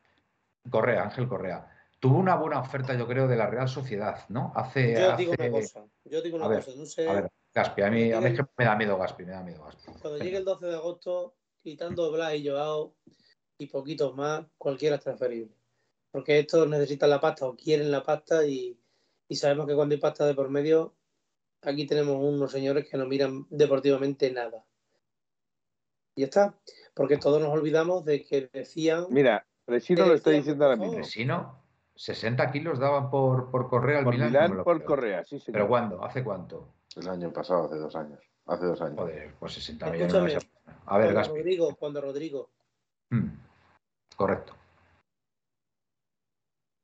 Correa, 0.70 1.04
Ángel 1.04 1.28
Correa. 1.28 1.68
Tuvo 2.00 2.18
una 2.18 2.36
buena 2.36 2.60
oferta, 2.60 2.94
yo 2.96 3.06
creo, 3.06 3.28
de 3.28 3.36
la 3.36 3.48
Real 3.48 3.68
Sociedad, 3.68 4.26
¿no? 4.30 4.54
Hace. 4.56 4.94
Yo 4.94 5.18
digo 5.18 5.34
una 5.38 5.52
cosa. 5.52 5.86
Yo 6.06 6.22
digo 6.22 6.38
una 6.38 6.48
cosa. 6.48 6.72
No 6.76 6.86
sé... 6.86 7.08
A 7.08 7.14
ver, 7.14 7.32
Gaspi, 7.54 7.82
a 7.82 7.92
mí, 7.92 8.12
a 8.14 8.22
mí 8.22 8.28
es 8.28 8.40
que 8.40 8.46
me 8.58 8.66
da 8.66 8.76
miedo 8.76 8.98
Gaspi, 8.98 9.26
me 9.26 9.32
da 9.32 9.44
miedo 9.44 9.64
Gaspi. 9.64 9.92
Cuando 10.02 10.18
llegue 10.20 10.38
el 10.38 10.46
12 10.46 10.66
de 10.68 10.76
agosto, 10.76 11.36
quitando 11.62 12.12
Blas 12.12 12.36
y 12.36 12.48
Joao 12.48 12.96
y 13.58 13.68
poquitos 13.68 14.16
más, 14.16 14.46
cualquiera 14.58 14.96
es 14.96 15.02
transferible. 15.04 15.54
Porque 16.12 16.40
estos 16.40 16.68
necesitan 16.68 17.10
la 17.10 17.20
pasta 17.20 17.46
o 17.46 17.56
quieren 17.56 17.92
la 17.92 18.04
pasta 18.04 18.46
y 18.46 18.78
y 19.32 19.36
sabemos 19.36 19.66
que 19.66 19.76
cuando 19.76 19.96
hay 19.96 20.02
pasta 20.02 20.26
de 20.26 20.36
por 20.36 20.50
medio, 20.50 20.94
aquí 21.62 21.86
tenemos 21.86 22.18
unos 22.18 22.52
señores 22.52 22.88
que 22.90 22.98
no 22.98 23.06
miran 23.06 23.46
deportivamente 23.50 24.32
nada. 24.32 24.66
Y 26.16 26.22
ya 26.22 26.26
está, 26.26 26.56
porque 26.94 27.18
todos 27.18 27.42
nos 27.42 27.52
olvidamos 27.52 28.04
de 28.06 28.24
que 28.24 28.50
decían... 28.52 29.06
Mira, 29.10 29.46
Resino 29.68 30.06
lo 30.06 30.14
estoy 30.14 30.38
diciendo 30.38 30.66
ahora 30.66 30.76
mismo. 30.76 30.98
Resino, 30.98 31.64
60 31.96 32.52
kilos 32.52 32.80
daban 32.80 33.10
por, 33.10 33.50
por 33.52 33.70
Correa 33.70 34.00
al 34.00 34.04
por 34.04 34.18
Milán. 34.18 34.64
por 34.64 34.84
Correa, 34.84 35.24
sí, 35.24 35.42
¿Pero 35.46 35.68
cuándo? 35.68 36.04
¿Hace 36.04 36.24
cuánto? 36.24 36.74
El 36.96 37.08
año 37.08 37.32
pasado, 37.32 37.66
hace 37.66 37.78
dos 37.78 37.96
años. 37.96 38.20
Hace 38.46 38.66
dos 38.66 38.82
años. 38.82 38.98
Joder, 38.98 39.34
pues 39.40 39.54
60 39.54 39.92
millones. 39.92 40.38
A 40.86 40.98
ver, 40.98 41.14
cuando 41.14 41.36
Rodrigo, 41.36 41.76
cuando 41.76 42.02
Rodrigo. 42.02 42.50
Hmm. 43.10 43.30
Correcto. 44.16 44.54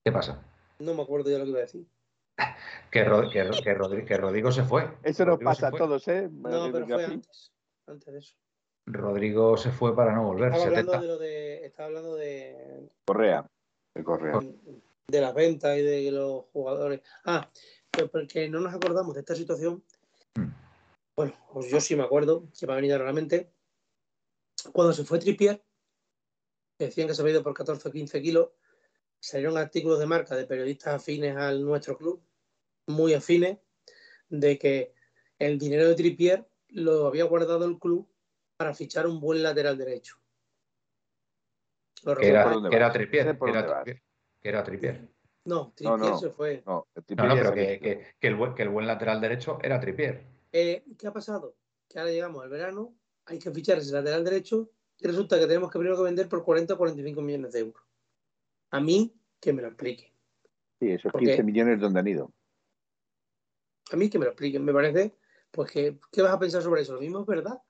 ¿Qué 0.06 0.12
pasa? 0.12 0.42
No 0.80 0.94
me 0.94 1.02
acuerdo 1.02 1.30
ya 1.30 1.40
lo 1.40 1.44
que 1.44 1.50
iba 1.50 1.60
a 1.60 1.64
decir. 1.64 1.86
Que, 2.92 3.04
Rodrigo 3.04 4.52
se 4.52 4.64
fue. 4.64 4.90
Eso 5.04 5.26
nos 5.26 5.40
pasa 5.40 5.68
a 5.68 5.72
todos, 5.72 6.08
¿eh? 6.08 6.30
No, 6.32 6.72
pero 6.72 6.86
fue 6.86 7.06
antes, 7.06 7.52
antes 7.88 8.14
de 8.14 8.20
eso. 8.20 8.36
Rodrigo 8.86 9.58
se 9.58 9.72
fue 9.72 9.96
para 9.96 10.14
no 10.14 10.24
volver. 10.24 10.54
Estaba 10.54 10.66
hablando 10.66 11.02
de 11.02 11.08
lo 11.08 11.18
de. 11.18 11.66
Estaba 11.66 11.88
hablando 11.88 12.16
de. 12.16 12.90
Correa. 13.06 13.46
De 13.94 14.04
Correa. 14.04 14.40
De 15.08 15.22
las 15.22 15.34
ventas 15.34 15.78
y 15.78 15.82
de 15.82 16.12
los 16.12 16.46
jugadores. 16.54 17.02
Ah, 17.26 17.50
pero 17.92 18.10
porque 18.10 18.48
no 18.50 18.62
nos 18.62 18.74
acordamos 18.74 19.14
de 19.14 19.20
esta 19.22 19.36
situación. 19.36 19.84
Hmm. 20.36 20.52
Bueno, 21.16 21.34
pues 21.52 21.70
yo 21.70 21.82
sí 21.82 21.96
me 21.96 22.04
acuerdo, 22.04 22.48
que 22.58 22.68
me 22.68 22.74
ha 22.74 22.78
venido 22.78 22.98
realmente. 22.98 23.52
Cuando 24.72 24.94
se 24.94 25.04
fue 25.04 25.20
Tripier, 25.20 25.64
decían 26.80 27.08
que 27.08 27.14
se 27.14 27.22
había 27.22 27.34
ido 27.34 27.44
por 27.44 27.54
14 27.54 27.90
o 27.90 27.92
15 27.92 28.22
kilos, 28.22 28.50
salieron 29.20 29.58
artículos 29.58 30.00
de 30.00 30.06
marca 30.06 30.36
de 30.36 30.46
periodistas 30.46 30.96
afines 30.96 31.36
al 31.36 31.64
nuestro 31.64 31.98
club, 31.98 32.22
muy 32.88 33.14
afines, 33.14 33.58
de 34.30 34.58
que 34.58 34.94
el 35.40 35.58
dinero 35.58 35.88
de 35.88 35.96
Tripier 35.96 36.48
lo 36.70 37.08
había 37.08 37.26
guardado 37.26 37.66
el 37.66 37.80
club 37.80 38.08
para 38.58 38.74
fichar 38.74 39.08
un 39.08 39.20
buen 39.20 39.44
lateral 39.44 39.78
derecho. 39.78 40.18
Que 42.04 42.28
era, 42.28 42.54
era, 42.72 42.92
Tripier, 42.92 43.38
que 43.38 44.50
era, 44.50 44.64
Tripier. 44.64 45.08
No, 45.46 45.74
Tripier 45.76 46.16
se 46.20 46.30
fue. 46.30 46.64
No, 46.66 46.88
pero 46.94 47.54
que, 47.54 48.14
el 48.22 48.36
buen, 48.36 48.54
que, 48.54 48.64
el 48.64 48.70
buen, 48.70 48.88
lateral 48.88 49.20
derecho 49.20 49.58
era 49.62 49.80
Tripier. 49.80 50.26
Eh, 50.52 50.86
¿Qué 50.98 51.08
ha 51.08 51.14
pasado? 51.14 51.56
Que 51.90 52.00
ahora 52.00 52.12
llegamos 52.12 52.44
al 52.44 52.50
verano, 52.50 52.96
hay 53.26 53.40
que 53.40 53.52
fichar 53.52 53.78
ese 53.80 53.94
lateral 53.94 54.24
derecho 54.24 54.70
y 55.00 55.08
resulta 55.08 55.40
que 55.40 55.48
tenemos 55.48 55.72
que 55.72 55.80
primero 55.80 55.98
que 55.98 56.04
vender 56.04 56.30
por 56.30 56.44
40 56.44 56.74
o 56.74 56.78
45 56.78 57.22
millones 57.22 57.52
de 57.54 57.60
euros. 57.60 57.87
A 58.72 58.80
mí, 58.80 59.14
que 59.40 59.54
me 59.54 59.62
lo 59.62 59.70
explique. 59.70 60.14
Sí, 60.80 60.92
esos 60.92 61.12
15 61.12 61.44
millones, 61.44 61.80
¿dónde 61.80 62.00
han 62.00 62.08
ido? 62.08 62.32
A 63.92 63.96
mí 63.96 64.10
que 64.10 64.20
me 64.20 64.26
lo 64.26 64.32
expliquen. 64.32 64.64
Me 64.64 64.74
parece, 64.74 65.16
pues, 65.52 65.72
que, 65.72 65.98
¿qué 66.12 66.22
vas 66.22 66.34
a 66.34 66.40
pensar 66.40 66.62
sobre 66.62 66.82
eso? 66.82 66.94
Lo 66.94 67.02
mismo 67.02 67.22
es 67.22 67.26
verdad, 67.26 67.62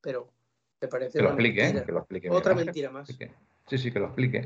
pero 0.00 0.32
me 0.80 0.88
parece. 0.88 1.18
Que 1.18 1.24
lo 1.24 1.30
explique, 1.30 1.82
que 1.84 1.92
lo 1.92 1.98
explique. 1.98 2.30
Otra 2.30 2.54
mentira 2.54 2.90
más. 2.90 3.08
Sí, 3.66 3.78
sí, 3.78 3.92
que 3.92 3.98
lo 3.98 4.06
explique. 4.06 4.44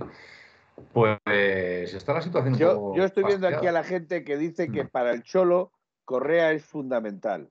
Pues 0.92 1.18
está 1.26 2.14
la 2.14 2.22
situación. 2.22 2.56
Yo, 2.56 2.94
yo 2.94 3.04
estoy 3.04 3.24
viendo 3.24 3.48
aquí 3.48 3.66
a 3.66 3.72
la 3.72 3.82
gente 3.82 4.24
que 4.24 4.36
dice 4.36 4.70
que 4.70 4.84
mm. 4.84 4.88
para 4.88 5.12
el 5.12 5.22
Cholo 5.22 5.72
Correa 6.04 6.52
es 6.52 6.64
fundamental. 6.64 7.50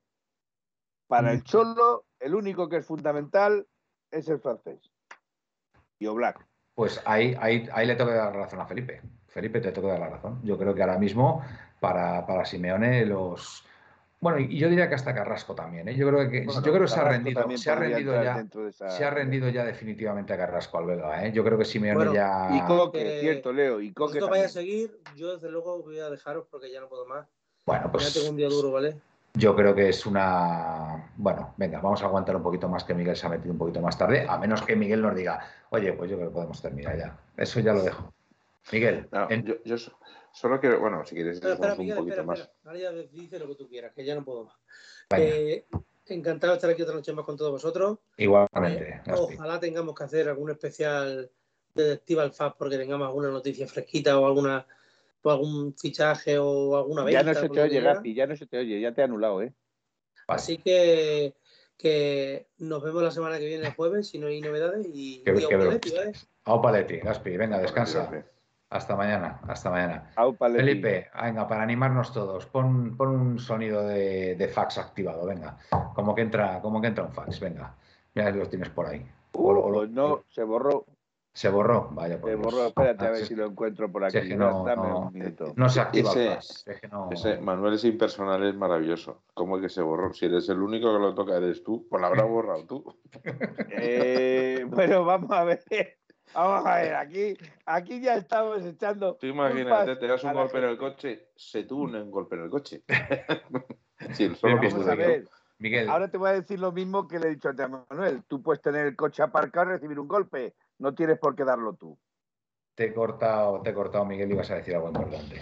Para 1.08 1.32
el 1.32 1.40
mm. 1.40 1.44
Cholo, 1.44 2.06
el 2.20 2.36
único 2.36 2.70
que 2.70 2.78
es 2.78 2.86
fundamental 2.86 3.68
es 4.12 4.30
el 4.30 4.40
francés. 4.40 4.80
Y 6.00 6.08
Black. 6.08 6.47
Pues 6.78 7.02
ahí, 7.06 7.36
ahí, 7.40 7.68
ahí 7.74 7.88
le 7.88 7.96
tengo 7.96 8.12
que 8.12 8.18
dar 8.18 8.36
la 8.36 8.44
razón 8.44 8.62
a 8.62 8.68
Felipe. 8.68 9.02
Felipe, 9.30 9.60
te 9.62 9.72
tengo 9.72 9.88
que 9.88 9.94
dar 9.94 10.00
la 10.00 10.10
razón. 10.10 10.40
Yo 10.44 10.60
creo 10.60 10.76
que 10.76 10.84
ahora 10.84 11.00
mismo, 11.00 11.44
para, 11.80 12.24
para 12.28 12.46
Simeone, 12.46 13.04
los. 13.04 13.66
Bueno, 14.20 14.38
y 14.38 14.60
yo 14.60 14.70
diría 14.70 14.88
que 14.88 14.94
hasta 14.94 15.16
Carrasco 15.16 15.56
también. 15.56 15.88
¿eh? 15.88 15.96
Yo 15.96 16.08
creo 16.08 16.30
que, 16.30 16.46
yo 16.46 16.62
creo 16.62 16.82
que 16.82 16.88
se 16.88 17.00
ha 17.00 17.04
rendido, 17.06 17.58
se 17.58 17.72
ha 17.72 17.76
rendido 17.76 18.24
ya, 18.24 18.46
se 18.90 19.04
ha 19.04 19.10
rendido 19.10 19.50
ya 19.50 19.66
definitivamente 19.66 20.34
a 20.34 20.38
Carrasco 20.38 20.78
al 20.78 20.86
Vega. 20.86 21.26
¿eh? 21.26 21.32
Yo 21.32 21.44
creo 21.44 21.58
que 21.58 21.66
Simeone 21.66 22.14
ya. 22.14 22.50
Y 22.52 22.62
Coque, 22.68 23.22
cierto, 23.22 23.52
Leo. 23.52 23.82
Y 23.82 23.92
Coque. 23.92 24.20
Esto 24.20 24.30
vaya 24.30 24.46
a 24.46 24.50
seguir, 24.50 25.00
yo 25.16 25.34
desde 25.34 25.50
luego 25.50 25.82
voy 25.82 25.98
a 25.98 26.12
dejaros 26.12 26.46
porque 26.52 26.72
ya 26.72 26.80
no 26.80 26.90
puedo 26.90 27.08
más. 27.08 27.28
Bueno, 27.66 27.92
pues. 27.92 28.14
Ya 28.14 28.20
tengo 28.20 28.30
un 28.30 28.38
día 28.38 28.50
duro, 28.50 28.72
¿vale? 28.72 28.98
Yo 29.38 29.56
creo 29.56 29.76
que 29.76 29.90
es 29.90 30.06
una. 30.06 31.12
Bueno, 31.16 31.54
venga, 31.58 31.80
vamos 31.80 32.02
a 32.02 32.06
aguantar 32.06 32.36
un 32.36 32.44
poquito 32.44 32.68
más 32.68 32.84
que 32.84 32.94
Miguel 32.94 33.16
se 33.16 33.28
ha 33.28 33.30
metido 33.30 33.52
un 33.52 33.58
poquito 33.58 33.82
más 33.82 33.98
tarde, 33.98 34.26
a 34.28 34.38
menos 34.38 34.64
que 34.64 34.76
Miguel 34.76 35.02
nos 35.02 35.16
diga, 35.16 35.40
oye, 35.70 35.94
pues 35.94 36.10
yo 36.10 36.18
creo 36.18 36.30
que 36.30 36.34
podemos 36.34 36.62
terminar 36.62 36.98
ya. 36.98 37.20
Eso 37.38 37.60
ya 37.60 37.74
lo 37.74 37.84
dejo. 37.84 38.14
Miguel. 38.72 39.08
yo, 39.64 39.76
solo 40.32 40.60
quiero, 40.60 40.80
bueno, 40.80 41.06
si 41.06 41.16
quieres, 41.16 41.40
un 41.44 41.96
poquito 41.96 42.24
más. 42.24 42.50
Ahora 42.66 42.80
ya 42.80 42.92
dice 42.92 43.40
lo 43.40 43.48
que 43.48 43.56
tú 43.56 43.68
quieras, 43.68 43.94
que 43.94 44.04
ya 44.04 44.16
no 44.16 44.26
puedo 44.26 44.46
más. 44.46 44.56
Eh, 45.18 45.66
encantado 46.08 46.54
de 46.54 46.58
estar 46.58 46.70
aquí 46.70 46.82
otra 46.82 46.96
noche 46.96 47.14
más 47.14 47.26
con 47.26 47.38
todos 47.38 47.52
vosotros. 47.52 48.00
Igualmente. 48.18 49.02
Eh, 49.06 49.14
ojalá 49.14 49.60
tengamos 49.60 49.96
que 49.96 50.04
hacer 50.04 50.30
algún 50.30 50.50
especial 50.50 51.30
de 51.76 52.02
al 52.20 52.34
FAB 52.34 52.58
porque 52.58 52.78
tengamos 52.78 53.08
alguna 53.08 53.30
noticia 53.30 53.68
fresquita 53.68 54.20
o 54.20 54.26
alguna 54.26 54.66
algún 55.24 55.76
fichaje 55.76 56.38
o 56.40 56.78
alguna 56.78 57.04
venta. 57.04 57.22
Ya 57.22 57.34
no 57.34 57.40
se 57.40 57.50
te 57.50 57.62
oye, 57.62 57.82
Gapi, 57.82 58.14
ya 58.14 58.28
no 58.28 58.36
se 58.36 58.46
te 58.46 58.58
oye, 58.58 58.80
ya 58.80 58.94
te 58.94 59.02
he 59.02 59.04
anulado, 59.04 59.42
¿eh? 59.42 59.54
Así 60.28 60.58
que, 60.58 61.36
que 61.78 62.48
nos 62.58 62.84
vemos 62.84 63.02
la 63.04 63.12
semana 63.12 63.40
que 63.40 63.46
viene 63.46 63.68
el 63.68 63.74
jueves, 63.74 64.10
si 64.10 64.20
no 64.20 64.28
hay 64.28 64.42
novedades. 64.42 64.88
Y, 64.94 65.24
que, 65.24 65.32
y 65.32 65.46
Paletti, 65.46 65.92
¿vale? 65.92 66.14
Paletti, 66.62 66.98
Gaspi, 66.98 67.38
venga, 67.38 67.60
descansa. 67.60 68.10
Hasta 68.70 68.98
mañana, 68.98 69.40
hasta 69.48 69.70
mañana. 69.70 70.12
Felipe, 70.38 71.10
venga, 71.22 71.48
para 71.48 71.64
animarnos 71.64 72.12
todos, 72.12 72.46
pon, 72.48 72.98
pon 72.98 73.10
un 73.10 73.40
sonido 73.40 73.88
de, 73.88 74.36
de, 74.36 74.48
fax 74.50 74.78
activado, 74.78 75.26
venga. 75.26 75.58
Como 75.96 76.14
que 76.14 76.22
entra, 76.22 76.62
como 76.62 76.82
que 76.82 76.88
entra 76.88 77.06
un 77.06 77.14
fax, 77.14 77.40
venga. 77.40 77.74
Mira 78.14 78.34
si 78.34 78.40
los 78.40 78.50
tienes 78.50 78.70
por 78.70 78.88
ahí. 78.88 79.06
Uh, 79.34 79.86
no, 79.86 80.26
se 80.30 80.44
borró. 80.44 80.86
Se 81.38 81.50
borró, 81.50 81.90
vaya. 81.92 82.20
Por 82.20 82.32
se 82.32 82.36
borró, 82.36 82.66
espérate 82.66 83.06
a 83.06 83.12
ver 83.12 83.26
si 83.28 83.36
lo 83.36 83.46
encuentro 83.46 83.92
por 83.92 84.04
aquí. 84.04 84.36
no, 84.36 84.66
no, 85.56 85.70
se 85.70 85.82
activa. 85.82 86.12
Ese, 87.12 87.38
Manuel 87.42 87.76
es 87.76 87.84
impersonal, 87.84 88.44
es 88.44 88.56
maravilloso. 88.56 89.22
¿Cómo 89.36 89.58
es 89.58 89.62
que 89.62 89.70
se 89.70 89.84
borró? 89.84 90.12
Si 90.14 90.26
eres 90.26 90.50
el 90.50 90.60
único 90.60 90.92
que 90.92 91.00
lo 91.00 91.14
toca, 91.14 91.38
eres 91.38 91.64
tú, 91.64 91.86
pues 91.88 92.02
lo 92.02 92.08
habrás 92.08 92.28
borrado 92.28 92.66
tú. 92.66 93.00
Eh, 93.70 94.66
bueno, 94.68 95.06
vamos 95.06 95.30
a 95.30 95.44
ver. 95.44 95.64
Vamos 96.34 96.66
a 96.66 96.78
ver, 96.78 96.96
aquí, 96.96 97.38
aquí 97.68 98.02
ya 98.02 98.16
estamos 98.16 98.66
echando. 98.66 99.14
Tú 99.18 99.28
imagínate, 99.28 99.96
te 99.98 100.08
das 100.08 100.24
un 100.24 100.34
golpe 100.34 100.58
en 100.58 100.64
el 100.64 100.78
coche, 100.80 101.30
se 101.36 101.66
tune 101.66 102.02
un 102.02 102.10
golpe 102.10 102.36
en 102.36 102.46
el 102.46 102.50
coche. 102.50 102.82
sí, 104.14 104.34
solo 104.34 104.56
vamos 104.56 104.88
a 104.88 104.96
ver. 104.96 105.28
Miguel. 105.60 105.88
Ahora 105.88 106.10
te 106.10 106.18
voy 106.18 106.30
a 106.30 106.34
decir 106.34 106.60
lo 106.60 106.72
mismo 106.72 107.08
que 107.08 107.20
le 107.20 107.28
he 107.28 107.30
dicho 107.32 107.50
a 107.50 107.68
Manuel. 107.68 108.24
Tú 108.28 108.42
puedes 108.42 108.62
tener 108.62 108.88
el 108.88 108.96
coche 108.96 109.22
aparcado 109.22 109.70
y 109.70 109.74
recibir 109.74 110.00
un 110.00 110.08
golpe 110.08 110.56
no 110.80 110.94
tienes 110.94 111.20
por 111.20 111.36
qué 111.36 111.44
darlo 111.44 111.74
tú. 111.74 111.98
Te 112.76 112.86
he 112.86 112.94
cortado, 112.94 113.62
te 113.62 113.72
he 113.72 113.74
cortado, 113.74 114.06
Miguel, 114.06 114.32
y 114.32 114.36
vas 114.36 114.52
a 114.52 114.56
decir 114.56 114.76
algo 114.76 114.90
importante. 114.90 115.42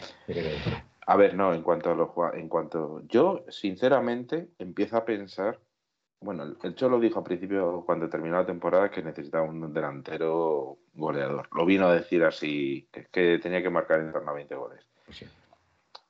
A 1.07 1.18
ver, 1.18 1.36
no, 1.36 1.53
en 1.53 1.62
cuanto 1.62 1.91
a 1.91 1.95
los 1.95 2.10
en 2.34 2.49
cuanto 2.49 3.02
yo 3.07 3.45
sinceramente 3.49 4.49
empiezo 4.57 4.98
a 4.98 5.06
pensar, 5.06 5.60
bueno, 6.20 6.56
el 6.64 6.76
Cholo 6.76 6.99
dijo 6.99 7.20
al 7.20 7.26
principio 7.26 7.84
cuando 7.86 8.10
terminó 8.10 8.38
la 8.38 8.45
temporada 8.45 8.90
que 8.90 9.03
necesitaba 9.03 9.44
un 9.44 9.74
delantero 9.74 10.78
goleador. 10.94 11.48
Lo 11.53 11.66
vino 11.66 11.88
a 11.88 11.94
decir 11.94 12.24
así, 12.24 12.90
que, 13.12 13.38
tenía 13.40 13.62
que 13.62 13.70
marcar 13.70 13.99
en 13.99 14.12
torno 14.12 14.32
a 14.32 14.36
20 14.36 14.56
goles. 14.56 14.88
Pues 15.06 15.26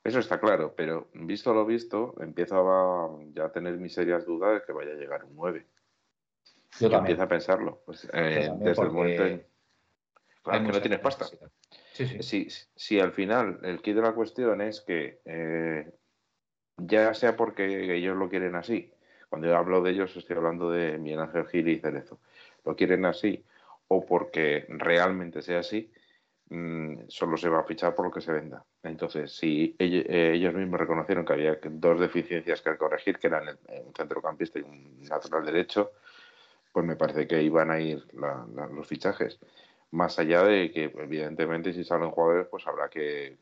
Eso 0.04 0.20
está 0.20 0.40
claro, 0.40 0.74
pero 0.78 1.10
visto 1.14 1.54
lo 1.54 1.66
visto, 1.66 2.16
empiezo 2.22 2.56
a 2.72 3.20
ya 3.34 3.50
tener 3.50 3.78
mis 3.78 3.94
serias 3.94 4.26
dudas 4.26 4.54
de 4.54 4.66
que 4.66 4.72
vaya 4.72 4.92
a 4.92 4.96
llegar 4.96 5.26
un 5.26 5.36
9. 5.36 5.66
Yo 6.80 6.90
también. 6.90 7.12
Empieza 7.12 7.24
a 7.24 7.28
pensarlo. 7.28 7.82
Pues, 7.86 8.08
eh, 8.14 8.50
desde 8.60 8.84
el 8.84 8.92
momento 8.92 9.26
en. 9.26 9.46
Claro, 10.44 10.66
que 10.66 10.72
no 10.74 10.82
tienes 10.82 11.00
pasta. 11.00 11.26
Si, 11.94 12.48
si, 12.76 13.00
al 13.00 13.14
final 13.14 13.60
el 13.64 13.82
kit 13.82 13.96
de 13.96 14.02
la 14.02 14.14
cuestión 14.14 14.62
es 14.62 14.82
que 14.82 15.22
eh, 15.26 15.92
ya 16.78 17.14
sea 17.14 17.36
porque 17.36 17.96
ellos 17.96 18.16
lo 18.16 18.30
quieren 18.30 18.56
así, 18.56 18.92
cuando 19.30 19.48
yo 19.48 19.58
hablo 19.58 19.82
de 19.82 19.92
ellos 19.92 20.16
estoy 20.16 20.36
hablando 20.36 20.70
de 20.70 20.98
Miguel 20.98 21.22
Ángel 21.22 21.48
Gil 21.48 21.70
y 21.70 21.80
Cerezo, 21.80 22.20
lo 22.64 22.76
quieren 22.76 23.06
así 23.06 23.44
o 23.88 24.06
porque 24.06 24.66
realmente 24.68 25.42
sea 25.42 25.60
así, 25.60 25.92
mm, 26.50 27.08
solo 27.08 27.38
se 27.38 27.50
va 27.50 27.62
a 27.62 27.64
fichar 27.64 27.96
por 27.96 28.06
lo 28.06 28.12
que 28.12 28.22
se 28.22 28.32
venda. 28.32 28.66
Entonces, 28.84 29.32
si 29.36 29.76
eh, 29.80 30.34
ellos, 30.36 30.54
mismos 30.54 30.80
reconocieron 30.80 31.26
que 31.26 31.34
había 31.34 31.60
dos 31.64 32.00
deficiencias 32.00 32.62
que 32.62 32.78
corregir, 32.78 33.20
que 33.20 33.28
eran 33.28 33.58
un 33.86 33.94
centrocampista 33.96 34.60
y 34.60 34.64
un 34.64 35.02
natural 35.04 35.46
derecho, 35.46 35.94
pues 36.76 36.86
me 36.86 36.98
parece 36.98 37.26
que 37.26 37.42
iban 37.42 37.72
a 37.72 37.80
ir 37.80 38.06
los 38.12 38.86
fichajes. 38.86 39.40
Más 39.92 40.20
allá 40.20 40.44
de 40.44 40.74
que, 40.74 40.92
evidentemente, 40.98 41.72
si 41.72 41.86
salen 41.86 42.12
jugadores, 42.12 42.48
pues 42.52 42.68
habrá 42.68 42.90
que 42.90 43.38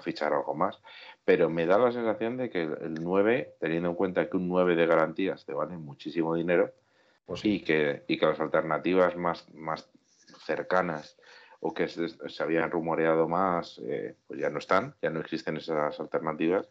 fichar 0.00 0.32
algo 0.32 0.54
más. 0.54 0.80
Pero 1.22 1.50
me 1.50 1.66
da 1.66 1.76
la 1.76 1.92
sensación 1.92 2.38
de 2.38 2.48
que 2.48 2.62
el 2.62 2.94
9, 2.94 3.56
teniendo 3.60 3.90
en 3.90 3.94
cuenta 3.94 4.26
que 4.30 4.38
un 4.38 4.48
9 4.48 4.74
de 4.74 4.86
garantías 4.86 5.44
te 5.44 5.52
vale 5.52 5.76
muchísimo 5.76 6.34
dinero 6.34 6.72
pues 7.26 7.44
y, 7.44 7.60
que, 7.62 8.04
y 8.08 8.18
que 8.18 8.24
las 8.24 8.40
alternativas 8.40 9.18
más, 9.18 9.52
más 9.52 9.90
cercanas 10.46 11.18
o 11.60 11.74
que 11.74 11.88
se, 11.88 12.08
habían 12.42 12.70
rumoreado 12.70 13.28
más, 13.28 13.82
eh, 13.84 14.16
pues 14.26 14.40
ya 14.40 14.48
no 14.48 14.60
están, 14.60 14.94
ya 15.02 15.10
no 15.10 15.20
existen 15.20 15.58
esas 15.58 16.00
alternativas, 16.00 16.70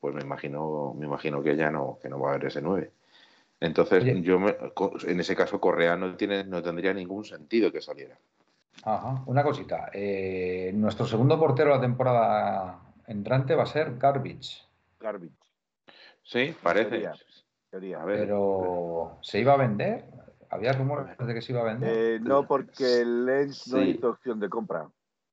pues 0.00 0.12
me 0.12 0.22
imagino, 0.22 0.92
me 0.98 1.06
imagino 1.06 1.40
que 1.40 1.54
ya 1.54 1.70
no, 1.70 2.00
que 2.02 2.08
no 2.08 2.18
va 2.18 2.30
a 2.30 2.34
haber 2.34 2.48
ese 2.48 2.60
9. 2.60 2.90
Entonces, 3.60 4.04
yo 4.22 4.38
en 5.06 5.20
ese 5.20 5.34
caso 5.34 5.60
Correa 5.60 5.96
no, 5.96 6.14
tiene, 6.16 6.44
no 6.44 6.62
tendría 6.62 6.92
ningún 6.92 7.24
sentido 7.24 7.72
que 7.72 7.80
saliera. 7.80 8.18
Ajá. 8.82 9.22
Una 9.26 9.42
cosita. 9.42 9.90
Eh, 9.92 10.70
nuestro 10.74 11.06
segundo 11.06 11.38
portero 11.38 11.70
de 11.70 11.76
la 11.76 11.80
temporada 11.80 12.80
entrante 13.06 13.54
va 13.54 13.62
a 13.62 13.66
ser 13.66 13.96
Garbage. 13.96 14.62
Garbage. 15.00 15.32
Sí, 16.22 16.54
parece. 16.62 17.08
Pero 17.70 19.18
¿se 19.22 19.40
iba 19.40 19.54
a 19.54 19.56
vender? 19.56 20.04
¿Había 20.50 20.72
rumores 20.72 21.16
de 21.18 21.34
que 21.34 21.42
se 21.42 21.52
iba 21.52 21.62
a 21.62 21.72
vender? 21.72 21.96
Eh, 21.96 22.20
no, 22.20 22.46
porque 22.46 23.00
el 23.00 23.26
Lens 23.26 23.68
no 23.68 23.82
hizo 23.82 24.10
opción 24.10 24.38
de 24.38 24.48
compra. 24.48 24.88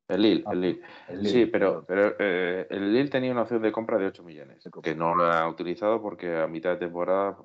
El 0.07 0.21
Lille, 0.21 0.43
el 0.49 0.61
Lille. 0.61 0.81
Sí, 1.23 1.45
pero, 1.45 1.85
pero 1.87 2.15
eh, 2.19 2.67
el 2.69 2.93
Lille 2.93 3.09
tenía 3.09 3.31
una 3.31 3.43
opción 3.43 3.61
de 3.61 3.71
compra 3.71 3.97
de 3.97 4.07
8 4.07 4.23
millones, 4.23 4.69
que 4.81 4.95
no 4.95 5.15
lo 5.15 5.25
ha 5.25 5.47
utilizado 5.47 6.01
porque 6.01 6.35
a 6.37 6.47
mitad 6.47 6.71
de 6.71 6.77
temporada 6.77 7.37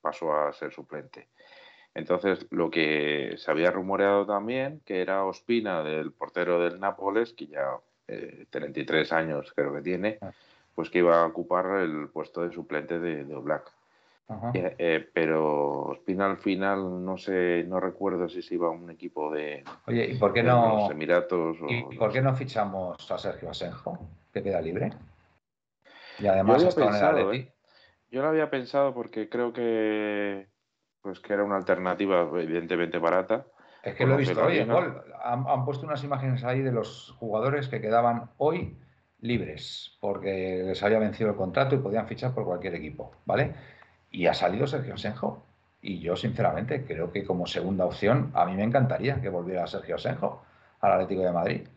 pasó 0.00 0.32
a 0.32 0.52
ser 0.52 0.72
suplente. 0.72 1.28
Entonces, 1.94 2.46
lo 2.50 2.70
que 2.70 3.34
se 3.38 3.50
había 3.50 3.70
rumoreado 3.70 4.26
también, 4.26 4.80
que 4.84 5.00
era 5.00 5.24
Ospina, 5.24 5.82
del 5.82 6.12
portero 6.12 6.60
del 6.60 6.78
Nápoles, 6.78 7.32
que 7.32 7.46
ya 7.46 7.78
33 8.50 9.10
eh, 9.10 9.14
años 9.14 9.52
creo 9.54 9.72
que 9.74 9.82
tiene, 9.82 10.18
ah. 10.20 10.30
pues 10.74 10.90
que 10.90 10.98
iba 10.98 11.20
a 11.20 11.26
ocupar 11.26 11.80
el 11.80 12.08
puesto 12.08 12.42
de 12.42 12.52
suplente 12.52 12.98
de, 12.98 13.24
de 13.24 13.34
Oblak. 13.34 13.72
Eh, 14.52 14.74
eh, 14.78 15.08
pero 15.10 15.84
Ospina 15.84 16.26
al 16.26 16.36
final 16.36 17.02
no 17.02 17.16
sé, 17.16 17.64
no 17.66 17.80
recuerdo 17.80 18.28
si 18.28 18.42
se 18.42 18.54
iba 18.54 18.68
a 18.68 18.70
un 18.70 18.90
equipo 18.90 19.32
de, 19.32 19.64
Oye, 19.86 20.04
¿y 20.04 20.18
por 20.18 20.34
qué 20.34 20.42
no, 20.42 20.80
los 20.80 20.90
Emiratos. 20.90 21.56
¿Y 21.66 21.96
por 21.96 22.12
qué 22.12 22.20
no 22.20 22.34
fichamos 22.34 23.10
a 23.10 23.16
Sergio 23.16 23.48
Asenjo, 23.48 23.98
que 24.30 24.42
queda 24.42 24.60
libre? 24.60 24.92
Y 26.18 26.26
además 26.26 26.62
está 26.62 26.88
en 26.88 27.18
el 27.18 27.48
Yo 28.10 28.22
lo 28.22 28.28
había 28.28 28.50
pensado 28.50 28.94
porque 28.94 29.28
creo 29.28 29.52
que 29.52 30.48
pues 31.02 31.20
que 31.20 31.32
era 31.32 31.44
una 31.44 31.56
alternativa 31.56 32.28
evidentemente 32.40 32.98
barata. 32.98 33.46
Es 33.82 33.94
que 33.94 34.06
lo 34.06 34.14
he 34.14 34.18
visto 34.18 34.44
hoy 34.44 34.58
Han, 35.22 35.64
puesto 35.64 35.86
unas 35.86 36.02
imágenes 36.04 36.44
ahí 36.44 36.60
de 36.60 36.72
los 36.72 37.14
jugadores 37.18 37.68
que 37.68 37.80
quedaban 37.80 38.30
hoy 38.38 38.76
libres 39.20 39.96
porque 40.00 40.62
les 40.64 40.82
había 40.82 40.98
vencido 40.98 41.30
el 41.30 41.36
contrato 41.36 41.74
y 41.74 41.78
podían 41.78 42.06
fichar 42.06 42.34
por 42.34 42.44
cualquier 42.44 42.74
equipo, 42.74 43.12
¿vale? 43.24 43.54
Y 44.10 44.26
ha 44.26 44.34
salido 44.34 44.66
Sergio 44.66 44.94
Asenjo. 44.94 45.44
Y 45.80 46.00
yo, 46.00 46.16
sinceramente, 46.16 46.84
creo 46.84 47.12
que 47.12 47.24
como 47.24 47.46
segunda 47.46 47.84
opción, 47.84 48.32
a 48.34 48.44
mí 48.46 48.56
me 48.56 48.64
encantaría 48.64 49.20
que 49.20 49.28
volviera 49.28 49.66
Sergio 49.66 49.94
Asenjo 49.94 50.42
al 50.80 50.92
Atlético 50.92 51.22
de 51.22 51.32
Madrid. 51.32 51.68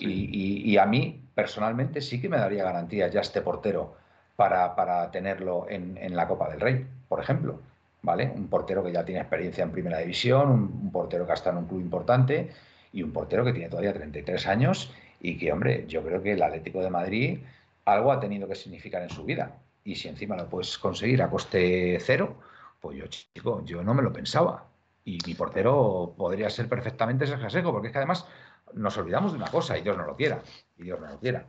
Y, 0.00 0.76
a 0.76 0.86
mí, 0.86 1.24
personalmente, 1.34 2.00
sí 2.00 2.20
que 2.20 2.28
me 2.28 2.36
daría 2.36 2.64
garantía 2.64 3.08
ya 3.08 3.20
este 3.20 3.40
portero 3.40 3.96
para, 4.38 5.10
tenerlo 5.10 5.66
en 5.68 6.16
la 6.16 6.28
Copa 6.28 6.48
del 6.48 6.60
Rey, 6.60 6.86
por 7.08 7.20
ejemplo. 7.20 7.60
¿vale? 8.02 8.32
Un 8.34 8.48
portero 8.48 8.82
que 8.84 8.92
ya 8.92 9.04
tiene 9.04 9.20
experiencia 9.20 9.64
en 9.64 9.72
primera 9.72 9.98
división, 9.98 10.50
un, 10.50 10.90
portero 10.92 11.26
que 11.26 11.32
ha 11.32 11.34
estado 11.34 11.58
en 11.58 11.64
un 11.64 11.68
club 11.68 11.80
importante 11.80 12.50
y 12.92 13.02
un 13.02 13.12
portero 13.12 13.44
que 13.44 13.52
tiene 13.52 13.68
todavía 13.68 13.92
33 13.92 14.46
años 14.46 14.92
y 15.20 15.36
que, 15.36 15.52
hombre, 15.52 15.84
yo 15.86 16.02
creo 16.02 16.22
que 16.22 16.32
el 16.32 16.42
Atlético 16.42 16.80
de 16.80 16.90
Madrid 16.90 17.40
algo 17.84 18.12
ha 18.12 18.20
tenido 18.20 18.48
que 18.48 18.54
significar 18.54 19.02
en 19.02 19.10
su 19.10 19.24
vida. 19.24 19.58
Y 19.84 19.96
si 19.96 20.08
encima 20.08 20.36
lo 20.36 20.48
puedes 20.48 20.78
conseguir 20.78 21.22
a 21.22 21.30
coste 21.30 21.98
cero, 22.00 22.36
pues 22.80 22.98
yo, 22.98 23.06
chico, 23.06 23.64
yo 23.64 23.82
no 23.82 23.94
me 23.94 24.02
lo 24.02 24.12
pensaba. 24.12 24.66
Y 25.04 25.18
mi 25.26 25.34
portero 25.34 26.14
podría 26.16 26.50
ser 26.50 26.68
perfectamente 26.68 27.26
Sergio 27.26 27.48
Seco, 27.50 27.72
porque 27.72 27.88
es 27.88 27.92
que 27.92 27.98
además 27.98 28.26
nos 28.74 28.96
olvidamos 28.98 29.32
de 29.32 29.38
una 29.38 29.50
cosa, 29.50 29.78
y 29.78 29.82
Dios 29.82 29.96
no 29.96 30.04
lo 30.04 30.16
quiera, 30.16 30.42
y 30.76 30.82
Dios 30.84 31.00
no 31.00 31.08
lo 31.08 31.18
quiera. 31.18 31.46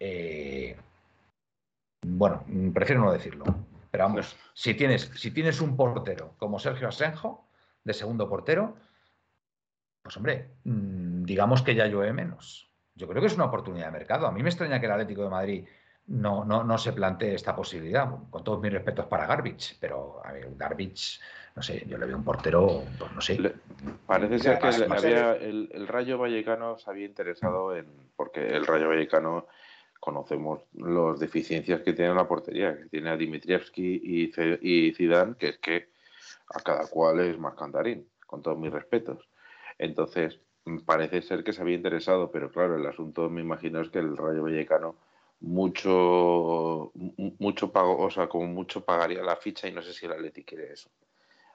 Eh, 0.00 0.76
bueno, 2.08 2.44
prefiero 2.72 3.02
no 3.02 3.12
decirlo. 3.12 3.44
Pero 3.90 4.04
vamos, 4.04 4.36
si 4.54 4.74
tienes, 4.74 5.10
si 5.14 5.30
tienes 5.30 5.60
un 5.60 5.76
portero 5.76 6.34
como 6.38 6.58
Sergio 6.58 6.88
Asenjo, 6.88 7.48
de 7.82 7.94
segundo 7.94 8.28
portero, 8.28 8.76
pues 10.02 10.16
hombre, 10.16 10.50
mm, 10.64 11.24
digamos 11.24 11.62
que 11.62 11.74
ya 11.74 11.86
llueve 11.86 12.12
menos. 12.12 12.70
Yo 12.94 13.08
creo 13.08 13.20
que 13.20 13.26
es 13.26 13.34
una 13.34 13.46
oportunidad 13.46 13.86
de 13.86 13.92
mercado. 13.92 14.26
A 14.26 14.32
mí 14.32 14.42
me 14.42 14.48
extraña 14.48 14.80
que 14.80 14.86
el 14.86 14.92
Atlético 14.92 15.22
de 15.22 15.30
Madrid 15.30 15.66
no, 16.06 16.44
no, 16.44 16.62
no 16.62 16.78
se 16.78 16.92
plantee 16.92 17.34
esta 17.34 17.54
posibilidad, 17.56 18.08
con 18.30 18.44
todos 18.44 18.60
mis 18.60 18.72
respetos 18.72 19.06
para 19.06 19.26
Garbage, 19.26 19.76
pero 19.80 20.20
a 20.24 20.32
ver, 20.32 20.54
Garbage, 20.56 21.20
no 21.56 21.62
sé, 21.62 21.84
yo 21.86 21.98
le 21.98 22.06
veo 22.06 22.16
un 22.16 22.24
portero, 22.24 22.84
pues 22.98 23.12
no 23.12 23.20
sé. 23.20 23.54
parece 24.06 24.38
ser 24.38 24.58
que 24.58 24.68
el, 24.68 25.70
el, 25.72 25.88
Rayo 25.88 26.18
Vallecano 26.18 26.78
se 26.78 26.88
había 26.88 27.06
interesado 27.06 27.74
en, 27.74 27.86
porque 28.14 28.46
el 28.46 28.66
Rayo 28.66 28.88
Vallecano 28.88 29.46
conocemos 30.06 30.60
las 30.74 31.18
deficiencias 31.18 31.80
que 31.80 31.92
tiene 31.92 32.14
la 32.14 32.28
portería, 32.28 32.78
que 32.78 32.86
tiene 32.86 33.10
a 33.10 33.16
Dimitrievski 33.16 34.00
y, 34.04 34.30
y 34.62 34.94
Zidane, 34.94 35.34
que 35.36 35.48
es 35.48 35.58
que 35.58 35.88
a 36.54 36.60
cada 36.60 36.86
cual 36.86 37.18
es 37.18 37.36
más 37.40 37.54
cantarín, 37.56 38.08
con 38.24 38.40
todos 38.40 38.56
mis 38.56 38.72
respetos. 38.72 39.28
Entonces, 39.78 40.38
mm, 40.64 40.78
parece 40.86 41.22
ser 41.22 41.42
que 41.42 41.52
se 41.52 41.60
había 41.60 41.74
interesado, 41.74 42.30
pero 42.30 42.52
claro, 42.52 42.76
el 42.76 42.86
asunto 42.86 43.28
me 43.28 43.40
imagino 43.40 43.80
es 43.80 43.90
que 43.90 43.98
el 43.98 44.16
Rayo 44.16 44.44
Vallecano 44.44 44.94
mucho, 45.40 46.92
mucho 47.40 47.72
pago, 47.72 47.98
o 47.98 48.08
sea, 48.08 48.28
como 48.28 48.46
mucho 48.46 48.84
pagaría 48.84 49.24
la 49.24 49.34
ficha 49.34 49.66
y 49.66 49.72
no 49.72 49.82
sé 49.82 49.92
si 49.92 50.06
el 50.06 50.12
Atleti 50.12 50.44
quiere 50.44 50.72
eso. 50.72 50.88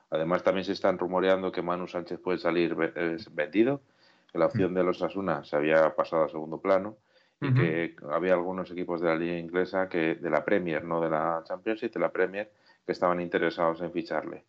Además, 0.09 0.43
también 0.43 0.65
se 0.65 0.73
están 0.73 0.97
rumoreando 0.97 1.53
que 1.53 1.61
Manu 1.61 1.87
Sánchez 1.87 2.19
puede 2.19 2.37
salir 2.37 2.75
vendido, 3.31 3.81
que 4.29 4.39
la 4.39 4.47
opción 4.47 4.73
de 4.73 4.83
los 4.83 5.01
Asuna 5.01 5.45
se 5.45 5.55
había 5.55 5.95
pasado 5.95 6.25
a 6.25 6.29
segundo 6.29 6.59
plano 6.59 6.97
y 7.41 7.53
que 7.53 7.95
había 8.11 8.33
algunos 8.33 8.69
equipos 8.69 9.01
de 9.01 9.07
la 9.07 9.15
liga 9.15 9.37
inglesa 9.37 9.89
que 9.89 10.15
de 10.15 10.29
la 10.29 10.45
Premier, 10.45 10.83
no 10.83 11.01
de 11.01 11.09
la 11.09 11.41
Championship, 11.43 11.91
de 11.91 11.99
la 11.99 12.11
Premier, 12.11 12.51
que 12.85 12.91
estaban 12.91 13.19
interesados 13.19 13.81
en 13.81 13.91
ficharle 13.91 14.45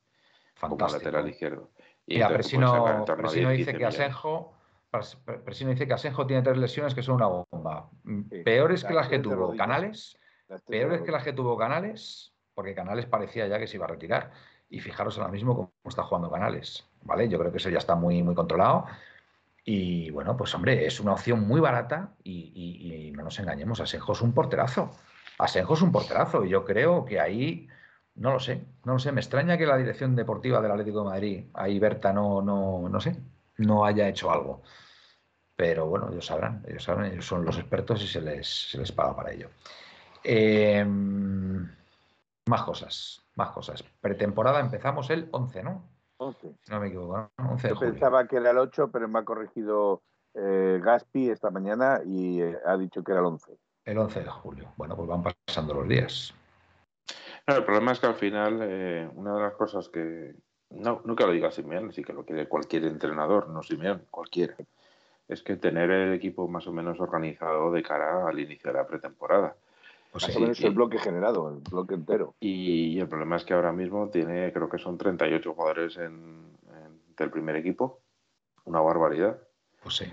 como 0.60 0.76
lateral 0.76 1.28
izquierdo. 1.28 1.70
Y 2.06 2.14
Mira, 2.14 2.28
Presino, 2.28 3.04
Presino 3.04 3.50
dice 3.50 3.74
que 3.74 3.86
Asenjo 3.86 4.54
Presino 5.44 5.70
dice 5.70 5.86
que 5.86 5.94
Asenjo 5.94 6.26
tiene 6.26 6.42
tres 6.42 6.58
lesiones 6.58 6.94
que 6.94 7.02
son 7.02 7.14
una 7.14 7.26
bomba. 7.26 7.88
peores 8.44 8.84
que 8.84 8.92
las 8.92 9.08
que 9.08 9.18
tuvo 9.18 9.56
Canales, 9.56 10.18
peores 10.68 11.00
que 11.00 11.10
las 11.10 11.24
que 11.24 11.32
tuvo 11.32 11.56
Canales, 11.56 12.34
porque 12.54 12.74
Canales 12.74 13.06
parecía 13.06 13.46
ya 13.46 13.58
que 13.58 13.66
se 13.66 13.78
iba 13.78 13.86
a 13.86 13.88
retirar. 13.88 14.30
Y 14.68 14.80
fijaros 14.80 15.18
ahora 15.18 15.30
mismo 15.30 15.54
cómo 15.54 15.72
está 15.86 16.02
jugando 16.02 16.30
Canales, 16.30 16.86
¿vale? 17.02 17.28
Yo 17.28 17.38
creo 17.38 17.50
que 17.50 17.56
eso 17.56 17.70
ya 17.70 17.78
está 17.78 17.94
muy, 17.94 18.22
muy 18.22 18.34
controlado. 18.34 18.86
Y 19.64 20.10
bueno, 20.10 20.36
pues 20.36 20.54
hombre, 20.54 20.86
es 20.86 20.98
una 21.00 21.12
opción 21.12 21.46
muy 21.46 21.60
barata 21.60 22.14
y, 22.24 23.12
no 23.14 23.22
nos 23.24 23.38
engañemos, 23.38 23.80
Asenjo 23.80 24.12
es 24.12 24.22
un 24.22 24.32
porterazo. 24.32 24.90
Asenjo 25.38 25.74
es 25.74 25.82
un 25.82 25.92
porterazo 25.92 26.44
y 26.44 26.50
yo 26.50 26.64
creo 26.64 27.04
que 27.04 27.20
ahí, 27.20 27.68
no 28.16 28.32
lo 28.32 28.40
sé, 28.40 28.64
no 28.84 28.94
lo 28.94 28.98
sé, 28.98 29.12
me 29.12 29.20
extraña 29.20 29.56
que 29.56 29.66
la 29.66 29.76
dirección 29.76 30.16
deportiva 30.16 30.60
del 30.60 30.72
Atlético 30.72 31.00
de 31.00 31.10
Madrid, 31.10 31.44
ahí 31.54 31.78
Berta 31.78 32.12
no, 32.12 32.42
no, 32.42 32.88
no 32.88 33.00
sé, 33.00 33.16
no 33.58 33.84
haya 33.84 34.08
hecho 34.08 34.30
algo. 34.32 34.62
Pero 35.54 35.86
bueno, 35.86 36.08
ellos 36.10 36.26
sabrán, 36.26 36.64
ellos 36.66 36.82
sabrán, 36.82 37.12
ellos 37.12 37.26
son 37.26 37.44
los 37.44 37.56
expertos 37.58 38.02
y 38.02 38.08
se 38.08 38.20
les, 38.20 38.70
se 38.70 38.78
les 38.78 38.90
paga 38.90 39.14
para 39.14 39.32
ello. 39.32 39.50
Em, 40.24 41.68
más 42.46 42.62
cosas, 42.62 43.22
más 43.36 43.50
cosas. 43.50 43.82
Pretemporada 44.00 44.60
empezamos 44.60 45.10
el 45.10 45.28
11, 45.30 45.62
¿no? 45.62 45.91
No 46.70 46.80
me 46.80 46.88
equivoco, 46.88 47.30
Yo 47.68 47.78
pensaba 47.78 48.26
que 48.26 48.36
era 48.36 48.50
el 48.50 48.58
8, 48.58 48.90
pero 48.92 49.08
me 49.08 49.18
ha 49.18 49.24
corregido 49.24 50.02
eh, 50.34 50.80
Gaspi 50.82 51.30
esta 51.30 51.50
mañana 51.50 52.00
y 52.04 52.40
eh, 52.40 52.58
ha 52.64 52.76
dicho 52.76 53.02
que 53.02 53.12
era 53.12 53.20
el 53.20 53.26
11. 53.26 53.58
El 53.84 53.98
11 53.98 54.20
de 54.20 54.30
julio. 54.30 54.72
Bueno, 54.76 54.96
pues 54.96 55.08
van 55.08 55.22
pasando 55.22 55.74
los 55.74 55.88
días. 55.88 56.34
el 57.46 57.64
problema 57.64 57.92
es 57.92 58.00
que 58.00 58.06
al 58.06 58.14
final, 58.14 58.60
eh, 58.62 59.10
una 59.14 59.34
de 59.34 59.42
las 59.42 59.54
cosas 59.54 59.88
que. 59.88 60.34
No, 60.70 61.02
no 61.04 61.14
que 61.14 61.26
lo 61.26 61.32
diga 61.32 61.50
Simeón, 61.50 61.92
sí 61.92 62.02
que 62.02 62.14
lo 62.14 62.24
quiere 62.24 62.48
cualquier 62.48 62.84
entrenador, 62.84 63.48
no 63.48 63.62
Simeón, 63.62 64.06
cualquiera. 64.10 64.56
Es 65.28 65.42
que 65.42 65.56
tener 65.56 65.90
el 65.90 66.14
equipo 66.14 66.48
más 66.48 66.66
o 66.66 66.72
menos 66.72 66.98
organizado 66.98 67.70
de 67.72 67.82
cara 67.82 68.26
al 68.26 68.40
inicio 68.40 68.72
de 68.72 68.78
la 68.78 68.86
pretemporada. 68.86 69.54
Pues 70.12 70.28
más 70.28 70.36
o 70.36 70.40
menos 70.40 70.60
el 70.60 70.72
bloque 70.72 70.98
generado, 70.98 71.48
el 71.48 71.60
bloque 71.60 71.94
entero. 71.94 72.34
Y, 72.38 73.00
el 73.00 73.08
problema 73.08 73.36
es 73.36 73.44
que 73.44 73.54
ahora 73.54 73.72
mismo 73.72 74.10
tiene, 74.10 74.52
creo 74.52 74.68
que 74.68 74.78
son 74.78 74.98
38 74.98 75.54
jugadores 75.54 75.96
en, 75.96 76.52
del 77.16 77.30
primer 77.30 77.56
equipo. 77.56 78.00
Una 78.64 78.80
barbaridad. 78.80 79.38
Pues 79.82 79.96
sí. 79.96 80.04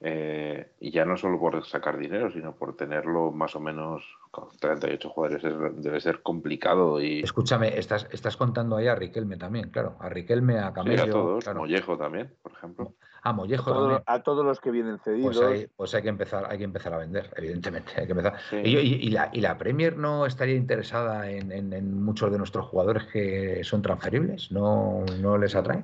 Eh, 0.00 0.72
y 0.80 0.90
ya 0.90 1.04
no 1.04 1.16
solo 1.16 1.38
por 1.38 1.64
sacar 1.66 1.98
dinero, 1.98 2.30
sino 2.30 2.54
por 2.54 2.76
tenerlo 2.76 3.30
más 3.30 3.56
o 3.56 3.60
menos 3.60 4.04
con 4.30 4.48
38 4.58 5.08
jugadores 5.08 5.42
debe 5.82 6.00
ser 6.00 6.22
complicado. 6.22 7.00
y 7.00 7.20
Escúchame, 7.20 7.78
estás, 7.78 8.06
estás 8.12 8.36
contando 8.36 8.76
ahí 8.76 8.88
a 8.88 8.94
Riquelme 8.94 9.36
también, 9.36 9.70
claro. 9.70 9.96
A 10.00 10.08
Riquelme, 10.08 10.58
a 10.58 10.72
Camello. 10.72 11.04
a 11.04 11.10
todos, 11.10 11.54
Mollejo 11.54 11.96
también, 11.96 12.34
por 12.42 12.52
ejemplo. 12.52 12.94
A 13.26 13.32
Mollejo 13.32 14.02
a, 14.06 14.22
todos 14.22 14.44
los 14.44 14.60
que 14.60 14.70
vienen 14.70 15.00
cedidos. 15.00 15.36
Pues, 15.36 15.68
pues 15.74 15.94
hay, 15.96 16.02
que 16.02 16.08
empezar, 16.10 16.46
hay 16.48 16.58
que 16.58 16.64
empezar 16.64 16.94
a 16.94 16.98
vender, 16.98 17.28
evidentemente. 17.36 17.90
Hay 17.96 18.06
que 18.06 18.12
empezar. 18.12 18.34
Y, 18.52 19.10
la, 19.10 19.30
¿Y, 19.32 19.40
la, 19.40 19.58
Premier 19.58 19.96
no 19.96 20.26
estaría 20.26 20.54
interesada 20.54 21.28
en, 21.28 22.04
muchos 22.04 22.30
de 22.30 22.38
nuestros 22.38 22.66
jugadores 22.66 23.02
que 23.06 23.64
son 23.64 23.82
transferibles? 23.82 24.52
¿No, 24.52 25.04
no 25.20 25.38
les 25.38 25.56
atrae? 25.56 25.82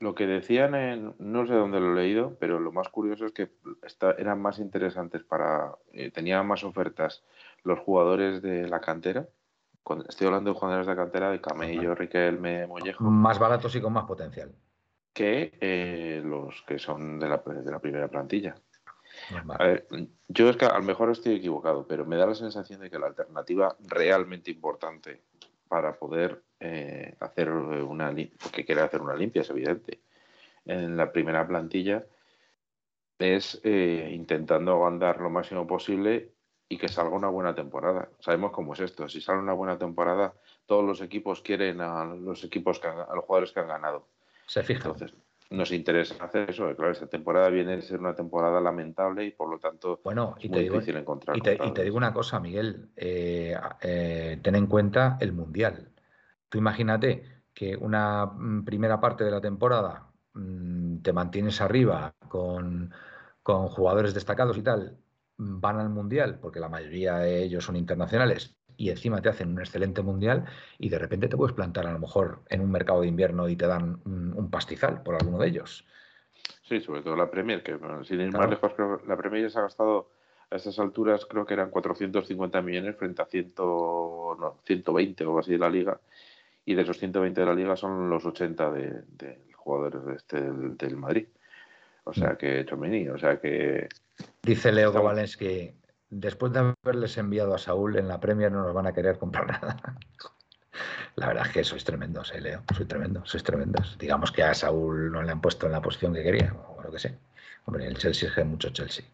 Lo 0.00 0.16
que 0.16 0.26
decían, 0.26 0.74
en, 0.74 1.14
no 1.20 1.46
sé 1.46 1.54
dónde 1.54 1.78
lo 1.78 1.92
he 1.92 2.02
leído, 2.02 2.36
pero 2.40 2.58
lo 2.58 2.72
más 2.72 2.88
curioso 2.88 3.26
es 3.26 3.32
que 3.32 3.50
eran 4.18 4.42
más 4.42 4.58
interesantes 4.58 5.22
para. 5.22 5.76
Eh, 5.92 6.10
tenían 6.10 6.44
más 6.48 6.64
ofertas 6.64 7.22
los 7.62 7.78
jugadores 7.78 8.42
de 8.42 8.68
la 8.68 8.80
cantera. 8.80 9.28
estoy 10.08 10.26
hablando 10.26 10.52
de 10.52 10.58
jugadores 10.58 10.88
de 10.88 10.94
la 10.94 11.00
cantera 11.00 11.30
de 11.30 11.40
Camello, 11.40 11.94
Riquelme, 11.94 12.66
Mollejo. 12.66 13.04
Más 13.04 13.38
baratos 13.38 13.72
y 13.76 13.80
con 13.80 13.92
más 13.92 14.04
potencial 14.04 14.52
que 15.12 15.52
eh, 15.60 16.22
los 16.24 16.62
que 16.62 16.78
son 16.78 17.18
de 17.18 17.28
la, 17.28 17.38
de 17.38 17.70
la, 17.70 17.78
primera 17.78 18.08
plantilla. 18.08 18.54
yo 20.28 20.48
es 20.48 20.56
que 20.56 20.64
a 20.64 20.78
lo 20.78 20.84
mejor 20.84 21.10
estoy 21.10 21.34
equivocado, 21.36 21.86
pero 21.86 22.06
me 22.06 22.16
da 22.16 22.26
la 22.26 22.34
sensación 22.34 22.80
de 22.80 22.90
que 22.90 22.98
la 22.98 23.06
alternativa 23.06 23.76
realmente 23.80 24.50
importante 24.50 25.22
para 25.68 25.98
poder 25.98 26.42
eh, 26.60 27.16
hacer 27.20 27.50
una 27.50 28.14
porque 28.42 28.64
quiere 28.64 28.82
hacer 28.82 29.00
una 29.00 29.14
limpia, 29.14 29.42
es 29.42 29.50
evidente, 29.50 30.00
en 30.64 30.96
la 30.96 31.12
primera 31.12 31.46
plantilla 31.46 32.04
es 33.18 33.60
eh, 33.64 34.10
intentando 34.12 34.84
andar 34.86 35.20
lo 35.20 35.30
máximo 35.30 35.66
posible 35.66 36.32
y 36.68 36.78
que 36.78 36.88
salga 36.88 37.14
una 37.14 37.28
buena 37.28 37.54
temporada. 37.54 38.08
Sabemos 38.18 38.52
cómo 38.52 38.74
es 38.74 38.80
esto. 38.80 39.08
Si 39.08 39.20
sale 39.20 39.38
una 39.38 39.52
buena 39.52 39.78
temporada, 39.78 40.34
todos 40.66 40.84
los 40.84 41.00
equipos 41.00 41.42
quieren 41.42 41.80
a 41.80 42.04
los 42.04 42.44
equipos 42.44 42.80
que 42.80 42.88
a 42.88 43.14
los 43.14 43.24
jugadores 43.24 43.52
que 43.52 43.60
han 43.60 43.68
ganado. 43.68 44.08
Se 44.46 44.62
fija. 44.62 44.88
Entonces, 44.88 45.14
nos 45.52 45.70
interesa 45.70 46.22
hacer 46.24 46.50
eso. 46.50 46.74
Claro, 46.74 46.92
esta 46.92 47.06
temporada 47.06 47.48
viene 47.50 47.74
a 47.74 47.82
ser 47.82 48.00
una 48.00 48.14
temporada 48.14 48.60
lamentable 48.60 49.24
y 49.24 49.32
por 49.32 49.50
lo 49.50 49.58
tanto 49.58 50.00
bueno, 50.02 50.34
y 50.40 50.48
muy 50.48 50.68
difícil 50.68 50.96
encontrar. 50.96 51.36
Y 51.36 51.40
te, 51.40 51.84
digo 51.84 51.96
una 51.96 52.12
cosa, 52.12 52.40
Miguel, 52.40 52.90
eh, 52.96 53.54
eh, 53.82 54.40
ten 54.42 54.54
en 54.54 54.66
cuenta 54.66 55.18
el 55.20 55.32
Mundial. 55.32 55.90
Tú 56.48 56.58
imagínate 56.58 57.42
que 57.54 57.76
una 57.76 58.26
mm, 58.26 58.64
primera 58.64 59.00
parte 59.00 59.24
de 59.24 59.30
la 59.30 59.40
temporada 59.40 60.10
mm, 60.32 60.98
te 60.98 61.12
mantienes 61.12 61.60
arriba 61.60 62.14
con, 62.28 62.92
con 63.42 63.68
jugadores 63.68 64.14
destacados 64.14 64.56
y 64.56 64.62
tal, 64.62 64.96
van 65.36 65.78
al 65.78 65.90
Mundial, 65.90 66.38
porque 66.40 66.60
la 66.60 66.68
mayoría 66.68 67.18
de 67.18 67.42
ellos 67.42 67.64
son 67.64 67.76
internacionales, 67.76 68.56
y 68.82 68.90
encima 68.90 69.22
te 69.22 69.28
hacen 69.28 69.52
un 69.52 69.60
excelente 69.60 70.02
mundial 70.02 70.44
y 70.76 70.88
de 70.88 70.98
repente 70.98 71.28
te 71.28 71.36
puedes 71.36 71.54
plantar 71.54 71.86
a 71.86 71.92
lo 71.92 72.00
mejor 72.00 72.40
en 72.48 72.60
un 72.60 72.72
mercado 72.72 73.02
de 73.02 73.06
invierno 73.06 73.48
y 73.48 73.54
te 73.54 73.68
dan 73.68 74.00
un, 74.04 74.50
pastizal 74.50 75.04
por 75.04 75.14
alguno 75.14 75.38
de 75.38 75.46
ellos. 75.46 75.86
Sí, 76.64 76.80
sobre 76.80 77.02
todo 77.02 77.14
la 77.14 77.30
Premier, 77.30 77.62
que 77.62 77.78
sin 78.02 78.20
ir 78.20 78.32
más 78.32 78.50
lejos, 78.50 78.72
la 79.06 79.16
Premier 79.16 79.44
ya 79.44 79.50
se 79.50 79.58
ha 79.60 79.62
gastado 79.62 80.10
a 80.50 80.56
estas 80.56 80.80
alturas, 80.80 81.26
creo 81.26 81.46
que 81.46 81.54
eran 81.54 81.70
450 81.70 82.60
millones 82.60 82.96
frente 82.96 83.22
a 83.22 83.26
100, 83.26 83.54
no, 83.56 84.58
120 84.64 85.26
o 85.26 85.38
así 85.38 85.52
de 85.52 85.58
la 85.58 85.70
liga. 85.70 86.00
Y 86.64 86.74
de 86.74 86.82
esos 86.82 86.98
120 86.98 87.40
de 87.40 87.46
la 87.46 87.54
liga 87.54 87.76
son 87.76 88.10
los 88.10 88.26
80 88.26 88.72
de, 88.72 89.38
jugadores 89.54 90.04
de 90.04 90.14
este, 90.16 90.40
del, 90.40 90.96
Madrid. 90.96 91.28
O 92.02 92.12
sea 92.12 92.30
mm. 92.30 92.36
que 92.36 92.64
Chomini, 92.64 93.08
o 93.08 93.18
sea 93.18 93.40
que. 93.40 93.88
Dice 94.42 94.72
Leo 94.72 94.92
que 94.92 95.74
después 96.12 96.52
de 96.52 96.74
haberles 96.84 97.16
enviado 97.16 97.54
a 97.54 97.58
Saúl 97.58 97.96
en 97.96 98.06
la 98.06 98.20
Premier 98.20 98.52
no 98.52 98.62
nos 98.62 98.74
van 98.74 98.86
a 98.86 98.92
querer 98.92 99.18
comprar 99.18 99.46
nada. 99.50 99.76
La 101.16 101.26
verdad 101.26 101.46
es 101.46 101.52
que 101.52 101.64
sois 101.64 101.84
tremendos, 101.84 102.32
eh, 102.34 102.40
Leo. 102.40 102.62
Sois 102.74 102.86
tremendos, 102.86 103.28
sois 103.28 103.42
tremendos. 103.42 103.96
Digamos 103.98 104.30
que 104.30 104.42
a 104.42 104.54
Saúl 104.54 105.10
no 105.10 105.22
le 105.22 105.32
han 105.32 105.40
puesto 105.40 105.66
en 105.66 105.72
la 105.72 105.82
posición 105.82 106.14
que 106.14 106.22
quería, 106.22 106.54
o 106.68 106.82
lo 106.82 106.90
que 106.90 106.98
sé. 106.98 107.18
Hombre, 107.64 107.86
el 107.86 107.96
Chelsea 107.96 108.30
es 108.34 108.46
mucho 108.46 108.70
Chelsea. 108.70 109.04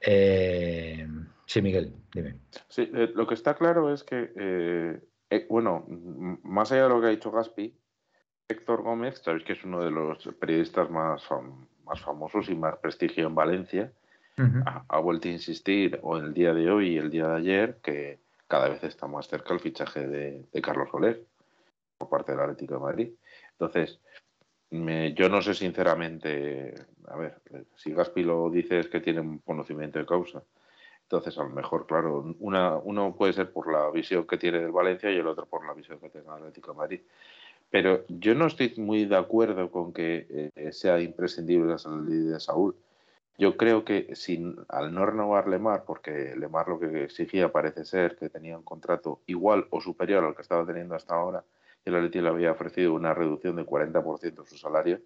Eh, 0.00 1.06
sí, 1.46 1.62
Miguel, 1.62 1.92
dime. 2.12 2.36
Sí, 2.68 2.90
eh, 2.94 3.12
lo 3.14 3.26
que 3.26 3.34
está 3.34 3.54
claro 3.54 3.92
es 3.92 4.04
que, 4.04 5.00
bueno, 5.48 5.84
más 6.42 6.70
allá 6.70 6.84
de 6.84 6.88
lo 6.88 7.00
que 7.00 7.06
ha 7.06 7.10
dicho 7.10 7.30
Gaspi, 7.30 7.76
Héctor 8.48 8.82
Gómez, 8.82 9.20
sabéis 9.24 9.44
que 9.44 9.54
es 9.54 9.64
uno 9.64 9.82
de 9.82 9.90
los 9.90 10.28
periodistas 10.38 10.90
más, 10.90 11.26
más 11.84 12.00
famosos 12.00 12.48
y 12.50 12.54
más 12.54 12.76
prestigio 12.78 13.26
en 13.26 13.34
Valencia, 13.34 13.92
ha, 14.88 14.98
vuelto 14.98 15.28
a 15.28 15.32
insistir, 15.32 15.98
o 16.02 16.16
el 16.16 16.34
día 16.34 16.54
de 16.54 16.70
hoy 16.70 16.94
y 16.94 16.98
el 16.98 17.10
día 17.10 17.28
de 17.28 17.36
ayer, 17.36 17.78
que 17.82 18.18
cada 18.48 18.68
vez 18.68 18.82
está 18.84 19.06
más 19.06 19.28
cerca 19.28 19.54
el 19.54 19.60
fichaje 19.60 20.06
de, 20.06 20.60
Carlos 20.62 20.88
Soler 20.90 21.24
por 21.98 22.08
parte 22.08 22.32
del 22.32 22.40
Atlético 22.40 22.74
de 22.74 22.80
Madrid. 22.80 23.10
Entonces, 23.52 24.00
yo 24.70 25.28
no 25.28 25.40
sé 25.40 25.54
sinceramente, 25.54 26.74
a 27.06 27.16
ver, 27.16 27.40
si 27.76 27.92
Gaspi 27.92 28.24
lo 28.24 28.50
dice 28.50 28.80
es 28.80 28.88
que 28.88 29.00
tiene 29.00 29.20
un 29.20 29.38
conocimiento 29.38 29.98
de 29.98 30.06
causa. 30.06 30.42
Entonces, 31.02 31.38
a 31.38 31.44
lo 31.44 31.50
mejor, 31.50 31.86
claro, 31.86 32.34
una, 32.40 32.76
uno 32.76 33.14
puede 33.14 33.34
ser 33.34 33.52
por 33.52 33.70
la 33.70 33.90
visión 33.90 34.26
que 34.26 34.38
tiene 34.38 34.58
del 34.58 34.72
Valencia 34.72 35.10
y 35.12 35.16
el 35.16 35.26
otro 35.26 35.46
por 35.46 35.66
la 35.66 35.74
visión 35.74 36.00
que 36.00 36.08
tiene 36.08 36.26
del 36.26 36.36
Atlético 36.36 36.72
de 36.72 36.78
Madrid. 36.78 37.00
Pero 37.70 38.04
yo 38.08 38.34
no 38.34 38.46
estoy 38.46 38.72
muy 38.76 39.04
de 39.04 39.16
acuerdo 39.16 39.70
con 39.70 39.92
que 39.92 40.50
eh, 40.54 40.72
sea 40.72 41.00
imprescindible 41.00 41.70
la 41.72 41.78
salida 41.78 42.34
de 42.34 42.40
Saúl. 42.40 42.74
Yo 43.36 43.56
creo 43.56 43.84
que 43.84 44.14
sin, 44.14 44.56
al 44.68 44.94
no 44.94 45.06
renovar 45.06 45.48
Lemar, 45.48 45.84
porque 45.84 46.34
Lemar 46.36 46.68
lo 46.68 46.78
que 46.78 47.04
exigía 47.04 47.50
parece 47.50 47.84
ser 47.84 48.16
que 48.16 48.28
tenía 48.30 48.56
un 48.56 48.62
contrato 48.62 49.20
igual 49.26 49.66
o 49.70 49.80
superior 49.80 50.24
al 50.24 50.36
que 50.36 50.42
estaba 50.42 50.64
teniendo 50.64 50.94
hasta 50.94 51.16
ahora, 51.16 51.44
y 51.84 51.90
el 51.90 51.96
Atleti 51.96 52.20
le 52.20 52.28
había 52.28 52.52
ofrecido 52.52 52.94
una 52.94 53.12
reducción 53.12 53.56
del 53.56 53.66
40% 53.66 54.42
de 54.42 54.48
su 54.48 54.56
salario, 54.56 55.00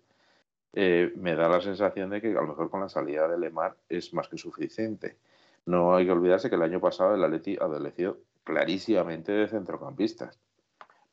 eh, 0.74 1.12
me 1.16 1.34
da 1.34 1.48
la 1.48 1.60
sensación 1.62 2.10
de 2.10 2.20
que 2.20 2.28
a 2.28 2.40
lo 2.42 2.48
mejor 2.48 2.70
con 2.70 2.80
la 2.80 2.88
salida 2.90 3.26
de 3.28 3.38
Lemar 3.38 3.76
es 3.88 4.12
más 4.12 4.28
que 4.28 4.36
suficiente. 4.36 5.16
No 5.64 5.96
hay 5.96 6.04
que 6.06 6.12
olvidarse 6.12 6.50
que 6.50 6.56
el 6.56 6.62
año 6.62 6.80
pasado 6.80 7.14
el 7.14 7.24
Atleti 7.24 7.56
adoleció 7.58 8.18
clarísimamente 8.44 9.32
de 9.32 9.48
centrocampistas, 9.48 10.38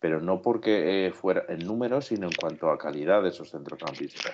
pero 0.05 0.21
no 0.21 0.39
porque 0.39 1.07
eh, 1.07 1.11
fuera 1.11 1.45
en 1.49 1.65
número, 1.65 1.99
sino 1.99 2.27
en 2.27 2.33
cuanto 2.39 2.69
a 2.69 2.77
calidad 2.77 3.23
de 3.23 3.29
esos 3.29 3.49
centrocampistas. 3.49 4.33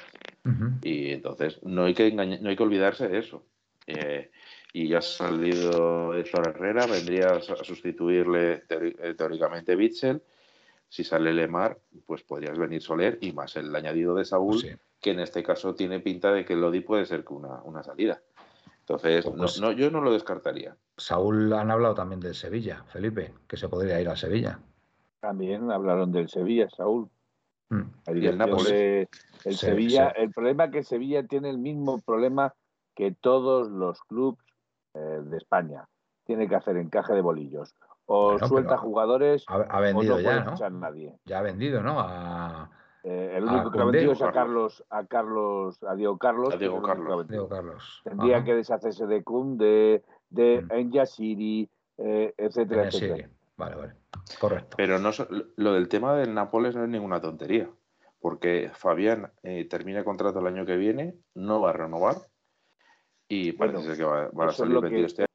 Y 0.81 1.11
entonces 1.11 1.63
no 1.63 1.85
hay 1.85 1.93
que, 1.93 2.11
no 2.11 2.49
hay 2.49 2.55
que 2.57 2.63
olvidarse 2.63 3.07
de 3.07 3.19
eso. 3.19 3.45
Eh, 3.87 4.31
y 4.73 4.89
ya 4.89 4.97
ha 4.97 5.01
salido 5.01 6.13
Héctor 6.13 6.49
Herrera, 6.49 6.87
vendría 6.87 7.35
a 7.35 7.41
sustituirle 7.63 8.63
eh, 8.67 9.15
teóricamente 9.17 9.77
Bitzel. 9.77 10.21
Si 10.89 11.05
sale 11.05 11.31
Lemar, 11.31 11.79
pues 12.05 12.21
podrías 12.23 12.57
venir 12.57 12.81
Soler 12.81 13.17
y 13.21 13.31
más 13.31 13.55
el 13.55 13.73
añadido 13.73 14.13
de 14.13 14.25
Saúl, 14.25 14.77
que 14.99 15.11
en 15.11 15.21
este 15.21 15.41
caso 15.41 15.73
tiene 15.73 16.01
pinta 16.01 16.33
de 16.33 16.43
que 16.43 16.57
Lodi 16.57 16.81
puede 16.81 17.05
ser 17.05 17.23
una, 17.29 17.61
una 17.63 17.81
salida. 17.81 18.21
Entonces, 18.81 19.25
pues 19.25 19.61
no, 19.61 19.71
yo 19.71 19.89
no 19.89 20.01
lo 20.01 20.11
descartaría. 20.11 20.75
Saúl 20.97 21.53
han 21.53 21.71
hablado 21.71 21.95
también 21.95 22.19
del 22.19 22.35
Sevilla, 22.35 22.83
Felipe, 22.91 23.33
que 23.47 23.55
se 23.55 23.69
podría 23.69 24.01
ir 24.01 24.09
a 24.09 24.17
Sevilla. 24.17 24.59
También 25.21 25.71
hablaron 25.71 26.11
del 26.11 26.29
Sevilla, 26.29 26.69
Saúl. 26.69 27.09
Mm. 27.69 27.83
el 28.07 29.07
el 29.45 29.55
Sevilla, 29.55 30.09
el 30.09 30.31
problema 30.31 30.65
es 30.65 30.71
que 30.71 30.83
Sevilla 30.83 31.23
tiene 31.23 31.49
el 31.49 31.57
mismo 31.57 31.99
problema 32.01 32.53
que 32.95 33.13
todos 33.13 33.69
los 33.69 34.01
clubes 34.01 34.43
eh, 34.93 35.21
de 35.23 35.37
España. 35.37 35.87
Tiene 36.25 36.49
que 36.49 36.55
hacer 36.55 36.77
encaje 36.77 37.13
de 37.13 37.21
bolillos. 37.21 37.73
O 38.05 38.37
suelta 38.39 38.77
jugadores 38.77 39.45
ha, 39.47 39.79
vendido 39.79 40.15
o 40.15 40.17
no 40.17 40.23
ya, 40.23 40.43
puede 40.43 40.69
¿no? 40.69 40.79
nadie. 40.79 41.17
Ya 41.25 41.39
ha 41.39 41.41
vendido, 41.41 41.81
¿no? 41.81 41.99
A, 41.99 42.69
eh, 43.03 43.35
el 43.37 43.45
único 43.45 43.71
que 43.71 43.79
ha 43.79 43.85
vendido 43.85 44.11
es 44.11 44.21
a 44.21 44.31
Carlos, 44.31 44.83
a 44.89 45.05
Carlos, 45.05 45.81
a 45.83 45.95
Diego 45.95 46.17
Carlos. 46.17 46.53
A 46.53 46.57
Diego 46.57 46.81
Carlos. 46.81 47.27
Diego 47.27 47.47
Carlos. 47.47 48.01
Tendría 48.03 48.43
que 48.43 48.55
deshacerse 48.55 49.07
de 49.07 49.23
Kun, 49.23 49.57
de, 49.57 50.03
de 50.29 50.61
mm. 50.61 50.71
Enyasiri, 50.71 51.69
eh, 51.97 52.33
etcétera, 52.37 52.87
etcétera. 52.87 53.29
Vale, 53.55 53.75
vale. 53.75 54.00
Correcto. 54.39 54.77
Pero 54.77 54.99
no, 54.99 55.11
lo 55.55 55.73
del 55.73 55.87
tema 55.87 56.15
del 56.15 56.33
Nápoles 56.33 56.75
no 56.75 56.83
es 56.83 56.89
ninguna 56.89 57.21
tontería, 57.21 57.69
porque 58.19 58.71
Fabián 58.73 59.31
eh, 59.43 59.65
termina 59.69 59.99
el 59.99 60.05
contrato 60.05 60.39
el 60.39 60.47
año 60.47 60.65
que 60.65 60.77
viene, 60.77 61.15
no 61.35 61.61
va 61.61 61.71
a 61.71 61.73
renovar 61.73 62.15
y 63.27 63.53
parece 63.53 63.83
ser 63.83 63.97
que 63.97 64.03
va, 64.03 64.29
a 64.47 64.51
salir 64.51 64.79
vendido 64.79 65.05
este 65.05 65.21
año. 65.23 65.27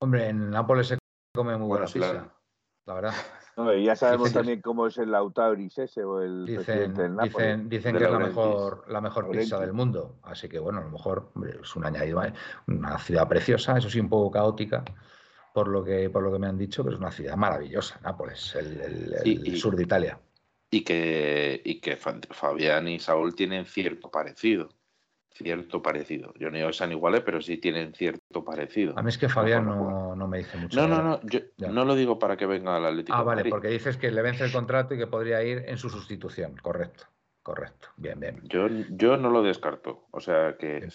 Hombre, 0.00 0.28
en 0.28 0.50
Nápoles 0.50 0.88
se 0.88 0.98
come 1.34 1.56
muy 1.56 1.66
buena 1.66 1.86
pizza, 1.86 2.32
la 2.86 2.94
verdad. 2.94 3.14
y 3.76 3.84
ya 3.84 3.96
sabemos 3.96 4.32
también 4.32 4.60
cómo 4.60 4.86
es 4.86 4.98
el 4.98 5.10
Lautaro 5.10 5.54
ese 5.54 6.04
o 6.04 6.20
el 6.20 6.46
dicen, 6.46 6.94
del 6.94 7.16
Nápoles. 7.16 7.68
Dicen, 7.68 7.96
que 7.96 8.04
es 8.04 8.10
la 8.10 8.18
mejor, 8.18 8.84
la 8.88 9.00
mejor 9.00 9.30
pizza 9.30 9.58
del 9.58 9.72
mundo, 9.72 10.16
así 10.22 10.48
que 10.48 10.58
bueno, 10.58 10.80
a 10.80 10.84
lo 10.84 10.90
mejor 10.90 11.32
es 11.60 11.74
un 11.74 11.84
añadido, 11.84 12.22
una 12.68 12.98
ciudad 12.98 13.28
preciosa, 13.28 13.78
eso 13.78 13.90
sí, 13.90 13.98
un 13.98 14.08
poco 14.08 14.30
caótica 14.30 14.84
por 15.54 15.68
lo 15.68 15.84
que, 15.84 16.10
por 16.10 16.24
lo 16.24 16.32
que 16.32 16.40
me 16.40 16.48
han 16.48 16.58
dicho, 16.58 16.82
que 16.82 16.90
es 16.90 16.98
una 16.98 17.12
ciudad 17.12 17.36
maravillosa, 17.36 18.00
Nápoles, 18.02 18.56
el, 18.56 19.56
sur 19.56 19.76
de 19.76 19.84
Italia. 19.84 20.18
Y 20.68 20.82
que, 20.82 21.62
y 21.64 21.80
que 21.80 21.96
Fabián 21.96 22.88
y 22.88 22.98
Saúl 22.98 23.36
tienen 23.36 23.64
cierto 23.64 24.10
parecido. 24.10 24.70
Cierto 25.30 25.80
parecido. 25.80 26.34
Yo 26.40 26.50
no 26.50 26.56
digo 26.56 26.68
que 26.70 26.74
sean 26.74 26.90
iguales, 26.90 27.22
pero 27.24 27.40
sí 27.40 27.58
tienen 27.58 27.94
cierto 27.94 28.44
parecido. 28.44 28.98
A 28.98 29.02
mí 29.02 29.08
es 29.10 29.16
que 29.16 29.28
Fabián 29.28 29.64
no, 29.64 30.16
no 30.16 30.26
me 30.26 30.38
dice 30.38 30.58
mucho. 30.58 30.76
No, 30.76 30.88
no, 30.88 31.02
no. 31.02 31.20
Yo 31.22 31.40
no 31.70 31.84
lo 31.84 31.94
digo 31.94 32.18
para 32.18 32.36
que 32.36 32.46
venga 32.46 32.74
al 32.74 32.86
Atlético. 32.86 33.16
Ah, 33.16 33.22
vale, 33.22 33.48
porque 33.48 33.68
dices 33.68 33.96
que 33.96 34.10
le 34.10 34.22
vence 34.22 34.42
el 34.44 34.50
contrato 34.50 34.94
y 34.94 34.98
que 34.98 35.06
podría 35.06 35.40
ir 35.44 35.64
en 35.68 35.78
su 35.78 35.88
sustitución. 35.88 36.56
Correcto. 36.62 37.04
Correcto, 37.44 37.88
bien, 37.98 38.18
bien. 38.18 38.40
Yo, 38.44 38.68
yo 38.88 39.18
no 39.18 39.28
lo 39.28 39.42
descarto, 39.42 40.04
o 40.12 40.18
sea 40.18 40.56
que 40.56 40.88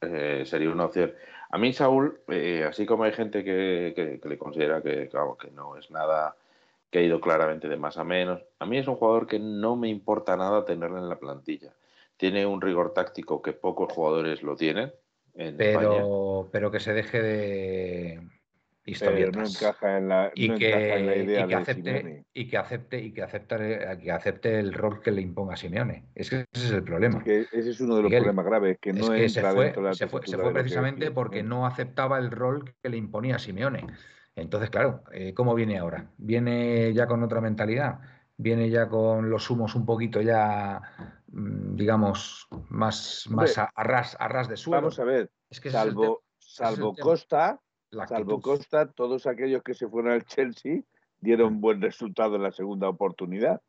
eh, 0.00 0.44
sería 0.46 0.70
una 0.70 0.84
opción. 0.84 1.12
A 1.50 1.58
mí, 1.58 1.72
Saúl, 1.72 2.20
eh, 2.28 2.64
así 2.68 2.86
como 2.86 3.02
hay 3.02 3.12
gente 3.12 3.42
que, 3.42 4.20
le 4.22 4.38
considera 4.38 4.80
que, 4.80 5.10
que 5.10 5.50
no 5.50 5.76
es 5.76 5.90
nada 5.90 6.36
que 6.88 7.00
ha 7.00 7.02
ido 7.02 7.20
claramente 7.20 7.66
de 7.66 7.76
más 7.76 7.98
a 7.98 8.04
menos, 8.04 8.44
a 8.60 8.64
mí 8.64 8.78
es 8.78 8.86
un 8.86 8.94
jugador 8.94 9.26
que 9.26 9.40
no 9.40 9.74
me 9.74 9.88
importa 9.88 10.36
nada 10.36 10.64
tenerlo 10.64 10.98
en 10.98 11.08
la 11.08 11.18
plantilla. 11.18 11.72
Tiene 12.16 12.46
un 12.46 12.60
rigor 12.60 12.94
táctico 12.94 13.42
que 13.42 13.52
pocos 13.52 13.92
jugadores 13.92 14.44
lo 14.44 14.54
tienen. 14.54 14.92
pero, 15.34 16.48
pero 16.52 16.70
que 16.70 16.78
se 16.78 16.92
deje 16.94 17.20
de, 17.20 18.20
historietas. 18.86 19.36
no 19.36 19.44
encaja 19.44 19.98
en 19.98 20.08
la, 20.08 20.32
y, 20.34 20.54
que, 20.54 21.22
idea 21.24 21.46
que 21.46 21.54
acepte, 21.54 22.24
y 22.32 22.48
que 22.48 22.56
acepte 22.56 22.98
y 23.00 23.12
que 23.12 23.22
acepte 23.22 23.98
que 24.02 24.12
acepte 24.12 24.58
el 24.58 24.72
rol 24.72 25.02
que 25.02 25.10
le 25.10 25.20
imponga 25.20 25.56
Simeone. 25.56 26.06
Es 26.14 26.30
que 26.30 26.46
ese 26.52 26.66
es 26.66 26.70
el 26.70 26.84
problema. 26.84 27.22
ese 27.26 27.70
es 27.70 27.80
uno 27.80 27.96
de 27.96 28.02
los 28.02 28.12
problemas 28.12 28.44
graves 28.44 28.78
que 28.80 28.92
no 28.92 29.12
es 29.12 29.32
se 29.32 29.42
fue, 29.42 29.74
se 29.92 30.06
fue, 30.06 30.26
se 30.26 30.38
fue 30.38 30.52
precisamente 30.52 31.10
porque 31.10 31.42
no 31.42 31.66
aceptaba 31.66 32.18
el 32.18 32.30
rol 32.30 32.74
que 32.82 32.88
le 32.88 32.96
imponía 32.96 33.38
Simeone. 33.38 33.86
Entonces, 34.36 34.68
claro, 34.68 35.02
eh, 35.12 35.32
¿cómo 35.34 35.54
viene 35.54 35.78
ahora? 35.78 36.10
¿Viene 36.18 36.92
ya 36.92 37.06
con 37.06 37.22
otra 37.22 37.40
mentalidad? 37.40 38.00
¿Viene 38.36 38.68
ya 38.68 38.86
con 38.86 39.30
los 39.30 39.48
humos 39.48 39.74
un 39.74 39.86
poquito 39.86 40.20
ya, 40.20 40.80
mm, 41.28 41.74
digamos, 41.74 42.46
más, 42.68 43.24
más 43.30 43.56
a, 43.56 43.72
ras, 43.76 44.14
a, 44.20 44.28
ras, 44.28 44.48
de 44.48 44.58
suelo? 44.58 44.82
Vamos 44.82 44.98
a 45.00 45.04
ver, 45.04 45.30
es 45.48 45.58
que 45.58 45.70
salvo, 45.70 46.22
salvo 46.38 46.94
Costa, 46.94 47.58
salvo 48.06 48.40
Costa, 48.40 48.90
todos 48.90 49.26
aquellos 49.26 49.62
que 49.62 49.74
se 49.74 49.88
fueron 49.88 50.12
al 50.12 50.24
Chelsea 50.24 50.82
dieron 51.20 51.60
buen 51.60 51.80
resultado 51.80 52.36
en 52.36 52.42
la 52.42 52.52
segunda 52.52 52.88
oportunidad. 52.88 53.60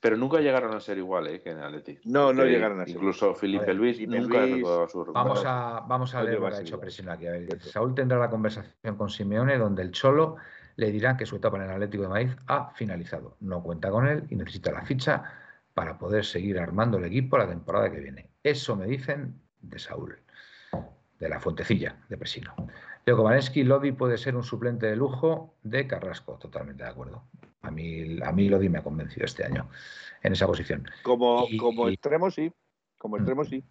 Pero 0.00 0.16
nunca 0.16 0.40
llegaron 0.40 0.74
a 0.74 0.80
ser 0.80 0.98
iguales 0.98 1.34
¿eh? 1.34 1.42
que 1.42 1.50
en 1.50 1.58
Atleti. 1.58 1.98
No, 2.04 2.32
no 2.32 2.44
llegaron 2.44 2.80
a 2.80 2.86
ser. 2.86 2.94
Incluso 2.94 3.34
Felipe 3.34 3.74
Luis 3.74 4.00
nunca 4.06 4.46
Luis, 4.46 4.64
su 4.90 5.04
Vamos 5.12 5.42
a, 5.44 5.80
vamos 5.86 6.14
a 6.14 6.22
leer 6.22 6.38
lo 6.38 6.48
que 6.48 6.54
ha 6.56 6.60
hecho 6.60 6.80
presión 6.80 7.08
aquí. 7.08 7.26
Saúl 7.60 7.94
tendrá 7.94 8.18
la 8.18 8.30
conversación 8.30 8.96
con 8.96 9.10
Simeone 9.10 9.58
donde 9.58 9.82
el 9.82 9.90
Cholo 9.90 10.36
le 10.76 10.92
dirá 10.92 11.16
que 11.16 11.26
su 11.26 11.36
etapa 11.36 11.56
en 11.56 11.64
el 11.64 11.70
Atlético 11.70 12.04
de 12.04 12.08
Madrid 12.08 12.30
ha 12.46 12.70
finalizado. 12.70 13.36
No 13.40 13.62
cuenta 13.62 13.90
con 13.90 14.06
él 14.06 14.24
y 14.30 14.36
necesita 14.36 14.70
la 14.70 14.82
ficha 14.82 15.24
para 15.74 15.98
poder 15.98 16.24
seguir 16.24 16.58
armando 16.58 16.98
el 16.98 17.04
equipo 17.04 17.36
la 17.36 17.48
temporada 17.48 17.90
que 17.90 17.98
viene. 17.98 18.30
Eso 18.44 18.76
me 18.76 18.86
dicen 18.86 19.40
de 19.60 19.78
Saúl, 19.78 20.20
de 21.18 21.28
la 21.28 21.40
Fuentecilla 21.40 21.96
de 22.08 22.16
Presino. 22.16 22.54
Leo 23.04 23.16
Kovanesky, 23.16 23.64
Lodi 23.64 23.92
puede 23.92 24.18
ser 24.18 24.36
un 24.36 24.42
suplente 24.42 24.86
de 24.86 24.96
lujo 24.96 25.54
de 25.62 25.86
Carrasco, 25.86 26.38
totalmente 26.38 26.84
de 26.84 26.90
acuerdo. 26.90 27.24
A 27.62 27.70
mí, 27.70 28.20
a 28.22 28.32
mí 28.32 28.48
Lodi 28.48 28.68
me 28.68 28.78
ha 28.78 28.84
convencido 28.84 29.26
este 29.26 29.44
año 29.44 29.68
en 30.22 30.32
esa 30.32 30.46
posición. 30.46 30.88
Como, 31.02 31.46
como 31.58 31.88
extremo 31.88 32.30
sí, 32.30 32.52
como 32.98 33.16
mm. 33.16 33.18
extremo 33.18 33.44
sí. 33.44 33.64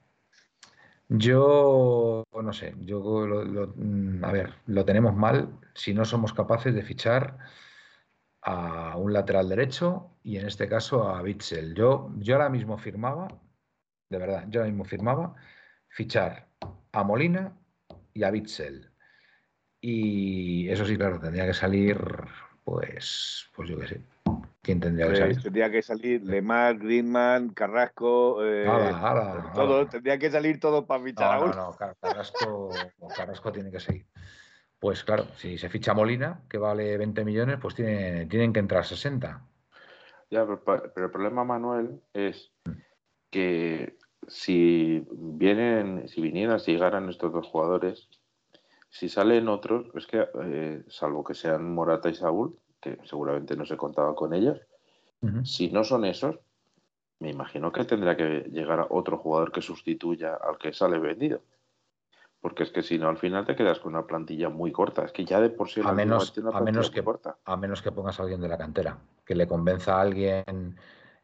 Yo 1.09 2.25
no 2.33 2.51
sé, 2.51 2.75
yo 2.79 2.99
mm, 2.99 4.25
a 4.25 4.31
ver, 4.31 4.53
lo 4.65 4.83
tenemos 4.83 5.15
mal 5.15 5.57
si 5.73 5.93
no 5.93 6.03
somos 6.03 6.33
capaces 6.33 6.75
de 6.75 6.83
fichar 6.83 7.37
a 8.41 8.97
un 8.97 9.13
lateral 9.13 9.47
derecho 9.47 10.11
y 10.23 10.37
en 10.37 10.47
este 10.47 10.67
caso 10.67 11.07
a 11.07 11.21
Bitzel. 11.21 11.75
Yo, 11.75 12.11
yo 12.17 12.35
ahora 12.35 12.49
mismo 12.49 12.77
firmaba, 12.77 13.27
de 14.09 14.17
verdad, 14.17 14.45
yo 14.49 14.59
ahora 14.59 14.71
mismo 14.71 14.83
firmaba 14.83 15.35
fichar 15.87 16.46
a 16.91 17.03
Molina 17.03 17.53
y 18.13 18.23
a 18.23 18.31
Bitzel. 18.31 18.89
Y 19.81 20.69
eso 20.69 20.85
sí, 20.85 20.97
claro, 20.97 21.19
tendría 21.19 21.45
que 21.45 21.53
salir, 21.53 21.97
pues, 22.63 23.49
pues 23.55 23.69
yo 23.69 23.79
qué 23.79 23.87
sé. 23.87 24.01
¿Quién 24.61 24.81
tendría 24.81 25.07
que 25.07 25.15
salir? 25.15 25.41
tendría 25.41 25.71
que 25.71 25.81
salir 25.81 26.23
Lemar, 26.23 26.77
Greenman, 26.77 27.49
Carrasco, 27.49 28.43
eh, 28.43 28.65
todo, 29.55 29.87
tendría 29.87 30.17
que 30.17 30.29
salir 30.29 30.59
todo 30.59 30.85
para 30.85 31.03
fichar 31.03 31.35
a 31.35 31.39
uno. 31.39 31.53
No, 31.53 31.69
no, 31.69 31.77
Carrasco, 32.01 32.71
Carrasco 33.15 33.51
tiene 33.53 33.71
que 33.71 33.79
seguir. 33.79 34.05
Pues 34.79 35.03
claro, 35.03 35.25
si 35.37 35.57
se 35.57 35.69
ficha 35.69 35.93
Molina, 35.93 36.41
que 36.49 36.57
vale 36.57 36.97
20 36.97 37.23
millones, 37.23 37.57
pues 37.61 37.75
tiene, 37.75 38.25
tienen 38.25 38.51
que 38.51 38.59
entrar 38.59 38.85
60. 38.85 39.41
Ya, 40.29 40.45
pero, 40.45 40.83
el 40.95 41.11
problema, 41.11 41.43
Manuel, 41.43 42.01
es 42.13 42.51
mm. 42.65 42.71
que 43.31 43.96
si 44.27 45.05
vienen, 45.11 46.07
si 46.07 46.21
vinieran, 46.21 46.59
si 46.59 46.73
llegaran 46.73 47.09
estos 47.09 47.31
dos 47.31 47.47
jugadores, 47.47 48.09
si 48.89 49.09
salen 49.09 49.47
otros, 49.47 49.87
es 49.95 50.07
que, 50.07 50.27
eh, 50.43 50.83
salvo 50.87 51.23
que 51.23 51.33
sean 51.33 51.73
Morata 51.73 52.09
y 52.09 52.15
Saúl, 52.15 52.57
que 52.81 52.97
seguramente 53.03 53.55
no 53.55 53.65
se 53.65 53.77
contaba 53.77 54.15
con 54.15 54.33
ellos, 54.33 54.59
si 55.43 55.69
no 55.71 55.83
son 55.83 56.05
esos, 56.05 56.37
me 57.19 57.31
imagino 57.31 57.71
que 57.71 57.83
tendrá 57.85 58.15
que 58.15 58.47
llegar 58.51 58.85
otro 58.91 59.17
jugador 59.17 59.51
que 59.51 59.61
sustituya 59.61 60.35
al 60.35 60.57
que 60.57 60.73
sale 60.73 60.99
vendido. 60.99 61.41
Porque 62.39 62.63
es 62.63 62.71
que 62.71 62.83
si 62.83 62.99
no, 62.99 63.09
al 63.09 63.17
final 63.17 63.45
te 63.45 63.55
quedas 63.55 63.79
con 63.79 63.93
una 63.95 64.05
plantilla 64.05 64.49
muy 64.49 64.71
corta. 64.71 65.03
Es 65.03 65.11
que 65.11 65.25
ya 65.25 65.41
de 65.41 65.49
por 65.49 65.69
sí 65.69 65.81
a 65.83 65.91
menos, 65.91 66.37
a 66.53 66.61
menos 66.61 66.91
que 66.91 67.03
corta. 67.03 67.37
A 67.45 67.57
menos 67.57 67.81
que 67.81 67.91
pongas 67.91 68.19
a 68.19 68.23
alguien 68.23 68.39
de 68.39 68.47
la 68.47 68.59
cantera, 68.59 68.99
que 69.25 69.33
le 69.33 69.47
convenza 69.47 69.97
a 69.97 70.01
alguien 70.01 70.77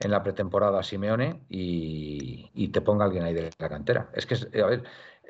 en 0.04 0.12
la 0.12 0.24
pretemporada 0.24 0.80
a 0.80 0.84
Simeone 0.84 1.42
y, 1.50 2.68
te 2.70 2.82
ponga 2.82 3.06
alguien 3.06 3.24
ahí 3.24 3.34
de 3.34 3.52
la 3.58 3.70
cantera. 3.70 4.10
Es 4.14 4.26
que, 4.26 4.36
a 4.36 4.66
ver, 4.66 4.84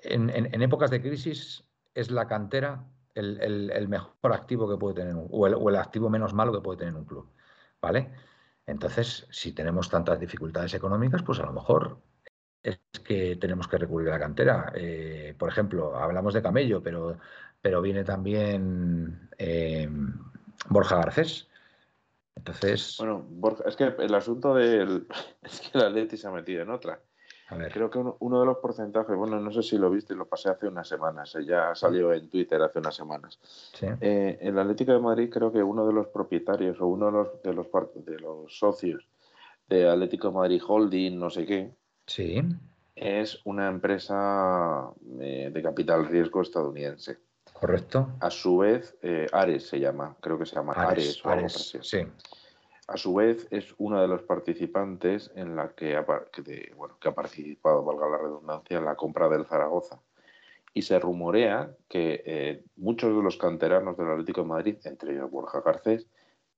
en 0.04 0.62
épocas 0.62 0.92
de 0.92 1.02
crisis 1.02 1.64
es 1.94 2.12
la 2.12 2.28
cantera 2.28 2.86
el, 3.16 3.88
mejor 3.88 4.34
activo 4.34 4.70
que 4.70 4.78
puede 4.78 4.96
tener 4.96 5.16
un, 5.16 5.28
o, 5.30 5.48
el, 5.48 5.54
o 5.56 5.70
el 5.70 5.76
activo 5.76 6.10
menos 6.10 6.34
malo 6.34 6.52
que 6.52 6.62
puede 6.62 6.80
tener 6.80 6.96
un 6.96 7.06
club. 7.06 7.30
¿Vale? 7.82 8.12
Entonces, 8.66 9.28
si 9.30 9.52
tenemos 9.52 9.90
tantas 9.90 10.20
dificultades 10.20 10.74
económicas, 10.74 11.22
pues 11.24 11.40
a 11.40 11.46
lo 11.46 11.54
mejor 11.54 11.98
es 12.62 12.80
que 13.04 13.36
tenemos 13.36 13.68
que 13.68 13.78
recurrir 13.78 14.10
a 14.10 14.14
la 14.14 14.20
cantera. 14.20 14.72
Eh, 14.76 15.36
por 15.38 15.50
ejemplo, 15.50 15.98
hablamos 15.98 16.34
de 16.34 16.42
Camello, 16.42 16.82
pero, 16.82 17.18
pero 17.62 17.82
viene 17.82 18.04
también 18.04 19.30
eh, 19.38 19.90
Borja 20.70 20.96
Garcés. 20.96 21.50
Entonces. 22.46 22.98
Bueno, 23.00 23.26
Borja, 23.30 23.64
es 23.68 23.76
que 23.78 23.94
el 23.98 24.14
asunto 24.14 24.54
del. 24.54 25.08
Es 25.42 25.62
que 25.62 25.78
el 25.78 25.86
Atleti 25.86 26.18
se 26.18 26.28
ha 26.28 26.32
metido 26.32 26.62
en 26.62 26.70
otra. 26.70 27.00
Creo 27.72 27.90
que 27.90 28.00
uno, 28.00 28.40
de 28.40 28.46
los 28.46 28.58
porcentajes, 28.58 29.16
bueno, 29.16 29.40
no 29.40 29.52
sé 29.52 29.62
si 29.62 29.78
lo 29.78 29.90
viste, 29.92 30.16
lo 30.16 30.26
pasé 30.28 30.50
hace 30.50 30.68
unas 30.68 30.88
semanas, 30.88 31.36
eh, 31.36 31.46
ya 31.46 31.76
salió 31.76 32.12
en 32.12 32.28
Twitter 32.28 32.60
hace 32.62 32.80
unas 32.80 32.96
semanas. 32.96 33.40
Sí. 33.74 33.86
Eh, 34.02 34.40
en 34.42 34.56
la 34.56 34.62
Atlético 34.62 34.94
de 34.94 35.00
Madrid 35.00 35.30
creo 35.32 35.52
que 35.52 35.62
uno 35.62 35.86
de 35.86 35.94
los 35.94 36.08
propietarios 36.08 36.82
o 36.82 36.88
uno 36.88 37.08
de 37.08 37.12
los, 37.12 37.44
de 37.44 37.54
los, 37.54 37.68
de 38.06 38.20
los 38.20 38.58
socios 38.58 39.08
de 39.68 39.88
Atlético 39.88 40.30
de 40.30 40.34
Madrid 40.34 40.62
Holding, 40.66 41.20
no 41.20 41.30
sé 41.30 41.46
qué, 41.46 41.76
sí. 42.08 42.42
es 42.96 43.40
una 43.46 43.68
empresa 43.68 44.90
eh, 45.20 45.52
de 45.54 45.62
capital 45.62 46.08
riesgo 46.08 46.42
estadounidense. 46.42 47.20
Correcto. 47.54 48.10
A 48.20 48.30
su 48.30 48.58
vez, 48.58 48.98
Ares 49.32 49.68
se 49.68 49.80
llama, 49.80 50.16
creo 50.20 50.38
que 50.38 50.46
se 50.46 50.56
llama 50.56 50.74
Ares, 50.74 51.22
Ares, 51.24 51.78
sí. 51.82 52.06
A 52.88 52.98
su 52.98 53.14
vez, 53.14 53.48
es 53.50 53.74
uno 53.78 54.02
de 54.02 54.08
los 54.08 54.24
participantes 54.24 55.32
en 55.36 55.56
la 55.56 55.70
que 55.70 55.96
ha, 55.96 56.02
bueno, 56.02 56.98
que 57.00 57.08
ha 57.08 57.16
participado, 57.16 57.84
valga 57.84 58.10
la 58.10 58.18
redundancia, 58.18 58.78
en 58.78 58.86
la 58.86 58.96
compra 58.96 59.30
del 59.30 59.46
Zaragoza. 59.46 60.02
Y 60.74 60.82
se 60.82 61.00
rumorea 61.00 61.72
que 61.88 62.24
eh, 62.26 62.64
muchos 62.76 63.16
de 63.16 63.24
los 63.24 63.38
canteranos 63.38 63.98
del 63.98 64.10
Atlético 64.10 64.42
de 64.42 64.48
Madrid, 64.48 64.78
entre 64.84 65.14
ellos 65.14 65.32
Borja 65.32 65.62
Garcés, 65.62 66.08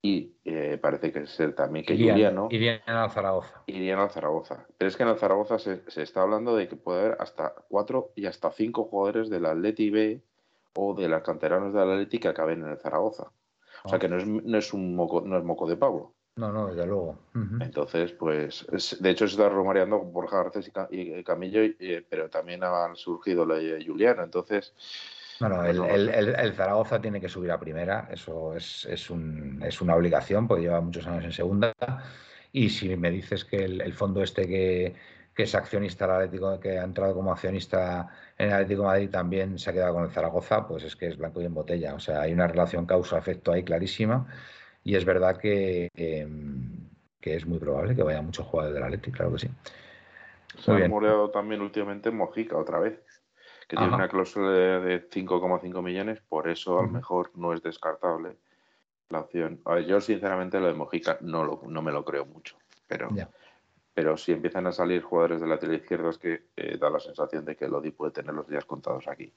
y 0.01 0.33
eh, 0.45 0.79
parece 0.81 1.11
que 1.11 1.19
es 1.19 1.55
también 1.55 1.85
que 1.85 1.93
irían, 1.93 2.15
Juliano. 2.15 2.47
Irían 2.49 2.81
al 2.85 3.11
Zaragoza. 3.11 3.63
Irían 3.67 3.99
al 3.99 4.09
Zaragoza. 4.09 4.65
Pero 4.77 4.89
es 4.89 4.97
que 4.97 5.03
en 5.03 5.09
el 5.09 5.17
Zaragoza 5.17 5.59
se, 5.59 5.83
está 5.95 6.21
hablando 6.21 6.55
de 6.55 6.67
que 6.67 6.75
puede 6.75 7.01
haber 7.01 7.17
hasta 7.19 7.53
cuatro 7.69 8.11
y 8.15 8.25
hasta 8.25 8.51
cinco 8.51 8.85
jugadores 8.85 9.29
del 9.29 9.45
Atleti 9.45 9.89
B 9.89 10.21
o 10.75 10.93
de 10.93 11.07
los 11.07 11.21
canteranos 11.23 11.73
del 11.73 11.89
Atleti 11.89 12.19
que 12.19 12.27
acaben 12.27 12.63
en 12.63 12.69
el 12.69 12.77
Zaragoza. 12.77 13.31
O 13.83 13.89
sea 13.89 13.99
que 13.99 14.09
no 14.09 14.17
es, 14.17 14.25
no 14.25 14.57
es 14.57 14.73
un 14.73 14.95
moco, 14.95 15.21
no 15.21 15.37
es 15.37 15.43
moco 15.43 15.67
de 15.67 15.77
pavo. 15.77 16.15
No, 16.37 16.51
no, 16.51 16.67
desde 16.67 16.85
luego. 16.85 17.17
Entonces, 17.61 18.11
pues, 18.11 18.65
de 18.99 19.09
hecho 19.09 19.25
se 19.25 19.35
está 19.35 19.47
rumoreando 19.47 19.99
Borja 19.99 20.43
Garcés 20.43 20.69
y, 20.91 21.23
Camillo, 21.23 21.61
pero 22.09 22.29
también 22.29 22.61
ha 22.63 22.93
surgido 22.95 23.45
la 23.45 23.55
de 23.55 23.85
Juliano. 23.85 24.21
Entonces, 24.21 24.73
bueno, 25.39 25.57
pues 25.57 25.77
el, 25.77 26.53
Zaragoza 26.53 27.01
tiene 27.01 27.21
que 27.21 27.29
subir 27.29 27.51
a 27.51 27.59
primera, 27.59 28.09
eso 28.11 28.55
es, 28.55 28.85
es, 28.85 29.09
un, 29.09 29.61
es, 29.63 29.81
una 29.81 29.95
obligación, 29.95 30.47
porque 30.47 30.63
lleva 30.63 30.81
muchos 30.81 31.07
años 31.07 31.23
en 31.23 31.31
segunda. 31.31 31.73
Y 32.51 32.69
si 32.69 32.95
me 32.95 33.11
dices 33.11 33.43
que 33.43 33.57
el, 33.57 33.93
fondo 33.93 34.23
este 34.23 34.47
que, 34.47 34.95
que, 35.35 35.43
es 35.43 35.55
accionista 35.55 36.05
del 36.05 36.15
Atlético, 36.15 36.59
que 36.59 36.79
ha 36.79 36.83
entrado 36.83 37.13
como 37.13 37.31
accionista 37.31 38.07
en 38.37 38.47
el 38.47 38.53
Atlético 38.53 38.81
de 38.83 38.87
Madrid 38.87 39.09
también 39.09 39.59
se 39.59 39.69
ha 39.69 39.73
quedado 39.73 39.93
con 39.93 40.03
el 40.03 40.11
Zaragoza, 40.11 40.67
pues 40.67 40.83
es 40.83 40.95
que 40.95 41.07
es 41.07 41.17
blanco 41.17 41.41
y 41.41 41.45
en 41.45 41.53
botella. 41.53 41.93
O 41.93 41.99
sea, 41.99 42.21
hay 42.21 42.33
una 42.33 42.47
relación 42.47 42.85
causa-efecto 42.85 43.51
ahí 43.51 43.63
clarísima. 43.63 44.27
Y 44.83 44.95
es 44.95 45.03
verdad 45.03 45.37
que, 45.37 45.89
que, 45.95 47.35
es 47.35 47.45
muy 47.45 47.57
probable 47.57 47.95
que 47.95 48.03
vaya 48.03 48.21
muchos 48.21 48.45
jugadores 48.45 48.75
del 48.75 48.83
Atlético, 48.83 49.17
claro 49.17 49.33
que 49.33 49.39
sí. 49.39 49.49
Se 50.59 50.71
ha 50.71 50.77
rumoreado 50.77 51.31
también 51.31 51.61
últimamente 51.61 52.11
Mojica 52.11 52.55
otra 52.55 52.79
vez, 52.79 53.01
que 53.67 53.75
tiene 53.75 53.95
una 53.95 54.07
cláusula 54.07 54.51
de 54.51 55.09
5,5 55.09 55.81
millones, 55.81 56.21
por 56.21 56.47
eso 56.47 56.79
a 56.79 56.83
lo 56.83 56.89
mejor 56.89 57.31
no 57.35 57.53
es 57.53 57.63
descartable 57.63 58.37
la 59.09 59.21
opción. 59.21 59.61
yo 59.87 60.01
sinceramente 60.01 60.59
lo 60.59 60.67
de 60.67 60.73
Mojica 60.73 61.17
no, 61.21 61.43
lo, 61.43 61.61
no 61.67 61.81
me 61.81 61.91
lo 61.91 62.05
creo 62.05 62.25
mucho, 62.25 62.57
pero, 62.87 63.09
pero 63.95 64.15
si 64.17 64.33
empiezan 64.33 64.67
a 64.67 64.71
salir 64.71 65.01
jugadores 65.01 65.41
de 65.41 65.47
la 65.47 65.57
tele 65.57 65.77
izquierda 65.77 66.11
es 66.11 66.19
que 66.19 66.43
eh, 66.55 66.77
da 66.77 66.91
la 66.91 66.99
sensación 66.99 67.43
de 67.45 67.55
que 67.55 67.67
Lodi 67.67 67.89
puede 67.89 68.11
tener 68.11 68.35
los 68.35 68.47
días 68.47 68.65
contados 68.65 69.07
aquí. 69.07 69.33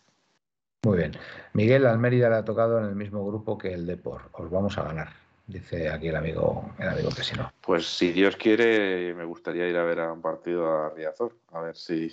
Muy 0.84 0.98
bien. 0.98 1.12
Miguel 1.54 1.86
Almérida 1.86 2.28
le 2.28 2.36
ha 2.36 2.44
tocado 2.44 2.78
en 2.78 2.84
el 2.84 2.94
mismo 2.94 3.26
grupo 3.26 3.56
que 3.56 3.72
el 3.72 3.86
Depor. 3.86 4.28
Os 4.32 4.50
vamos 4.50 4.76
a 4.76 4.82
ganar 4.82 5.08
dice 5.48 5.88
aquí 5.88 6.08
el 6.08 6.16
amigo, 6.16 6.70
el 6.78 6.88
amigo 6.88 7.08
que 7.08 7.24
si 7.24 7.34
no. 7.34 7.50
Pues 7.60 7.86
si 7.86 8.12
Dios 8.12 8.36
quiere, 8.36 9.14
me 9.14 9.24
gustaría 9.24 9.66
ir 9.66 9.76
a 9.76 9.82
ver 9.82 10.00
a 10.00 10.12
un 10.12 10.20
partido 10.20 10.70
a 10.70 10.90
Riazor, 10.90 11.34
a 11.52 11.60
ver 11.60 11.76
si... 11.76 12.12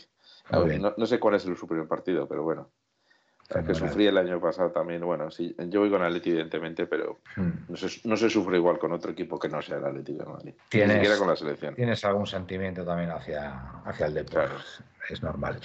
no, 0.52 1.06
sé 1.06 1.20
cuál 1.20 1.36
es 1.36 1.46
el, 1.46 1.56
su 1.58 1.68
primer 1.68 1.88
partido, 1.88 2.28
pero 2.28 2.44
bueno. 2.44 2.70
Que 3.48 3.76
sufrí 3.76 4.08
el 4.08 4.18
año 4.18 4.40
pasado 4.40 4.72
también. 4.72 5.06
Bueno, 5.06 5.30
sí, 5.30 5.56
yo 5.70 5.82
voy 5.82 5.90
con 5.90 6.02
Atleti, 6.02 6.32
evidentemente, 6.32 6.88
pero 6.88 7.20
hmm. 7.36 7.50
no, 7.70 7.76
se, 7.76 8.08
no, 8.08 8.18
se, 8.18 8.30
sufre 8.30 8.58
igual 8.58 8.80
con 8.80 8.92
otro 8.92 9.12
equipo 9.12 9.38
que 9.38 9.50
no 9.50 9.62
sea 9.62 9.78
el 9.78 9.86
Atleti 9.86 10.14
de 10.14 10.26
Madrid. 10.26 10.54
Ni 10.74 10.80
siquiera 10.82 11.18
con 11.18 11.28
la 11.28 11.36
selección. 11.36 11.76
Tienes 11.76 12.04
algún 12.06 12.26
sentimiento 12.26 12.84
también 12.84 13.12
hacia, 13.12 13.82
hacia 13.86 14.08
el 14.08 14.14
deporte. 14.16 14.56
Es 15.10 15.22
normal. 15.22 15.60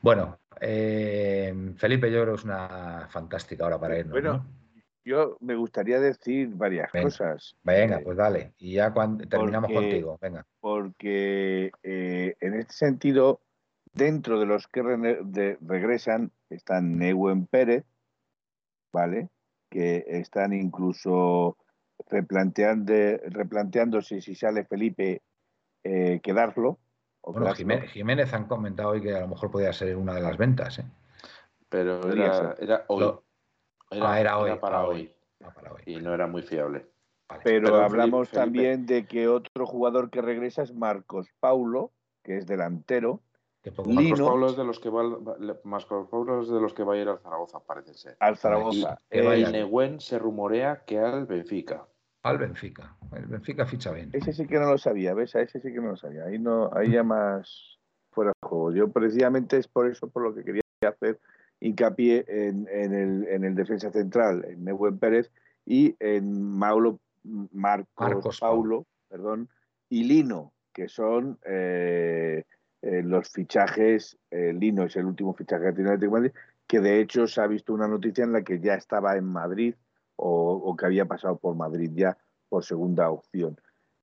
Bueno, 0.00 0.38
eh, 0.60 1.72
Felipe, 1.76 2.10
yo 2.10 2.22
creo 2.22 2.34
que 2.34 2.40
es 2.40 2.44
una 2.44 3.08
fantástica 3.10 3.66
hora 3.66 3.78
para 3.80 3.98
irnos. 3.98 4.12
Bueno, 4.12 4.46
yo 5.04 5.36
me 5.40 5.56
gustaría 5.56 5.98
decir 5.98 6.50
varias 6.54 6.90
cosas. 6.90 7.56
Venga, 7.64 8.00
pues 8.04 8.16
dale. 8.16 8.52
Y 8.58 8.74
ya 8.74 8.92
cuando 8.92 9.26
terminamos 9.26 9.72
contigo. 9.72 10.18
Venga. 10.20 10.46
Porque 10.60 11.72
eh, 11.82 12.36
en 12.40 12.54
este 12.54 12.72
sentido, 12.72 13.40
dentro 13.92 14.40
de 14.40 14.46
los 14.46 14.66
que 14.68 14.82
regresan 15.60 16.32
están 16.50 16.98
Neuen 16.98 17.46
Pérez, 17.46 17.84
¿vale? 18.92 19.28
Que 19.70 20.04
están 20.06 20.52
incluso 20.52 21.56
replanteando, 22.08 22.92
replanteándose 23.26 24.20
si 24.20 24.34
sale 24.34 24.64
Felipe 24.64 25.22
eh, 25.84 26.20
quedarlo. 26.22 26.78
bueno, 27.22 27.54
Jiménez, 27.54 28.32
han 28.32 28.46
comentado 28.46 28.90
hoy 28.90 29.02
que 29.02 29.14
a 29.14 29.20
lo 29.20 29.28
mejor 29.28 29.50
podría 29.50 29.72
ser 29.72 29.96
una 29.96 30.14
de 30.14 30.20
las 30.20 30.36
ventas. 30.36 30.78
¿eh? 30.78 30.84
Pero 31.68 32.10
era, 32.12 32.54
hoy. 32.88 33.02
Era, 33.90 34.12
ah, 34.12 34.20
era, 34.20 34.38
hoy, 34.38 34.58
para, 34.58 34.84
hoy. 34.86 35.12
Y 35.86 35.96
no 35.96 36.14
era 36.14 36.26
muy 36.26 36.42
fiable. 36.42 36.86
Pero, 37.44 37.76
hablamos 37.76 38.30
también 38.30 38.86
de 38.86 39.06
que 39.06 39.28
otro 39.28 39.66
jugador 39.66 40.10
que 40.10 40.20
regresa 40.20 40.62
es 40.62 40.74
Marcos 40.74 41.28
Paulo, 41.40 41.92
que 42.22 42.36
es 42.36 42.46
delantero, 42.46 43.22
Marcos 43.64 44.20
Pablo 44.20 44.46
es 44.48 44.56
de 44.56 44.64
los 44.64 44.80
que 44.80 44.90
va, 44.90 45.04
Marcos 45.64 46.08
Pablo 46.10 46.42
es 46.42 46.48
de 46.48 46.60
los 46.60 46.74
que 46.74 46.82
va 46.82 46.94
a 46.94 46.96
ir 46.96 47.08
al 47.08 47.18
Zaragoza, 47.20 47.60
parece 47.60 47.94
ser. 47.94 48.16
Al 48.18 48.36
Zaragoza. 48.36 49.00
Y, 49.10 49.18
el 49.18 49.52
Neguen 49.52 50.00
se 50.00 50.18
rumorea 50.18 50.82
que 50.84 50.98
al 50.98 51.26
Benfica. 51.26 51.86
Al 52.24 52.38
Benfica. 52.38 52.96
El 53.12 53.26
Benfica 53.26 53.64
ficha 53.66 53.92
bien. 53.92 54.10
Ese 54.12 54.32
sí 54.32 54.46
que 54.46 54.58
no 54.58 54.70
lo 54.70 54.78
sabía, 54.78 55.14
¿ves? 55.14 55.36
A 55.36 55.42
ese 55.42 55.60
sí 55.60 55.72
que 55.72 55.80
no 55.80 55.90
lo 55.90 55.96
sabía. 55.96 56.24
Ahí 56.24 56.38
no, 56.38 56.70
ahí 56.72 56.90
ya 56.90 57.04
más 57.04 57.78
fuera 58.10 58.30
de 58.30 58.48
juego. 58.48 58.72
Yo 58.72 58.90
precisamente 58.90 59.58
es 59.58 59.68
por 59.68 59.88
eso 59.88 60.08
por 60.08 60.22
lo 60.24 60.34
que 60.34 60.44
quería 60.44 60.62
hacer 60.82 61.20
hincapié 61.60 62.24
en, 62.26 62.66
el, 62.68 63.28
en 63.28 63.44
el 63.44 63.54
defensa 63.54 63.92
central, 63.92 64.44
en 64.44 64.64
Neguen 64.64 64.98
Pérez, 64.98 65.30
y 65.64 65.94
en 66.00 66.42
Maulo, 66.42 66.98
Marcos, 67.52 68.40
Paulo, 68.40 68.86
perdón, 69.08 69.48
y 69.88 70.04
Lino, 70.04 70.52
que 70.72 70.88
son 70.88 71.38
eh, 71.44 72.44
eh, 72.82 73.00
los 73.04 73.30
fichajes, 73.30 74.18
eh, 74.32 74.52
Lino 74.52 74.82
es 74.82 74.96
el 74.96 75.04
último 75.06 75.32
fichaje 75.34 75.66
que 75.66 75.72
tiene 75.72 75.90
Atlético 75.90 76.12
Madrid, 76.14 76.32
que 76.66 76.80
de 76.80 77.00
hecho 77.00 77.28
se 77.28 77.40
ha 77.40 77.46
visto 77.46 77.72
una 77.72 77.86
noticia 77.86 78.24
en 78.24 78.32
la 78.32 78.42
que 78.42 78.58
ya 78.58 78.74
estaba 78.74 79.16
en 79.16 79.24
Madrid 79.24 79.76
o, 80.16 80.76
que 80.76 80.86
había 80.86 81.06
pasado 81.06 81.38
por 81.38 81.54
Madrid 81.54 81.90
ya 81.94 82.18
por 82.48 82.64
segunda 82.64 83.08
opción. 83.10 83.56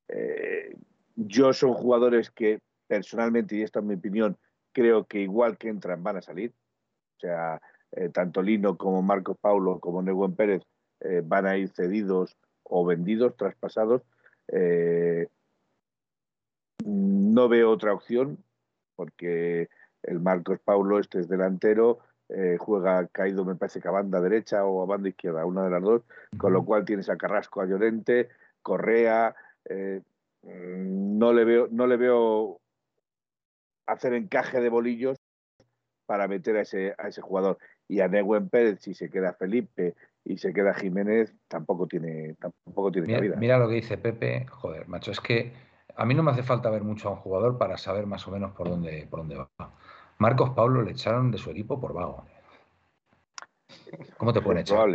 Eh, 0.07 0.75
yo 1.15 1.51
son 1.51 1.73
jugadores 1.73 2.31
que 2.31 2.59
personalmente, 2.87 3.57
y 3.57 3.63
esta 3.63 3.79
es 3.79 3.85
mi 3.85 3.95
opinión, 3.95 4.37
creo 4.71 5.05
que 5.05 5.19
igual 5.19 5.57
que 5.57 5.67
entran 5.67 6.01
van 6.01 6.17
a 6.17 6.21
salir. 6.21 6.53
O 7.17 7.19
sea, 7.19 7.61
tanto 8.13 8.41
Lino 8.41 8.77
como 8.77 9.01
Marcos 9.01 9.37
Paulo 9.39 9.79
como 9.79 10.01
Neguen 10.01 10.35
Pérez 10.35 10.63
van 11.25 11.45
a 11.45 11.57
ir 11.57 11.69
cedidos 11.69 12.37
o 12.63 12.85
vendidos, 12.85 13.35
traspasados. 13.35 14.03
no 16.85 17.49
veo 17.49 17.71
otra 17.71 17.93
opción 17.93 18.43
porque 18.99 19.69
el 20.03 20.19
Marcos 20.19 20.59
Paulo, 20.59 20.99
este 20.99 21.21
es 21.21 21.29
delantero, 21.29 21.99
eh, 22.27 22.57
juega 22.59 23.07
caído, 23.07 23.45
me 23.45 23.55
parece 23.55 23.79
que 23.79 23.87
a 23.87 23.91
banda 23.91 24.19
derecha 24.19 24.65
o 24.65 24.83
a 24.83 24.85
banda 24.85 25.07
izquierda, 25.07 25.45
una 25.45 25.63
de 25.63 25.69
las 25.69 25.81
dos, 25.81 26.01
con 26.37 26.51
lo 26.51 26.65
cual 26.65 26.83
tienes 26.83 27.09
a 27.09 27.15
Carrasco, 27.15 27.61
a 27.61 27.65
Llorente, 27.65 28.27
Correa, 28.61 29.33
eh, 29.69 30.01
mm, 30.43 31.17
no, 31.17 31.31
le 31.31 31.45
veo, 31.45 31.69
no 31.71 31.87
le 31.87 31.95
veo 31.95 32.59
hacer 33.87 34.13
encaje 34.15 34.59
de 34.59 34.67
bolillos 34.67 35.17
para 36.05 36.27
meter 36.27 36.57
a 36.57 36.61
ese, 36.63 36.93
a 36.97 37.07
ese 37.07 37.21
jugador. 37.21 37.57
Y 37.87 38.01
a 38.01 38.09
Neguen 38.09 38.49
Pérez, 38.49 38.81
si 38.81 38.93
se 38.93 39.09
queda 39.09 39.31
Felipe 39.31 39.95
y 40.25 40.39
se 40.39 40.51
queda 40.51 40.73
Jiménez, 40.73 41.33
tampoco 41.47 41.87
tiene, 41.87 42.35
tampoco 42.37 42.91
tiene 42.91 43.07
mira, 43.07 43.19
cabida. 43.19 43.35
Mira 43.37 43.59
lo 43.59 43.69
que 43.69 43.75
dice 43.75 43.97
Pepe, 43.97 44.45
joder, 44.47 44.89
macho, 44.89 45.11
es 45.11 45.21
que 45.21 45.68
a 45.99 46.05
mí 46.05 46.13
no 46.15 46.23
me 46.23 46.31
hace 46.31 46.43
falta 46.43 46.69
ver 46.69 46.81
mucho 46.81 47.09
a 47.09 47.11
un 47.11 47.17
jugador 47.17 47.57
para 47.57 47.77
saber 47.77 48.07
más 48.07 48.25
o 48.25 48.31
menos 48.31 48.53
por 48.53 48.69
dónde, 48.69 49.05
por 49.09 49.19
dónde 49.19 49.35
va. 49.35 49.49
Marcos 50.17 50.51
Pablo 50.51 50.81
le 50.81 50.91
echaron 50.91 51.29
de 51.29 51.37
su 51.37 51.51
equipo 51.51 51.79
por 51.79 51.93
vago. 51.93 52.25
¿Cómo 54.17 54.31
te 54.31 54.39
pueden 54.39 54.61
echar? 54.61 54.87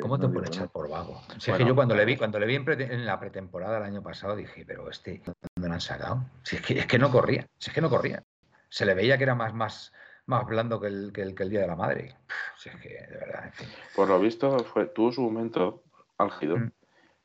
¿Cómo 0.00 0.18
te 0.18 0.28
pueden 0.28 0.48
echar 0.48 0.68
por 0.68 0.88
vago? 0.88 1.22
Si 1.38 1.52
es 1.52 1.56
que 1.56 1.64
yo 1.64 1.76
cuando 1.76 1.94
le 1.94 2.04
vi, 2.04 2.16
cuando 2.16 2.40
le 2.40 2.46
vi 2.46 2.56
en, 2.56 3.06
la 3.06 3.20
pretemporada 3.20 3.78
el 3.78 3.84
año 3.84 4.02
pasado 4.02 4.34
dije, 4.34 4.64
pero 4.66 4.90
este, 4.90 5.22
¿dónde 5.54 5.68
lo 5.68 5.74
han 5.74 5.80
sacado? 5.80 6.24
Si 6.42 6.56
es 6.56 6.62
que, 6.62 6.80
es 6.80 6.86
que 6.86 6.98
no 6.98 7.12
corría, 7.12 7.46
si 7.56 7.70
es 7.70 7.74
que 7.74 7.80
no 7.80 7.88
corría. 7.88 8.24
Se 8.68 8.84
le 8.84 8.94
veía 8.94 9.18
que 9.18 9.24
era 9.24 9.36
más, 9.36 9.54
más, 9.54 9.92
más 10.26 10.44
blando 10.46 10.80
que 10.80 10.88
el, 10.88 11.12
que 11.12 11.22
el, 11.22 11.50
Día 11.50 11.60
de 11.60 11.66
la 11.68 11.76
Madre. 11.76 12.16
Si 12.56 12.70
es 12.70 12.76
que, 12.76 12.88
de 12.88 13.18
verdad, 13.18 13.44
en 13.46 13.52
fin. 13.52 13.68
Por 13.94 14.08
lo 14.08 14.18
visto, 14.18 14.58
fue, 14.64 14.86
tuvo 14.86 15.12
su 15.12 15.22
momento 15.22 15.84
álgido. 16.18 16.56
Mm. 16.56 16.72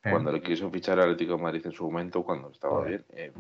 Cuando 0.10 0.32
le 0.32 0.42
quiso 0.42 0.70
fichar 0.70 1.00
al 1.00 1.06
Atlético 1.06 1.38
de 1.38 1.44
Madrid 1.44 1.66
en 1.66 1.72
su 1.72 1.84
momento, 1.86 2.24
cuando 2.24 2.50
estaba 2.52 2.84
bien, 2.84 3.04
eh, 3.14 3.32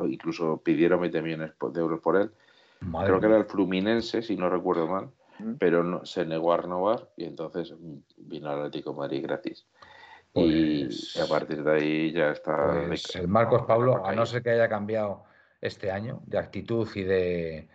incluso 0.00 0.58
pidieron 0.58 1.00
20 1.00 1.22
millones 1.22 1.52
de 1.72 1.80
euros 1.80 2.00
por 2.00 2.16
él. 2.16 2.30
Creo 2.80 3.20
que 3.20 3.26
era 3.26 3.36
el 3.36 3.44
Fluminense, 3.44 4.22
si 4.22 4.36
no 4.36 4.48
recuerdo 4.48 4.86
mal, 4.86 5.10
mm. 5.38 5.54
pero 5.58 5.82
no, 5.82 6.04
se 6.04 6.24
negó 6.24 6.52
a 6.52 6.58
renovar 6.58 7.08
y 7.16 7.24
entonces 7.24 7.74
vino 8.16 8.50
al 8.50 8.58
Atlético 8.58 8.92
de 8.92 8.96
Madrid 8.98 9.22
gratis. 9.22 9.66
y, 10.34 10.84
pues 10.84 11.16
a 11.20 11.26
partir 11.28 11.62
de 11.62 11.72
ahí 11.72 12.12
ya 12.12 12.30
está. 12.30 12.84
Pues 12.86 13.14
el 13.16 13.28
Marcos 13.28 13.62
Pablo, 13.66 14.04
a 14.04 14.12
no 14.12 14.26
ser 14.26 14.42
que 14.42 14.50
haya 14.50 14.68
cambiado 14.68 15.24
este 15.60 15.90
año 15.90 16.20
de 16.26 16.38
actitud 16.38 16.88
y 16.94 17.02
de, 17.02 17.68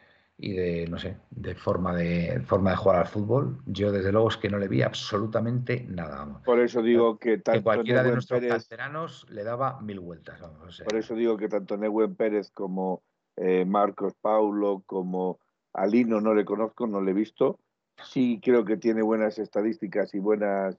y 0.43 0.51
de, 0.51 0.87
no 0.87 0.99
sé, 0.99 1.15
de 1.31 1.55
forma 1.55 1.95
de 1.95 2.41
forma 2.45 2.71
de 2.71 2.75
jugar 2.75 2.97
al 2.99 3.07
fútbol, 3.07 3.61
yo 3.65 3.93
desde 3.93 4.11
luego 4.11 4.27
es 4.27 4.35
que 4.35 4.49
no 4.49 4.57
le 4.57 4.67
vi 4.67 4.81
absolutamente 4.81 5.85
nada. 5.87 6.41
Por 6.43 6.59
eso 6.59 6.81
digo 6.81 7.17
que 7.17 7.37
tanto 7.37 7.63
cualquiera 7.63 8.03
de 8.03 8.11
nuestros 8.11 8.41
canteranos 8.41 9.25
le 9.29 9.45
daba 9.45 9.79
mil 9.79 10.01
vueltas. 10.01 10.41
Por 10.83 10.97
eso 10.97 11.15
digo 11.15 11.37
que 11.37 11.47
tanto 11.47 11.77
Nehuen 11.77 12.15
Pérez 12.15 12.51
como 12.51 13.03
eh, 13.37 13.63
Marcos 13.63 14.13
Paulo 14.19 14.83
como 14.85 15.39
Alino 15.71 16.19
no 16.19 16.33
le 16.33 16.43
conozco, 16.43 16.87
no 16.87 16.99
le 16.99 17.11
he 17.11 17.15
visto. 17.15 17.59
Sí 18.03 18.41
creo 18.43 18.65
que 18.65 18.75
tiene 18.75 19.01
buenas 19.01 19.39
estadísticas 19.39 20.13
y 20.13 20.19
buenas... 20.19 20.77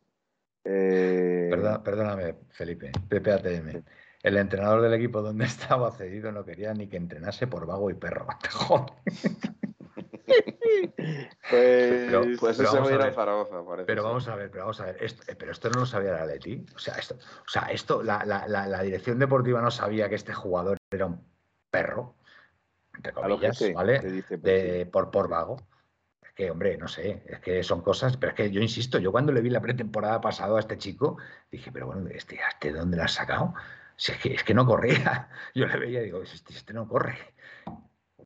Eh... 0.65 1.49
perdóname, 1.83 2.35
Felipe, 2.51 2.93
PPATM. 3.09 3.83
El 4.25 4.39
entrenador 4.39 4.81
del 4.81 4.95
equipo 4.95 5.21
donde 5.21 5.45
estaba 5.45 5.91
cedido 5.93 6.33
no 6.33 6.45
quería 6.45 6.73
ni 6.73 6.89
que 6.89 6.97
entrenase 6.97 7.47
por 7.47 7.67
vago 7.67 7.91
y 7.91 7.95
perro. 7.95 8.27
pues, 11.51 12.39
pues 12.39 12.61
eso 12.61 12.83
a 12.85 12.93
ir 12.93 13.01
a 13.01 13.13
Zaragoza, 13.13 13.65
parece. 13.65 13.87
Pero 13.87 14.03
vamos 14.03 14.29
a 14.29 14.35
ver, 14.37 14.51
pero 14.51 14.65
vamos 14.65 14.81
a 14.81 14.87
ver. 14.87 14.97
Esto, 15.01 15.23
eh, 15.31 15.37
pero 15.37 15.53
esto 15.53 15.71
no 15.71 15.81
lo 15.81 15.87
sabía 15.87 16.13
la 16.13 16.27
Leti. 16.27 16.65
O 16.75 16.79
sea, 16.79 16.95
esto, 16.95 17.15
o 17.15 17.49
sea, 17.49 17.63
esto 17.71 18.03
la, 18.03 18.25
la, 18.25 18.47
la, 18.47 18.83
dirección 18.83 19.19
deportiva 19.19 19.61
no 19.61 19.71
sabía 19.71 20.09
que 20.09 20.15
este 20.15 20.33
jugador 20.33 20.79
era 20.91 21.07
un 21.07 21.25
perro, 21.71 22.17
entre 22.95 23.13
comillas, 23.13 23.63
¿vale? 23.75 24.01
De, 24.01 24.87
por, 24.87 25.11
por 25.11 25.29
vago. 25.29 25.57
Es 26.23 26.33
que, 26.33 26.51
hombre, 26.51 26.77
no 26.77 26.89
sé, 26.89 27.23
es 27.27 27.41
que 27.41 27.63
son 27.63 27.83
cosas, 27.83 28.17
pero 28.17 28.31
es 28.31 28.37
que 28.37 28.51
yo 28.51 28.61
insisto, 28.61 28.99
yo 28.99 29.13
cuando 29.13 29.33
le 29.33 29.41
vi 29.41 29.51
la 29.51 29.61
pretemporada 29.61 30.21
pasada 30.21 30.57
a 30.57 30.61
este 30.61 30.79
chico, 30.79 31.19
dije, 31.51 31.71
pero 31.73 31.87
bueno, 31.87 32.09
¿este, 32.11 32.39
este 32.49 32.73
dónde 32.73 32.97
lo 32.97 33.05
has 33.05 33.13
sacado? 33.13 33.55
Si 33.97 34.13
es, 34.13 34.19
que, 34.19 34.35
es 34.35 34.45
que 34.45 34.55
no 34.55 34.67
corría. 34.67 35.29
Yo 35.55 35.67
le 35.67 35.79
veía 35.79 36.01
y 36.03 36.07
digo, 36.07 36.23
este, 36.23 36.53
este 36.53 36.73
no 36.73 36.89
corre. 36.89 37.34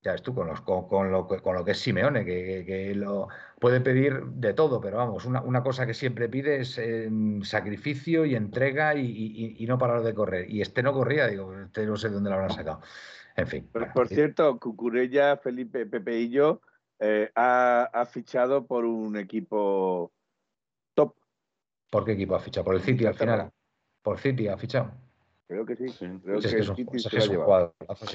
Ya 0.03 0.12
ves 0.12 0.23
tú, 0.23 0.35
con, 0.35 0.47
los, 0.47 0.61
con, 0.61 1.11
lo, 1.11 1.27
con 1.27 1.55
lo 1.55 1.65
que 1.65 1.73
es 1.73 1.79
Simeone, 1.79 2.25
que, 2.25 2.93
lo 2.95 3.29
puede 3.59 3.81
pedir 3.81 4.25
de 4.27 4.55
todo, 4.55 4.81
pero 4.81 4.99
vamos, 4.99 5.25
una, 5.25 5.62
cosa 5.62 5.87
que 5.87 5.95
siempre 5.95 6.29
pide 6.29 6.61
es 6.61 6.79
em, 6.79 7.43
sacrificio 7.43 8.25
y 8.25 8.35
entrega 8.35 8.95
y, 8.95 9.65
no 9.66 9.79
parar 9.79 10.03
de 10.03 10.15
correr. 10.15 10.51
Y 10.51 10.61
este 10.61 10.83
no 10.83 10.93
corría, 10.93 11.27
digo, 11.27 11.53
este 11.55 11.85
no 11.87 11.97
sé 11.97 12.11
dónde 12.11 12.31
lo 12.31 12.37
habrán 12.37 12.53
sacado. 12.53 12.81
En 13.37 13.47
fin. 13.47 13.70
por 13.95 14.09
cierto, 14.09 14.59
Cucurella, 14.59 15.37
Felipe, 15.37 15.87
Pepe 15.87 16.19
y 16.19 16.31
yo 16.31 16.61
eh, 16.99 17.31
ha, 17.35 17.83
ha, 17.93 18.07
fichado 18.07 18.66
por 18.66 18.85
un 18.85 19.16
equipo 19.16 20.12
top. 20.95 21.15
¿Por 21.91 22.05
qué 22.05 22.12
equipo 22.12 22.35
ha 22.35 22.41
fichado? 22.41 22.65
¿Por 22.65 22.75
el 22.75 22.83
City 22.83 23.07
al 23.07 23.15
final? 23.15 23.51
¿Por 24.03 24.19
City 24.19 24.49
ha 24.49 24.57
fichado? 24.57 25.07
Creo 25.49 25.65
que 25.65 25.77
sí. 25.77 25.87
Creo 26.23 26.41
que, 26.41 26.49
el 26.49 26.77
City 26.77 26.99
se 26.99 27.33
lo 27.33 27.55
ha 27.55 27.73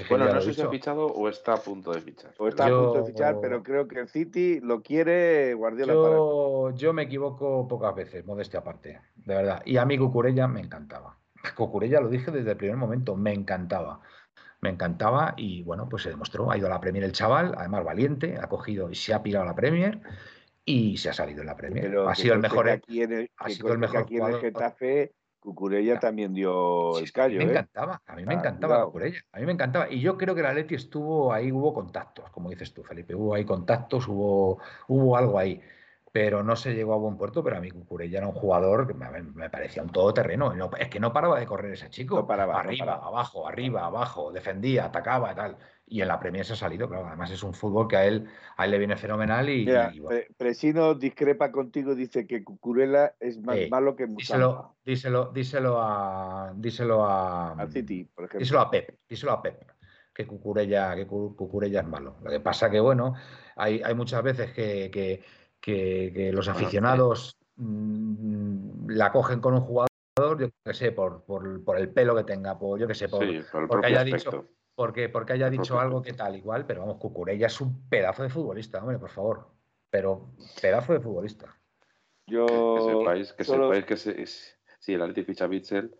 Bueno, 0.07 0.31
no 0.31 0.39
sé 0.39 0.53
si 0.53 0.61
ha 0.61 0.69
fichado 0.69 1.07
o 1.07 1.27
está 1.27 1.53
a 1.53 1.57
punto 1.57 1.91
de 1.91 1.99
fichar. 1.99 2.31
O 2.37 2.47
está 2.47 2.67
a 2.67 2.69
punto 2.69 3.01
de 3.01 3.05
fichar, 3.05 3.39
pero 3.41 3.63
creo 3.63 3.87
que 3.87 4.01
el 4.01 4.07
City 4.07 4.59
lo 4.59 4.83
quiere 4.83 5.55
Guardiola 5.55 5.93
yo, 5.93 6.69
Yo 6.75 6.93
me 6.93 7.03
equivoco 7.03 7.67
pocas 7.67 7.95
veces, 7.95 8.23
modestia 8.23 8.59
aparte, 8.59 9.01
de 9.15 9.33
verdad. 9.33 9.63
Y 9.65 9.77
a 9.77 9.85
mí 9.85 9.97
Cucurella 9.97 10.47
me 10.47 10.61
encantaba. 10.61 11.17
Cucurella 11.57 11.99
lo 12.01 12.09
dije 12.09 12.29
desde 12.29 12.51
el 12.51 12.57
primer 12.57 12.77
momento, 12.77 13.15
me 13.15 13.33
encantaba. 13.33 13.99
Me 14.61 14.69
encantaba 14.69 15.33
y 15.35 15.63
bueno, 15.63 15.89
pues 15.89 16.03
se 16.03 16.09
demostró. 16.09 16.51
Ha 16.51 16.57
ido 16.57 16.67
a 16.67 16.69
la 16.69 16.79
Premier 16.79 17.03
el 17.03 17.13
chaval, 17.13 17.55
además 17.57 17.83
valiente, 17.83 18.37
ha 18.39 18.47
cogido 18.47 18.91
y 18.91 18.95
se 18.95 19.11
ha 19.11 19.23
pirado 19.23 19.43
a 19.43 19.47
la 19.47 19.55
Premier 19.55 20.01
y 20.65 20.97
se 20.97 21.09
ha 21.09 21.13
salido 21.13 21.41
en 21.41 21.47
la 21.47 21.57
Premier. 21.57 21.97
ha 21.97 22.13
sido 22.13 22.35
el 22.35 22.41
mejor. 22.41 22.69
Aquí 22.69 23.01
en 23.01 23.11
el, 23.11 23.31
ha 23.37 23.49
sido 23.49 23.73
el 23.73 23.79
mejor 23.79 23.97
aquí 24.01 24.17
en 24.17 24.25
el 24.27 24.39
Getafe 24.39 25.13
Cucurella 25.43 25.99
también 25.99 26.33
dio 26.33 26.97
el 26.97 27.11
callo. 27.11 27.35
A 27.35 27.39
mí 27.39 27.45
me 27.45 27.51
¿eh? 27.51 27.55
encantaba, 27.55 28.01
a 28.07 28.15
mí 28.15 28.25
me 28.25 28.33
encantaba 28.33 28.85
Cucurella, 28.85 29.19
a 29.33 29.39
mí 29.39 29.45
me 29.45 29.51
encantaba. 29.51 29.91
Y 29.91 29.99
yo 29.99 30.17
creo 30.17 30.33
que 30.33 30.41
la 30.41 30.53
Leti 30.53 30.75
estuvo 30.75 31.33
ahí, 31.33 31.51
hubo 31.51 31.73
contactos, 31.73 32.29
como 32.29 32.49
dices 32.49 32.73
tú, 32.73 32.81
Felipe, 32.81 33.13
hubo 33.13 33.33
ahí 33.35 33.43
contactos, 33.43 34.07
hubo, 34.07 34.59
hubo 34.87 35.17
algo 35.17 35.37
ahí. 35.37 35.61
Pero 36.13 36.43
no 36.43 36.55
se 36.55 36.73
llegó 36.73 36.93
a 36.93 36.97
buen 36.97 37.17
puerto, 37.17 37.43
pero 37.43 37.57
a 37.57 37.59
mí 37.59 37.71
Cucurella 37.71 38.19
era 38.19 38.27
un 38.27 38.33
jugador 38.33 38.87
que 38.87 38.93
me, 38.93 39.49
parecía 39.49 39.83
un 39.83 39.89
todoterreno. 39.89 40.53
es 40.77 40.87
que 40.87 40.99
no 40.99 41.11
paraba 41.11 41.39
de 41.39 41.45
correr 41.45 41.73
ese 41.73 41.89
chico. 41.89 42.15
No 42.15 42.27
paraba, 42.27 42.59
arriba, 42.59 43.01
abajo, 43.03 43.47
arriba, 43.47 43.85
abajo, 43.85 44.31
defendía, 44.31 44.85
atacaba 44.85 45.31
y 45.31 45.35
tal 45.35 45.57
y 45.85 46.01
en 46.01 46.07
la 46.07 46.19
Premier 46.19 46.45
se 46.45 46.53
ha 46.53 46.55
salido, 46.55 46.87
claro, 46.87 47.07
además 47.07 47.29
es 47.31 47.43
un 47.43 47.53
fútbol 47.53 47.87
que 47.87 47.97
a 47.97 48.05
él, 48.05 48.27
a 48.57 48.65
él 48.65 48.71
le 48.71 48.77
viene 48.77 48.95
fenomenal 48.97 49.49
y, 49.49 49.67
Presino 50.37 50.95
discrepa 50.95 51.51
contigo, 51.51 51.93
dice 51.93 52.25
que 52.25 52.43
Cucurella 52.43 53.13
es 53.19 53.39
más 53.39 53.57
malo 53.69 53.95
que 53.95 54.07
Musamba. 54.07 54.73
Díselo, 54.85 55.31
díselo, 55.31 55.79
a 55.81 56.53
díselo 56.55 57.05
a 57.05 57.51
al 57.51 57.71
City, 57.71 58.05
por 58.05 58.25
ejemplo. 58.25 58.39
Díselo 58.39 58.61
a 58.61 58.71
Pep, 58.71 58.97
díselo 59.07 59.31
a 59.33 59.41
Pep 59.41 59.71
que 60.13 60.27
Cucurella, 60.27 60.95
que 60.95 61.07
Cucurella 61.07 61.81
es 61.81 61.87
malo. 61.87 62.17
Lo 62.23 62.29
que 62.29 62.39
pasa 62.39 62.69
que 62.69 62.79
bueno, 62.79 63.15
hay, 63.55 63.81
hay 63.83 63.95
muchas 63.95 64.21
veces 64.23 64.51
que, 64.51 64.91
que, 64.91 65.23
que, 65.63 66.31
los 66.33 66.49
aficionados 66.49 67.37
mm, 67.55 68.89
la 68.89 69.11
cogen 69.11 69.39
con 69.39 69.53
un 69.53 69.61
jugador, 69.61 69.87
yo 70.39 70.49
que 70.65 70.73
sé, 70.73 70.91
por, 70.91 71.23
por, 71.23 71.63
por 71.63 71.77
el 71.77 71.89
pelo 71.89 72.15
que 72.15 72.25
tenga, 72.25 72.59
por, 72.59 72.79
yo 72.79 72.87
que 72.87 72.95
sé, 72.95 73.07
por, 73.07 73.25
porque 73.67 73.87
haya 73.87 74.03
dicho 74.03 74.47
porque, 74.75 75.07
porque 75.07 75.33
haya 75.33 75.51
dicho 75.51 75.79
algo 75.79 76.01
que 76.01 76.13
tal 76.13 76.35
igual, 76.35 76.65
pero 76.65 76.81
vamos, 76.81 76.97
Cucurella 76.97 77.45
es 77.45 77.61
un 77.61 77.87
pedazo 77.89 78.23
de 78.23 78.29
futbolista, 78.29 78.79
hombre, 78.79 78.97
por 78.97 79.11
favor. 79.11 79.47
Pero 79.91 80.31
pedazo 80.59 80.93
de 80.93 80.99
futbolista. 80.99 81.55
Yo 82.25 82.47
que 82.47 82.81
sepáis 82.81 83.33
que, 83.33 83.43
sepáis 83.43 83.85
que 83.85 83.97
si 83.97 84.93
el 84.93 85.01
Atleti 85.03 85.23
ficha 85.23 85.45
Bitzel, 85.45 85.95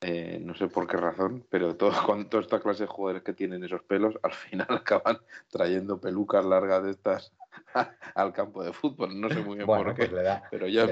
eh, 0.00 0.38
no 0.40 0.54
sé 0.54 0.68
por 0.68 0.86
qué 0.86 0.96
razón, 0.96 1.46
pero 1.50 1.76
todo, 1.76 1.92
con 2.06 2.30
toda 2.30 2.42
esta 2.42 2.60
clase 2.60 2.84
de 2.84 2.88
jugadores 2.88 3.22
que 3.22 3.34
tienen 3.34 3.62
esos 3.64 3.82
pelos, 3.82 4.18
al 4.22 4.32
final 4.32 4.68
acaban 4.70 5.18
trayendo 5.50 6.00
pelucas 6.00 6.44
largas 6.44 6.82
de 6.84 6.92
estas 6.92 7.34
al 8.14 8.32
campo 8.32 8.64
de 8.64 8.72
fútbol. 8.72 9.20
No 9.20 9.28
sé 9.28 9.40
muy 9.40 9.56
bien 9.56 9.66
por 9.66 9.94
pues 9.94 10.08
qué. 10.08 10.16
pero 10.50 10.66
ya, 10.66 10.86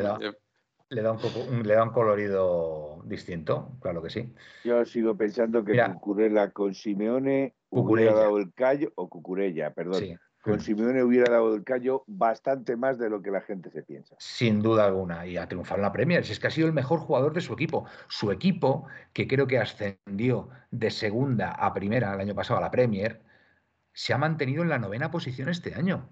le 0.91 1.03
da 1.03 1.13
un, 1.13 1.63
le 1.65 1.75
da 1.75 1.83
un 1.83 1.91
colorido 1.91 3.03
distinto, 3.05 3.77
claro 3.81 4.03
que 4.03 4.09
sí. 4.09 4.33
Yo 4.65 4.85
sigo 4.87 5.17
pensando 5.17 5.63
que 5.63 5.79
Cucurella 5.93 6.51
con 6.51 6.73
Simeone 6.73 7.55
hubiera 7.69 8.15
dado 8.15 8.39
el 8.39 8.55
callo, 8.55 8.91
o 8.95 9.09
Cucurella, 9.09 9.75
perdón. 9.75 10.19
Con 10.41 10.61
Simeone 10.61 11.03
hubiera 11.03 11.31
dado 11.31 11.55
el 11.55 11.63
callo 11.63 12.05
bastante 12.07 12.75
más 12.77 12.99
de 12.99 13.11
lo 13.11 13.21
que 13.21 13.31
la 13.31 13.43
gente 13.43 13.71
se 13.71 13.83
piensa. 13.83 14.17
Sin 14.19 14.63
duda 14.63 14.87
alguna, 14.87 15.27
y 15.27 15.37
a 15.37 15.47
triunfar 15.47 15.77
en 15.77 15.83
la 15.83 15.93
Premier. 15.93 16.25
Si 16.25 16.33
es 16.33 16.41
que 16.41 16.47
ha 16.47 16.51
sido 16.51 16.67
el 16.67 16.73
mejor 16.73 17.01
jugador 17.01 17.35
de 17.35 17.43
su 17.43 17.53
equipo. 17.53 17.85
Su 18.09 18.33
equipo, 18.33 18.87
que 19.13 19.29
creo 19.29 19.47
que 19.47 19.59
ascendió 19.59 20.49
de 20.71 20.91
segunda 20.91 21.51
a 21.51 21.75
primera 21.75 22.15
el 22.15 22.21
año 22.21 22.35
pasado 22.35 22.61
a 22.61 22.63
la 22.63 22.71
Premier, 22.71 23.21
se 23.93 24.15
ha 24.15 24.19
mantenido 24.19 24.63
en 24.63 24.71
la 24.71 24.79
novena 24.79 25.11
posición 25.11 25.51
este 25.51 25.75
año 25.75 26.09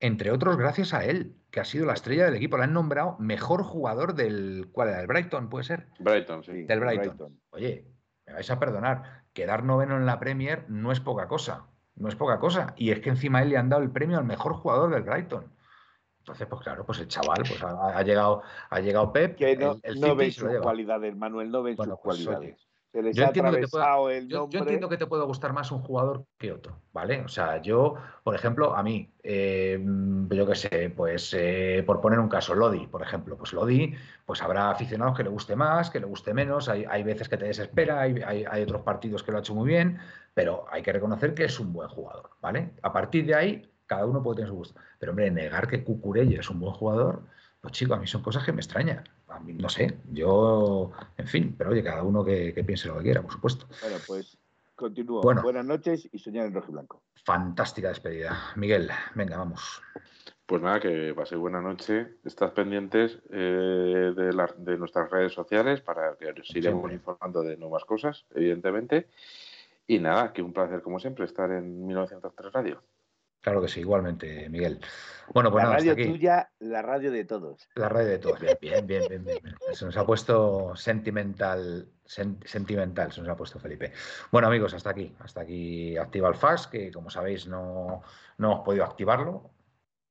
entre 0.00 0.30
otros 0.30 0.56
gracias 0.56 0.94
a 0.94 1.04
él, 1.04 1.36
que 1.50 1.60
ha 1.60 1.64
sido 1.64 1.86
la 1.86 1.92
estrella 1.92 2.24
del 2.24 2.34
equipo. 2.34 2.56
Le 2.56 2.64
han 2.64 2.72
nombrado 2.72 3.16
mejor 3.18 3.62
jugador 3.62 4.14
del. 4.14 4.68
¿Cuál 4.72 4.88
era? 4.88 5.00
¿El 5.00 5.06
Brighton? 5.06 5.48
¿Puede 5.48 5.64
ser? 5.64 5.88
Brighton, 5.98 6.42
sí. 6.42 6.64
Del 6.64 6.80
Brighton. 6.80 7.38
Oye, 7.50 7.86
me 8.26 8.32
vais 8.32 8.50
a 8.50 8.58
perdonar, 8.58 9.24
quedar 9.32 9.62
noveno 9.62 9.96
en 9.96 10.06
la 10.06 10.18
Premier 10.18 10.64
no 10.68 10.90
es 10.90 11.00
poca 11.00 11.28
cosa. 11.28 11.66
No 11.96 12.08
es 12.08 12.16
poca 12.16 12.38
cosa. 12.38 12.74
Y 12.76 12.90
es 12.90 13.00
que 13.00 13.10
encima 13.10 13.42
él 13.42 13.50
le 13.50 13.58
han 13.58 13.68
dado 13.68 13.82
el 13.82 13.90
premio 13.90 14.18
al 14.18 14.24
mejor 14.24 14.54
jugador 14.54 14.90
del 14.90 15.02
Brighton. 15.02 15.52
Entonces, 16.20 16.46
pues 16.46 16.62
claro, 16.62 16.84
pues 16.84 16.98
el 17.00 17.08
chaval 17.08 17.42
pues 17.46 17.62
ha, 17.62 18.02
llegado, 18.02 18.42
ha 18.68 18.80
llegado 18.80 19.12
Pep. 19.12 19.36
Que 19.36 19.56
no, 19.56 19.76
el, 19.82 20.00
no 20.00 20.16
sus 20.30 20.58
cualidades, 20.60 21.16
Manuel, 21.16 21.50
no 21.50 21.62
ven 21.62 21.76
sus 21.76 21.86
pues, 21.86 21.98
cualidades 22.00 22.69
yo 22.92 24.58
entiendo, 24.58 24.88
que 24.88 24.96
te 24.96 25.06
puede 25.06 25.24
gustar 25.24 25.52
más 25.52 25.70
un 25.70 25.80
jugador 25.80 26.24
que 26.38 26.50
otro, 26.50 26.80
¿vale? 26.92 27.20
O 27.20 27.28
sea, 27.28 27.62
yo, 27.62 27.94
por 28.24 28.34
ejemplo, 28.34 28.74
a 28.74 28.82
mí, 28.82 29.12
eh, 29.22 29.78
yo 30.30 30.46
qué 30.46 30.54
sé, 30.56 30.92
pues 30.96 31.32
eh, 31.38 31.84
por 31.86 32.00
poner 32.00 32.18
un 32.18 32.28
caso, 32.28 32.54
Lodi, 32.54 32.88
por 32.88 33.02
ejemplo, 33.02 33.36
pues 33.36 33.52
Lodi, 33.52 33.94
pues 34.26 34.42
habrá 34.42 34.70
aficionados 34.70 35.16
que 35.16 35.22
le 35.22 35.30
guste 35.30 35.54
más, 35.54 35.88
que 35.88 36.00
le 36.00 36.06
guste 36.06 36.34
menos, 36.34 36.68
hay, 36.68 37.02
veces 37.04 37.28
que 37.28 37.36
te 37.36 37.46
desespera, 37.46 38.00
hay, 38.00 38.22
hay, 38.22 38.62
otros 38.62 38.82
partidos 38.82 39.22
que 39.22 39.30
lo 39.30 39.38
ha 39.38 39.40
hecho 39.40 39.54
muy 39.54 39.68
bien, 39.68 39.98
pero 40.34 40.66
hay 40.70 40.82
que 40.82 40.92
reconocer 40.92 41.34
que 41.34 41.44
es 41.44 41.60
un 41.60 41.72
buen 41.72 41.88
jugador, 41.88 42.30
¿vale? 42.40 42.72
A 42.82 42.92
partir 42.92 43.24
de 43.24 43.34
ahí, 43.36 43.70
cada 43.86 44.06
uno 44.06 44.22
puede 44.22 44.36
tener 44.36 44.50
su 44.50 44.56
gusto. 44.56 44.80
Pero, 44.98 45.12
hombre, 45.12 45.30
negar 45.30 45.66
que 45.66 45.82
Cucurella 45.82 46.40
es 46.40 46.50
un 46.50 46.60
buen 46.60 46.72
jugador, 46.72 47.22
pues 47.60 47.72
chico, 47.72 47.94
a 47.94 47.98
mí 47.98 48.06
son 48.06 48.22
cosas 48.22 48.44
que 48.44 48.52
me 48.52 48.60
extrañan. 48.60 49.04
A 49.28 49.38
mí, 49.38 49.52
no 49.52 49.68
sé, 49.68 49.98
yo, 50.10 50.92
en 51.16 51.26
fin, 51.26 51.54
pero 51.56 51.70
oye, 51.70 51.82
cada 51.82 52.02
uno 52.02 52.24
que, 52.24 52.52
piense 52.66 52.88
lo 52.88 52.96
que 52.98 53.04
quiera, 53.04 53.22
por 53.22 53.32
supuesto. 53.32 53.66
Bueno, 53.82 53.96
pues 54.06 54.38
continúo. 54.74 55.20
Buenas 55.20 55.66
noches 55.66 56.08
y 56.10 56.18
soñar 56.18 56.46
en 56.46 56.54
rojo 56.54 56.68
y 56.70 56.72
blanco. 56.72 57.02
Fantástica 57.24 57.88
despedida. 57.88 58.52
Miguel, 58.56 58.90
venga, 59.14 59.36
vamos. 59.36 59.82
Pues 60.46 60.62
nada, 60.62 60.80
que 60.80 61.12
pase 61.14 61.36
buena 61.36 61.60
noche. 61.60 62.16
Estás 62.24 62.50
pendientes 62.52 63.18
eh, 63.30 64.12
de, 64.16 64.48
de, 64.56 64.78
nuestras 64.78 65.10
redes 65.10 65.32
sociales 65.32 65.80
para 65.80 66.16
que 66.16 66.30
os 66.30 66.56
iremos 66.56 66.90
informando 66.90 67.42
de 67.42 67.56
nuevas 67.56 67.84
cosas, 67.84 68.24
evidentemente. 68.34 69.08
Y 69.86 69.98
nada, 69.98 70.32
que 70.32 70.42
un 70.42 70.52
placer 70.52 70.82
como 70.82 70.98
siempre 70.98 71.24
estar 71.24 71.50
en 71.52 71.86
1903 71.86 72.52
Radio. 72.52 72.82
Claro 73.40 73.62
que 73.62 73.68
sí, 73.68 73.80
igualmente, 73.80 74.48
Miguel. 74.50 74.80
Bueno, 75.32 75.50
pues 75.50 75.64
la 75.64 75.70
radio 75.70 75.96
tuya, 75.96 76.50
la 76.58 76.82
radio 76.82 77.10
de 77.10 77.24
todos. 77.24 77.68
La 77.74 77.88
radio 77.88 78.08
de 78.08 78.18
todos. 78.18 78.40
Bien, 78.40 78.58
bien, 78.60 78.86
bien, 78.86 79.08
bien, 79.08 79.24
bien. 79.24 79.40
Se 79.72 79.86
nos 79.86 79.96
ha 79.96 80.04
puesto 80.04 80.76
sentimental, 80.76 81.88
sentimental, 82.04 83.12
se 83.12 83.20
nos 83.20 83.30
ha 83.30 83.36
puesto 83.36 83.58
Felipe. 83.58 83.92
Bueno, 84.30 84.48
amigos, 84.48 84.74
hasta 84.74 84.90
aquí. 84.90 85.14
Hasta 85.20 85.40
aquí 85.40 85.96
activa 85.96 86.28
el 86.28 86.34
fax, 86.34 86.66
que 86.66 86.90
como 86.92 87.08
sabéis 87.08 87.46
no, 87.46 88.02
no 88.36 88.52
hemos 88.52 88.64
podido 88.64 88.84
activarlo. 88.84 89.50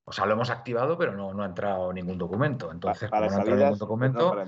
O 0.05 0.11
sea, 0.11 0.25
lo 0.25 0.33
hemos 0.33 0.49
activado, 0.49 0.97
pero 0.97 1.15
no, 1.15 1.31
no 1.33 1.43
ha 1.43 1.45
entrado 1.45 1.93
ningún 1.93 2.17
documento. 2.17 2.71
Entonces, 2.71 3.11
para, 3.11 3.27
como 3.27 3.37
no 3.37 3.37
ha 3.37 3.45
entrado 3.45 3.63
ningún 3.63 3.79
documento. 3.79 4.43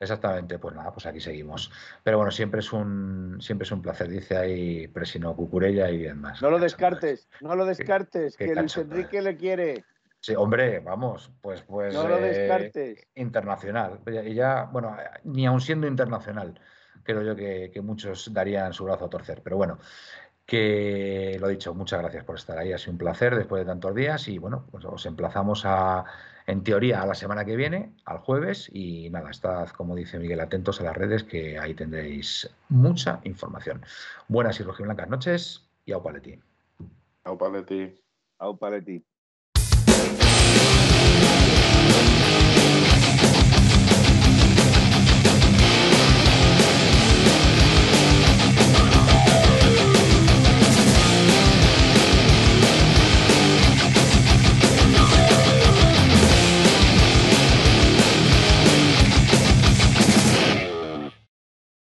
Exactamente, 0.00 0.58
pues 0.58 0.74
nada, 0.74 0.92
pues 0.92 1.04
aquí 1.04 1.20
seguimos. 1.20 1.70
Pero 2.02 2.16
bueno, 2.16 2.32
siempre 2.32 2.60
es 2.60 2.72
un 2.72 3.36
siempre 3.40 3.66
es 3.66 3.72
un 3.72 3.82
placer, 3.82 4.08
dice 4.08 4.34
ahí 4.34 4.88
Presino 4.88 5.36
Cucurella 5.36 5.90
y 5.90 5.98
demás. 5.98 6.40
No 6.40 6.50
lo 6.50 6.58
descartes, 6.58 7.28
no 7.42 7.54
lo 7.54 7.66
descartes, 7.66 8.34
que 8.34 8.54
Luis 8.54 8.74
Enrique 8.78 9.20
le 9.20 9.36
quiere. 9.36 9.84
Sí, 10.18 10.34
hombre, 10.34 10.80
vamos, 10.80 11.30
pues 11.42 11.62
pues 11.62 11.92
no 11.92 12.08
lo 12.08 12.16
eh, 12.16 12.22
descartes. 12.22 13.06
internacional. 13.14 14.00
Y 14.24 14.34
ya, 14.34 14.64
bueno, 14.72 14.96
ni 15.24 15.46
aun 15.46 15.60
siendo 15.60 15.86
internacional, 15.86 16.58
creo 17.02 17.22
yo 17.22 17.36
que, 17.36 17.70
que 17.70 17.82
muchos 17.82 18.32
darían 18.32 18.72
su 18.72 18.84
brazo 18.84 19.04
a 19.04 19.10
torcer. 19.10 19.42
Pero 19.42 19.58
bueno, 19.58 19.78
que 20.50 21.36
lo 21.38 21.46
dicho, 21.46 21.74
muchas 21.74 22.00
gracias 22.00 22.24
por 22.24 22.36
estar 22.36 22.58
ahí, 22.58 22.72
ha 22.72 22.78
sido 22.78 22.92
un 22.92 22.98
placer 22.98 23.36
después 23.36 23.60
de 23.60 23.66
tantos 23.66 23.94
días 23.94 24.26
y 24.26 24.38
bueno, 24.38 24.66
pues 24.70 24.84
os 24.84 25.06
emplazamos 25.06 25.62
a, 25.64 26.04
en 26.50 26.64
teoría, 26.64 27.00
a 27.02 27.06
la 27.06 27.14
semana 27.14 27.44
que 27.44 27.54
viene, 27.54 27.94
al 28.04 28.18
jueves 28.18 28.68
y 28.72 29.08
nada, 29.10 29.30
estad, 29.30 29.68
como 29.68 29.94
dice 29.94 30.18
Miguel, 30.18 30.40
atentos 30.40 30.80
a 30.80 30.84
las 30.84 30.96
redes 30.96 31.22
que 31.22 31.58
ahí 31.58 31.74
tendréis 31.74 32.50
mucha 32.68 33.20
información. 33.24 33.84
Buenas 34.28 34.58
y 34.58 34.64
rojiblancas 34.64 35.08
noches 35.08 35.70
y 35.84 35.92
au 35.92 36.02
paleti. 36.02 36.40
Au 37.24 37.38
paleti. 37.38 37.94
Au 38.38 38.58
paleti. 38.58 39.04